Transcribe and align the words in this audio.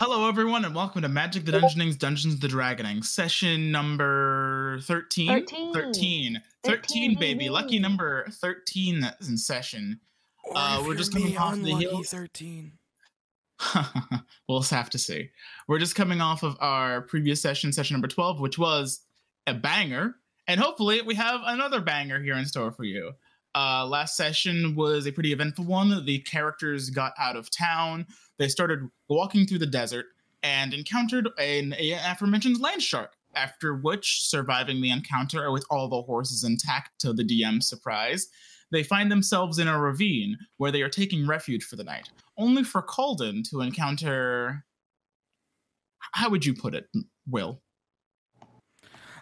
Hello, 0.00 0.26
everyone, 0.26 0.64
and 0.64 0.74
welcome 0.74 1.02
to 1.02 1.10
Magic 1.10 1.44
the 1.44 1.52
Dungeoning's 1.52 1.94
Dungeons 1.94 2.38
the 2.38 2.48
Dragoning, 2.48 3.04
session 3.04 3.70
number 3.70 4.80
13? 4.84 5.28
13. 5.28 5.74
13. 5.74 6.42
13, 6.64 7.18
baby. 7.18 7.50
Lucky 7.50 7.78
number 7.78 8.26
13 8.30 9.00
that's 9.00 9.28
in 9.28 9.36
session. 9.36 10.00
Uh, 10.54 10.82
we're 10.86 10.94
just 10.94 11.12
coming 11.12 11.36
off 11.36 11.56
the 11.56 11.72
unlucky 11.72 11.86
heels- 11.86 12.08
13. 12.08 12.72
we'll 14.48 14.60
just 14.60 14.70
have 14.70 14.88
to 14.88 14.96
see. 14.96 15.28
We're 15.68 15.78
just 15.78 15.94
coming 15.94 16.22
off 16.22 16.42
of 16.44 16.56
our 16.60 17.02
previous 17.02 17.42
session, 17.42 17.70
session 17.70 17.92
number 17.92 18.08
12, 18.08 18.40
which 18.40 18.56
was 18.56 19.00
a 19.46 19.52
banger. 19.52 20.14
And 20.48 20.58
hopefully, 20.58 21.02
we 21.02 21.14
have 21.16 21.42
another 21.44 21.82
banger 21.82 22.22
here 22.22 22.36
in 22.36 22.46
store 22.46 22.72
for 22.72 22.84
you. 22.84 23.12
Uh, 23.54 23.84
last 23.86 24.16
session 24.16 24.74
was 24.76 25.06
a 25.06 25.12
pretty 25.12 25.32
eventful 25.32 25.64
one. 25.64 26.04
The 26.04 26.20
characters 26.20 26.88
got 26.88 27.12
out 27.18 27.36
of 27.36 27.50
town. 27.50 28.06
They 28.40 28.48
started 28.48 28.88
walking 29.10 29.46
through 29.46 29.58
the 29.58 29.66
desert 29.66 30.06
and 30.42 30.72
encountered 30.72 31.28
an, 31.38 31.74
a 31.78 31.92
aforementioned 31.92 32.58
land 32.58 32.82
shark. 32.82 33.12
After 33.36 33.76
which, 33.76 34.22
surviving 34.22 34.80
the 34.80 34.90
encounter 34.90 35.52
with 35.52 35.64
all 35.70 35.88
the 35.88 36.00
horses 36.00 36.42
intact 36.42 36.98
to 37.00 37.12
the 37.12 37.22
DM's 37.22 37.68
surprise, 37.68 38.28
they 38.72 38.82
find 38.82 39.12
themselves 39.12 39.58
in 39.58 39.68
a 39.68 39.78
ravine 39.78 40.38
where 40.56 40.72
they 40.72 40.80
are 40.80 40.88
taking 40.88 41.26
refuge 41.26 41.64
for 41.64 41.76
the 41.76 41.84
night, 41.84 42.08
only 42.38 42.64
for 42.64 42.82
Calden 42.82 43.48
to 43.50 43.60
encounter. 43.60 44.64
How 46.12 46.30
would 46.30 46.46
you 46.46 46.54
put 46.54 46.74
it, 46.74 46.88
Will? 47.28 47.60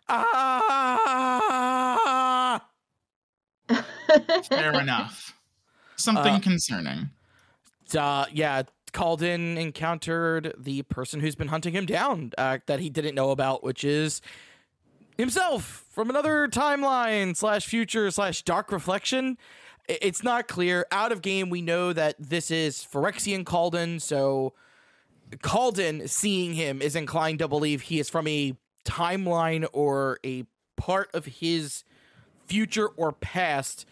Ah! 0.08 1.28
Fair 4.48 4.80
enough. 4.80 5.34
Something 5.96 6.34
Uh, 6.36 6.40
concerning. 6.40 7.10
Uh, 7.94 8.26
yeah, 8.32 8.62
Calden 8.92 9.56
encountered 9.56 10.54
the 10.58 10.82
person 10.82 11.20
who's 11.20 11.34
been 11.34 11.48
hunting 11.48 11.74
him 11.74 11.86
down 11.86 12.32
uh, 12.38 12.58
that 12.66 12.80
he 12.80 12.90
didn't 12.90 13.14
know 13.14 13.30
about, 13.30 13.62
which 13.62 13.84
is 13.84 14.20
himself 15.16 15.84
from 15.90 16.10
another 16.10 16.48
timeline 16.48 17.36
slash 17.36 17.66
future 17.66 18.10
slash 18.10 18.42
dark 18.42 18.70
reflection. 18.72 19.36
It's 19.88 20.22
not 20.22 20.48
clear. 20.48 20.86
Out 20.92 21.12
of 21.12 21.22
game, 21.22 21.50
we 21.50 21.62
know 21.62 21.92
that 21.92 22.14
this 22.18 22.50
is 22.50 22.86
Phyrexian 22.90 23.44
Calden, 23.44 24.00
so 24.00 24.52
Calden 25.36 26.08
seeing 26.08 26.54
him 26.54 26.82
is 26.82 26.94
inclined 26.94 27.38
to 27.40 27.48
believe 27.48 27.82
he 27.82 27.98
is 27.98 28.08
from 28.08 28.26
a 28.26 28.54
timeline 28.84 29.66
or 29.72 30.18
a 30.24 30.44
part 30.76 31.10
of 31.14 31.26
his 31.26 31.84
future 32.46 32.88
or 32.88 33.12
past 33.12 33.84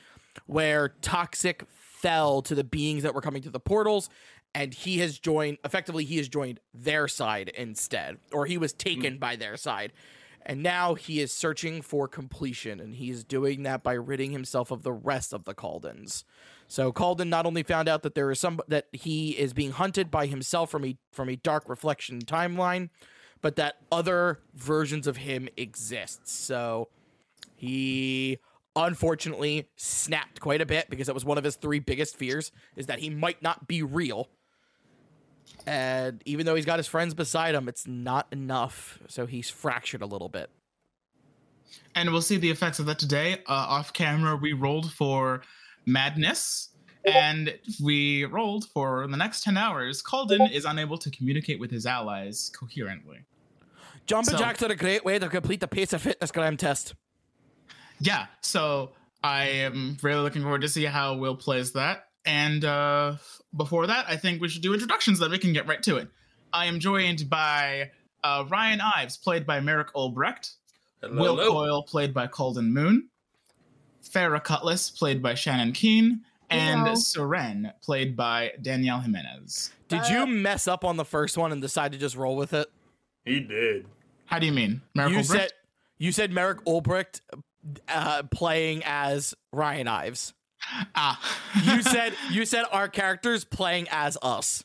where 0.47 0.91
toxic 1.00 1.64
fell 1.70 2.42
to 2.42 2.55
the 2.55 2.64
beings 2.64 3.03
that 3.03 3.14
were 3.14 3.20
coming 3.20 3.42
to 3.42 3.50
the 3.50 3.60
portals 3.60 4.08
and 4.57 4.73
he 4.73 4.99
has 4.99 5.19
joined 5.19 5.59
effectively 5.65 6.05
he 6.05 6.17
has 6.17 6.29
joined 6.29 6.59
their 6.73 7.07
side 7.07 7.51
instead 7.51 8.17
or 8.33 8.47
he 8.47 8.57
was 8.57 8.73
taken 8.73 9.15
hmm. 9.15 9.19
by 9.19 9.37
their 9.37 9.57
side 9.57 9.93
and 10.47 10.62
now 10.62 10.95
he 10.95 11.21
is 11.21 11.31
searching 11.33 11.83
for 11.83 12.09
completion 12.09 12.81
and 12.81 12.95
he 12.95 13.11
is 13.11 13.23
doing 13.23 13.65
that 13.65 13.83
by 13.83 13.93
ridding 13.93 14.31
himself 14.31 14.71
of 14.71 14.84
the 14.84 14.93
rest 14.93 15.34
of 15.34 15.45
the 15.45 15.55
Caldens. 15.55 16.23
So 16.69 16.93
Calden 16.93 17.29
not 17.29 17.47
only 17.47 17.65
found 17.65 17.89
out 17.89 18.05
that 18.05 18.15
there 18.15 18.31
is 18.31 18.39
some 18.39 18.61
that 18.69 18.87
he 18.93 19.33
is 19.33 19.53
being 19.53 19.73
hunted 19.73 20.09
by 20.09 20.27
himself 20.27 20.71
from 20.71 20.84
a 20.84 20.97
from 21.12 21.29
a 21.29 21.34
dark 21.34 21.69
reflection 21.69 22.21
timeline, 22.21 22.91
but 23.43 23.57
that 23.57 23.79
other 23.91 24.39
versions 24.55 25.09
of 25.09 25.17
him 25.17 25.49
exist. 25.57 26.29
So 26.29 26.89
he 27.57 28.39
unfortunately 28.77 29.69
snapped 29.77 30.39
quite 30.39 30.61
a 30.61 30.67
bit 30.67 30.89
because 30.89 31.09
that 31.09 31.15
was 31.15 31.25
one 31.25 31.39
of 31.39 31.45
his 31.45 31.57
three 31.57 31.81
biggest 31.81 32.17
fears 32.17 32.53
is 32.77 32.87
that 32.87 33.01
he 33.01 33.11
might 33.11 33.43
not 33.43 33.67
be 33.67 33.83
real. 33.83 34.29
And 35.66 36.22
even 36.25 36.47
though 36.47 36.55
he's 36.55 36.64
got 36.64 36.78
his 36.78 36.86
friends 36.86 37.14
beside 37.14 37.55
him, 37.55 37.69
it's 37.69 37.86
not 37.86 38.27
enough. 38.30 39.00
So 39.08 39.27
he's 39.27 39.50
fractured 39.50 40.03
a 40.03 40.06
little 40.06 40.28
bit. 40.28 40.50
And 41.94 42.12
we'll 42.12 42.22
see 42.22 42.36
the 42.36 42.50
effects 42.50 42.78
of 42.78 42.86
that 42.86 42.98
today. 42.98 43.34
Uh, 43.47 43.53
off 43.53 43.92
camera, 43.92 44.36
we 44.36 44.53
rolled 44.53 44.93
for 44.93 45.43
madness. 45.84 46.71
And 47.04 47.56
we 47.82 48.25
rolled 48.25 48.65
for 48.75 49.06
the 49.06 49.16
next 49.16 49.44
10 49.44 49.56
hours. 49.56 50.03
Calden 50.03 50.50
is 50.53 50.65
unable 50.65 50.98
to 50.98 51.10
communicate 51.10 51.60
with 51.60 51.71
his 51.71 51.87
allies 51.87 52.50
coherently. 52.59 53.19
Jumping 54.06 54.32
So- 54.32 54.38
jacks 54.38 54.62
are 54.62 54.71
a 54.71 54.76
great 54.76 55.04
way 55.04 55.19
to 55.19 55.28
complete 55.28 55.60
the 55.60 55.69
pace 55.69 55.92
of 55.92 56.03
fitness 56.03 56.31
gram 56.32 56.56
test. 56.56 56.94
Yeah, 58.00 58.26
so 58.41 58.91
I 59.22 59.44
am 59.44 59.97
really 60.03 60.21
looking 60.21 60.42
forward 60.42 60.60
to 60.62 60.69
see 60.69 60.84
how 60.84 61.15
Will 61.15 61.37
plays 61.37 61.72
that. 61.72 62.06
And 62.26 62.64
uh, 62.64 63.16
before 63.56 63.87
that, 63.87 64.06
I 64.09 64.16
think 64.16 64.41
we 64.42 64.48
should 64.48 64.62
do 64.62 64.75
introductions 64.75 65.19
that 65.20 65.31
we 65.31 65.38
can 65.38 65.53
get 65.53 65.66
right 65.66 65.82
to 65.84 65.97
it. 65.97 66.09
I 66.53 66.66
am 66.66 66.81
joined 66.81 67.31
by 67.31 67.91
uh, 68.25 68.44
Ryan 68.48 68.81
Ives, 68.81 69.16
played 69.16 69.47
by 69.47 69.60
Merrick 69.60 69.92
Olbrecht, 69.94 70.54
Hello, 71.00 71.22
Will 71.22 71.36
hello. 71.36 71.53
Coyle, 71.53 71.82
played 71.82 72.12
by 72.12 72.26
Calden 72.26 72.69
Moon, 72.69 73.09
Farah 74.03 74.42
Cutlass, 74.42 74.91
played 74.91 75.22
by 75.22 75.34
Shannon 75.34 75.72
Keene, 75.72 76.22
and 76.50 76.81
Hello. 76.81 76.94
Seren, 76.94 77.72
played 77.82 78.16
by 78.16 78.53
Danielle 78.60 79.00
Jimenez. 79.00 79.70
Did 79.88 80.09
you 80.09 80.26
mess 80.26 80.66
up 80.66 80.84
on 80.84 80.97
the 80.97 81.04
first 81.04 81.36
one 81.38 81.53
and 81.53 81.62
decide 81.62 81.92
to 81.92 81.98
just 81.98 82.16
roll 82.16 82.34
with 82.36 82.53
it? 82.53 82.66
He 83.25 83.41
did. 83.41 83.86
How 84.25 84.38
do 84.41 84.47
you 84.47 84.53
mean? 84.53 84.82
Merrick 84.94 85.12
you 85.12 85.19
Olbrecht? 85.20 85.26
said 85.26 85.50
you 85.98 86.12
said 86.12 86.32
Merrick 86.32 86.65
Ulbricht 86.65 87.20
uh, 87.88 88.22
playing 88.32 88.82
as 88.84 89.34
Ryan 89.53 89.86
Ives. 89.88 90.32
Ah. 90.94 91.21
You 91.65 91.82
said 91.82 92.15
you 92.31 92.44
said 92.47 92.65
our 92.72 92.88
characters 92.88 93.44
playing 93.44 93.88
as 93.91 94.16
us, 94.22 94.65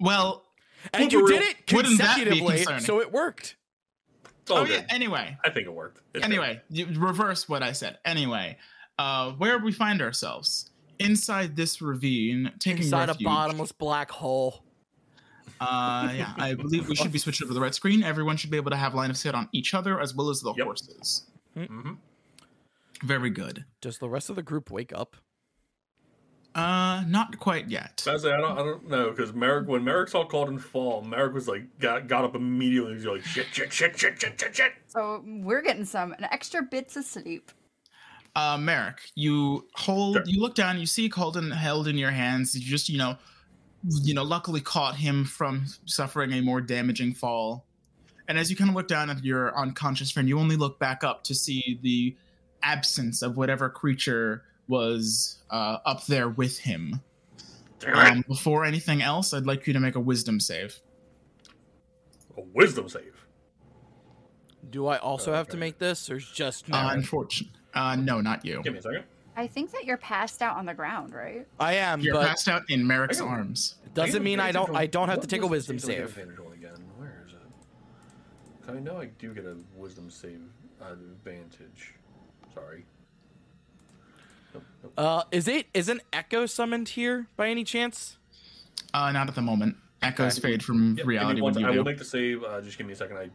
well, 0.00 0.44
and 0.94 1.12
you 1.12 1.26
for 1.26 1.32
did 1.32 1.42
it 1.42 1.72
wouldn't 1.72 1.98
that 1.98 2.16
be 2.16 2.24
consecutively, 2.40 2.80
so 2.80 3.00
it 3.00 3.12
worked. 3.12 3.56
Oh, 4.48 4.64
good. 4.66 4.80
yeah, 4.88 4.94
anyway. 4.94 5.36
I 5.44 5.50
think 5.50 5.66
it 5.66 5.72
worked. 5.72 6.00
It's 6.14 6.24
anyway, 6.24 6.60
you 6.70 6.86
reverse 6.98 7.48
what 7.48 7.62
I 7.62 7.72
said. 7.72 7.98
Anyway, 8.04 8.56
uh, 8.98 9.32
where 9.32 9.58
we 9.58 9.72
find 9.72 10.02
ourselves 10.02 10.70
inside 10.98 11.54
this 11.56 11.80
ravine, 11.80 12.52
taking 12.58 12.82
Inside 12.82 13.08
refuge. 13.08 13.22
a 13.22 13.24
bottomless 13.24 13.72
black 13.72 14.10
hole. 14.10 14.64
Uh, 15.60 16.12
yeah, 16.16 16.32
I 16.38 16.54
believe 16.54 16.88
we 16.88 16.94
should 16.96 17.12
be 17.12 17.18
switched 17.18 17.42
over 17.42 17.50
to 17.50 17.54
the 17.54 17.60
red 17.60 17.74
screen. 17.74 18.02
Everyone 18.02 18.36
should 18.36 18.50
be 18.50 18.56
able 18.56 18.70
to 18.70 18.76
have 18.76 18.94
line 18.94 19.10
of 19.10 19.16
sight 19.16 19.34
on 19.34 19.48
each 19.52 19.74
other 19.74 20.00
as 20.00 20.14
well 20.14 20.30
as 20.30 20.40
the 20.40 20.54
Yep. 20.54 20.64
horses. 20.64 21.26
good. 21.54 21.68
Very 23.02 23.30
good. 23.30 23.64
Does 23.80 23.98
the 23.98 24.08
rest 24.08 24.30
of 24.30 24.36
the 24.36 24.42
group 24.42 24.70
wake 24.70 24.92
up? 24.94 25.16
Uh, 26.54 27.04
not 27.06 27.38
quite 27.38 27.68
yet. 27.70 28.04
I 28.08 28.12
was 28.12 28.24
like, 28.24 28.34
I 28.34 28.38
don't, 28.40 28.52
I 28.58 28.62
don't 28.62 28.88
know, 28.88 29.10
because 29.10 29.32
Merrick, 29.32 29.68
when 29.68 29.84
Merrick 29.84 30.08
saw 30.08 30.26
Calden 30.26 30.60
fall, 30.60 31.00
Merrick 31.02 31.32
was 31.32 31.46
like, 31.46 31.62
got, 31.78 32.08
got 32.08 32.24
up 32.24 32.34
immediately. 32.34 32.90
He 32.90 32.96
was 32.96 33.04
like, 33.06 33.24
shit, 33.24 33.46
shit, 33.52 33.72
shit, 33.72 33.96
shit, 33.96 34.20
shit, 34.20 34.40
shit, 34.40 34.56
shit. 34.56 34.72
So 34.88 35.22
we're 35.24 35.62
getting 35.62 35.84
some 35.84 36.12
an 36.12 36.26
extra 36.32 36.62
bits 36.62 36.96
of 36.96 37.04
sleep. 37.04 37.52
Uh, 38.34 38.58
Merrick, 38.58 38.98
you 39.14 39.66
hold, 39.74 40.16
Sure. 40.16 40.24
you 40.26 40.40
look 40.40 40.56
down, 40.56 40.78
you 40.80 40.86
see 40.86 41.08
Calden 41.08 41.54
held 41.54 41.86
in 41.86 41.96
your 41.96 42.10
hands. 42.10 42.54
You 42.56 42.64
just, 42.68 42.88
you 42.88 42.98
know, 42.98 43.16
you 44.02 44.14
know, 44.14 44.24
luckily 44.24 44.60
caught 44.60 44.96
him 44.96 45.24
from 45.24 45.66
suffering 45.84 46.32
a 46.32 46.40
more 46.40 46.60
damaging 46.60 47.14
fall. 47.14 47.64
And 48.28 48.38
as 48.38 48.50
you 48.50 48.56
kind 48.56 48.70
of 48.70 48.76
look 48.76 48.88
down 48.88 49.08
at 49.08 49.24
your 49.24 49.56
unconscious 49.56 50.10
friend, 50.10 50.28
you 50.28 50.38
only 50.38 50.56
look 50.56 50.78
back 50.80 51.02
up 51.04 51.22
to 51.24 51.34
see 51.34 51.78
the 51.82 52.16
absence 52.62 53.22
of 53.22 53.36
whatever 53.36 53.68
creature 53.68 54.42
was 54.68 55.38
uh, 55.50 55.78
up 55.84 56.06
there 56.06 56.28
with 56.28 56.58
him. 56.58 57.00
Um, 57.92 58.24
before 58.28 58.64
anything 58.64 59.00
else, 59.02 59.32
I'd 59.32 59.46
like 59.46 59.66
you 59.66 59.72
to 59.72 59.80
make 59.80 59.94
a 59.94 60.00
wisdom 60.00 60.38
save. 60.40 60.78
a 62.36 62.42
wisdom 62.54 62.88
save. 62.88 63.24
Do 64.70 64.86
I 64.86 64.98
also 64.98 65.32
have 65.32 65.48
to 65.48 65.56
make 65.56 65.78
this, 65.78 66.10
or 66.10 66.16
is 66.16 66.26
just 66.30 66.66
Uh, 66.70 66.72
Merrick? 66.84 66.98
unfortunate. 66.98 67.50
Uh, 67.74 67.96
no, 67.96 68.20
not 68.20 68.44
you. 68.44 68.60
Give 68.62 68.72
me 68.74 68.78
a 68.78 68.82
second. 68.82 69.04
I 69.36 69.46
think 69.46 69.70
that 69.72 69.84
you're 69.84 69.96
passed 69.96 70.42
out 70.42 70.56
on 70.56 70.66
the 70.66 70.74
ground, 70.74 71.14
right? 71.14 71.46
I 71.58 71.74
am, 71.74 72.00
You're 72.00 72.14
but 72.14 72.26
passed 72.28 72.48
out 72.48 72.62
in 72.68 72.86
Merrick's 72.86 73.20
arms. 73.20 73.76
doesn't 73.94 74.22
mean 74.22 74.38
I 74.40 74.52
don't. 74.52 74.74
I 74.76 74.86
don't 74.86 75.08
have 75.08 75.20
to 75.20 75.26
take 75.26 75.42
a 75.42 75.46
wisdom 75.46 75.78
do 75.78 75.86
I 75.86 75.90
get 75.96 75.96
save. 76.10 76.18
advantage 76.18 76.38
again? 76.58 76.84
Where 76.98 77.24
is 77.26 77.32
it? 77.32 77.38
'Cause 78.66 78.76
I 78.76 78.80
know 78.80 78.98
I 79.00 79.06
do 79.06 79.32
get 79.32 79.46
a 79.46 79.56
wisdom 79.74 80.10
save 80.10 80.42
advantage. 80.80 81.94
Sorry. 82.54 82.84
Nope, 84.54 84.62
nope. 84.82 84.92
Uh, 84.96 85.22
is 85.30 85.46
it 85.48 85.66
is 85.74 85.88
an 85.88 86.00
echo 86.12 86.46
summoned 86.46 86.90
here 86.90 87.26
by 87.36 87.48
any 87.48 87.64
chance? 87.64 88.16
Uh, 88.92 89.12
not 89.12 89.28
at 89.28 89.34
the 89.34 89.42
moment. 89.42 89.76
Echoes 90.02 90.38
Okay. 90.38 90.52
fade 90.52 90.64
from 90.64 90.96
Yep, 90.96 91.06
reality 91.06 91.40
when 91.40 91.56
you 91.58 91.66
I 91.66 91.70
will 91.70 91.76
do. 91.78 91.84
make 91.90 91.98
the 91.98 92.04
save. 92.04 92.42
Uh, 92.42 92.60
just 92.60 92.78
give 92.78 92.86
me 92.86 92.94
a 92.94 92.96
second. 92.96 93.18
I 93.18 93.30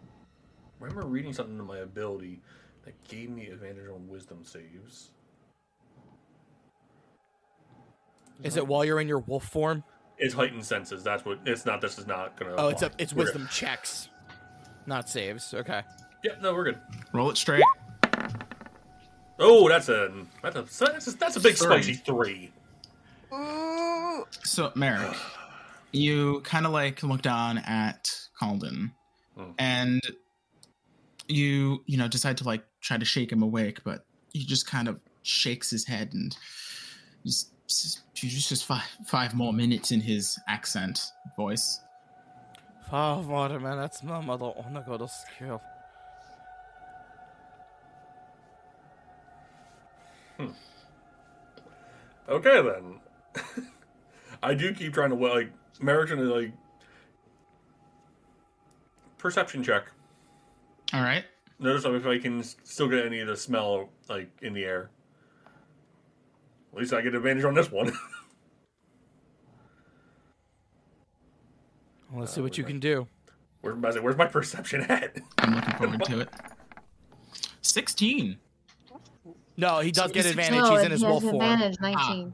remember 0.80 1.06
reading 1.08 1.32
something 1.32 1.58
in 1.58 1.66
my 1.66 1.78
ability 1.78 2.42
that 2.84 2.94
gave 3.08 3.30
me 3.30 3.48
advantage 3.48 3.88
on 3.90 4.08
wisdom 4.08 4.44
saves. 4.44 5.12
Is 8.44 8.58
it 8.58 8.68
while 8.68 8.84
you're 8.84 9.00
in 9.00 9.08
your 9.08 9.20
wolf 9.20 9.46
form? 9.48 9.84
It's 10.18 10.34
heightened 10.34 10.66
senses. 10.66 11.04
That's 11.04 11.24
what. 11.24 11.40
It's 11.46 11.66
not. 11.66 11.82
This 11.82 11.98
is 11.98 12.08
not 12.08 12.38
gonna. 12.38 12.56
Oh, 12.58 12.68
it's 12.70 12.82
a 12.82 12.92
it's 12.98 13.14
We're 13.14 13.26
good. 13.26 13.36
wisdom 13.36 13.48
checks, 13.52 14.10
not 14.86 15.08
saves. 15.10 15.54
Okay. 15.54 15.84
Yep. 16.24 16.42
No, 16.42 16.54
we're 16.54 16.66
good. 16.66 16.80
Roll 17.14 17.30
it 17.30 17.38
straight. 17.38 17.64
Oh, 19.40 19.68
that's 19.68 19.90
a 19.90 20.12
that's 20.42 20.56
a 20.56 20.62
that's 20.86 21.08
a, 21.08 21.18
that's 21.18 21.36
a 21.36 21.40
big 21.40 21.56
Three. 21.56 21.66
spicy 21.68 21.94
three. 21.96 22.52
Ooh. 23.34 24.26
So, 24.44 24.72
Merrick, 24.76 25.16
you 25.92 26.42
kind 26.42 26.66
of 26.66 26.72
like 26.72 27.04
look 27.04 27.22
down 27.22 27.58
at 27.60 28.10
Calden, 28.42 28.92
Hmm. 29.38 29.52
and 29.60 30.02
you 31.28 31.84
you 31.86 31.98
know 31.98 32.08
decide 32.08 32.38
to 32.38 32.44
like 32.46 32.64
try 32.82 32.98
to 32.98 33.06
shake 33.06 33.32
him 33.32 33.42
awake, 33.44 33.84
but 33.84 34.06
he 34.32 34.46
just 34.46 34.68
kind 34.68 34.88
of 34.88 35.02
shakes 35.24 35.70
his 35.70 35.86
head 35.86 36.14
and 36.14 36.38
just 37.26 37.52
just, 37.68 38.04
just 38.14 38.66
five 38.66 38.84
five 39.08 39.34
more 39.34 39.52
minutes 39.52 39.92
in 39.92 40.00
his 40.00 40.40
accent 40.48 41.02
voice. 41.36 41.82
Five 42.90 43.26
more 43.26 43.50
minutes, 43.60 44.04
my 44.04 44.22
mother 44.22 44.52
wanna 44.56 44.84
go 44.86 44.98
to 44.98 45.08
school. 50.36 50.54
Okay 52.30 52.62
then. 52.62 53.66
I 54.44 54.54
do 54.54 54.74
keep 54.74 54.94
trying 54.94 55.10
to 55.12 55.16
like 55.16 55.52
Merrick's 55.82 56.12
gonna 56.12 56.24
like 56.24 56.52
perception 59.18 59.64
check. 59.64 59.86
All 60.94 61.02
right. 61.02 61.26
Notice 61.60 61.86
if 61.86 62.06
I 62.06 62.18
can 62.20 62.44
still 62.44 62.88
get 62.88 63.06
any 63.06 63.20
of 63.22 63.28
the 63.28 63.38
smell 63.38 63.90
like 64.10 64.30
in 64.42 64.54
the 64.54 64.64
air. 64.64 64.90
At 66.74 66.80
least 66.80 66.94
I 66.94 67.02
get 67.02 67.16
advantage 67.16 67.46
on 67.46 67.54
this 67.54 67.72
one. 67.72 67.92
Well, 72.12 72.20
let's 72.22 72.34
see 72.34 72.42
Uh, 72.42 72.44
what 72.44 72.58
you 72.58 72.64
might- 72.64 72.70
can 72.72 72.80
do. 72.80 73.08
Where's 73.62 73.78
my 73.78 73.92
where's 74.00 74.18
my 74.18 74.28
perception 74.28 74.82
at? 74.82 75.18
I'm 75.40 75.56
looking 75.56 75.74
forward 75.76 76.04
to 76.06 76.20
it. 76.22 76.30
16. 77.64 78.38
No, 79.58 79.80
he 79.80 79.92
does 79.92 80.08
So 80.10 80.14
get 80.14 80.26
is 80.26 80.32
advantage. 80.32 80.60
no, 80.60 80.76
He's 80.76 80.84
in 80.86 80.92
his 80.92 81.02
has 81.02 81.10
wolf 81.10 81.24
form. 81.24 81.36
advantage 81.36 81.80
19. 81.80 82.34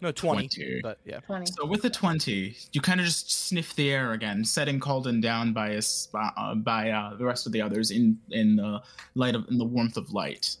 No, 0.00 0.10
20. 0.10 0.48
20. 0.48 0.80
But 0.82 0.98
yeah. 1.04 1.20
20. 1.20 1.46
So 1.46 1.64
with 1.64 1.82
the 1.82 1.90
20, 1.90 2.56
you 2.72 2.80
kind 2.80 2.98
of 2.98 3.06
just 3.06 3.30
sniff 3.48 3.74
the 3.76 3.90
air 3.92 4.12
again, 4.12 4.44
setting 4.44 4.80
Calden 4.80 5.22
down 5.22 5.52
by 5.52 5.70
his, 5.70 6.08
uh, 6.14 6.54
by 6.56 6.90
uh, 6.90 7.14
the 7.16 7.24
rest 7.24 7.46
of 7.46 7.52
the 7.52 7.60
others 7.60 7.90
in 7.92 8.18
in 8.30 8.56
the 8.56 8.82
light 9.14 9.36
of 9.36 9.46
in 9.48 9.58
the 9.58 9.64
warmth 9.64 9.96
of 9.96 10.12
light. 10.12 10.56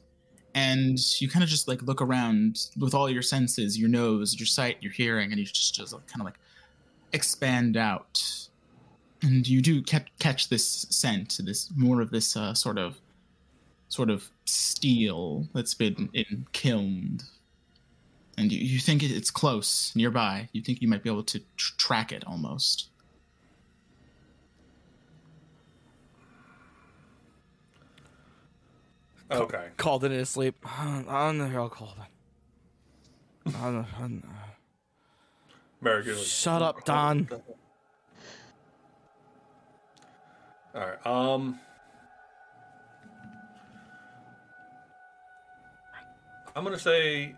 And 0.54 0.98
you 1.20 1.28
kind 1.28 1.42
of 1.42 1.48
just 1.48 1.66
like 1.66 1.82
look 1.82 2.00
around 2.02 2.66
with 2.78 2.94
all 2.94 3.08
your 3.10 3.22
senses, 3.22 3.76
your 3.78 3.88
nose, 3.88 4.38
your 4.38 4.46
sight, 4.46 4.76
your 4.80 4.92
hearing, 4.92 5.30
and 5.32 5.40
you 5.40 5.46
just 5.46 5.74
just 5.74 5.92
kind 5.92 6.20
of 6.20 6.24
like 6.26 6.38
expand 7.12 7.76
out. 7.76 8.22
And 9.22 9.46
you 9.48 9.60
do 9.62 9.82
catch, 9.82 10.08
catch 10.18 10.48
this 10.50 10.86
scent, 10.90 11.40
this 11.44 11.70
more 11.76 12.00
of 12.00 12.10
this 12.10 12.36
uh, 12.36 12.54
sort 12.54 12.76
of 12.78 13.00
sort 13.92 14.08
of 14.08 14.30
steel 14.46 15.46
that's 15.52 15.74
been 15.74 16.08
in 16.14 16.46
kilned 16.52 17.24
and 18.38 18.50
you, 18.50 18.58
you 18.58 18.78
think 18.78 19.02
it's 19.02 19.30
close 19.30 19.94
nearby 19.94 20.48
you 20.54 20.62
think 20.62 20.80
you 20.80 20.88
might 20.88 21.02
be 21.02 21.10
able 21.10 21.22
to 21.22 21.38
tr- 21.58 21.74
track 21.76 22.10
it 22.10 22.24
almost 22.26 22.88
Okay. 29.30 29.68
Called 29.76 30.04
in 30.04 30.12
his 30.12 30.28
sleep. 30.28 30.56
On 30.78 31.38
the 31.38 31.48
hell, 31.48 31.68
called 31.68 31.96
in. 33.46 33.54
On 33.54 33.82
the- 33.82 33.88
on- 34.02 34.22
Merrick 35.80 36.06
is 36.06 36.18
like, 36.18 36.26
Shut 36.26 36.62
up, 36.62 36.84
Don. 36.84 37.28
Alright, 40.74 41.06
um 41.06 41.58
I'm 46.54 46.64
gonna 46.64 46.78
say 46.78 47.34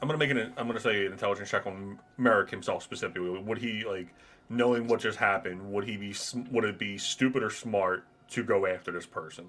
I'm 0.00 0.08
gonna 0.08 0.18
make 0.18 0.30
an 0.30 0.52
I'm 0.56 0.66
gonna 0.66 0.80
say 0.80 1.06
an 1.06 1.12
intelligence 1.12 1.50
check 1.50 1.66
on 1.66 1.98
Merrick 2.16 2.50
himself 2.50 2.82
specifically. 2.82 3.38
Would 3.38 3.58
he 3.58 3.84
like 3.84 4.14
knowing 4.48 4.86
what 4.86 5.00
just 5.00 5.18
happened? 5.18 5.72
Would 5.72 5.84
he 5.84 5.96
be 5.96 6.14
would 6.50 6.64
it 6.64 6.78
be 6.78 6.98
stupid 6.98 7.42
or 7.42 7.50
smart 7.50 8.04
to 8.30 8.42
go 8.42 8.66
after 8.66 8.90
this 8.90 9.06
person? 9.06 9.46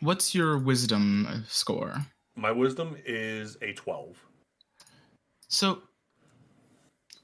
what's 0.00 0.34
your 0.34 0.58
wisdom 0.58 1.44
score 1.48 1.94
My 2.34 2.52
wisdom 2.52 2.96
is 3.06 3.56
a 3.62 3.72
twelve. 3.72 4.16
so 5.48 5.80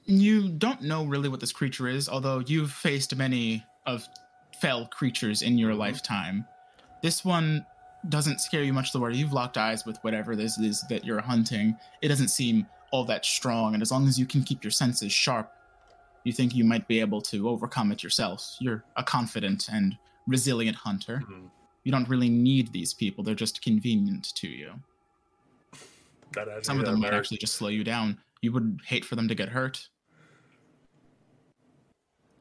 you 0.05 0.49
don't 0.49 0.81
know 0.81 1.05
really 1.05 1.29
what 1.29 1.39
this 1.39 1.51
creature 1.51 1.87
is 1.87 2.09
although 2.09 2.39
you've 2.39 2.71
faced 2.71 3.15
many 3.15 3.63
of 3.85 4.05
fell 4.59 4.87
creatures 4.87 5.41
in 5.41 5.57
your 5.57 5.71
mm-hmm. 5.71 5.79
lifetime 5.79 6.45
this 7.01 7.23
one 7.23 7.65
doesn't 8.09 8.41
scare 8.41 8.63
you 8.63 8.73
much 8.73 8.91
the 8.91 8.99
word. 8.99 9.15
You've 9.15 9.33
locked 9.33 9.57
eyes 9.57 9.85
with 9.85 9.97
whatever 10.03 10.35
this 10.35 10.57
is 10.57 10.81
that 10.89 11.05
you're 11.05 11.21
hunting. 11.21 11.75
It 12.01 12.09
doesn't 12.09 12.29
seem 12.29 12.67
all 12.91 13.05
that 13.05 13.25
strong 13.25 13.73
and 13.73 13.81
as 13.81 13.91
long 13.91 14.07
as 14.07 14.19
you 14.19 14.25
can 14.25 14.43
keep 14.43 14.63
your 14.63 14.71
senses 14.71 15.11
sharp 15.11 15.51
you 16.23 16.31
think 16.31 16.55
you 16.55 16.63
might 16.63 16.87
be 16.87 16.99
able 16.99 17.21
to 17.21 17.49
overcome 17.49 17.91
it 17.91 18.03
yourself. 18.03 18.55
You're 18.59 18.83
a 18.95 19.03
confident 19.03 19.67
and 19.71 19.97
resilient 20.27 20.77
hunter. 20.77 21.23
Mhm. 21.27 21.49
you 21.85 21.91
don't 21.91 22.07
really 22.07 22.29
need 22.29 22.71
these 22.71 22.93
people. 22.93 23.25
They're 23.25 23.35
just 23.35 23.61
convenient 23.61 24.33
to 24.35 24.47
you. 24.47 24.81
That 26.31 26.65
some 26.65 26.79
of 26.79 26.85
them 26.85 27.01
might 27.01 27.13
actually 27.13 27.39
just 27.39 27.55
slow 27.55 27.67
you 27.67 27.83
down. 27.83 28.21
You 28.41 28.53
would 28.53 28.79
hate 28.85 29.03
for 29.03 29.17
them 29.17 29.27
to 29.27 29.35
get 29.35 29.49
hurt. 29.49 29.89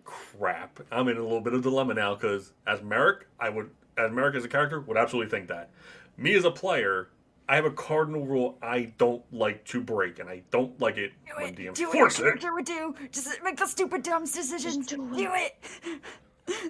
Crap. 0.05 0.79
I'm 0.93 1.09
in 1.09 1.17
a 1.17 1.23
little 1.23 1.41
bit 1.41 1.55
of 1.55 1.63
dilemma 1.63 1.95
now 1.95 2.15
because 2.15 2.53
as 2.69 2.83
Merrick, 2.83 3.27
I 3.41 3.49
would, 3.49 3.71
as 3.97 4.11
Merrick 4.13 4.35
as 4.35 4.45
a 4.45 4.49
character, 4.49 4.81
would 4.81 4.97
absolutely 4.97 5.31
think 5.31 5.49
that. 5.49 5.71
Me 6.17 6.35
as 6.35 6.45
a 6.45 6.51
player, 6.51 7.09
I 7.49 7.57
have 7.57 7.65
a 7.65 7.71
cardinal 7.71 8.25
rule 8.27 8.59
I 8.63 8.93
don't 8.99 9.23
like 9.33 9.65
to 9.67 9.81
break, 9.81 10.19
and 10.19 10.29
I 10.29 10.43
don't 10.51 10.79
like 10.81 10.97
it 10.97 11.13
Do 11.27 11.33
when 11.37 11.49
it. 11.55 11.57
DMs 11.57 11.75
Do 11.75 11.85
what 11.89 11.93
force 11.93 12.19
your 12.19 12.29
it. 12.29 12.31
character 12.41 12.55
would 12.55 12.65
do. 12.65 12.95
Just 13.11 13.43
make 13.43 13.57
the 13.57 13.67
stupid, 13.67 14.03
dumb 14.03 14.25
decisions. 14.25 14.87
do 14.87 14.97
do 14.97 15.31
it. 15.35 15.57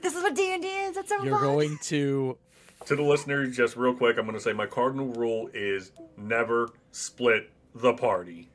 This 0.03 0.15
is 0.15 0.23
what 0.23 0.35
D 0.35 0.53
and 0.53 0.63
D 0.63 0.69
is. 0.69 0.95
That's 0.97 1.09
so 1.09 1.23
You're 1.23 1.35
fun. 1.39 1.43
going 1.45 1.79
to. 1.85 2.37
To 2.87 2.97
the 2.97 3.03
listeners, 3.03 3.57
just 3.57 3.77
real 3.77 3.95
quick, 3.95 4.19
I'm 4.19 4.25
going 4.27 4.37
to 4.37 4.43
say 4.43 4.53
my 4.53 4.67
cardinal 4.67 5.07
rule 5.13 5.49
is 5.55 5.93
never 6.17 6.71
split 6.91 7.49
the 7.77 7.93
party, 7.93 8.49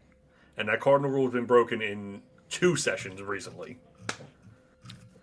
and 0.57 0.67
that 0.67 0.81
cardinal 0.81 1.09
rule 1.11 1.23
has 1.23 1.31
been 1.33 1.45
broken 1.45 1.81
in 1.81 2.21
two 2.49 2.75
sessions 2.75 3.21
recently. 3.21 3.77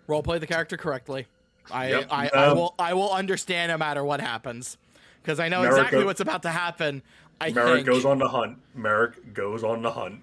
roleplay 0.09 0.39
the 0.39 0.47
character 0.47 0.75
correctly. 0.75 1.27
I, 1.71 1.89
Yep. 1.89 2.07
I, 2.11 2.27
I 2.27 2.45
Um, 2.47 2.57
will 2.57 2.75
I 2.79 2.93
will 2.93 3.11
understand 3.11 3.71
no 3.71 3.77
matter 3.77 4.03
what 4.03 4.21
happens 4.21 4.77
because 5.21 5.39
I 5.39 5.49
know 5.49 5.61
Merrick 5.61 5.77
exactly 5.77 5.99
go- 6.01 6.05
what's 6.05 6.19
about 6.21 6.43
to 6.43 6.49
happen. 6.51 7.01
I 7.41 7.51
Merrick 7.51 7.73
think. 7.75 7.87
goes 7.87 8.05
on 8.05 8.19
the 8.19 8.29
hunt. 8.29 8.57
Merrick 8.75 9.33
goes 9.33 9.63
on 9.63 9.81
the 9.81 9.91
hunt. 9.91 10.21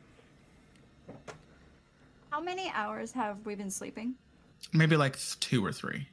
How 2.31 2.41
many 2.41 2.71
hours 2.75 3.12
have 3.12 3.44
we 3.44 3.55
been 3.55 3.71
sleeping? 3.71 4.15
maybe 4.73 4.97
like 4.97 5.19
two 5.40 5.64
or 5.64 5.73
three 5.73 6.07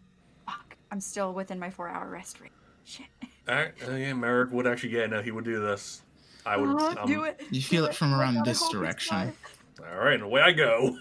Fuck. 0.45 0.75
I'm 0.91 0.99
still 0.99 1.33
within 1.33 1.59
my 1.59 1.69
four-hour 1.69 2.09
rest 2.09 2.41
rate. 2.41 2.51
Shit. 2.83 3.05
All 3.47 3.55
right, 3.55 3.71
uh, 3.87 3.91
yeah, 3.93 4.13
Merrick 4.13 4.51
would 4.51 4.65
actually, 4.67 4.97
yeah, 4.97 5.05
no, 5.05 5.21
he 5.21 5.29
would 5.31 5.45
do 5.45 5.59
this. 5.61 6.01
I 6.45 6.57
would. 6.57 6.81
Um, 6.97 7.07
do 7.07 7.23
it. 7.23 7.41
You 7.51 7.61
feel 7.61 7.83
do 7.85 7.91
it 7.91 7.95
from 7.95 8.13
around 8.13 8.35
God, 8.35 8.45
this 8.45 8.67
direction. 8.69 9.31
All 9.79 9.99
right, 9.99 10.15
and 10.15 10.23
away 10.23 10.41
I 10.41 10.51
go. 10.51 10.97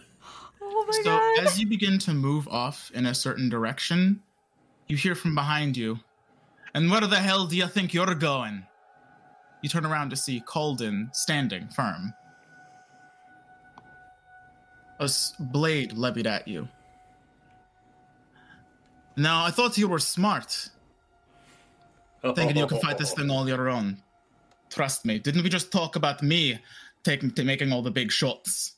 Oh 0.61 0.85
my 0.87 0.93
So 0.93 1.03
god. 1.05 1.39
as 1.47 1.59
you 1.59 1.67
begin 1.67 1.99
to 2.01 2.13
move 2.13 2.47
off 2.49 2.91
in 2.95 3.07
a 3.07 3.15
certain 3.15 3.49
direction, 3.49 4.21
you 4.89 4.97
hear 4.97 5.15
from 5.15 5.35
behind 5.35 5.77
you, 5.77 6.01
and 6.75 6.91
where 6.91 7.01
the 7.03 7.17
hell 7.17 7.47
do 7.47 7.57
you 7.57 7.67
think 7.67 7.93
you're 7.95 8.15
going? 8.15 8.67
You 9.63 9.69
turn 9.69 9.85
around 9.87 10.11
to 10.11 10.17
see 10.17 10.41
Calden 10.47 11.15
standing 11.15 11.69
firm. 11.69 12.15
A 15.01 15.05
s- 15.05 15.35
blade 15.39 15.93
levied 15.93 16.27
at 16.27 16.49
you. 16.49 16.69
Now, 19.17 19.45
I 19.45 19.51
thought 19.51 19.77
you 19.77 19.89
were 19.89 19.99
smart, 19.99 20.71
thinking 22.35 22.57
you 22.57 22.67
can 22.67 22.81
fight 22.81 22.99
this 22.99 23.13
thing 23.13 23.31
all 23.31 23.49
your 23.49 23.69
own. 23.69 24.03
Trust 24.71 25.05
me. 25.05 25.19
Didn't 25.19 25.43
we 25.43 25.49
just 25.49 25.73
talk 25.73 25.97
about 25.97 26.23
me 26.23 26.59
taking 27.03 27.31
to 27.33 27.45
making 27.45 27.73
all 27.73 27.83
the 27.83 27.91
big 27.91 28.13
shots? 28.13 28.75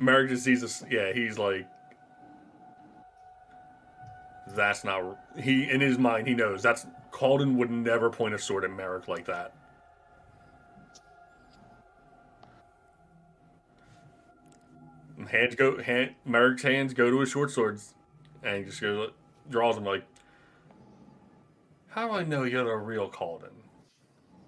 Merrick 0.00 0.30
just 0.30 0.44
sees 0.44 0.62
this. 0.62 0.82
Yeah, 0.90 1.12
he's 1.12 1.38
like, 1.38 1.68
that's 4.56 4.82
not. 4.82 5.18
He 5.38 5.70
in 5.70 5.80
his 5.80 5.98
mind, 5.98 6.26
he 6.26 6.34
knows 6.34 6.62
that's 6.62 6.86
Calden 7.12 7.54
would 7.56 7.70
never 7.70 8.08
point 8.08 8.34
a 8.34 8.38
sword 8.38 8.64
at 8.64 8.70
Merrick 8.70 9.08
like 9.08 9.26
that. 9.26 9.54
And 15.18 15.28
Hands 15.28 15.54
go. 15.54 15.80
Hand, 15.82 16.14
Merrick's 16.24 16.62
hands 16.62 16.94
go 16.94 17.10
to 17.10 17.20
his 17.20 17.28
short 17.28 17.50
swords, 17.50 17.94
and 18.42 18.64
just 18.64 18.80
goes, 18.80 19.10
draws 19.50 19.74
them 19.74 19.84
like. 19.84 20.04
How 21.88 22.08
do 22.08 22.14
I 22.14 22.24
know 22.24 22.44
you're 22.44 22.64
the 22.64 22.74
real 22.74 23.10
Calden? 23.10 23.50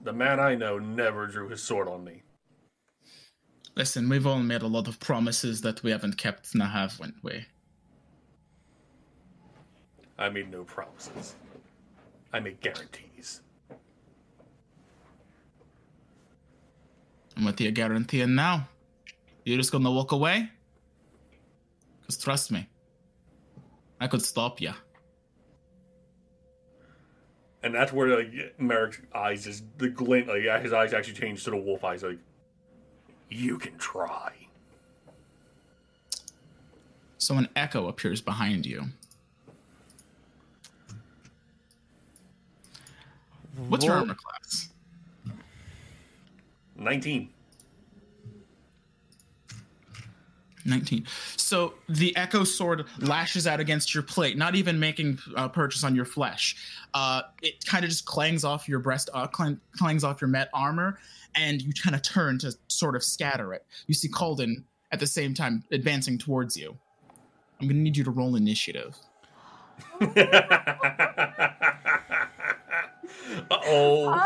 The 0.03 0.15
man 0.15 0.41
I 0.41 0.55
know 0.55 0.79
never 0.79 1.27
drew 1.27 1.49
his 1.49 1.63
sword 1.63 1.89
on 1.89 2.05
me. 2.05 2.23
Listen, 3.75 4.09
we've 4.09 4.27
all 4.27 4.39
made 4.39 4.63
a 4.63 4.67
lot 4.67 4.87
of 4.87 5.01
promises 5.01 5.63
that 5.63 5.83
we 5.83 5.91
haven't 5.91 6.19
kept, 6.19 6.55
now 6.55 6.67
haven't 6.67 7.15
we? 7.23 7.47
I 10.19 10.29
made 10.29 10.51
no 10.51 10.63
promises. 10.65 11.35
I 12.33 12.41
made 12.41 12.61
guarantees. 12.61 13.41
I'm 17.37 17.47
with 17.47 17.61
you 17.61 17.71
guaranteeing 17.71 18.35
now. 18.35 18.69
You're 19.45 19.57
just 19.57 19.73
gonna 19.73 19.91
walk 19.91 20.13
away? 20.13 20.51
Because 22.01 22.19
trust 22.19 22.53
me, 22.53 22.69
I 24.01 24.07
could 24.07 24.23
stop 24.23 24.61
you. 24.61 24.73
And 27.63 27.75
that's 27.75 27.93
where 27.93 28.17
like 28.17 28.59
Merrick's 28.59 29.01
eyes 29.15 29.45
just 29.45 29.65
the 29.79 29.89
glint, 29.89 30.29
like 30.29 30.43
his 30.63 30.73
eyes 30.73 30.93
actually 30.93 31.15
change 31.15 31.43
to 31.45 31.51
the 31.51 31.57
wolf 31.57 31.85
eyes. 31.85 32.03
Like, 32.03 32.19
you 33.33 33.59
can 33.59 33.77
try. 33.79 34.33
So 37.19 37.37
an 37.37 37.49
echo 37.55 37.89
appears 37.89 38.21
behind 38.21 38.67
you. 38.67 38.85
What's 43.69 43.85
your 43.85 43.95
armor 43.95 44.15
class? 44.17 44.71
Nineteen. 46.77 47.31
19. 50.65 51.07
So 51.37 51.75
the 51.89 52.17
echo 52.17 52.45
sword 52.45 52.87
lashes 52.99 53.47
out 53.47 53.61
against 53.61 53.95
your 53.95 54.03
plate, 54.03 54.37
not 54.37 54.55
even 54.55 54.79
making 54.79 55.19
uh, 55.37 55.49
purchase 55.49 55.85
on 55.85 55.95
your 55.95 56.05
flesh. 56.05 56.57
Uh, 56.95 57.23
it 57.43 57.65
kind 57.65 57.85
of 57.85 57.91
just 57.91 58.05
clangs 58.05 58.45
off 58.45 58.69
your 58.69 58.79
breast, 58.79 59.11
uh, 59.13 59.27
clang, 59.27 59.61
clangs 59.77 60.05
off 60.05 60.21
your 60.21 60.29
met 60.29 60.49
armor, 60.55 60.99
and 61.35 61.63
you 61.63 61.73
kind 61.73 61.97
of 61.97 62.03
turn 62.03 62.39
to 62.41 62.53
sort 62.69 62.97
of 62.97 63.03
scatter 63.03 63.53
it. 63.53 63.65
You 63.87 63.95
see 63.95 64.09
Calden 64.09 64.65
at 64.91 65.01
the 65.01 65.07
same 65.07 65.35
time 65.35 65.65
advancing 65.71 66.19
towards 66.19 66.57
you. 66.57 66.77
I'm 67.61 67.69
going 67.69 67.77
to 67.77 67.83
need 67.83 67.97
you 67.97 68.05
to 68.05 68.11
roll 68.11 68.37
initiative. 68.37 68.97
uh 70.01 70.07
oh. 73.51 74.21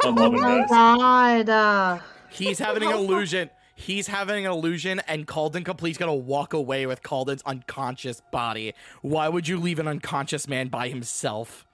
Oh, 0.00 0.08
I'm 0.08 0.14
loving 0.14 0.40
my 0.40 0.64
god. 0.68 1.48
Uh, 1.48 1.98
He's 2.28 2.58
having 2.58 2.84
an 2.84 2.92
illusion. 2.92 3.50
He's 3.74 4.08
having 4.08 4.44
an 4.44 4.50
illusion, 4.50 5.00
and 5.06 5.26
Calden 5.26 5.64
Complete's 5.64 5.98
gonna 5.98 6.14
walk 6.14 6.52
away 6.52 6.84
with 6.86 7.02
Calden's 7.02 7.42
unconscious 7.46 8.20
body. 8.32 8.74
Why 9.02 9.28
would 9.28 9.46
you 9.46 9.58
leave 9.58 9.78
an 9.78 9.86
unconscious 9.86 10.48
man 10.48 10.66
by 10.66 10.88
himself? 10.88 11.64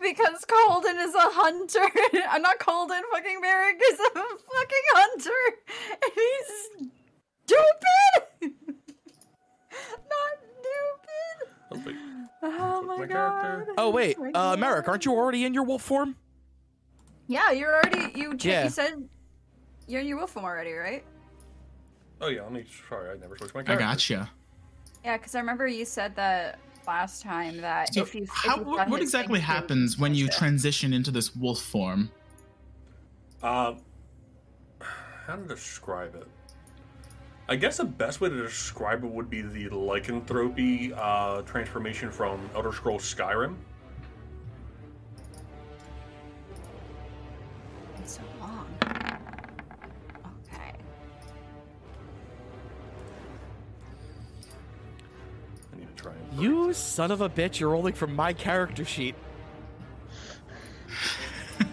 Because 0.00 0.44
Calden 0.44 0.96
is 1.04 1.14
a 1.14 1.20
hunter. 1.20 1.80
I'm 2.30 2.42
not 2.42 2.58
Calden. 2.58 3.00
Fucking 3.12 3.40
Merrick 3.40 3.80
is 3.92 3.98
a 4.00 4.10
fucking 4.14 4.86
hunter, 4.94 5.30
and 6.02 6.12
he's 6.14 6.88
stupid. 7.46 8.54
not 10.10 10.36
stupid. 10.60 11.52
Oh, 11.72 11.82
wait. 11.84 11.96
My 12.42 12.80
my 12.98 13.06
character. 13.06 13.64
god. 13.66 13.74
Oh 13.78 13.90
wait, 13.90 14.16
uh, 14.34 14.56
Merrick, 14.56 14.86
aren't 14.88 15.04
you 15.04 15.12
already 15.12 15.44
in 15.44 15.52
your 15.54 15.64
wolf 15.64 15.82
form? 15.82 16.14
Yeah, 17.26 17.50
you're 17.50 17.74
already. 17.74 18.12
You, 18.18 18.36
ch- 18.36 18.44
Yeah. 18.44 18.64
you 18.64 18.70
said 18.70 19.08
you're 19.88 20.00
in 20.00 20.06
your 20.06 20.18
wolf 20.18 20.30
form 20.30 20.44
already, 20.44 20.72
right? 20.72 21.02
Oh 22.20 22.28
yeah, 22.28 22.42
let 22.42 22.52
me 22.52 22.64
try. 22.70 23.10
I 23.12 23.16
never 23.16 23.36
switched 23.36 23.54
my 23.54 23.62
I 23.66 23.76
gotcha. 23.76 24.30
Yeah, 25.04 25.16
because 25.16 25.34
I 25.34 25.40
remember 25.40 25.66
you 25.66 25.84
said 25.84 26.14
that 26.16 26.58
last 26.86 27.22
time 27.22 27.60
that 27.60 27.92
So 27.94 28.02
if 28.02 28.14
you 28.14 28.22
if 28.22 28.28
how, 28.28 28.56
you 28.56 28.62
what, 28.62 28.88
what 28.88 29.02
exactly 29.02 29.40
happens 29.40 29.98
when 29.98 30.14
you 30.14 30.28
transition 30.28 30.92
into 30.92 31.10
this 31.10 31.34
wolf 31.34 31.60
form? 31.60 32.10
Um, 33.42 33.78
how 34.80 35.36
to 35.36 35.42
describe 35.46 36.14
it? 36.14 36.26
I 37.48 37.56
guess 37.56 37.76
the 37.76 37.84
best 37.84 38.20
way 38.20 38.28
to 38.28 38.42
describe 38.42 39.04
it 39.04 39.10
would 39.10 39.30
be 39.30 39.42
the 39.42 39.68
lycanthropy 39.68 40.92
uh, 40.94 41.42
transformation 41.42 42.10
from 42.10 42.50
Elder 42.54 42.72
Scrolls 42.72 43.02
Skyrim. 43.02 43.54
You 56.38 56.72
son 56.72 57.10
of 57.10 57.20
a 57.20 57.28
bitch! 57.28 57.60
You're 57.60 57.70
rolling 57.70 57.94
from 57.94 58.14
my 58.14 58.32
character 58.32 58.84
sheet. 58.84 59.14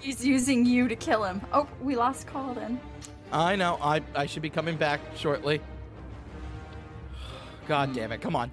He's 0.00 0.24
using 0.24 0.66
you 0.66 0.88
to 0.88 0.96
kill 0.96 1.24
him. 1.24 1.40
Oh, 1.52 1.68
we 1.80 1.94
lost 1.96 2.26
Calden. 2.26 2.78
I 3.30 3.56
know. 3.56 3.78
I 3.80 4.02
I 4.14 4.26
should 4.26 4.42
be 4.42 4.50
coming 4.50 4.76
back 4.76 5.00
shortly. 5.16 5.60
God 7.68 7.94
damn 7.94 8.12
it! 8.12 8.20
Come 8.20 8.36
on, 8.36 8.50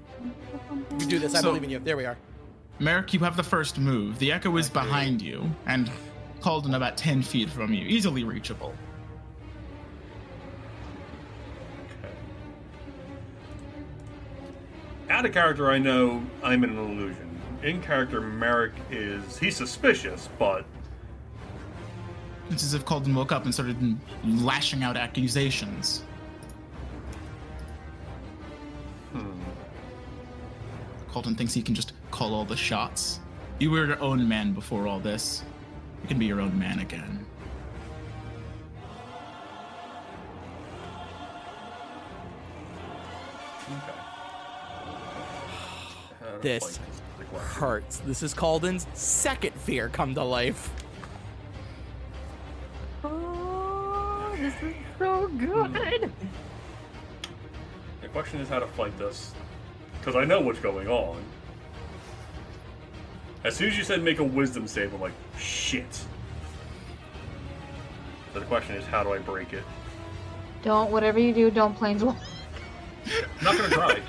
you 1.00 1.06
do 1.08 1.20
this. 1.20 1.34
I 1.36 1.42
So- 1.42 1.50
believe 1.50 1.64
in 1.64 1.70
you. 1.70 1.80
There 1.80 1.98
we 1.98 2.06
are. 2.06 2.18
Merrick, 2.82 3.14
you 3.14 3.20
have 3.20 3.36
the 3.36 3.44
first 3.44 3.78
move. 3.78 4.18
The 4.20 4.32
echo 4.32 4.56
is 4.56 4.68
Okay. 4.70 4.80
behind 4.86 5.22
you 5.22 5.52
and 5.66 5.92
Calden 6.40 6.78
about 6.78 6.96
10 6.96 7.22
feet 7.22 7.50
from 7.50 7.74
you, 7.74 7.86
easily 7.86 8.24
reachable. 8.24 8.74
Out 15.10 15.26
of 15.26 15.34
character, 15.34 15.72
I 15.72 15.78
know 15.80 16.24
I'm 16.44 16.64
in 16.64 16.70
an 16.72 16.78
illusion. 16.78 17.26
In 17.64 17.82
character, 17.82 18.22
Merrick 18.22 18.74
is 18.90 19.38
he's 19.38 19.56
suspicious, 19.58 20.30
but 20.38 20.66
It's 22.50 22.64
as 22.64 22.74
if 22.74 22.86
Calden 22.86 23.14
woke 23.14 23.32
up 23.32 23.44
and 23.44 23.54
started 23.54 23.98
lashing 24.24 24.84
out 24.84 24.98
accusations. 24.98 26.04
hmm, 29.12 29.32
Calden 31.10 31.38
thinks 31.38 31.54
he 31.54 31.62
can 31.62 31.76
just 31.76 31.94
call 32.12 32.34
all 32.34 32.46
the 32.46 32.56
shots. 32.58 33.20
You 33.60 33.72
were 33.72 33.86
your 33.86 34.00
own 34.02 34.28
man 34.28 34.54
before 34.54 34.88
all 34.88 35.00
this. 35.00 35.44
You 36.02 36.08
can 36.08 36.18
be 36.20 36.26
your 36.28 36.40
own 36.40 36.58
man 36.58 36.80
again. 36.80 37.26
This 46.42 46.78
fight 46.78 46.88
the 47.18 47.26
question. 47.26 47.62
Hurts. 47.62 47.98
This 48.00 48.24
is 48.24 48.34
Calden's 48.34 48.88
second 48.94 49.54
fear 49.56 49.90
come 49.90 50.16
to 50.16 50.24
life. 50.24 50.72
Oh, 53.04 54.36
this 54.40 54.54
is 54.62 54.76
so 54.98 55.28
good. 55.28 56.12
The 58.02 58.08
question 58.08 58.40
is 58.40 58.48
how 58.48 58.60
to 58.60 58.68
fight 58.68 58.98
this, 58.98 59.34
because 60.00 60.16
I 60.16 60.24
know 60.24 60.40
what's 60.40 60.60
going 60.60 60.88
on. 60.88 61.22
As 63.44 63.56
soon 63.56 63.70
as 63.70 63.78
you 63.78 63.84
said 63.84 64.02
make 64.02 64.20
a 64.20 64.24
wisdom 64.24 64.68
save, 64.68 64.94
I'm 64.94 65.02
like, 65.02 65.14
shit. 65.38 65.94
So 68.34 68.40
the 68.40 68.46
question 68.46 68.76
is, 68.76 68.86
how 68.86 69.04
do 69.04 69.14
I 69.14 69.20
break 69.20 69.54
it? 69.54 69.64
don't 70.64 70.92
whatever 70.92 71.20
you 71.20 71.34
do, 71.34 71.50
don't 71.50 71.78
planeswalk. 71.78 72.18
I'm 73.06 73.44
not 73.44 73.58
gonna 73.58 73.70
try. 73.70 74.02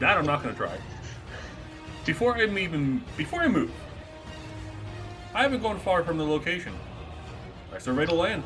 that 0.00 0.18
I'm 0.18 0.26
not 0.26 0.42
gonna 0.42 0.54
try. 0.54 0.76
Before 2.04 2.36
I 2.36 2.44
even 2.44 3.04
before 3.16 3.40
I 3.40 3.48
move, 3.48 3.70
I 5.34 5.42
haven't 5.42 5.62
gone 5.62 5.78
far 5.78 6.02
from 6.02 6.18
the 6.18 6.24
location. 6.24 6.72
I 7.72 7.78
survey 7.78 8.06
the 8.06 8.14
land. 8.14 8.42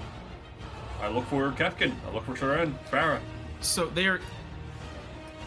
I 1.00 1.08
look 1.08 1.26
for 1.26 1.50
Kefkin. 1.52 1.94
I 2.06 2.14
look 2.14 2.24
for 2.24 2.34
Saren, 2.34 2.74
Farah. 2.90 3.20
So 3.60 3.86
they 3.86 4.06
are 4.06 4.20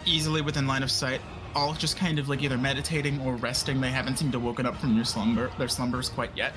easily 0.05 0.41
within 0.41 0.67
line 0.67 0.83
of 0.83 0.91
sight, 0.91 1.21
all 1.55 1.73
just 1.73 1.97
kind 1.97 2.19
of 2.19 2.29
like 2.29 2.41
either 2.41 2.57
meditating 2.57 3.21
or 3.21 3.35
resting. 3.35 3.79
They 3.79 3.91
haven't 3.91 4.17
seemed 4.17 4.31
to 4.33 4.39
woken 4.39 4.65
up 4.65 4.77
from 4.77 4.95
your 4.95 5.05
slumber, 5.05 5.51
their 5.57 5.67
slumbers 5.67 6.09
quite 6.09 6.31
yet. 6.35 6.53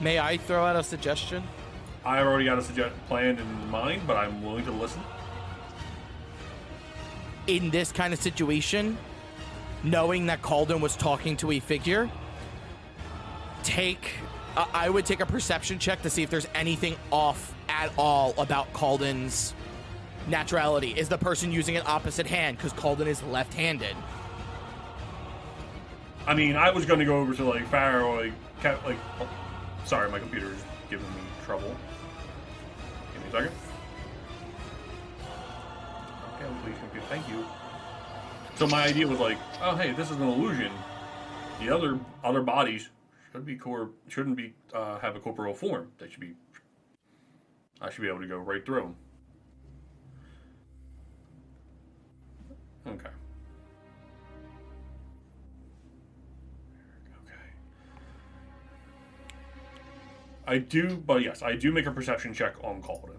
May 0.00 0.18
I 0.18 0.36
throw 0.36 0.64
out 0.64 0.76
a 0.76 0.82
suggestion? 0.82 1.42
I 2.04 2.18
already 2.18 2.44
got 2.44 2.58
a 2.58 2.62
suggest 2.62 2.94
plan 3.06 3.38
in 3.38 3.70
mind, 3.70 4.02
but 4.06 4.16
I'm 4.16 4.42
willing 4.42 4.64
to 4.64 4.72
listen. 4.72 5.00
In 7.46 7.70
this 7.70 7.92
kind 7.92 8.12
of 8.12 8.20
situation, 8.20 8.96
knowing 9.82 10.26
that 10.26 10.42
Calden 10.42 10.80
was 10.80 10.96
talking 10.96 11.36
to 11.38 11.52
a 11.52 11.60
figure, 11.60 12.10
take 13.62 14.10
uh, 14.56 14.66
I 14.72 14.88
would 14.88 15.04
take 15.04 15.20
a 15.20 15.26
perception 15.26 15.78
check 15.78 16.02
to 16.02 16.10
see 16.10 16.22
if 16.22 16.30
there's 16.30 16.46
anything 16.54 16.96
off 17.10 17.54
at 17.68 17.90
all 17.98 18.34
about 18.38 18.72
Calden's 18.72 19.52
naturality. 20.28 20.96
Is 20.96 21.08
the 21.08 21.18
person 21.18 21.50
using 21.50 21.76
an 21.76 21.82
opposite 21.86 22.26
hand 22.26 22.56
because 22.56 22.72
Calden 22.72 23.06
is 23.06 23.22
left-handed? 23.24 23.96
I 26.26 26.34
mean, 26.34 26.56
I 26.56 26.70
was 26.70 26.86
gonna 26.86 27.04
go 27.04 27.18
over 27.18 27.34
to 27.34 27.44
like 27.44 27.72
or 27.72 28.16
like, 28.16 28.84
like. 28.86 28.96
oh, 29.20 29.28
sorry, 29.84 30.10
my 30.10 30.18
computer 30.18 30.52
is 30.52 30.62
giving 30.88 31.06
me 31.06 31.20
trouble. 31.44 31.74
Give 33.12 33.22
me 33.22 33.28
a 33.28 33.32
second. 33.32 33.63
Please. 36.64 37.02
Thank 37.08 37.28
you. 37.28 37.44
So 38.56 38.66
my 38.66 38.84
idea 38.84 39.06
was 39.06 39.18
like, 39.18 39.38
oh 39.62 39.76
hey, 39.76 39.92
this 39.92 40.10
is 40.10 40.16
an 40.16 40.28
illusion. 40.28 40.72
The 41.60 41.74
other 41.74 41.98
other 42.22 42.42
bodies 42.42 42.90
should 43.32 43.44
be 43.44 43.56
core 43.56 43.90
shouldn't 44.08 44.36
be 44.36 44.54
uh, 44.72 44.98
have 44.98 45.16
a 45.16 45.20
corporeal 45.20 45.54
form. 45.54 45.90
They 45.98 46.08
should 46.08 46.20
be. 46.20 46.34
I 47.80 47.90
should 47.90 48.02
be 48.02 48.08
able 48.08 48.20
to 48.20 48.26
go 48.26 48.38
right 48.38 48.64
through 48.64 48.80
them. 48.80 48.96
Okay. 52.86 53.08
Okay. 57.24 57.34
I 60.46 60.58
do, 60.58 60.96
but 61.06 61.22
yes, 61.22 61.42
I 61.42 61.56
do 61.56 61.72
make 61.72 61.86
a 61.86 61.90
perception 61.90 62.32
check 62.32 62.54
on 62.62 62.80
Calden. 62.82 63.16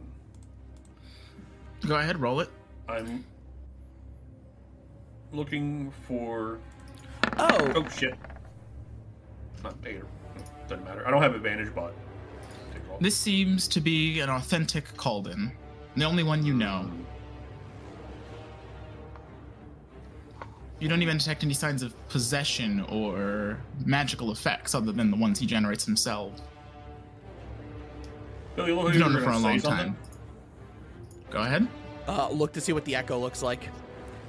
Go 1.87 1.95
ahead, 1.95 2.19
roll 2.19 2.39
it. 2.39 2.49
I'm 2.87 3.25
looking 5.35 5.91
for. 6.07 6.59
Oh, 7.37 7.73
Oh 7.75 7.87
shit! 7.89 8.15
Not 9.63 9.75
eight. 9.85 10.01
Doesn't 10.67 10.83
matter. 10.85 11.05
I 11.07 11.11
don't 11.11 11.21
have 11.21 11.35
advantage, 11.35 11.73
but. 11.75 11.93
take 12.73 12.83
a 12.83 12.89
roll. 12.89 12.97
This 12.99 13.15
seems 13.15 13.67
to 13.69 13.81
be 13.81 14.19
an 14.21 14.29
authentic 14.29 14.85
Calden, 14.95 15.51
the 15.95 16.05
only 16.05 16.23
one 16.23 16.45
you 16.45 16.53
know. 16.53 16.89
You 20.79 20.89
don't 20.89 21.01
even 21.01 21.17
detect 21.17 21.43
any 21.43 21.53
signs 21.53 21.81
of 21.83 21.93
possession 22.09 22.81
or 22.89 23.59
magical 23.85 24.31
effects 24.31 24.75
other 24.75 24.91
than 24.91 25.09
the 25.09 25.17
ones 25.17 25.39
he 25.39 25.45
generates 25.45 25.85
himself. 25.85 26.33
Billy, 28.55 28.71
look 28.73 28.93
You've 28.93 29.01
known 29.01 29.11
you 29.13 29.17
him 29.19 29.23
for 29.23 29.29
a 29.31 29.37
long 29.37 29.59
say 29.59 29.67
something. 29.67 29.85
time. 29.87 29.97
Go 31.31 31.39
ahead. 31.39 31.67
uh, 32.07 32.29
look 32.29 32.51
to 32.53 32.61
see 32.61 32.73
what 32.73 32.85
the 32.85 32.95
echo 32.95 33.17
looks 33.19 33.41
like. 33.41 33.69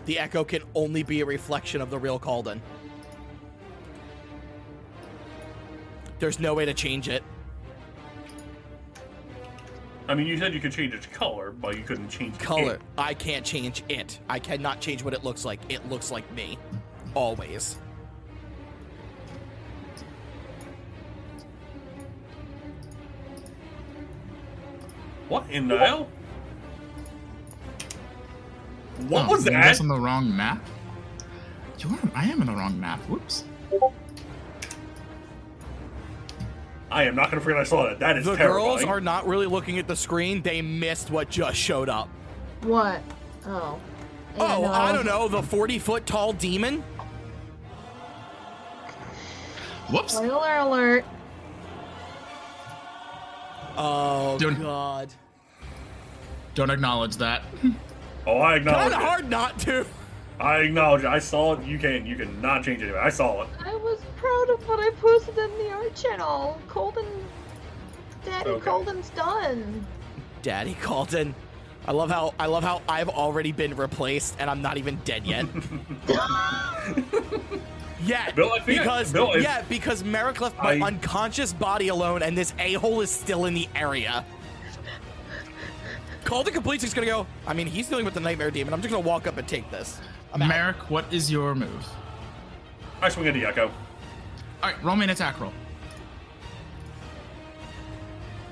The 0.06 0.18
echo 0.20 0.44
can 0.44 0.62
only 0.74 1.02
be 1.02 1.20
a 1.20 1.26
reflection 1.26 1.80
of 1.80 1.90
the 1.90 1.98
real 1.98 2.18
Calden. 2.18 2.60
There's 6.18 6.40
no 6.40 6.54
way 6.54 6.64
to 6.64 6.72
change 6.72 7.08
it. 7.08 7.22
I 10.08 10.14
mean, 10.14 10.28
you 10.28 10.38
said 10.38 10.54
you 10.54 10.60
could 10.60 10.70
change 10.72 10.94
its 10.94 11.06
color, 11.06 11.50
but 11.50 11.76
you 11.76 11.82
couldn't 11.82 12.08
change 12.08 12.38
Color. 12.38 12.74
it. 12.74 12.80
I 12.96 13.12
can't 13.12 13.44
change 13.44 13.82
it. 13.88 14.20
I 14.28 14.38
cannot 14.38 14.80
change 14.80 15.02
what 15.02 15.12
it 15.12 15.24
looks 15.24 15.44
like. 15.44 15.58
It 15.68 15.88
looks 15.88 16.12
like 16.12 16.30
me. 16.32 16.58
Always. 17.14 17.76
What 25.28 25.50
in 25.50 25.66
the 25.66 25.76
hell? 25.76 26.08
What 29.08 29.26
Oh, 29.26 29.32
was 29.32 29.44
maybe 29.44 29.54
that? 29.56 29.62
That's 29.64 29.80
on 29.80 29.88
the 29.88 29.98
wrong 30.00 30.34
map. 30.36 30.64
You 31.78 31.90
are. 31.90 32.10
I 32.14 32.24
am 32.26 32.40
on 32.40 32.46
the 32.46 32.54
wrong 32.54 32.78
map. 32.80 33.00
Whoops. 33.08 33.44
I 36.90 37.02
am 37.04 37.14
not 37.14 37.30
going 37.30 37.38
to 37.40 37.44
forget 37.44 37.58
I 37.60 37.64
saw 37.64 37.82
that. 37.88 37.98
That 37.98 38.16
is 38.16 38.24
The 38.24 38.36
terrifying. 38.36 38.64
girls 38.78 38.84
are 38.84 39.00
not 39.00 39.26
really 39.26 39.46
looking 39.46 39.78
at 39.78 39.86
the 39.86 39.96
screen. 39.96 40.40
They 40.40 40.62
missed 40.62 41.10
what 41.10 41.28
just 41.28 41.56
showed 41.58 41.88
up. 41.88 42.08
What? 42.62 43.02
Oh. 43.44 43.78
Yeah, 44.36 44.56
Oh, 44.56 44.62
no. 44.62 44.68
I 44.68 44.90
uh, 44.90 44.92
don't 44.92 45.04
know. 45.06 45.28
The 45.28 45.42
40 45.42 45.78
foot 45.78 46.06
tall 46.06 46.32
demon? 46.32 46.82
Whoops. 49.90 50.14
Spoiler 50.14 50.56
alert. 50.58 51.04
Oh, 53.76 54.38
Don't- 54.38 54.60
God. 54.60 55.12
Don't 56.54 56.70
acknowledge 56.70 57.16
that. 57.18 57.42
Oh, 58.26 58.38
I 58.38 58.56
acknowledge 58.56 58.92
Kind 58.92 58.94
of 58.94 59.00
hard 59.08 59.30
not 59.30 59.58
to. 59.60 59.86
I 60.40 60.58
acknowledge 60.58 61.02
it. 61.04 61.06
I 61.06 61.18
saw 61.18 61.54
it. 61.54 61.64
You 61.64 61.78
can't. 61.78 62.04
You 62.06 62.16
cannot 62.16 62.64
change 62.64 62.82
it. 62.82 62.94
I 62.94 63.08
saw 63.08 63.42
it. 63.42 63.48
I 63.64 63.74
was 63.74 64.00
proud 64.16 64.50
of 64.50 64.68
what 64.68 64.80
I 64.80 64.90
posted 65.00 65.38
in 65.38 65.50
the 65.58 65.70
art 65.70 65.94
channel. 65.94 66.60
Colden. 66.68 67.06
Daddy 68.24 68.50
Okay. 68.50 68.64
Colden's 68.64 69.10
done. 69.10 69.86
Daddy 70.42 70.74
Calden. 70.82 71.32
I 71.86 71.92
love 71.92 72.10
how 72.10 72.34
I 72.38 72.46
love 72.46 72.64
how 72.64 72.82
I've 72.88 73.08
already 73.08 73.52
been 73.52 73.76
replaced 73.76 74.34
and 74.40 74.50
I'm 74.50 74.60
not 74.60 74.76
even 74.76 74.96
dead 75.04 75.24
yet. 75.24 75.46
yeah, 78.04 78.30
Bill, 78.32 78.52
I 78.52 78.58
because 78.60 79.12
Bill, 79.12 79.40
yeah, 79.40 79.62
because 79.68 80.02
Merrick 80.04 80.40
left 80.40 80.58
my 80.58 80.74
I- 80.74 80.80
unconscious 80.80 81.52
body 81.52 81.88
alone, 81.88 82.22
and 82.22 82.36
this 82.36 82.52
a 82.58 82.74
hole 82.74 83.00
is 83.00 83.10
still 83.10 83.44
in 83.46 83.54
the 83.54 83.68
area. 83.74 84.24
Calden 86.26 86.52
completes. 86.52 86.82
He's 86.82 86.92
gonna 86.92 87.06
go. 87.06 87.24
I 87.46 87.54
mean, 87.54 87.68
he's 87.68 87.88
dealing 87.88 88.04
with 88.04 88.14
the 88.14 88.20
nightmare 88.20 88.50
demon. 88.50 88.74
I'm 88.74 88.82
just 88.82 88.92
gonna 88.92 89.06
walk 89.06 89.28
up 89.28 89.38
and 89.38 89.46
take 89.46 89.70
this. 89.70 90.00
I'm 90.32 90.42
out. 90.42 90.48
Merrick, 90.48 90.90
what 90.90 91.10
is 91.12 91.30
your 91.30 91.54
move? 91.54 91.88
I 93.00 93.08
swing 93.08 93.28
at 93.28 93.34
the 93.34 93.46
echo. 93.46 93.70
All 94.62 94.70
right, 94.70 94.82
roll 94.82 94.96
me 94.96 95.04
an 95.04 95.10
attack 95.10 95.38
roll. 95.40 95.52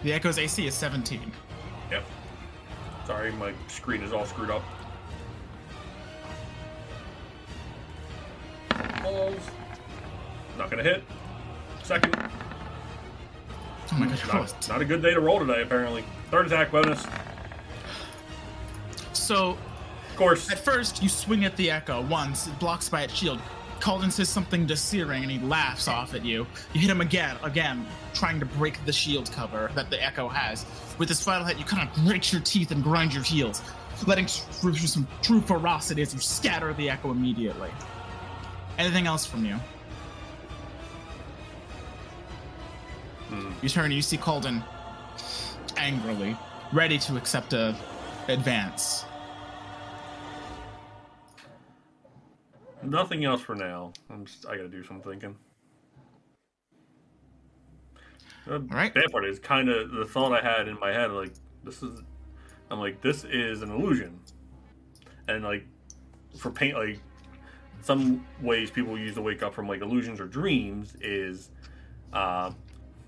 The 0.04 0.12
Echo's 0.12 0.38
AC 0.38 0.66
is 0.66 0.74
17. 0.74 1.32
Yep. 1.90 2.04
Sorry, 3.06 3.32
my 3.32 3.52
screen 3.68 4.02
is 4.02 4.12
all 4.12 4.24
screwed 4.24 4.50
up. 4.50 4.62
Balls. 9.02 9.42
Not 10.56 10.70
gonna 10.70 10.82
hit. 10.82 11.02
Second. 11.82 12.14
Oh 12.16 13.96
my 13.96 14.06
god, 14.06 14.18
you're 14.24 14.34
Not, 14.34 14.68
not 14.68 14.80
a 14.80 14.84
good 14.84 15.02
day 15.02 15.12
to 15.12 15.20
roll 15.20 15.40
today, 15.40 15.62
apparently. 15.62 16.04
Third 16.30 16.46
attack 16.46 16.70
bonus. 16.70 17.04
So, 19.24 19.56
Of 20.10 20.16
course. 20.16 20.50
at 20.50 20.58
first, 20.58 21.02
you 21.02 21.08
swing 21.08 21.44
at 21.44 21.56
the 21.56 21.70
Echo 21.70 22.02
once, 22.02 22.46
it 22.46 22.58
blocks 22.58 22.88
by 22.90 23.02
its 23.02 23.14
shield. 23.14 23.40
Calden 23.80 24.12
says 24.12 24.28
something 24.28 24.66
to 24.66 24.76
Searing 24.76 25.22
and 25.22 25.30
he 25.32 25.38
laughs 25.40 25.88
off 25.88 26.14
at 26.14 26.24
you. 26.24 26.46
You 26.72 26.80
hit 26.80 26.90
him 26.90 27.00
again, 27.00 27.36
again, 27.42 27.86
trying 28.14 28.38
to 28.40 28.46
break 28.46 28.82
the 28.84 28.92
shield 28.92 29.30
cover 29.32 29.70
that 29.74 29.90
the 29.90 30.02
Echo 30.02 30.28
has. 30.28 30.64
With 30.98 31.08
this 31.08 31.22
final 31.22 31.44
hit, 31.46 31.58
you 31.58 31.64
kind 31.64 31.88
of 31.88 31.94
grit 32.04 32.32
your 32.32 32.40
teeth 32.42 32.70
and 32.70 32.82
grind 32.82 33.12
your 33.12 33.22
heels, 33.22 33.62
letting 34.06 34.26
through 34.26 34.76
some 34.76 35.06
true 35.22 35.40
ferocity 35.40 36.02
as 36.02 36.14
you 36.14 36.20
scatter 36.20 36.72
the 36.74 36.88
Echo 36.90 37.10
immediately. 37.10 37.70
Anything 38.78 39.06
else 39.06 39.24
from 39.26 39.44
you? 39.44 39.56
Hmm. 43.28 43.52
You 43.62 43.68
turn 43.68 43.86
and 43.86 43.94
you 43.94 44.02
see 44.02 44.16
Calden 44.18 44.62
angrily, 45.76 46.36
ready 46.72 46.98
to 46.98 47.16
accept 47.16 47.52
a 47.52 47.74
advance. 48.28 49.04
Nothing 52.84 53.24
else 53.24 53.40
for 53.40 53.54
now. 53.54 53.92
I'm 54.10 54.24
just, 54.24 54.46
I 54.46 54.56
gotta 54.56 54.68
do 54.68 54.82
some 54.82 55.00
thinking. 55.00 55.36
The 58.46 58.60
right. 58.60 58.92
bad 58.92 59.10
part 59.10 59.24
is 59.24 59.38
kind 59.38 59.68
of 59.68 59.90
the 59.92 60.04
thought 60.04 60.32
I 60.32 60.42
had 60.42 60.68
in 60.68 60.78
my 60.78 60.92
head, 60.92 61.10
like 61.12 61.32
this 61.64 61.82
is, 61.82 62.00
I'm 62.70 62.78
like 62.78 63.00
this 63.00 63.24
is 63.24 63.62
an 63.62 63.70
illusion, 63.70 64.20
and 65.28 65.42
like 65.42 65.66
for 66.38 66.50
paint, 66.50 66.76
like 66.76 67.00
some 67.80 68.26
ways 68.42 68.70
people 68.70 68.98
use 68.98 69.14
to 69.14 69.22
wake 69.22 69.42
up 69.42 69.54
from 69.54 69.66
like 69.66 69.80
illusions 69.80 70.20
or 70.20 70.26
dreams 70.26 70.94
is, 71.00 71.50
uh, 72.12 72.50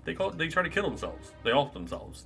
they 0.05 0.15
call 0.15 0.29
it, 0.29 0.39
they 0.39 0.47
try 0.47 0.63
to 0.63 0.69
kill 0.69 0.83
themselves, 0.83 1.33
they 1.43 1.51
off 1.51 1.71
themselves, 1.71 2.25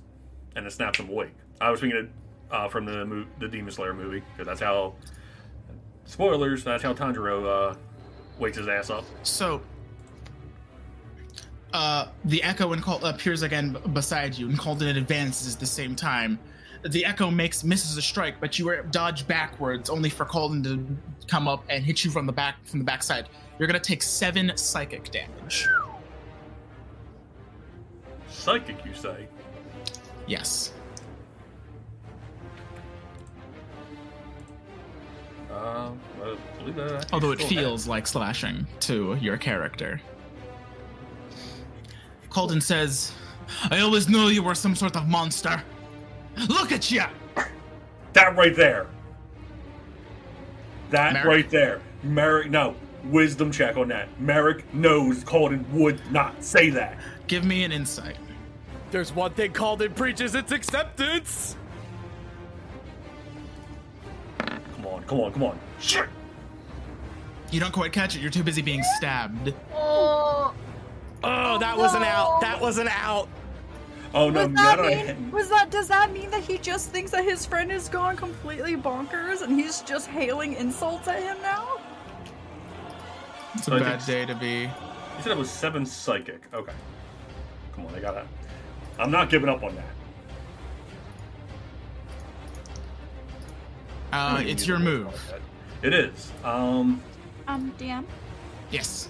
and 0.56 0.66
it 0.66 0.70
snaps 0.72 0.98
them 0.98 1.10
awake. 1.10 1.34
I 1.60 1.70
was 1.70 1.80
thinking 1.80 1.98
it 1.98 2.10
uh, 2.50 2.68
from 2.68 2.86
the 2.86 3.26
the 3.38 3.48
Demon 3.48 3.72
Slayer 3.72 3.92
movie 3.92 4.22
because 4.32 4.46
that's 4.46 4.60
how 4.60 4.94
spoilers. 6.12 6.62
That's 6.62 6.82
how 6.82 6.92
Tanjiro 6.92 7.72
uh, 7.72 7.74
wakes 8.38 8.58
his 8.58 8.68
ass 8.68 8.90
up. 8.90 9.04
So, 9.22 9.62
uh, 11.72 12.08
the 12.26 12.42
Echo 12.42 12.72
and 12.72 12.82
Col- 12.82 13.04
appears 13.04 13.42
again 13.42 13.72
b- 13.72 13.80
beside 13.92 14.36
you, 14.36 14.48
and 14.48 14.58
Calden 14.58 14.96
advances 14.96 15.54
at 15.54 15.60
the 15.60 15.66
same 15.66 15.96
time. 15.96 16.38
The 16.84 17.04
Echo 17.04 17.30
makes 17.30 17.64
misses 17.64 17.96
a 17.96 18.02
strike, 18.02 18.40
but 18.40 18.58
you 18.58 18.82
dodge 18.90 19.26
backwards, 19.26 19.88
only 19.88 20.10
for 20.10 20.26
Calden 20.26 20.62
to 20.64 20.86
come 21.28 21.48
up 21.48 21.64
and 21.70 21.84
hit 21.84 22.04
you 22.04 22.10
from 22.10 22.26
the 22.26 22.32
back 22.32 22.56
from 22.66 22.80
the 22.80 22.84
backside. 22.84 23.28
You're 23.58 23.68
gonna 23.68 23.80
take 23.80 24.02
seven 24.02 24.52
psychic 24.56 25.10
damage. 25.10 25.66
Psychic, 28.28 28.84
you 28.84 28.92
say? 28.94 29.28
Yes. 30.26 30.72
Uh, 35.52 35.90
I 36.22 36.36
believe 36.58 36.76
that. 36.76 36.92
actually 36.92 37.12
Although 37.12 37.32
it 37.32 37.40
still 37.40 37.48
feels 37.48 37.86
like 37.86 38.06
slashing 38.06 38.66
to 38.80 39.16
your 39.20 39.36
character. 39.36 40.00
Calden 42.30 42.62
says, 42.62 43.12
"I 43.70 43.80
always 43.80 44.08
knew 44.08 44.28
you 44.28 44.42
were 44.42 44.54
some 44.54 44.74
sort 44.74 44.96
of 44.96 45.06
monster. 45.08 45.62
Look 46.48 46.72
at 46.72 46.90
you." 46.90 47.02
That 48.14 48.36
right 48.36 48.54
there. 48.56 48.86
That 50.90 51.14
Merrick? 51.14 51.26
right 51.26 51.50
there. 51.50 51.80
Merrick, 52.02 52.50
no. 52.50 52.74
Wisdom 53.04 53.50
check 53.50 53.76
on 53.76 53.88
that. 53.88 54.08
Merrick 54.20 54.72
knows 54.74 55.24
Colden 55.24 55.64
would 55.72 56.00
not 56.12 56.42
say 56.44 56.70
that. 56.70 56.96
Give 57.26 57.44
me 57.44 57.64
an 57.64 57.72
insight. 57.72 58.16
There's 58.90 59.12
one 59.12 59.32
thing 59.32 59.52
Calden 59.52 59.94
preaches. 59.96 60.34
It's 60.34 60.52
acceptance. 60.52 61.56
On, 65.02 65.08
come 65.08 65.20
on, 65.20 65.32
come 65.32 65.42
on. 65.44 65.58
Shit! 65.80 66.08
You 67.50 67.60
don't 67.60 67.72
quite 67.72 67.92
catch 67.92 68.16
it. 68.16 68.22
You're 68.22 68.30
too 68.30 68.42
busy 68.42 68.62
being 68.62 68.82
stabbed. 68.96 69.52
Oh. 69.74 70.54
Oh, 71.24 71.58
that 71.58 71.76
was 71.76 71.94
an 71.94 72.02
out. 72.02 72.40
That 72.40 72.60
was 72.60 72.78
an 72.78 72.88
out. 72.88 73.28
Oh 74.14 74.28
no, 74.28 74.42
Was 74.42 74.50
now 74.50 74.76
that 74.76 74.76
that 74.76 75.08
I 75.08 75.12
mean, 75.14 75.30
was 75.30 75.48
that 75.48 75.70
does 75.70 75.88
that 75.88 76.12
mean 76.12 76.30
that 76.30 76.42
he 76.42 76.58
just 76.58 76.90
thinks 76.90 77.10
that 77.12 77.24
his 77.24 77.46
friend 77.46 77.70
has 77.70 77.88
gone 77.88 78.16
completely 78.16 78.76
bonkers 78.76 79.40
and 79.40 79.58
he's 79.58 79.80
just 79.82 80.06
hailing 80.06 80.54
insults 80.54 81.08
at 81.08 81.22
him 81.22 81.40
now? 81.40 81.80
It's 83.54 83.68
a 83.68 83.70
So 83.70 83.78
bad 83.78 84.04
day 84.04 84.26
to 84.26 84.34
be. 84.34 84.62
You 84.62 85.22
said 85.22 85.32
it 85.32 85.38
was 85.38 85.50
seven 85.50 85.86
psychic. 85.86 86.42
Okay. 86.52 86.72
Come 87.74 87.86
on, 87.86 87.94
I 87.94 88.00
gotta. 88.00 88.26
I'm 88.98 89.10
not 89.10 89.30
giving 89.30 89.48
up 89.48 89.62
on 89.62 89.74
that. 89.76 89.84
Uh, 94.12 94.42
it's 94.44 94.66
your 94.66 94.78
move. 94.78 95.14
It 95.82 95.92
is. 95.94 96.30
Um. 96.44 97.02
Um, 97.48 97.72
DM, 97.78 98.04
Yes. 98.70 99.08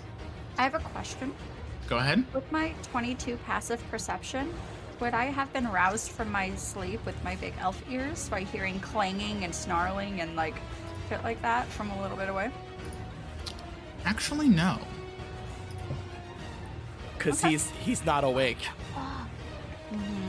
I 0.59 0.63
have 0.63 0.75
a 0.75 0.79
question. 0.79 1.35
Go 1.89 1.99
ahead. 1.99 2.25
With 2.33 2.51
my 2.51 2.73
22 2.91 3.37
passive 3.45 3.83
perception, 3.91 4.53
would 5.01 5.13
I 5.13 5.27
have 5.27 5.53
been 5.53 5.69
roused 5.71 6.11
from 6.13 6.31
my 6.33 6.55
sleep 6.55 7.05
with 7.05 7.23
my 7.25 7.37
big 7.37 7.53
elf 7.61 7.83
ears 7.91 8.29
by 8.29 8.41
hearing 8.43 8.81
clanging 8.81 9.45
and 9.45 9.55
snarling 9.55 10.21
and 10.21 10.35
like 10.37 10.55
shit 11.09 11.23
like 11.25 11.43
that 11.43 11.67
from 11.69 11.91
a 11.91 12.01
little 12.01 12.17
bit 12.17 12.29
away? 12.29 12.51
Actually, 14.05 14.49
no. 14.49 14.79
because 17.19 17.41
Okay. 17.41 17.51
he's 17.53 17.69
he's 17.71 18.05
not 18.05 18.25
awake. 18.25 18.59
Mm-hmm. 19.93 20.22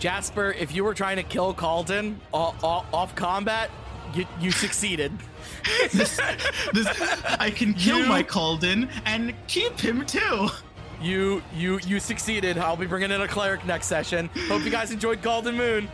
Jasper, 0.00 0.52
if 0.58 0.74
you 0.74 0.82
were 0.82 0.94
trying 0.94 1.16
to 1.16 1.22
kill 1.22 1.54
Calden 1.54 2.16
o- 2.32 2.54
o- 2.62 2.84
off 2.92 3.14
combat, 3.14 3.70
you, 4.14 4.26
you 4.40 4.50
succeeded. 4.50 5.12
this, 5.92 6.18
this, 6.72 6.88
I 7.38 7.50
can 7.50 7.74
kill 7.74 7.98
You- 8.00 8.06
my 8.06 8.22
Calden 8.22 8.90
and 9.04 9.34
keep 9.46 9.78
him 9.78 10.04
too. 10.06 10.48
You 11.02 11.42
you 11.54 11.78
you 11.86 11.98
succeeded. 12.00 12.58
I'll 12.58 12.76
be 12.76 12.84
bringing 12.86 13.10
in 13.10 13.20
a 13.22 13.28
cleric 13.28 13.64
next 13.64 13.86
session. 13.86 14.28
Hope 14.48 14.62
you 14.64 14.70
guys 14.70 14.90
enjoyed 14.90 15.22
Golden 15.22 15.56
Moon. 15.56 15.88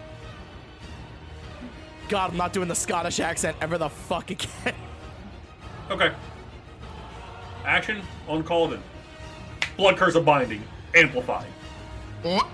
God, 2.08 2.30
I'm 2.30 2.36
not 2.36 2.52
doing 2.52 2.66
the 2.68 2.74
Scottish 2.74 3.20
accent 3.20 3.56
ever 3.60 3.76
the 3.78 3.88
fuck 3.88 4.30
again. 4.30 4.48
Okay. 5.88 6.10
Action 7.64 8.02
on 8.26 8.42
Calden. 8.42 8.80
Blood 9.76 9.96
curse 9.96 10.16
of 10.16 10.24
binding. 10.24 10.60
Amplify. 10.96 11.44
What? 12.22 12.48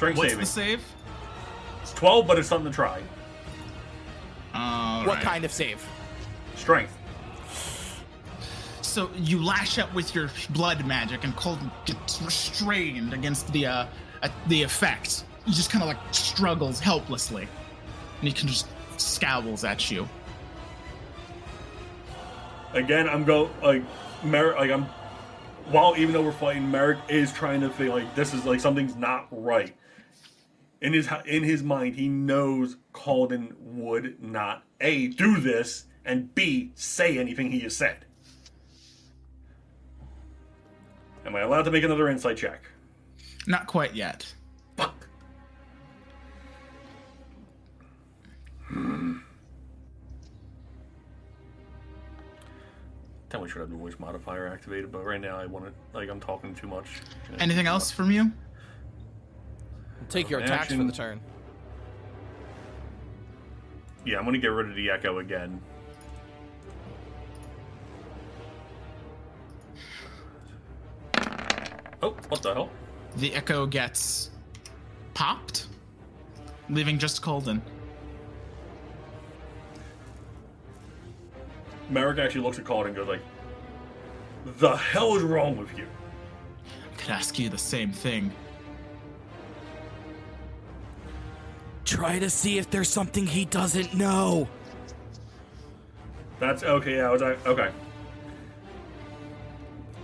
Strength 0.00 0.16
What's 0.16 0.30
saving. 0.30 0.40
the 0.40 0.46
save? 0.46 0.84
It's 1.82 1.92
12, 1.92 2.26
but 2.26 2.38
it's 2.38 2.48
something 2.48 2.72
to 2.72 2.74
try. 2.74 3.02
All 4.54 5.00
what 5.00 5.16
right. 5.16 5.22
kind 5.22 5.44
of 5.44 5.52
save? 5.52 5.86
Strength. 6.56 6.96
So 8.80 9.10
you 9.14 9.44
lash 9.44 9.78
out 9.78 9.92
with 9.92 10.14
your 10.14 10.30
blood 10.54 10.86
magic, 10.86 11.24
and 11.24 11.36
Colton 11.36 11.70
gets 11.84 12.22
restrained 12.22 13.12
against 13.12 13.52
the 13.52 13.66
uh, 13.66 13.86
uh 14.22 14.30
the 14.48 14.62
effect. 14.62 15.24
He 15.44 15.52
just 15.52 15.68
kind 15.68 15.82
of 15.82 15.88
like 15.88 15.98
struggles 16.12 16.80
helplessly, 16.80 17.46
and 18.20 18.26
he 18.26 18.32
can 18.32 18.48
just 18.48 18.68
scowls 18.96 19.64
at 19.64 19.90
you. 19.90 20.08
Again, 22.72 23.06
I'm 23.06 23.24
go 23.24 23.50
like 23.62 23.82
Merrick. 24.24 24.56
Like 24.56 24.70
I'm. 24.70 24.86
While 25.66 25.94
even 25.98 26.14
though 26.14 26.22
we're 26.22 26.32
fighting, 26.32 26.70
Merrick 26.70 27.00
is 27.10 27.34
trying 27.34 27.60
to 27.60 27.68
feel 27.68 27.92
like 27.92 28.14
this 28.14 28.32
is 28.32 28.46
like 28.46 28.60
something's 28.60 28.96
not 28.96 29.26
right. 29.30 29.74
In 30.80 30.94
his 30.94 31.08
in 31.26 31.42
his 31.42 31.62
mind, 31.62 31.96
he 31.96 32.08
knows 32.08 32.76
Calden 32.94 33.54
would 33.60 34.22
not 34.22 34.64
a 34.80 35.08
do 35.08 35.38
this 35.38 35.84
and 36.04 36.34
b 36.34 36.72
say 36.74 37.18
anything 37.18 37.50
he 37.52 37.60
has 37.60 37.76
said. 37.76 38.06
Am 41.26 41.36
I 41.36 41.40
allowed 41.40 41.62
to 41.64 41.70
make 41.70 41.84
another 41.84 42.08
insight 42.08 42.38
check? 42.38 42.62
Not 43.46 43.66
quite 43.66 43.94
yet. 43.94 44.32
Fuck. 44.76 45.06
Then 53.28 53.40
we 53.40 53.48
should 53.48 53.60
have 53.60 53.70
the 53.70 53.76
voice 53.76 53.94
modifier 53.98 54.48
activated, 54.48 54.90
but 54.90 55.04
right 55.04 55.20
now 55.20 55.36
I 55.36 55.44
want 55.44 55.66
to 55.66 55.72
like 55.92 56.08
I'm 56.08 56.20
talking 56.20 56.54
too 56.54 56.66
much. 56.66 56.86
Anything 57.38 57.66
else 57.66 57.90
from 57.90 58.10
you? 58.10 58.32
Take 60.10 60.28
your 60.28 60.40
attacks 60.40 60.74
for 60.74 60.82
the 60.82 60.92
turn. 60.92 61.20
Yeah, 64.04 64.18
I'm 64.18 64.24
gonna 64.24 64.38
get 64.38 64.48
rid 64.48 64.68
of 64.68 64.74
the 64.74 64.90
echo 64.90 65.18
again. 65.20 65.60
Oh, 72.02 72.16
what 72.28 72.42
the 72.42 72.54
hell? 72.54 72.70
The 73.16 73.34
echo 73.34 73.66
gets 73.66 74.30
popped, 75.14 75.66
leaving 76.68 76.98
just 76.98 77.22
Colden. 77.22 77.62
Merrick 81.88 82.18
actually 82.18 82.40
looks 82.40 82.58
at 82.58 82.64
Calden 82.64 82.86
and 82.86 82.96
goes 82.96 83.08
like, 83.08 83.20
"The 84.58 84.76
hell 84.76 85.16
is 85.16 85.22
wrong 85.22 85.56
with 85.56 85.76
you?" 85.76 85.86
I 86.92 86.96
could 86.96 87.10
ask 87.10 87.38
you 87.38 87.48
the 87.48 87.58
same 87.58 87.92
thing. 87.92 88.32
Try 91.90 92.20
to 92.20 92.30
see 92.30 92.56
if 92.56 92.70
there's 92.70 92.88
something 92.88 93.26
he 93.26 93.46
doesn't 93.46 93.94
know. 93.94 94.48
That's 96.38 96.62
okay. 96.62 96.98
Yeah, 96.98 97.08
I 97.08 97.10
was 97.10 97.20
like, 97.20 97.44
okay. 97.44 97.72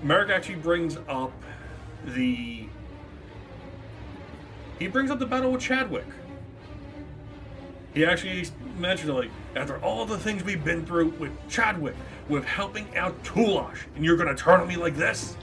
Merrick 0.02 0.30
actually 0.30 0.56
brings 0.56 0.96
up 1.08 1.32
the. 2.04 2.66
He 4.80 4.88
brings 4.88 5.12
up 5.12 5.20
the 5.20 5.26
battle 5.26 5.52
with 5.52 5.60
Chadwick. 5.60 6.06
He 7.94 8.04
actually 8.04 8.46
mentioned 8.76 9.14
like 9.14 9.30
after 9.54 9.78
all 9.78 10.04
the 10.04 10.18
things 10.18 10.42
we've 10.42 10.64
been 10.64 10.84
through 10.84 11.10
with 11.20 11.30
Chadwick, 11.48 11.94
with 12.28 12.44
helping 12.44 12.96
out 12.96 13.22
Tulash, 13.22 13.78
and 13.94 14.04
you're 14.04 14.16
gonna 14.16 14.34
turn 14.34 14.60
on 14.60 14.66
me 14.66 14.74
like 14.74 14.96
this? 14.96 15.36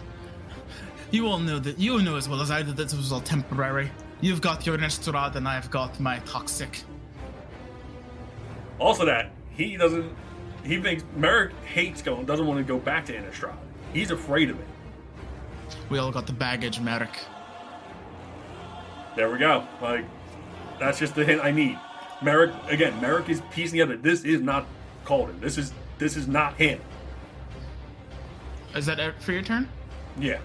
You 1.09 1.25
all 1.25 1.39
know 1.39 1.59
that 1.59 1.79
you 1.79 1.93
all 1.93 1.99
know 1.99 2.17
as 2.17 2.27
well 2.27 2.41
as 2.41 2.51
I 2.51 2.63
that 2.63 2.75
this 2.75 2.93
was 2.93 3.13
all 3.13 3.21
temporary. 3.21 3.89
You've 4.23 4.39
got 4.39 4.65
your 4.65 4.77
Innistrad 4.77 5.35
and 5.35 5.45
I've 5.45 5.69
got 5.69 5.99
my 5.99 6.19
toxic. 6.19 6.83
Also, 8.79 9.03
that 9.03 9.31
he 9.51 9.75
doesn't. 9.75 10.15
He 10.63 10.77
thinks 10.77 11.03
Merrick 11.17 11.51
hates 11.65 12.01
going, 12.01 12.25
doesn't 12.25 12.47
want 12.47 12.57
to 12.57 12.63
go 12.63 12.79
back 12.79 13.05
to 13.07 13.13
Innistrad. 13.13 13.57
He's 13.91 14.11
afraid 14.11 14.49
of 14.49 14.57
it. 14.57 14.65
We 15.89 15.97
all 15.97 16.09
got 16.09 16.25
the 16.25 16.31
baggage, 16.31 16.79
Merrick. 16.79 17.19
There 19.17 19.29
we 19.29 19.39
go. 19.39 19.67
Like, 19.81 20.05
that's 20.79 20.99
just 20.99 21.15
the 21.15 21.25
hint 21.25 21.43
I 21.43 21.51
need. 21.51 21.77
Merrick 22.21 22.53
again. 22.69 23.01
Merrick 23.01 23.27
is 23.27 23.41
piecing 23.51 23.77
together. 23.79 23.97
This 23.97 24.23
is 24.23 24.39
not 24.39 24.67
Calden. 25.03 25.41
This 25.41 25.57
is 25.57 25.73
this 25.97 26.15
is 26.15 26.29
not 26.29 26.55
him. 26.55 26.79
Is 28.73 28.85
that 28.85 28.99
it 28.99 29.21
for 29.21 29.33
your 29.33 29.41
turn? 29.41 29.67
Yeah. 30.17 30.39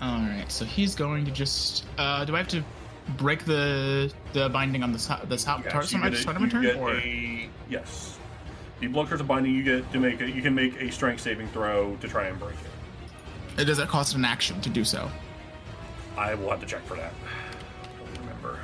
All 0.00 0.18
right. 0.20 0.44
So 0.48 0.64
he's 0.64 0.94
going 0.94 1.24
to 1.24 1.30
just. 1.30 1.84
Uh, 1.98 2.24
do 2.24 2.34
I 2.34 2.38
have 2.38 2.48
to 2.48 2.62
break 3.16 3.44
the 3.44 4.12
the 4.32 4.48
binding 4.50 4.82
on 4.82 4.92
the 4.92 4.98
top, 4.98 5.28
the 5.28 5.36
top 5.36 5.64
Yes, 5.64 5.72
target 5.72 5.92
you 5.92 5.96
on 5.98 6.02
my 6.02 6.10
get 6.10 6.18
a- 6.18 6.22
start 6.22 6.40
my 6.40 6.48
turn? 6.48 6.62
get 6.62 6.76
Or 6.76 6.92
a 6.94 7.48
yes. 7.68 8.18
The 8.80 8.86
blood 8.86 9.08
curse 9.08 9.20
of 9.20 9.26
binding. 9.26 9.54
You 9.54 9.62
get 9.64 9.90
to 9.92 9.98
make 9.98 10.20
it. 10.20 10.34
You 10.34 10.42
can 10.42 10.54
make 10.54 10.80
a 10.80 10.90
strength 10.92 11.20
saving 11.22 11.48
throw 11.48 11.96
to 11.96 12.08
try 12.08 12.26
and 12.26 12.38
break 12.38 12.54
it. 12.54 13.60
it 13.60 13.64
does 13.64 13.78
it 13.80 13.88
cost 13.88 14.14
an 14.14 14.24
action 14.24 14.60
to 14.60 14.68
do 14.70 14.84
so? 14.84 15.10
I 16.16 16.34
will 16.34 16.50
have 16.50 16.60
to 16.60 16.66
check 16.66 16.84
for 16.86 16.96
that. 16.96 17.12
Don't 17.98 18.20
remember. 18.20 18.58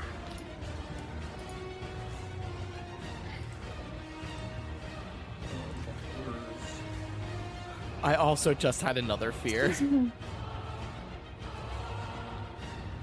I 8.02 8.14
also 8.16 8.52
just 8.54 8.82
had 8.82 8.98
another 8.98 9.32
fear. 9.32 9.74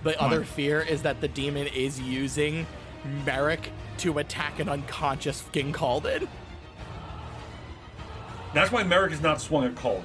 The 0.03 0.19
on. 0.19 0.25
other 0.33 0.43
fear 0.43 0.81
is 0.81 1.03
that 1.03 1.21
the 1.21 1.27
demon 1.27 1.67
is 1.67 1.99
using 1.99 2.65
Merrick 3.25 3.71
to 3.99 4.17
attack 4.19 4.59
an 4.59 4.69
unconscious 4.69 5.43
King 5.51 5.71
Calden. 5.73 6.27
That's 8.53 8.71
why 8.71 8.83
Merrick 8.83 9.13
is 9.13 9.21
not 9.21 9.39
swung 9.41 9.65
at 9.65 9.75
Calden. 9.75 10.03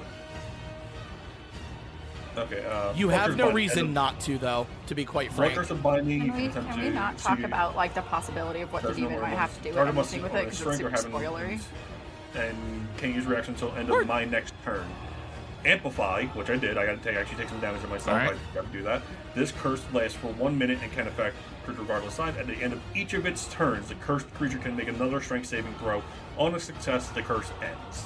Okay. 2.37 2.63
Uh, 2.65 2.93
You 2.93 3.09
have 3.09 3.31
no 3.35 3.45
binding. 3.45 3.55
reason 3.55 3.93
not 3.93 4.19
to, 4.21 4.37
though, 4.37 4.67
to 4.85 4.93
be 4.95 5.03
quite 5.05 5.29
Blood 5.29 5.37
frank. 5.37 5.53
curse 5.55 5.71
of 5.71 5.81
binding. 5.81 6.21
you 6.21 6.31
Can 6.31 6.35
we, 6.41 6.45
attempt 6.45 6.69
can 6.69 6.79
we 6.79 6.85
to 6.89 6.93
not 6.93 7.19
see- 7.19 7.27
talk 7.27 7.39
about 7.39 7.75
like 7.75 7.95
the 7.95 8.03
possibility 8.03 8.61
of 8.61 8.71
what 8.71 8.83
the 8.83 8.89
There's 8.89 8.99
no 8.99 9.05
demon 9.07 9.19
more 9.21 9.29
might 9.29 9.35
have 9.37 9.55
to 9.57 9.63
do 9.63 9.69
with 9.69 9.77
anything 9.79 10.21
with 10.21 10.35
it 10.35 10.45
because 10.51 10.61
it's 10.67 10.77
super 10.77 10.91
spoilery. 10.91 11.59
and 12.35 12.87
can 12.97 13.13
use 13.15 13.25
reaction 13.25 13.55
until 13.55 13.71
end 13.75 13.89
Word. 13.89 14.01
of 14.03 14.07
my 14.07 14.23
next 14.25 14.53
turn. 14.63 14.85
Amplify, 15.67 16.25
which 16.27 16.49
I 16.49 16.55
did. 16.55 16.77
I 16.77 16.85
got 16.85 17.03
to 17.03 17.03
take 17.03 17.17
actually 17.17 17.37
take 17.37 17.49
some 17.49 17.59
damage 17.59 17.81
to 17.81 17.87
myself. 17.87 18.17
Alright. 18.17 18.37
I 18.51 18.55
got 18.55 18.65
to 18.65 18.71
do 18.71 18.83
that. 18.83 19.01
This 19.35 19.51
curse 19.51 19.83
lasts 19.93 20.17
for 20.17 20.27
one 20.33 20.57
minute 20.57 20.79
and 20.81 20.91
can 20.91 21.07
affect 21.07 21.35
creature 21.65 21.81
regardless 21.81 22.15
size. 22.15 22.35
At 22.37 22.47
the 22.47 22.55
end 22.55 22.73
of 22.73 22.81
each 22.95 23.13
of 23.13 23.25
its 23.25 23.47
turns, 23.49 23.89
the 23.89 23.95
cursed 23.95 24.33
creature 24.35 24.57
can 24.57 24.75
make 24.75 24.87
another 24.87 25.21
strength 25.21 25.47
saving 25.47 25.73
throw. 25.75 26.01
On 26.37 26.55
a 26.55 26.59
success, 26.59 27.09
the 27.09 27.21
curse 27.21 27.51
ends. 27.61 28.05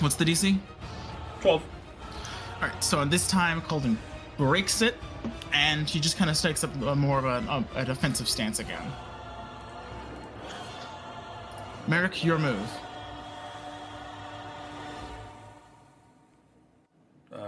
What's 0.00 0.14
the 0.14 0.24
DC? 0.24 0.58
Twelve. 1.40 1.62
All 2.62 2.68
right, 2.68 2.84
so 2.84 3.04
this 3.04 3.28
time 3.28 3.60
Colden 3.62 3.98
breaks 4.36 4.82
it, 4.82 4.96
and 5.52 5.88
he 5.88 6.00
just 6.00 6.16
kind 6.16 6.30
of 6.30 6.38
takes 6.38 6.62
up 6.64 6.74
a, 6.82 6.94
more 6.94 7.18
of 7.18 7.24
a, 7.24 7.66
a, 7.76 7.80
a 7.80 7.84
defensive 7.84 8.28
stance 8.28 8.60
again. 8.60 8.92
Merrick, 11.86 12.24
your 12.24 12.38
move. 12.38 12.70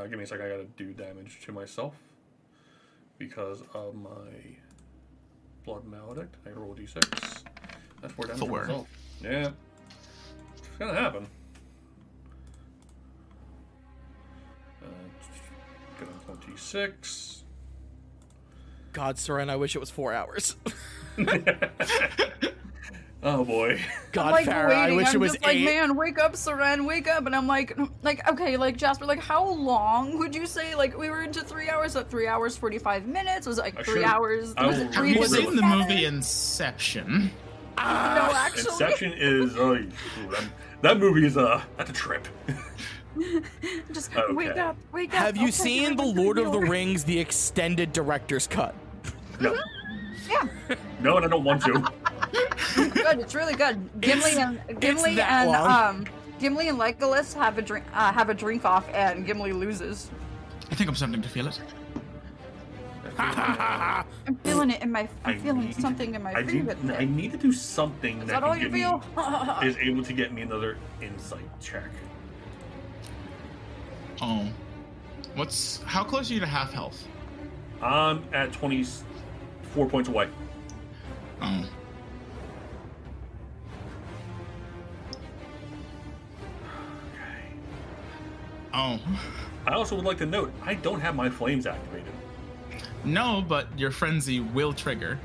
Uh, 0.06 0.08
give 0.08 0.18
me 0.18 0.24
a 0.24 0.26
second. 0.26 0.46
I 0.46 0.50
gotta 0.50 0.66
do 0.76 0.92
damage 0.92 1.40
to 1.46 1.52
myself 1.52 1.94
because 3.18 3.62
of 3.74 3.96
my 3.96 4.10
blood 5.64 5.84
maledict. 5.84 6.34
I 6.46 6.50
roll 6.50 6.72
a 6.72 6.76
d6. 6.76 7.42
That's 8.00 8.12
four 8.14 8.26
damage 8.26 8.40
to 8.40 8.46
Four. 8.46 8.60
myself. 8.60 8.88
Yeah, 9.20 9.50
it's 10.58 10.68
gonna 10.78 10.94
happen. 10.94 11.26
Uh, 14.80 14.86
get 15.98 16.08
on 16.08 16.36
twenty-six. 16.36 17.42
God, 18.92 19.18
Soren, 19.18 19.50
I 19.50 19.56
wish 19.56 19.74
it 19.74 19.80
was 19.80 19.90
four 19.90 20.12
hours. 20.14 20.54
oh 23.26 23.44
boy. 23.44 23.78
God, 24.12 24.26
I'm 24.26 24.32
like 24.32 24.46
Farah, 24.46 24.72
I 24.72 24.92
wish 24.92 25.08
I'm 25.08 25.16
it 25.16 25.18
was 25.18 25.32
just 25.32 25.44
like, 25.44 25.58
man, 25.58 25.96
wake 25.96 26.18
up, 26.18 26.34
Seren, 26.34 26.86
wake 26.86 27.08
up. 27.08 27.26
And 27.26 27.34
I'm 27.34 27.46
like, 27.46 27.76
like, 28.02 28.26
okay, 28.30 28.56
like 28.56 28.76
Jasper, 28.76 29.04
like, 29.04 29.20
how 29.20 29.46
long 29.46 30.18
would 30.18 30.34
you 30.34 30.46
say? 30.46 30.74
Like, 30.74 30.96
we 30.96 31.10
were 31.10 31.22
into 31.22 31.42
three 31.42 31.68
hours. 31.68 31.96
At 31.96 32.10
three 32.10 32.26
hours, 32.26 32.56
forty-five 32.56 33.06
minutes. 33.06 33.46
Was 33.46 33.58
it 33.58 33.62
like 33.62 33.78
I 33.78 33.82
three 33.82 34.04
hours? 34.04 34.54
I 34.56 34.66
Was 34.66 34.76
will 34.76 34.82
it 34.82 34.84
Have 34.86 34.94
three 34.94 35.14
you 35.14 35.20
read 35.20 35.30
seen 35.30 35.56
the 35.56 35.62
movie 35.62 36.04
Inception? 36.04 37.24
No, 37.24 37.30
ah, 37.78 38.46
actually. 38.46 38.72
Inception 38.72 39.12
is 39.14 39.56
oh, 39.56 39.74
that, 40.30 40.44
that 40.82 40.98
movie 40.98 41.26
is 41.26 41.36
uh, 41.36 41.40
a 41.40 41.66
that's 41.76 41.90
a 41.90 41.92
trip. 41.92 42.26
Just 43.92 44.14
Okay. 44.16 44.34
wake 44.34 44.56
up, 44.56 44.76
wake 44.92 45.14
up. 45.14 45.20
Have 45.20 45.36
you 45.36 45.44
okay, 45.44 45.50
seen 45.52 45.96
The 45.96 46.04
Lord 46.04 46.38
of 46.38 46.52
the. 46.52 46.58
Rings, 46.58 47.04
the 47.04 47.18
extended 47.18 47.92
director's 47.92 48.46
cut? 48.46 48.74
No, 49.40 49.54
Yeah, 50.28 50.48
no, 51.00 51.16
and 51.16 51.26
I 51.26 51.28
don't 51.28 51.44
want 51.44 51.62
to. 51.62 51.84
good. 52.74 53.18
It's 53.20 53.34
really 53.34 53.54
good. 53.54 53.88
Gimli 54.00 54.32
and 54.36 54.80
Gimli 54.80 55.20
and 55.20 55.50
long. 55.50 55.70
um 55.96 56.06
Gimli 56.38 56.68
and 56.68 56.78
Legolas 56.78 57.32
have 57.34 57.58
a 57.58 57.62
drink 57.62 57.84
uh, 57.94 58.12
have 58.12 58.28
a 58.28 58.34
drink 58.34 58.64
off, 58.64 58.88
and 58.92 59.24
Gimli 59.26 59.52
loses. 59.52 60.10
I 60.70 60.74
think 60.74 60.88
I'm 60.88 60.96
starting 60.96 61.22
to 61.22 61.28
feel 61.28 61.46
it. 61.46 61.60
I'm 63.18 64.36
feeling 64.44 64.70
it 64.70 64.82
in 64.82 64.92
my. 64.92 65.08
I'm 65.24 65.36
I 65.36 65.38
feeling 65.38 65.66
need- 65.66 65.80
something 65.80 66.14
in 66.14 66.22
my 66.22 66.34
I 66.34 66.42
need. 66.42 66.68
I 66.90 67.04
need 67.04 67.32
to 67.32 67.38
do 67.38 67.52
something 67.52 68.20
Is 68.20 68.26
that, 68.28 68.40
that 68.40 68.42
all 68.44 68.56
you 68.56 68.70
feel? 68.70 69.02
is 69.62 69.76
able 69.78 70.02
to 70.02 70.12
get 70.12 70.32
me 70.32 70.42
another 70.42 70.76
insight 71.00 71.48
check. 71.60 71.88
Oh. 74.20 74.46
What's 75.34 75.82
how 75.84 76.04
close 76.04 76.30
are 76.30 76.34
you 76.34 76.40
to 76.40 76.46
half 76.46 76.72
health? 76.72 77.06
I'm 77.82 78.24
at 78.32 78.52
24 78.52 79.86
points 79.86 80.08
away. 80.08 80.28
Oh. 81.40 81.64
Oh. 88.76 89.00
I 89.66 89.72
also 89.72 89.96
would 89.96 90.04
like 90.04 90.18
to 90.18 90.26
note 90.26 90.52
I 90.62 90.74
don't 90.74 91.00
have 91.00 91.16
my 91.16 91.30
flames 91.30 91.66
activated. 91.66 92.12
No, 93.04 93.42
but 93.48 93.66
your 93.78 93.90
frenzy 93.90 94.40
will 94.40 94.74
trigger. 94.74 95.18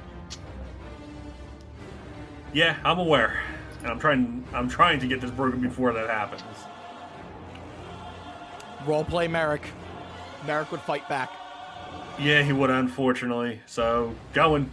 Yeah, 2.54 2.78
I'm 2.86 2.98
aware, 2.98 3.42
and 3.82 3.92
I'm 3.92 4.00
trying. 4.00 4.46
I'm 4.54 4.70
trying 4.70 5.00
to 5.02 5.08
get 5.08 5.20
this 5.20 5.32
broken 5.32 5.60
before 5.60 5.92
that 5.94 6.10
happens. 6.10 6.44
Roleplay 8.86 9.30
Merrick. 9.30 9.68
Merrick 10.48 10.72
would 10.72 10.82
fight 10.82 11.08
back. 11.10 11.30
Yeah, 12.20 12.44
he 12.44 12.54
would, 12.54 12.70
unfortunately. 12.70 13.62
So 13.66 14.16
going. 14.34 14.72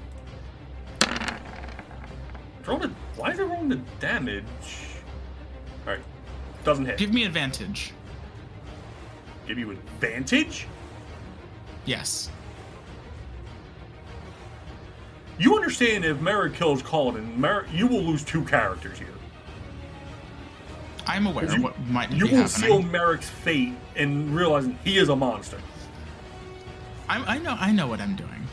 Roll 2.65 2.79
the. 2.79 2.91
Why 3.17 3.33
is 3.33 3.39
it 3.39 3.45
rolling 3.45 3.71
the 3.71 3.81
damage? 3.99 4.45
All 5.87 5.95
right, 5.95 6.03
doesn't 6.65 6.85
hit. 6.85 6.97
Give 6.97 7.13
me 7.13 7.25
advantage. 7.25 7.93
Give 9.49 9.59
you 9.59 9.71
an 9.71 9.79
advantage. 9.79 10.67
Yes. 11.87 12.31
You 15.39 15.57
understand 15.57 16.05
if 16.05 16.21
Merrick 16.21 16.53
kills 16.53 16.83
Calden, 16.83 17.35
Mer- 17.39 17.65
you 17.73 17.87
will 17.87 18.03
lose 18.03 18.23
two 18.23 18.45
characters 18.45 18.99
here. 18.99 19.09
I'm 21.07 21.27
aware 21.27 21.47
You- 21.47 21.55
of 21.57 21.63
what 21.63 21.81
might 21.89 22.11
You 22.13 22.27
be 22.27 22.33
will 22.33 22.43
happening. 22.43 22.69
seal 22.69 22.83
Merrick's 22.83 23.31
fate 23.31 23.73
and 23.97 24.37
realizing 24.37 24.79
he 24.85 24.99
is 24.99 25.09
a 25.09 25.17
monster. 25.17 25.59
I'm, 27.09 27.25
I 27.27 27.39
know. 27.39 27.57
I 27.59 27.73
know 27.73 27.87
what 27.87 28.01
I'm 28.03 28.17
doing. 28.17 28.47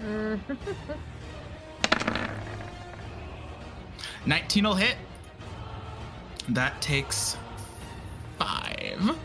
Nineteen 4.26 4.62
will 4.64 4.74
hit. 4.74 4.96
That 6.50 6.80
takes 6.80 7.36
five. 8.38 9.16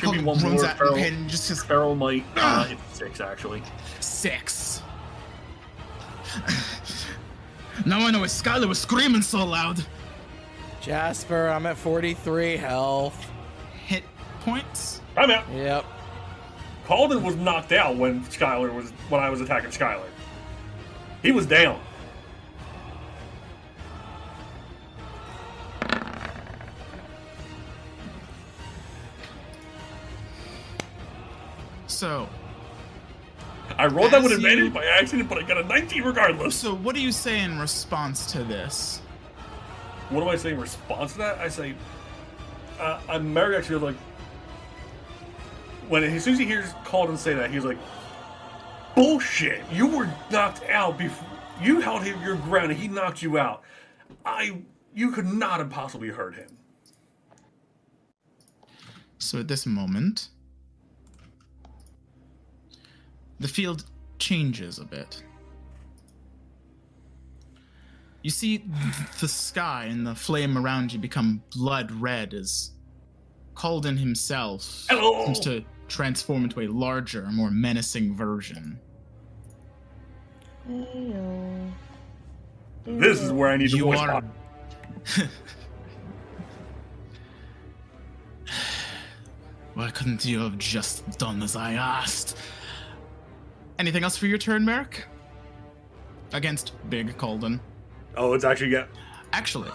Should 0.00 0.12
be 0.12 0.22
one 0.24 0.38
runs 0.38 0.62
more. 0.62 0.66
at 0.66 0.78
Feral, 0.78 0.96
and 0.96 1.28
just 1.28 1.44
says 1.44 1.62
Feral 1.62 1.94
might. 1.94 2.24
Uh, 2.36 2.68
it's 2.70 2.98
six 2.98 3.20
actually. 3.20 3.62
six. 4.00 4.82
now 7.86 8.00
I 8.06 8.10
know 8.10 8.20
why 8.20 8.26
Skylar 8.26 8.68
was 8.68 8.78
screaming 8.78 9.22
so 9.22 9.44
loud. 9.44 9.84
Jasper, 10.80 11.48
I'm 11.48 11.66
at 11.66 11.76
43 11.76 12.56
health. 12.56 13.30
Hit 13.86 14.04
points. 14.40 15.00
I'm 15.16 15.30
out. 15.30 15.44
Yep. 15.52 15.84
Calden 16.86 17.22
was 17.22 17.36
knocked 17.36 17.72
out 17.72 17.96
when 17.96 18.24
Skylar 18.24 18.74
was 18.74 18.90
when 19.10 19.22
I 19.22 19.28
was 19.30 19.40
attacking 19.40 19.70
Skylar. 19.70 20.08
He 21.22 21.32
was 21.32 21.46
down. 21.46 21.80
So, 32.00 32.30
I 33.76 33.84
rolled 33.88 34.12
that 34.12 34.22
with 34.22 34.32
advantage 34.32 34.64
you- 34.64 34.70
by 34.70 34.86
accident, 34.86 35.28
but 35.28 35.36
I 35.36 35.42
got 35.42 35.58
a 35.58 35.64
19 35.64 36.02
regardless. 36.02 36.56
so 36.56 36.74
what 36.74 36.94
do 36.94 37.02
you 37.02 37.12
say 37.12 37.40
in 37.40 37.58
response 37.58 38.32
to 38.32 38.42
this? 38.42 39.02
What 40.08 40.22
do 40.22 40.30
I 40.30 40.36
say 40.36 40.52
in 40.52 40.58
response 40.58 41.12
to 41.12 41.18
that? 41.18 41.38
I 41.40 41.48
say, 41.48 41.74
uh, 42.78 43.00
I'm 43.06 43.34
Merrick 43.34 43.58
actually 43.58 43.80
like, 43.80 43.96
when 45.88 46.02
as 46.02 46.24
soon 46.24 46.32
as 46.32 46.38
he 46.38 46.46
hears 46.46 46.72
Calden 46.86 47.18
say 47.18 47.34
that, 47.34 47.50
he's 47.50 47.66
like, 47.66 47.76
bullshit. 48.94 49.62
You 49.70 49.86
were 49.86 50.08
knocked 50.30 50.62
out 50.70 50.96
before 50.96 51.28
you 51.60 51.80
held 51.80 52.02
him 52.02 52.18
your 52.22 52.36
ground, 52.36 52.70
and 52.70 52.80
he 52.80 52.88
knocked 52.88 53.20
you 53.20 53.36
out. 53.36 53.62
I, 54.24 54.62
you 54.94 55.10
could 55.10 55.26
not 55.26 55.58
have 55.58 55.68
possibly 55.68 56.08
hurt 56.08 56.34
him. 56.34 56.56
So 59.18 59.38
at 59.40 59.48
this 59.48 59.66
moment, 59.66 60.30
the 63.40 63.48
field 63.48 63.84
changes 64.18 64.78
a 64.78 64.84
bit. 64.84 65.24
You 68.22 68.30
see 68.30 68.62
the 69.18 69.26
sky 69.26 69.86
and 69.90 70.06
the 70.06 70.14
flame 70.14 70.58
around 70.58 70.92
you 70.92 70.98
become 70.98 71.42
blood 71.56 71.90
red 71.90 72.34
as 72.34 72.72
Calden 73.54 73.98
himself 73.98 74.84
Hello. 74.88 75.24
seems 75.24 75.40
to 75.40 75.64
transform 75.88 76.44
into 76.44 76.60
a 76.60 76.68
larger, 76.68 77.22
more 77.32 77.50
menacing 77.50 78.14
version. 78.14 78.78
Heyo. 80.68 81.72
This 82.84 83.22
is 83.22 83.32
where 83.32 83.48
I 83.50 83.56
need 83.56 83.70
to 83.70 83.76
You 83.76 83.84
voice 83.84 83.98
are. 83.98 84.22
Why 89.74 89.90
couldn't 89.90 90.24
you 90.26 90.40
have 90.40 90.58
just 90.58 91.18
done 91.18 91.42
as 91.42 91.56
I 91.56 91.72
asked? 91.72 92.36
Anything 93.80 94.04
else 94.04 94.14
for 94.18 94.26
your 94.26 94.36
turn, 94.36 94.62
Merrick? 94.62 95.06
Against 96.34 96.72
Big 96.90 97.16
Calden. 97.16 97.60
Oh, 98.14 98.34
it's 98.34 98.44
actually 98.44 98.72
got. 98.72 98.88
Actually, 99.32 99.70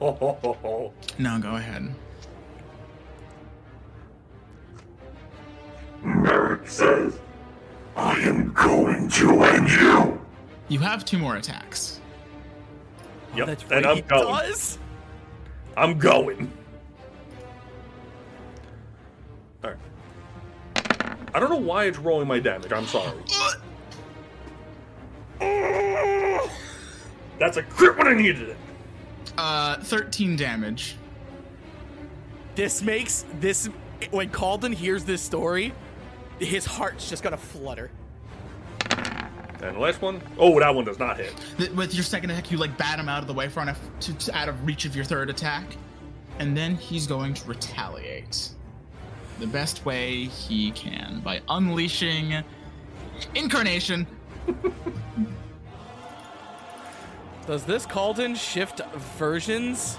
Oh, 0.00 0.10
ho, 0.10 0.36
ho, 0.42 0.52
ho. 0.60 0.92
no, 1.18 1.38
go 1.38 1.54
ahead. 1.54 1.94
Merrick 6.02 6.66
says, 6.66 7.16
I 7.96 8.18
am 8.22 8.52
going 8.54 9.08
to 9.10 9.44
end 9.44 9.70
you. 9.70 10.20
You 10.66 10.80
have 10.80 11.04
two 11.04 11.18
more 11.18 11.36
attacks. 11.36 12.00
Yep, 13.36 13.46
That's 13.46 13.62
and 13.62 13.70
right. 13.70 13.86
I'm 13.86 13.96
he 13.96 14.02
going. 14.02 14.24
does. 14.26 14.78
I'm 15.76 15.96
going. 15.96 16.50
I 21.34 21.40
don't 21.40 21.50
know 21.50 21.56
why 21.56 21.84
it's 21.86 21.98
rolling 21.98 22.28
my 22.28 22.38
damage. 22.38 22.72
I'm 22.72 22.86
sorry. 22.86 23.18
That's 27.38 27.56
a 27.56 27.62
crit 27.62 27.96
when 27.98 28.06
I 28.06 28.14
needed 28.14 28.50
it. 28.50 28.56
Uh, 29.36 29.78
13 29.80 30.36
damage. 30.36 30.96
This 32.54 32.82
makes 32.82 33.24
this 33.40 33.68
when 34.10 34.30
Calden 34.30 34.72
hears 34.72 35.04
this 35.04 35.20
story, 35.20 35.72
his 36.38 36.64
heart's 36.64 37.10
just 37.10 37.22
gonna 37.24 37.36
flutter. 37.36 37.90
And 39.60 39.74
the 39.76 39.80
last 39.80 40.02
one, 40.02 40.20
oh, 40.38 40.60
that 40.60 40.72
one 40.74 40.84
does 40.84 40.98
not 40.98 41.16
hit. 41.16 41.34
Th- 41.56 41.70
With 41.70 41.94
your 41.94 42.04
second 42.04 42.30
attack, 42.30 42.50
you 42.52 42.58
like 42.58 42.76
bat 42.76 42.98
him 42.98 43.08
out 43.08 43.22
of 43.22 43.26
the 43.26 43.32
way 43.34 43.48
for 43.48 43.60
enough 43.62 43.80
to, 44.00 44.14
to 44.14 44.36
out 44.36 44.48
of 44.48 44.64
reach 44.66 44.84
of 44.84 44.94
your 44.94 45.04
third 45.06 45.30
attack, 45.30 45.64
and 46.38 46.56
then 46.56 46.76
he's 46.76 47.06
going 47.06 47.34
to 47.34 47.48
retaliate 47.48 48.50
the 49.40 49.46
best 49.46 49.84
way 49.84 50.24
he 50.24 50.70
can 50.72 51.20
by 51.20 51.40
unleashing 51.48 52.42
incarnation. 53.34 54.06
Does 57.46 57.64
this 57.64 57.86
Calden 57.86 58.36
shift 58.36 58.80
versions? 59.18 59.98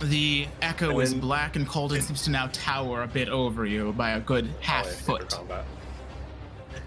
The 0.00 0.46
echo 0.62 0.90
And 0.90 1.02
is 1.02 1.14
black, 1.14 1.56
and 1.56 1.68
Calden 1.68 2.00
seems 2.00 2.22
to 2.22 2.30
now 2.30 2.48
tower 2.52 3.02
a 3.02 3.06
bit 3.06 3.28
over 3.28 3.66
you 3.66 3.92
by 3.92 4.10
a 4.12 4.20
good 4.20 4.48
half 4.60 4.86
Oh, 4.86 5.18
foot. 5.18 5.38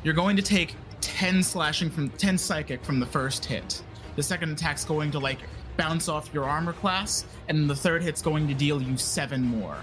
You're 0.03 0.15
going 0.15 0.35
to 0.35 0.41
take 0.41 0.75
10 1.01 1.43
slashing 1.43 1.91
from 1.91 2.09
10 2.09 2.37
psychic 2.37 2.83
from 2.83 2.99
the 2.99 3.05
first 3.05 3.45
hit. 3.45 3.83
The 4.15 4.23
second 4.23 4.51
attack's 4.51 4.83
going 4.83 5.11
to 5.11 5.19
like 5.19 5.39
bounce 5.77 6.07
off 6.09 6.29
your 6.33 6.45
armor 6.45 6.73
class, 6.73 7.25
and 7.47 7.69
the 7.69 7.75
third 7.75 8.01
hit's 8.03 8.21
going 8.21 8.47
to 8.47 8.53
deal 8.53 8.81
you 8.81 8.97
7 8.97 9.41
more. 9.41 9.77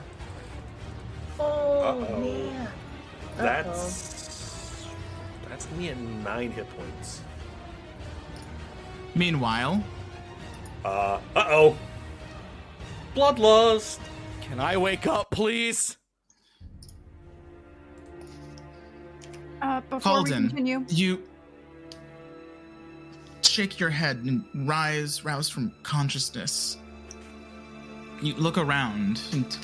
Oh 1.39 1.81
Uh-oh. 1.81 2.21
man. 2.21 2.69
That's 3.37 4.87
that's 5.49 5.71
me 5.73 5.89
at 5.89 5.97
nine 5.99 6.51
hit 6.53 6.67
points. 6.77 7.23
Meanwhile, 9.15 9.83
Uh 10.85 11.19
oh. 11.35 11.77
Bloodlust. 13.17 13.99
Can 14.43 14.61
I 14.61 14.77
wake 14.77 15.07
up, 15.07 15.31
please? 15.31 15.97
Uh, 19.63 19.81
before 19.91 20.23
we 20.23 20.31
Calden, 20.31 20.49
continue, 20.49 20.85
you 20.89 21.23
shake 23.45 23.79
your 23.79 23.91
head 23.91 24.19
and 24.19 24.45
rise, 24.69 25.25
rouse 25.25 25.49
from 25.49 25.73
consciousness. 25.83 26.77
You 28.23 28.35
look 28.35 28.59
around, 28.59 29.21
and 29.33 29.57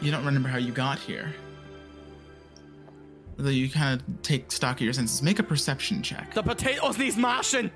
you 0.00 0.10
don't 0.10 0.24
remember 0.24 0.48
how 0.48 0.58
you 0.58 0.72
got 0.72 0.98
here. 0.98 1.34
Though 3.36 3.50
you 3.50 3.70
kind 3.70 4.00
of 4.00 4.22
take 4.22 4.52
stock 4.52 4.76
of 4.76 4.82
your 4.82 4.92
senses. 4.92 5.22
Make 5.22 5.38
a 5.38 5.42
perception 5.42 6.02
check. 6.02 6.34
The 6.34 6.42
potatoes 6.42 6.98
need 6.98 7.16
mashing. 7.16 7.70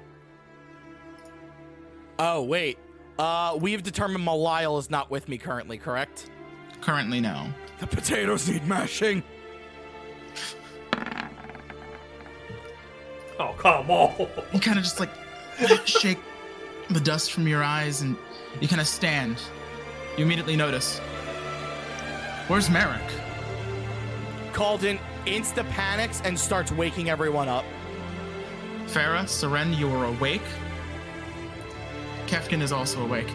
Oh 2.18 2.42
wait, 2.42 2.79
uh, 3.18 3.57
we've 3.61 3.83
determined 3.83 4.27
Malile 4.27 4.79
is 4.79 4.90
not 4.90 5.11
with 5.11 5.29
me 5.29 5.38
currently, 5.38 5.79
correct? 5.79 6.31
Currently, 6.81 7.20
no. 7.20 7.49
The 7.81 7.87
potatoes 7.87 8.49
need 8.49 8.66
mashing. 8.66 9.22
Oh 13.40 13.55
come 13.59 13.90
on. 13.90 14.29
You 14.53 14.61
kind 14.61 14.79
of 14.79 14.85
just 14.85 14.99
like 14.99 15.11
shake 15.87 16.18
the 16.88 17.01
dust 17.01 17.33
from 17.33 17.46
your 17.46 17.62
eyes, 17.62 18.01
and 18.01 18.16
you 18.61 18.68
kind 18.68 18.81
of 18.81 18.87
stand. 18.87 19.37
You 20.16 20.25
immediately 20.25 20.57
notice. 20.57 20.99
Where's 22.49 22.70
Merrick? 22.70 23.03
Calden 24.53 24.99
insta 25.27 25.68
panics 25.70 26.22
and 26.25 26.38
starts 26.38 26.72
waking 26.72 27.11
everyone 27.11 27.49
up. 27.49 27.64
Farah, 28.87 29.25
Seren, 29.25 29.77
you 29.77 29.90
are 29.90 30.07
awake. 30.07 30.40
Kefkin 32.27 32.62
is 32.62 32.72
also 32.72 33.03
awake. 33.05 33.29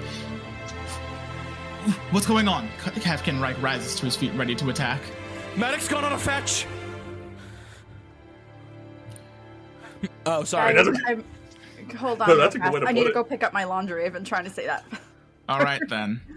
What's 2.11 2.25
going 2.25 2.47
on? 2.47 2.69
K- 2.83 2.91
Kefkin 3.01 3.39
like 3.39 3.61
rises 3.61 3.95
to 3.97 4.05
his 4.05 4.15
feet, 4.15 4.33
ready 4.33 4.55
to 4.55 4.69
attack. 4.69 5.01
Medic's 5.55 5.87
gone 5.87 6.03
on 6.03 6.13
a 6.13 6.17
fetch. 6.17 6.65
Oh, 10.25 10.43
sorry. 10.43 10.73
Guys, 10.73 10.87
another- 10.87 11.03
I'm, 11.07 11.23
hold 11.97 12.21
on. 12.21 12.27
No, 12.27 12.35
that's 12.37 12.55
a 12.55 12.59
good 12.59 12.73
way 12.73 12.79
to 12.81 12.87
I 12.87 12.91
need 12.91 13.03
put 13.03 13.07
to 13.09 13.13
go 13.13 13.23
pick 13.23 13.43
up 13.43 13.53
my 13.53 13.63
laundry. 13.63 14.05
I've 14.05 14.13
been 14.13 14.23
trying 14.23 14.43
to 14.45 14.49
say 14.49 14.65
that. 14.65 14.85
All 15.49 15.59
right 15.59 15.81
then. 15.89 16.21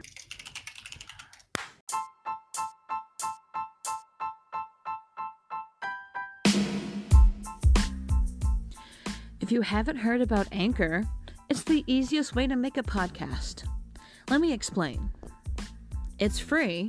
If 9.41 9.53
you 9.53 9.61
haven't 9.61 9.97
heard 9.97 10.23
about 10.23 10.49
Anchor, 10.53 11.05
it's 11.51 11.65
the 11.65 11.85
easiest 11.87 12.35
way 12.35 12.47
to 12.47 12.57
make 12.57 12.79
a 12.79 12.83
podcast. 12.83 13.65
Let 14.31 14.41
me 14.41 14.55
explain. 14.55 15.11
It's 16.19 16.39
free. 16.39 16.89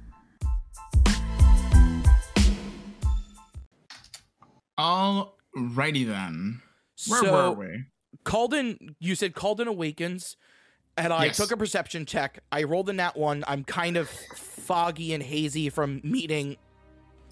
Alrighty 4.81 6.07
then. 6.07 6.61
Where 7.07 7.23
so, 7.23 7.31
were 7.51 7.51
we? 7.51 7.83
Calden, 8.25 8.95
you 8.99 9.15
said 9.15 9.33
Calden 9.33 9.67
awakens, 9.67 10.37
and 10.97 11.13
I 11.13 11.25
Yes. 11.25 11.37
took 11.37 11.51
a 11.51 11.57
perception 11.57 12.05
check. 12.05 12.39
I 12.51 12.63
rolled 12.63 12.89
in 12.89 12.97
that 12.97 13.15
one. 13.15 13.43
I'm 13.47 13.63
kind 13.63 13.95
of 13.97 14.09
foggy 14.09 15.13
and 15.13 15.21
hazy 15.23 15.69
from 15.69 16.01
meeting 16.03 16.57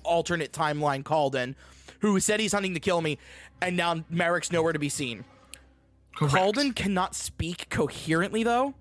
alternate 0.03 0.51
timeline 0.51 1.03
Calden, 1.03 1.55
who 1.99 2.19
said 2.19 2.39
he's 2.39 2.53
hunting 2.53 2.73
to 2.73 2.79
kill 2.79 3.01
me, 3.01 3.17
and 3.62 3.75
now 3.75 4.03
Merrick's 4.09 4.51
nowhere 4.51 4.73
to 4.73 4.79
be 4.79 4.89
seen. 4.89 5.25
Correct. 6.15 6.33
Calden 6.33 6.75
cannot 6.75 7.15
speak 7.15 7.69
coherently 7.69 8.43
though. 8.43 8.73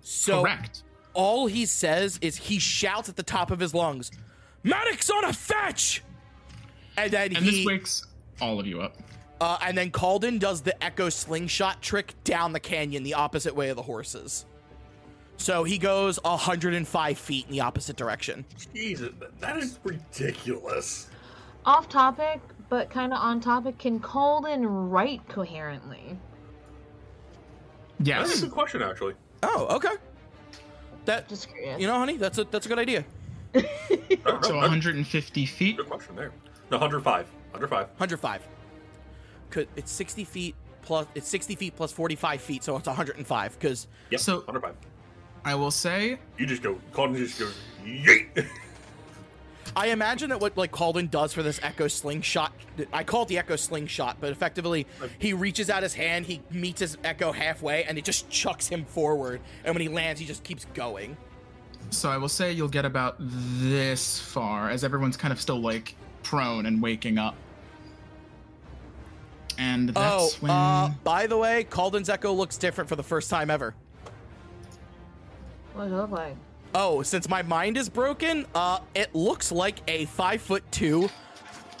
So 0.00 0.42
Correct. 0.42 0.82
all 1.14 1.46
he 1.46 1.66
says 1.66 2.18
is 2.22 2.36
he 2.36 2.58
shouts 2.58 3.08
at 3.08 3.16
the 3.16 3.22
top 3.22 3.50
of 3.50 3.60
his 3.60 3.74
lungs, 3.74 4.10
Maddox 4.62 5.10
on 5.10 5.24
a 5.24 5.32
fetch! 5.32 6.02
And 6.96 7.10
then 7.12 7.34
And 7.36 7.44
he 7.44 7.58
this 7.58 7.66
wakes 7.66 8.06
all 8.40 8.58
of 8.60 8.66
you 8.66 8.80
up. 8.82 8.96
uh, 9.40 9.58
and 9.62 9.76
then 9.76 9.90
Calden 9.90 10.38
does 10.38 10.60
the 10.62 10.82
echo 10.82 11.08
slingshot 11.08 11.80
trick 11.82 12.14
down 12.24 12.52
the 12.52 12.60
canyon 12.60 13.02
the 13.02 13.14
opposite 13.14 13.54
way 13.54 13.68
of 13.70 13.76
the 13.76 13.82
horses. 13.82 14.46
So 15.38 15.64
he 15.64 15.78
goes 15.78 16.18
105 16.22 17.18
feet 17.18 17.46
in 17.46 17.52
the 17.52 17.60
opposite 17.60 17.96
direction. 17.96 18.44
Jesus, 18.74 19.10
that 19.40 19.56
is 19.56 19.78
ridiculous. 19.82 21.08
Off 21.64 21.88
topic, 21.88 22.40
but 22.68 22.90
kind 22.90 23.12
of 23.12 23.18
on 23.20 23.40
topic. 23.40 23.78
Can 23.78 23.98
Calden 23.98 24.64
write 24.90 25.26
coherently? 25.28 26.18
Yes. 28.00 28.28
That's 28.28 28.38
a 28.42 28.44
good 28.46 28.52
question, 28.52 28.82
actually. 28.82 29.14
Oh, 29.42 29.66
okay. 29.76 29.94
That 31.04 31.28
Just 31.28 31.48
curious. 31.48 31.80
you 31.80 31.86
know, 31.86 31.98
honey, 31.98 32.16
that's 32.16 32.38
a 32.38 32.44
that's 32.44 32.66
a 32.66 32.68
good 32.68 32.78
idea. 32.78 33.04
No, 33.54 33.60
no, 34.26 34.40
So 34.42 34.50
no, 34.52 34.56
150 34.58 35.46
feet. 35.46 35.76
good 35.76 35.86
question 35.88 36.14
there. 36.14 36.32
No, 36.72 36.78
105. 36.78 37.26
105. 37.50 37.86
105. 37.98 38.48
Could 39.50 39.68
it's 39.76 39.92
60 39.92 40.24
feet 40.24 40.54
plus 40.80 41.06
it's 41.14 41.28
60 41.28 41.54
feet 41.54 41.76
plus 41.76 41.92
45 41.92 42.40
feet, 42.40 42.64
so 42.64 42.74
it's 42.78 42.86
105. 42.88 43.58
Because 43.60 43.86
Yep, 44.10 44.20
So- 44.20 44.36
105. 44.38 44.74
I 45.44 45.54
will 45.54 45.70
say 45.70 46.18
You 46.38 46.46
just 46.46 46.62
go, 46.62 46.78
Colton 46.92 47.16
just 47.16 47.38
goes, 47.38 47.54
yeet! 47.84 48.46
I 49.76 49.88
imagine 49.88 50.30
that 50.30 50.40
what 50.40 50.56
like 50.56 50.72
Calden 50.72 51.10
does 51.10 51.34
for 51.34 51.42
this 51.42 51.60
echo 51.62 51.88
slingshot, 51.88 52.52
I 52.92 53.04
call 53.04 53.22
it 53.24 53.28
the 53.28 53.36
echo 53.38 53.56
slingshot, 53.56 54.16
but 54.20 54.30
effectively 54.30 54.86
he 55.18 55.34
reaches 55.34 55.68
out 55.68 55.82
his 55.82 55.92
hand, 55.94 56.24
he 56.26 56.40
meets 56.50 56.80
his 56.80 56.96
echo 57.04 57.32
halfway, 57.32 57.84
and 57.84 57.98
it 57.98 58.04
just 58.06 58.30
chucks 58.30 58.66
him 58.68 58.84
forward. 58.86 59.40
And 59.64 59.74
when 59.74 59.82
he 59.82 59.88
lands, 59.88 60.20
he 60.20 60.26
just 60.26 60.42
keeps 60.42 60.64
going. 60.72 61.16
so 61.90 62.08
I 62.08 62.16
will 62.16 62.28
say 62.30 62.52
you'll 62.52 62.68
get 62.68 62.84
about 62.86 63.16
this 63.18 64.18
far 64.18 64.70
as 64.70 64.84
everyone's 64.84 65.16
kind 65.18 65.32
of 65.32 65.40
still 65.40 65.60
like 65.60 65.96
prone 66.22 66.66
and 66.66 66.82
waking 66.82 67.18
up. 67.18 67.34
And 69.58 69.90
Oh, 69.90 69.94
that's 69.94 70.42
when 70.42 70.50
uh, 70.50 70.90
by 71.04 71.26
the 71.26 71.36
way, 71.36 71.64
Calden's 71.68 72.08
echo 72.08 72.32
looks 72.32 72.56
different 72.56 72.88
for 72.88 72.96
the 72.96 73.02
first 73.02 73.28
time 73.30 73.50
ever. 73.50 73.74
What 75.74 75.84
does 75.84 75.92
it 75.92 75.96
look 75.96 76.10
like? 76.10 76.36
Oh, 76.74 77.02
since 77.02 77.28
my 77.28 77.42
mind 77.42 77.76
is 77.76 77.88
broken, 77.88 78.46
uh, 78.54 78.80
it 78.94 79.14
looks 79.14 79.52
like 79.52 79.78
a 79.88 80.06
five 80.06 80.40
foot 80.40 80.64
two, 80.70 81.10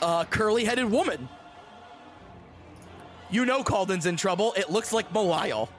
uh, 0.02 0.24
curly 0.24 0.64
headed 0.64 0.90
woman. 0.90 1.28
You 3.30 3.46
know 3.46 3.62
Calden's 3.64 4.04
in 4.04 4.16
trouble. 4.16 4.52
It 4.56 4.70
looks 4.70 4.92
like 4.92 5.10
Belial. 5.12 5.70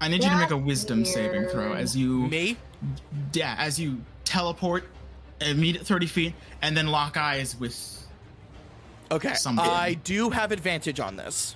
I 0.00 0.08
need 0.08 0.22
you 0.22 0.30
to 0.30 0.36
make 0.36 0.50
a 0.50 0.54
That's 0.54 0.64
wisdom 0.66 1.04
saving 1.04 1.46
throw 1.46 1.72
as 1.74 1.96
you 1.96 2.26
Me? 2.28 2.56
yeah, 3.32 3.56
as 3.58 3.78
you 3.78 4.00
teleport 4.24 4.84
immediate 5.48 5.86
30 5.86 6.06
feet 6.06 6.34
and 6.62 6.76
then 6.76 6.86
lock 6.86 7.16
eyes 7.16 7.58
with 7.58 8.02
Okay. 9.12 9.34
Something. 9.34 9.66
I 9.66 9.94
do 9.94 10.30
have 10.30 10.52
advantage 10.52 10.98
on 10.98 11.16
this. 11.16 11.54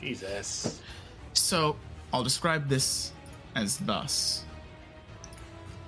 Jesus. 0.00 0.80
so 1.32 1.76
I'll 2.12 2.22
describe 2.22 2.68
this 2.68 3.10
as 3.56 3.78
thus. 3.78 4.44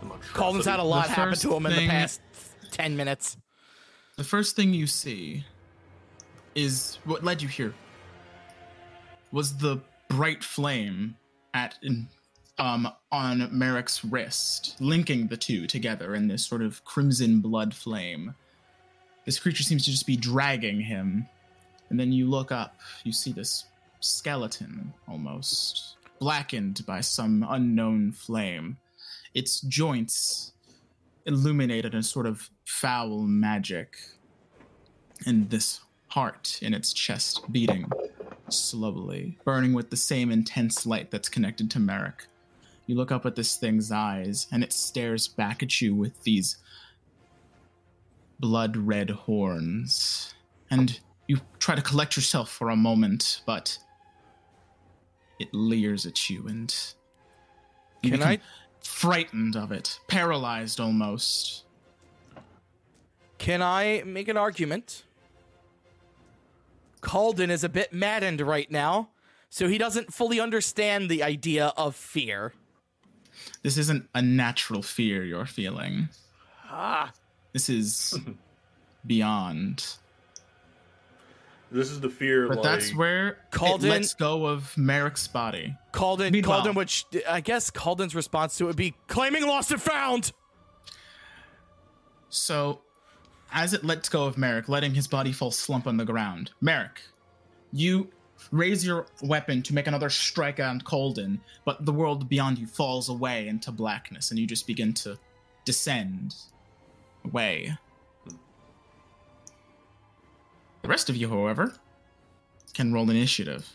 The 0.03 0.09
Calden's 0.33 0.67
had 0.67 0.81
a 0.81 0.83
lot 0.83 1.07
The 1.07 1.13
happen 1.13 1.39
to 1.39 1.55
him 1.55 1.67
in 1.67 1.77
the 1.77 1.87
past 1.87 2.21
10 2.73 2.97
minutes. 2.97 3.37
The 4.17 4.25
first 4.25 4.57
thing 4.57 4.75
you 4.75 4.89
see 4.89 5.45
is 6.57 6.99
what 7.05 7.23
led 7.23 7.41
you 7.41 7.47
here 7.47 7.75
was 9.31 9.57
the 9.57 9.81
bright 10.09 10.43
flame 10.43 11.15
at 11.55 11.79
in, 11.83 12.09
um 12.59 12.89
on 13.13 13.49
Merrick's 13.57 14.05
wrist, 14.05 14.77
linking 14.81 15.29
the 15.29 15.37
two 15.37 15.67
together 15.67 16.15
in 16.15 16.29
this 16.29 16.45
sort 16.45 16.63
of 16.63 16.85
crimson 16.85 17.41
blood 17.41 17.75
flame. 17.75 18.35
This 19.25 19.39
creature 19.39 19.63
seems 19.63 19.85
to 19.85 19.91
just 19.91 20.07
be 20.07 20.17
dragging 20.17 20.81
him. 20.81 21.27
And 21.91 21.99
then 21.99 22.13
you 22.13 22.29
look 22.29 22.53
up, 22.53 22.81
you 23.05 23.13
see 23.13 23.33
this 23.33 23.65
skeleton 24.01 24.93
almost 25.09 25.97
blackened 26.19 26.85
by 26.87 27.01
some 27.01 27.47
unknown 27.49 28.13
flame. 28.13 28.77
Its 29.35 29.61
joints 29.61 30.53
illuminated 31.27 31.95
in 31.95 32.03
sort 32.03 32.27
of 32.27 32.51
foul 32.65 33.23
magic, 33.23 33.99
and 35.27 35.51
this 35.51 35.81
heart 36.09 36.59
in 36.63 36.75
its 36.75 36.93
chest 36.93 37.51
beating 37.53 37.91
slowly, 38.49 39.39
burning 39.45 39.73
with 39.75 39.91
the 39.91 39.97
same 39.97 40.31
intense 40.31 40.87
light 40.87 41.11
that's 41.11 41.29
connected 41.29 41.71
to 41.71 41.79
Merrick. 41.79 42.27
You 42.89 42.95
look 42.95 43.13
up 43.13 43.27
at 43.27 43.37
this 43.37 43.57
thing's 43.57 43.93
eyes, 43.93 44.47
and 44.51 44.65
it 44.65 44.73
stares 44.73 45.29
back 45.29 45.63
at 45.63 45.83
you 45.83 45.95
with 45.95 46.23
these 46.23 46.57
blood 48.41 48.79
red 48.79 49.11
horns. 49.11 50.35
And 50.71 50.99
you 51.27 51.41
try 51.59 51.75
to 51.75 51.83
collect 51.83 52.17
yourself 52.17 52.51
for 52.51 52.71
a 52.71 52.77
moment, 52.77 53.43
but 53.45 53.79
it 55.39 55.49
leers 55.53 56.07
at 56.07 56.31
you, 56.31 56.49
and 56.49 56.75
you 58.03 58.13
Can 58.13 58.23
I 58.23 58.39
frightened 58.83 59.55
of 59.55 59.71
it, 59.71 60.01
paralyzed 60.09 60.81
almost. 60.81 61.65
can 63.37 63.61
I 63.61 64.03
make 64.07 64.29
an 64.29 64.39
argument? 64.39 65.05
Calden 67.03 67.51
is 67.51 67.63
a 67.65 67.69
bit 67.69 67.93
maddened 67.93 68.41
right 68.41 68.71
now, 68.71 69.11
so 69.51 69.69
he 69.69 69.77
doesn't 69.77 70.15
fully 70.15 70.41
understand 70.41 71.11
the 71.11 71.23
idea 71.23 71.75
of 71.77 71.95
fear. 71.95 72.55
This 73.63 73.77
isn't 73.77 74.09
a 74.15 74.23
natural 74.23 74.83
fear 74.83 75.25
you're 75.25 75.47
feeling. 75.47 76.09
Ah, 76.71 77.13
This 77.53 77.69
is 77.69 78.19
beyond. 79.07 79.85
This 81.71 81.91
is 81.91 82.01
the 82.01 82.09
fear. 82.09 82.49
But 82.49 82.59
like, 82.59 82.65
that's 82.65 82.95
where 82.95 83.39
Calden- 83.53 83.85
it 83.85 83.89
lets 83.91 84.15
go 84.15 84.47
of 84.47 84.77
Merrick's 84.79 85.29
body. 85.29 85.77
Calden, 85.93 86.31
Meanwhile- 86.33 86.63
Calden, 86.67 86.75
which 86.75 87.05
I 87.29 87.41
guess 87.41 87.71
Calden's 87.71 88.15
response 88.15 88.57
to 88.59 88.65
it 88.65 88.67
would 88.69 88.77
be 88.77 88.95
claiming 89.07 89.47
lost 89.47 89.71
and 89.71 89.81
found. 89.83 90.33
So, 92.31 92.81
as 93.53 93.73
it 93.75 93.85
lets 93.85 94.09
go 94.09 94.25
of 94.27 94.37
Merrick, 94.39 94.69
letting 94.69 94.95
his 94.95 95.07
body 95.09 95.33
fall 95.33 95.51
slump 95.51 95.87
on 95.87 95.97
the 95.97 96.05
ground, 96.05 96.53
Merrick, 96.61 97.01
you 97.73 98.09
raise 98.51 98.85
your 98.85 99.07
weapon 99.23 99.63
to 99.63 99.75
make 99.75 99.87
another 99.87 100.11
strike 100.11 100.61
on 100.61 100.81
Calden, 100.81 101.39
but 101.65 101.85
the 101.85 101.93
world 101.93 102.29
beyond 102.29 102.59
you 102.59 102.67
falls 102.67 103.09
away 103.09 103.49
into 103.49 103.71
blackness, 103.73 104.31
and 104.31 104.39
you 104.39 104.47
just 104.47 104.67
begin 104.67 104.93
to 104.95 105.19
descend 105.65 106.35
away. 107.25 107.77
The 110.83 110.89
rest 110.89 111.11
of 111.11 111.17
you, 111.17 111.29
however, 111.29 111.75
can 112.73 112.93
roll 112.93 113.11
initiative. 113.11 113.69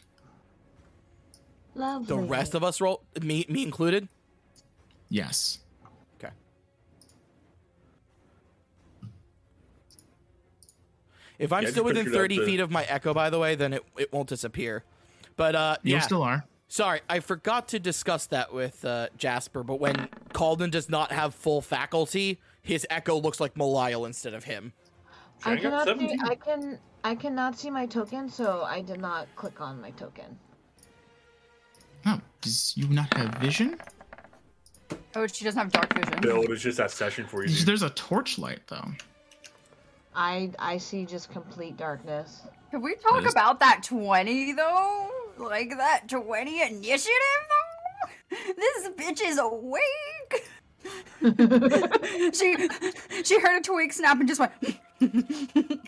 Lovely. 1.76 2.08
The 2.08 2.18
rest 2.18 2.56
of 2.56 2.64
us 2.64 2.80
roll, 2.80 3.04
me, 3.22 3.46
me 3.50 3.64
included. 3.64 4.08
Yes. 5.10 5.60
If 11.44 11.52
I'm 11.52 11.64
Yeah, 11.64 11.70
still 11.72 11.84
within 11.84 12.10
30 12.12 12.40
the- 12.40 12.46
feet 12.46 12.60
of 12.62 12.72
my 12.72 12.84
echo, 12.86 13.14
by 13.14 13.30
the 13.30 13.38
way, 13.38 13.56
then 13.56 13.74
it, 13.74 13.84
it 13.98 14.14
won't 14.14 14.30
disappear. 14.30 14.84
But 15.36 15.56
uh, 15.56 15.78
You 15.84 15.96
yeah, 15.96 16.00
still 16.00 16.24
are. 16.24 16.46
sorry, 16.70 17.02
I 17.10 17.20
forgot 17.20 17.68
to 17.70 17.80
discuss 17.80 18.28
that 18.28 18.54
with 18.54 18.86
uh, 18.86 19.08
Jasper. 19.18 19.64
But 19.64 19.80
when 19.82 20.08
Calden 20.34 20.72
does 20.72 20.90
not 20.90 21.12
have 21.12 21.36
full 21.36 21.62
faculty, 21.62 22.40
his 22.62 22.88
echo 22.90 23.20
looks 23.20 23.40
like 23.42 23.56
Malile 23.56 24.06
instead 24.08 24.34
of 24.34 24.46
him. 24.46 24.72
I 25.44 25.58
cannot 25.58 26.00
see. 26.00 26.18
I 26.24 26.36
can. 26.36 26.80
I 27.04 27.16
cannot 27.16 27.60
see 27.60 27.70
my 27.70 27.86
token, 27.86 28.30
so 28.30 28.62
I 28.62 28.80
did 28.80 29.02
not 29.02 29.28
click 29.36 29.60
on 29.60 29.82
my 29.82 29.92
token. 29.92 30.40
Oh, 32.06 32.22
does 32.40 32.74
you 32.78 32.88
not 32.88 33.14
have 33.16 33.36
vision? 33.36 33.78
Oh, 35.16 35.28
she 35.28 35.44
doesn't 35.44 35.60
have 35.62 35.72
dark 35.74 35.94
vision. 35.94 36.22
build 36.22 36.50
is 36.52 36.62
just 36.62 36.78
that 36.78 36.92
session 36.92 37.26
for 37.28 37.46
you. 37.46 37.54
There's 37.66 37.82
a 37.82 37.90
torchlight 37.90 38.62
though. 38.68 38.88
I 40.16 40.52
I 40.60 40.78
see 40.78 41.06
just 41.06 41.32
complete 41.32 41.78
darkness. 41.78 42.42
Can 42.72 42.82
we 42.82 42.96
talk 42.96 43.14
That 43.22 43.26
is- 43.26 43.34
about 43.34 43.60
that 43.60 43.84
20 43.84 44.54
though? 44.54 45.10
Like 45.38 45.70
that 45.78 46.08
20 46.08 46.62
initiative 46.62 47.12
though? 47.50 48.38
This 48.58 48.90
bitch 48.98 49.22
is 49.24 49.38
awake. 49.40 50.50
she 52.34 52.68
she 53.24 53.40
heard 53.40 53.60
a 53.60 53.62
twig 53.62 53.94
snap 53.94 54.20
and 54.20 54.28
just 54.28 54.40
went 54.40 54.52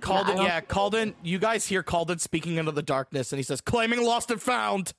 Calden, 0.00 0.38
I 0.38 0.44
yeah, 0.44 0.60
called 0.62 0.94
Calden, 0.94 1.14
you 1.22 1.38
guys 1.38 1.66
hear 1.66 1.82
Calden 1.82 2.18
speaking 2.18 2.56
into 2.56 2.72
the 2.72 2.82
darkness, 2.82 3.30
and 3.32 3.38
he 3.38 3.42
says, 3.42 3.60
"Claiming 3.60 4.02
lost 4.02 4.30
and 4.30 4.40
found." 4.40 4.92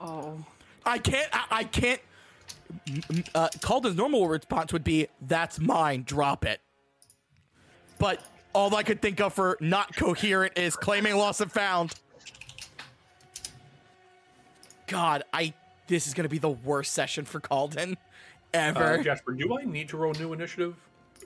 Oh. 0.00 0.44
I 0.84 0.98
can't. 0.98 1.28
I, 1.32 1.44
I 1.50 1.64
can't. 1.64 2.00
M- 2.88 3.02
m- 3.10 3.24
Uh, 3.34 3.48
Calden's 3.58 3.96
normal 3.96 4.28
response 4.28 4.72
would 4.72 4.84
be, 4.84 5.08
"That's 5.20 5.58
mine. 5.58 6.02
Drop 6.04 6.44
it." 6.44 6.60
But 7.98 8.22
all 8.54 8.74
I 8.74 8.82
could 8.82 9.02
think 9.02 9.20
of 9.20 9.34
for 9.34 9.56
not 9.60 9.94
coherent 9.96 10.56
is 10.58 10.76
claiming 10.76 11.16
lost 11.16 11.40
and 11.40 11.50
found. 11.52 11.94
God, 14.86 15.22
I. 15.32 15.54
This 15.86 16.06
is 16.06 16.14
gonna 16.14 16.28
be 16.28 16.38
the 16.38 16.50
worst 16.50 16.92
session 16.92 17.24
for 17.24 17.40
Calden 17.40 17.96
ever. 18.54 18.98
Uh, 19.00 19.02
Jasper, 19.02 19.32
do 19.32 19.58
I 19.58 19.64
need 19.64 19.88
to 19.90 19.96
roll 19.96 20.12
new 20.14 20.32
initiative 20.32 20.76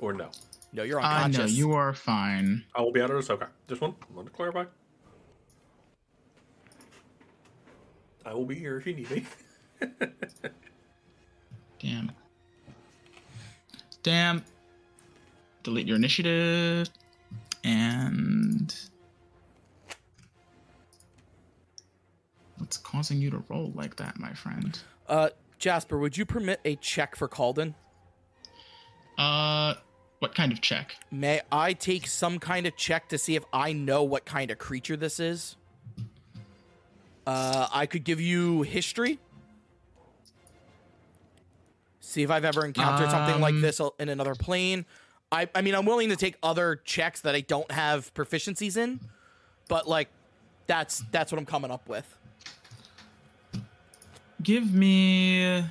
or 0.01 0.13
no? 0.15 0.31
no, 0.73 0.83
you're 0.83 1.01
Uh, 1.01 1.05
unconscious. 1.05 1.53
no, 1.53 1.57
you 1.57 1.73
are 1.73 1.93
fine. 1.93 2.65
I 2.75 2.81
will 2.81 2.91
be 2.93 3.01
out 3.03 3.11
of 3.11 3.17
this. 3.17 3.29
Okay, 3.31 3.47
just 3.69 3.81
one. 3.83 3.95
Want 4.15 4.27
to 4.27 4.33
clarify? 4.33 4.65
I 8.27 8.33
will 8.33 8.47
be 8.47 8.55
here 8.55 8.79
if 8.79 8.87
you 8.87 8.95
need 8.95 9.11
me. 9.11 9.27
Damn. 11.85 12.13
Damn. 14.03 14.45
Delete 15.63 15.87
your 15.87 15.97
initiative. 15.97 16.89
And. 17.63 18.75
What's 22.57 22.79
causing 22.79 23.21
you 23.21 23.31
to 23.31 23.45
roll 23.51 23.71
like 23.75 23.97
that, 23.97 24.19
my 24.19 24.33
friend? 24.33 24.79
Uh, 25.07 25.29
Jasper, 25.59 25.99
would 25.99 26.17
you 26.17 26.25
permit 26.25 26.61
a 26.65 26.77
check 26.77 27.17
for 27.17 27.29
Calden? 27.29 27.75
Uh, 29.19 29.75
what 30.21 30.35
kind 30.35 30.53
of 30.53 30.63
check? 30.63 30.97
May 31.11 31.43
I 31.53 31.75
take 31.75 32.07
some 32.07 32.39
kind 32.39 32.67
of 32.67 32.77
check 32.77 33.11
to 33.11 33.19
see 33.19 33.37
if 33.37 33.45
I 33.53 33.75
know 33.75 34.03
what 34.03 34.25
kind 34.25 34.51
of 34.51 34.57
creature 34.57 34.97
this 34.97 35.21
is? 35.21 35.57
Uh, 37.27 37.69
I 37.71 37.85
could 37.85 38.05
give 38.05 38.23
you 38.23 38.63
history. 38.63 39.19
See 42.05 42.23
if 42.23 42.31
I've 42.31 42.45
ever 42.45 42.65
encountered 42.65 43.11
something 43.11 43.41
like 43.41 43.55
Um, 43.55 43.61
this 43.63 43.81
in 43.99 44.09
another 44.09 44.35
plane. 44.35 44.85
I, 45.33 45.49
I 45.55 45.63
mean, 45.63 45.75
I'm 45.75 45.87
willing 45.87 46.11
to 46.11 46.17
take 46.17 46.37
other 46.43 46.77
checks 46.85 47.23
that 47.23 47.35
I 47.35 47.41
don't 47.41 47.69
have 47.73 48.13
proficiencies 48.15 48.77
in, 48.77 49.01
but 49.69 49.89
like, 49.89 50.09
that's 50.67 51.03
that's 51.11 51.33
what 51.33 51.39
I'm 51.39 51.47
coming 51.47 51.71
up 51.71 51.89
with. 51.89 52.07
Give 54.43 54.73
me. 54.73 55.65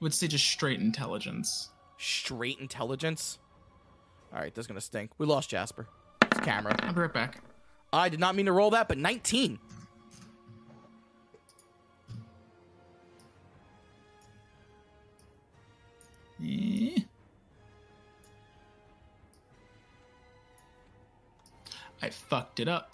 Would 0.00 0.14
say 0.14 0.28
just 0.28 0.44
straight 0.46 0.80
intelligence. 0.80 1.70
Straight 1.96 2.60
intelligence. 2.60 3.38
All 4.32 4.38
right, 4.40 4.54
this 4.54 4.64
is 4.64 4.66
gonna 4.66 4.80
stink. 4.80 5.10
We 5.18 5.26
lost 5.26 5.50
Jasper. 5.50 5.88
It's 6.22 6.40
camera. 6.40 6.76
I'll 6.82 6.92
be 6.92 7.00
right 7.00 7.12
back. 7.12 7.42
I 7.92 8.10
did 8.10 8.20
not 8.20 8.36
mean 8.36 8.46
to 8.46 8.52
roll 8.52 8.70
that, 8.70 8.86
but 8.86 8.98
19. 8.98 9.58
Eh. 16.44 16.98
I 22.00 22.10
fucked 22.10 22.60
it 22.60 22.68
up. 22.68 22.92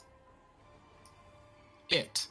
It. 1.90 2.26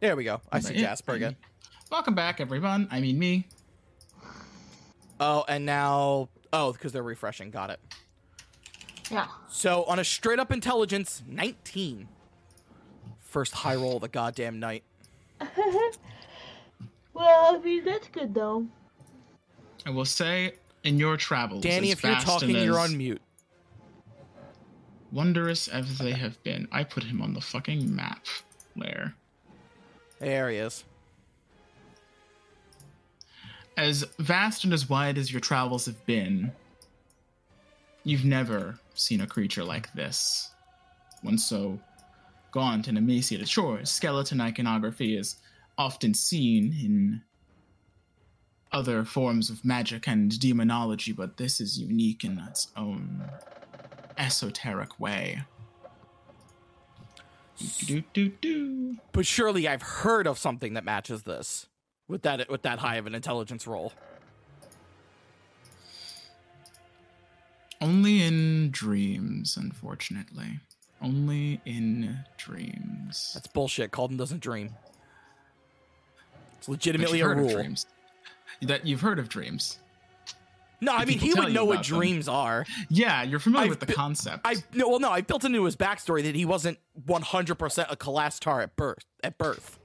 There 0.00 0.14
we 0.14 0.24
go. 0.24 0.40
I 0.52 0.60
see 0.60 0.74
It. 0.74 0.78
Jasper 0.78 1.14
again. 1.14 1.36
Welcome 1.90 2.14
back, 2.14 2.40
everyone. 2.40 2.88
I 2.90 3.00
mean 3.00 3.18
me. 3.18 3.46
Oh, 5.18 5.44
and 5.48 5.64
now 5.64 6.28
oh, 6.52 6.72
because 6.72 6.92
they're 6.92 7.02
refreshing. 7.02 7.50
Got 7.50 7.70
it. 7.70 7.80
Yeah. 9.10 9.28
So 9.48 9.84
on 9.84 9.98
a 9.98 10.04
straight 10.04 10.38
up 10.38 10.52
intelligence, 10.52 11.22
19. 11.26 12.08
First 13.20 13.54
high 13.54 13.76
roll 13.76 13.96
of 13.96 14.02
the 14.02 14.08
goddamn 14.08 14.60
night. 14.60 14.82
Well, 17.16 17.56
I 17.56 17.58
mean 17.58 17.82
that's 17.82 18.08
good 18.08 18.34
though. 18.34 18.66
I 19.86 19.90
will 19.90 20.04
say, 20.04 20.54
in 20.84 20.98
your 20.98 21.16
travels, 21.16 21.62
Danny, 21.62 21.90
as 21.90 21.98
if 21.98 22.04
you're 22.04 22.14
talking, 22.16 22.50
you're 22.50 22.78
on 22.78 22.96
mute. 22.96 23.22
Wondrous 25.12 25.66
as 25.68 25.96
they 25.98 26.12
have 26.12 26.42
been, 26.42 26.68
I 26.70 26.84
put 26.84 27.04
him 27.04 27.22
on 27.22 27.32
the 27.32 27.40
fucking 27.40 27.94
map. 27.94 28.26
Where, 28.74 29.14
There 30.18 30.50
he 30.50 30.56
is. 30.58 30.84
as 33.78 34.04
vast 34.18 34.64
and 34.64 34.72
as 34.74 34.90
wide 34.90 35.16
as 35.16 35.32
your 35.32 35.40
travels 35.40 35.86
have 35.86 36.04
been, 36.04 36.52
you've 38.04 38.24
never 38.26 38.78
seen 38.94 39.22
a 39.22 39.26
creature 39.26 39.64
like 39.64 39.90
this. 39.94 40.50
One 41.22 41.38
so 41.38 41.78
gaunt 42.50 42.88
and 42.88 42.98
emaciated. 42.98 43.48
Sure, 43.48 43.82
skeleton 43.84 44.40
iconography 44.40 45.16
is 45.16 45.36
often 45.78 46.14
seen 46.14 46.72
in 46.72 47.22
other 48.72 49.04
forms 49.04 49.50
of 49.50 49.64
magic 49.64 50.06
and 50.06 50.38
demonology, 50.38 51.12
but 51.12 51.36
this 51.36 51.60
is 51.60 51.78
unique 51.78 52.24
in 52.24 52.38
its 52.38 52.68
own 52.76 53.24
esoteric 54.18 54.98
way. 54.98 55.42
Do, 57.86 58.02
do, 58.12 58.28
do. 58.28 58.96
But 59.12 59.24
surely 59.24 59.66
I've 59.66 59.82
heard 59.82 60.26
of 60.26 60.38
something 60.38 60.74
that 60.74 60.84
matches 60.84 61.22
this 61.22 61.66
with 62.06 62.22
that 62.22 62.50
with 62.50 62.62
that 62.62 62.80
high 62.80 62.96
of 62.96 63.06
an 63.06 63.14
intelligence 63.14 63.66
roll. 63.66 63.92
Only 67.80 68.22
in 68.22 68.70
dreams, 68.70 69.56
unfortunately. 69.56 70.60
Only 71.00 71.60
in 71.64 72.24
dreams. 72.36 73.32
That's 73.34 73.46
bullshit. 73.46 73.90
Calden 73.90 74.16
doesn't 74.16 74.40
dream. 74.40 74.74
It's 76.66 76.68
legitimately 76.68 77.20
a 77.20 77.28
rule. 77.28 77.48
dreams. 77.48 77.86
That 78.62 78.86
you've 78.86 79.00
heard 79.02 79.18
of 79.18 79.28
dreams. 79.28 79.78
No, 80.80 80.92
I 80.92 81.04
mean 81.04 81.18
he 81.18 81.32
would 81.32 81.52
know 81.52 81.64
what 81.64 81.76
them? 81.76 81.98
dreams 81.98 82.28
are. 82.28 82.66
Yeah, 82.90 83.22
you're 83.22 83.38
familiar 83.38 83.64
I've 83.66 83.70
with 83.70 83.80
the 83.80 83.86
been- 83.86 83.94
concept. 83.94 84.40
I 84.44 84.56
no, 84.74 84.88
well, 84.88 84.98
no, 84.98 85.10
I 85.10 85.20
built 85.20 85.44
into 85.44 85.64
his 85.64 85.76
backstory 85.76 86.22
that 86.24 86.34
he 86.34 86.44
wasn't 86.44 86.78
100% 87.08 87.86
a 87.90 87.96
Kalashtar 87.96 88.62
at 88.62 88.76
birth. 88.76 89.04
At 89.24 89.38
birth, 89.38 89.78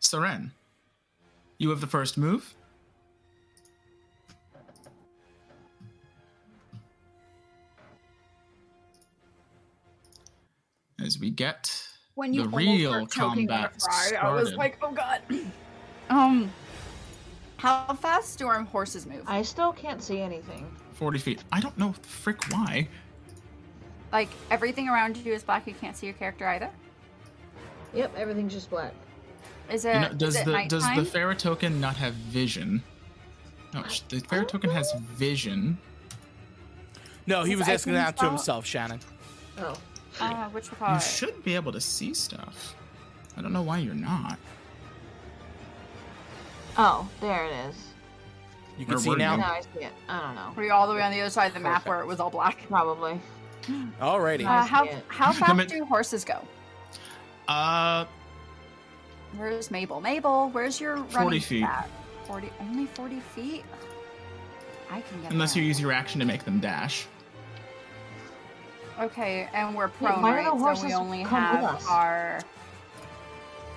Seren, 0.00 0.50
you 1.58 1.70
have 1.70 1.80
the 1.80 1.86
first 1.86 2.18
move. 2.18 2.54
As 11.00 11.18
we 11.18 11.30
get 11.30 11.70
When 12.18 12.34
you 12.34 12.42
the 12.42 12.46
almost 12.48 12.66
real 12.66 12.90
were 12.90 13.06
choking 13.06 13.48
on 13.48 13.64
a 13.64 13.68
combat 13.68 13.80
fry, 13.80 14.18
I 14.20 14.32
was 14.32 14.52
like, 14.54 14.76
oh 14.82 14.90
god. 14.90 15.22
Um, 16.10 16.50
how 17.58 17.92
fast 17.92 18.38
do 18.38 18.46
our 18.46 18.62
horses 18.62 19.04
move? 19.04 19.22
I 19.26 19.42
still 19.42 19.74
can't 19.74 20.02
see 20.02 20.22
anything. 20.22 20.66
40 20.94 21.18
feet. 21.18 21.44
I 21.52 21.60
don't 21.60 21.76
know 21.76 21.92
frick 22.00 22.42
why. 22.50 22.88
Like 24.10 24.30
everything 24.50 24.88
around 24.88 25.18
you 25.18 25.34
is 25.34 25.42
black. 25.42 25.66
You 25.66 25.74
can't 25.74 25.94
see 25.94 26.06
your 26.06 26.14
character 26.14 26.48
either. 26.48 26.70
Yep, 27.92 28.16
everything's 28.16 28.54
just 28.54 28.70
black. 28.70 28.94
Is 29.70 29.84
it? 29.84 29.94
You 29.94 30.00
know, 30.00 30.12
does 30.14 30.34
is 30.34 30.40
it 30.40 30.44
the 30.46 30.64
does 30.66 30.82
the 30.82 30.88
nighttime? 30.88 31.04
Farah 31.04 31.38
token 31.38 31.78
not 31.78 31.96
have 31.96 32.14
vision? 32.14 32.82
No, 33.74 33.82
the 33.82 34.22
Farah 34.22 34.48
token 34.48 34.70
has 34.70 34.90
vision. 35.10 35.76
no, 37.26 37.44
he 37.44 37.54
was 37.54 37.68
asking 37.68 37.92
that 37.92 38.16
to 38.16 38.24
himself, 38.24 38.64
Shannon. 38.64 38.98
Oh. 39.58 39.74
Uh, 40.20 40.48
which 40.50 40.68
You 40.80 41.00
should 41.00 41.42
be 41.44 41.54
able 41.54 41.72
to 41.72 41.80
see 41.80 42.14
stuff. 42.14 42.74
I 43.36 43.42
don't 43.42 43.52
know 43.52 43.62
why 43.62 43.78
you're 43.78 43.94
not. 43.94 44.38
Oh, 46.76 47.08
there 47.20 47.44
it 47.46 47.52
is. 47.68 47.76
You 48.78 48.84
can 48.84 48.94
Where 48.94 49.02
see 49.02 49.14
now. 49.16 49.32
you? 49.32 49.38
Now 49.38 49.52
I 49.52 49.60
see 49.60 49.84
it. 49.84 49.92
I 50.08 50.20
don't 50.20 50.34
know. 50.36 50.52
Were 50.56 50.64
you 50.64 50.72
all 50.72 50.86
the 50.86 50.94
way 50.94 51.02
on 51.02 51.10
the 51.10 51.20
other 51.20 51.30
side 51.30 51.46
of 51.48 51.54
the 51.54 51.60
map 51.60 51.86
where 51.86 52.00
it 52.00 52.06
was 52.06 52.20
all 52.20 52.30
black? 52.30 52.58
Probably. 52.68 53.20
Alrighty. 54.00 54.46
Uh, 54.46 54.64
how 54.64 54.84
it. 54.84 55.04
how 55.08 55.32
fast 55.56 55.68
do 55.68 55.84
horses 55.84 56.24
go? 56.24 56.40
Uh, 57.48 58.04
Where's 59.36 59.70
Mabel? 59.70 60.00
Mabel, 60.00 60.48
where's 60.50 60.80
your 60.80 60.96
40 60.96 61.16
running 61.16 61.40
feet. 61.40 61.64
at? 61.64 61.88
Forty, 62.26 62.50
only 62.60 62.86
forty 62.86 63.20
feet. 63.20 63.64
I 64.90 65.00
can 65.00 65.22
get. 65.22 65.32
unless 65.32 65.54
there. 65.54 65.62
you 65.62 65.68
use 65.68 65.80
your 65.80 65.92
action 65.92 66.20
to 66.20 66.26
make 66.26 66.44
them 66.44 66.60
dash. 66.60 67.06
Okay, 68.98 69.48
and 69.52 69.74
we're 69.76 69.88
prone, 69.88 70.22
why 70.22 70.42
do 70.42 70.50
right? 70.50 70.76
So 70.76 70.86
we 70.86 70.94
only 70.94 71.22
have 71.22 71.86
our. 71.88 72.40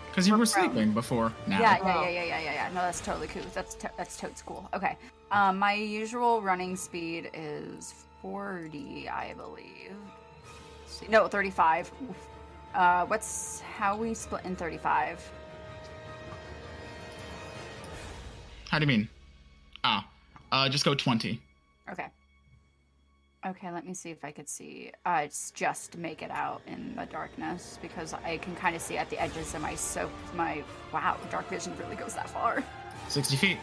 Because 0.09 0.28
you 0.28 0.34
We're 0.34 0.39
were 0.39 0.45
prone. 0.45 0.72
sleeping 0.72 0.91
before 0.93 1.32
now. 1.47 1.59
Yeah, 1.59 1.78
yeah, 1.78 1.97
Oh. 1.97 2.01
yeah, 2.03 2.09
yeah, 2.09 2.24
yeah, 2.24 2.39
yeah, 2.39 2.53
yeah. 2.53 2.67
No, 2.69 2.82
that's 2.82 3.01
totally 3.01 3.28
cool. 3.28 3.43
That's 3.53 3.76
to- 3.76 3.91
that's 3.97 4.17
totes 4.17 4.41
cool. 4.41 4.67
Okay. 4.74 4.97
Um, 5.32 5.57
my 5.59 5.74
usual 5.74 6.41
running 6.41 6.76
speed 6.76 7.30
is 7.34 7.93
forty, 8.22 9.07
I 9.07 9.34
believe. 9.36 9.95
No, 11.07 11.28
thirty-five. 11.28 11.89
Uh, 12.74 13.05
what's 13.05 13.61
how 13.61 13.95
we 13.95 14.13
split 14.13 14.43
in 14.43 14.55
thirty-five? 14.55 15.32
How 18.69 18.80
do 18.80 18.84
you 18.84 18.88
mean? 18.88 19.09
Ah, 19.84 20.07
uh, 20.51 20.69
just 20.69 20.86
go 20.86 20.93
20. 20.95 21.41
Okay. 21.91 22.05
Okay, 23.46 23.72
let 23.72 23.88
me 23.88 23.94
see 23.96 24.12
if 24.12 24.24
I 24.24 24.32
could 24.32 24.48
see. 24.48 24.92
Uh, 25.04 25.22
it's 25.24 25.50
just 25.52 25.98
make 25.98 26.22
it 26.22 26.30
out 26.30 26.62
in 26.68 26.94
the 26.96 27.06
darkness 27.08 27.80
because 27.82 28.14
I 28.14 28.38
can 28.38 28.56
kind 28.56 28.76
of 28.76 28.82
see 28.84 28.98
at 28.98 29.10
the 29.10 29.20
edges 29.20 29.56
of 29.56 29.62
my 29.62 29.74
soap. 29.74 30.12
My 30.36 30.64
wow, 30.94 31.18
dark 31.32 31.50
vision 31.50 31.74
really 31.80 31.96
goes 31.96 32.14
that 32.14 32.30
far. 32.30 32.64
60 33.08 33.36
feet. 33.38 33.58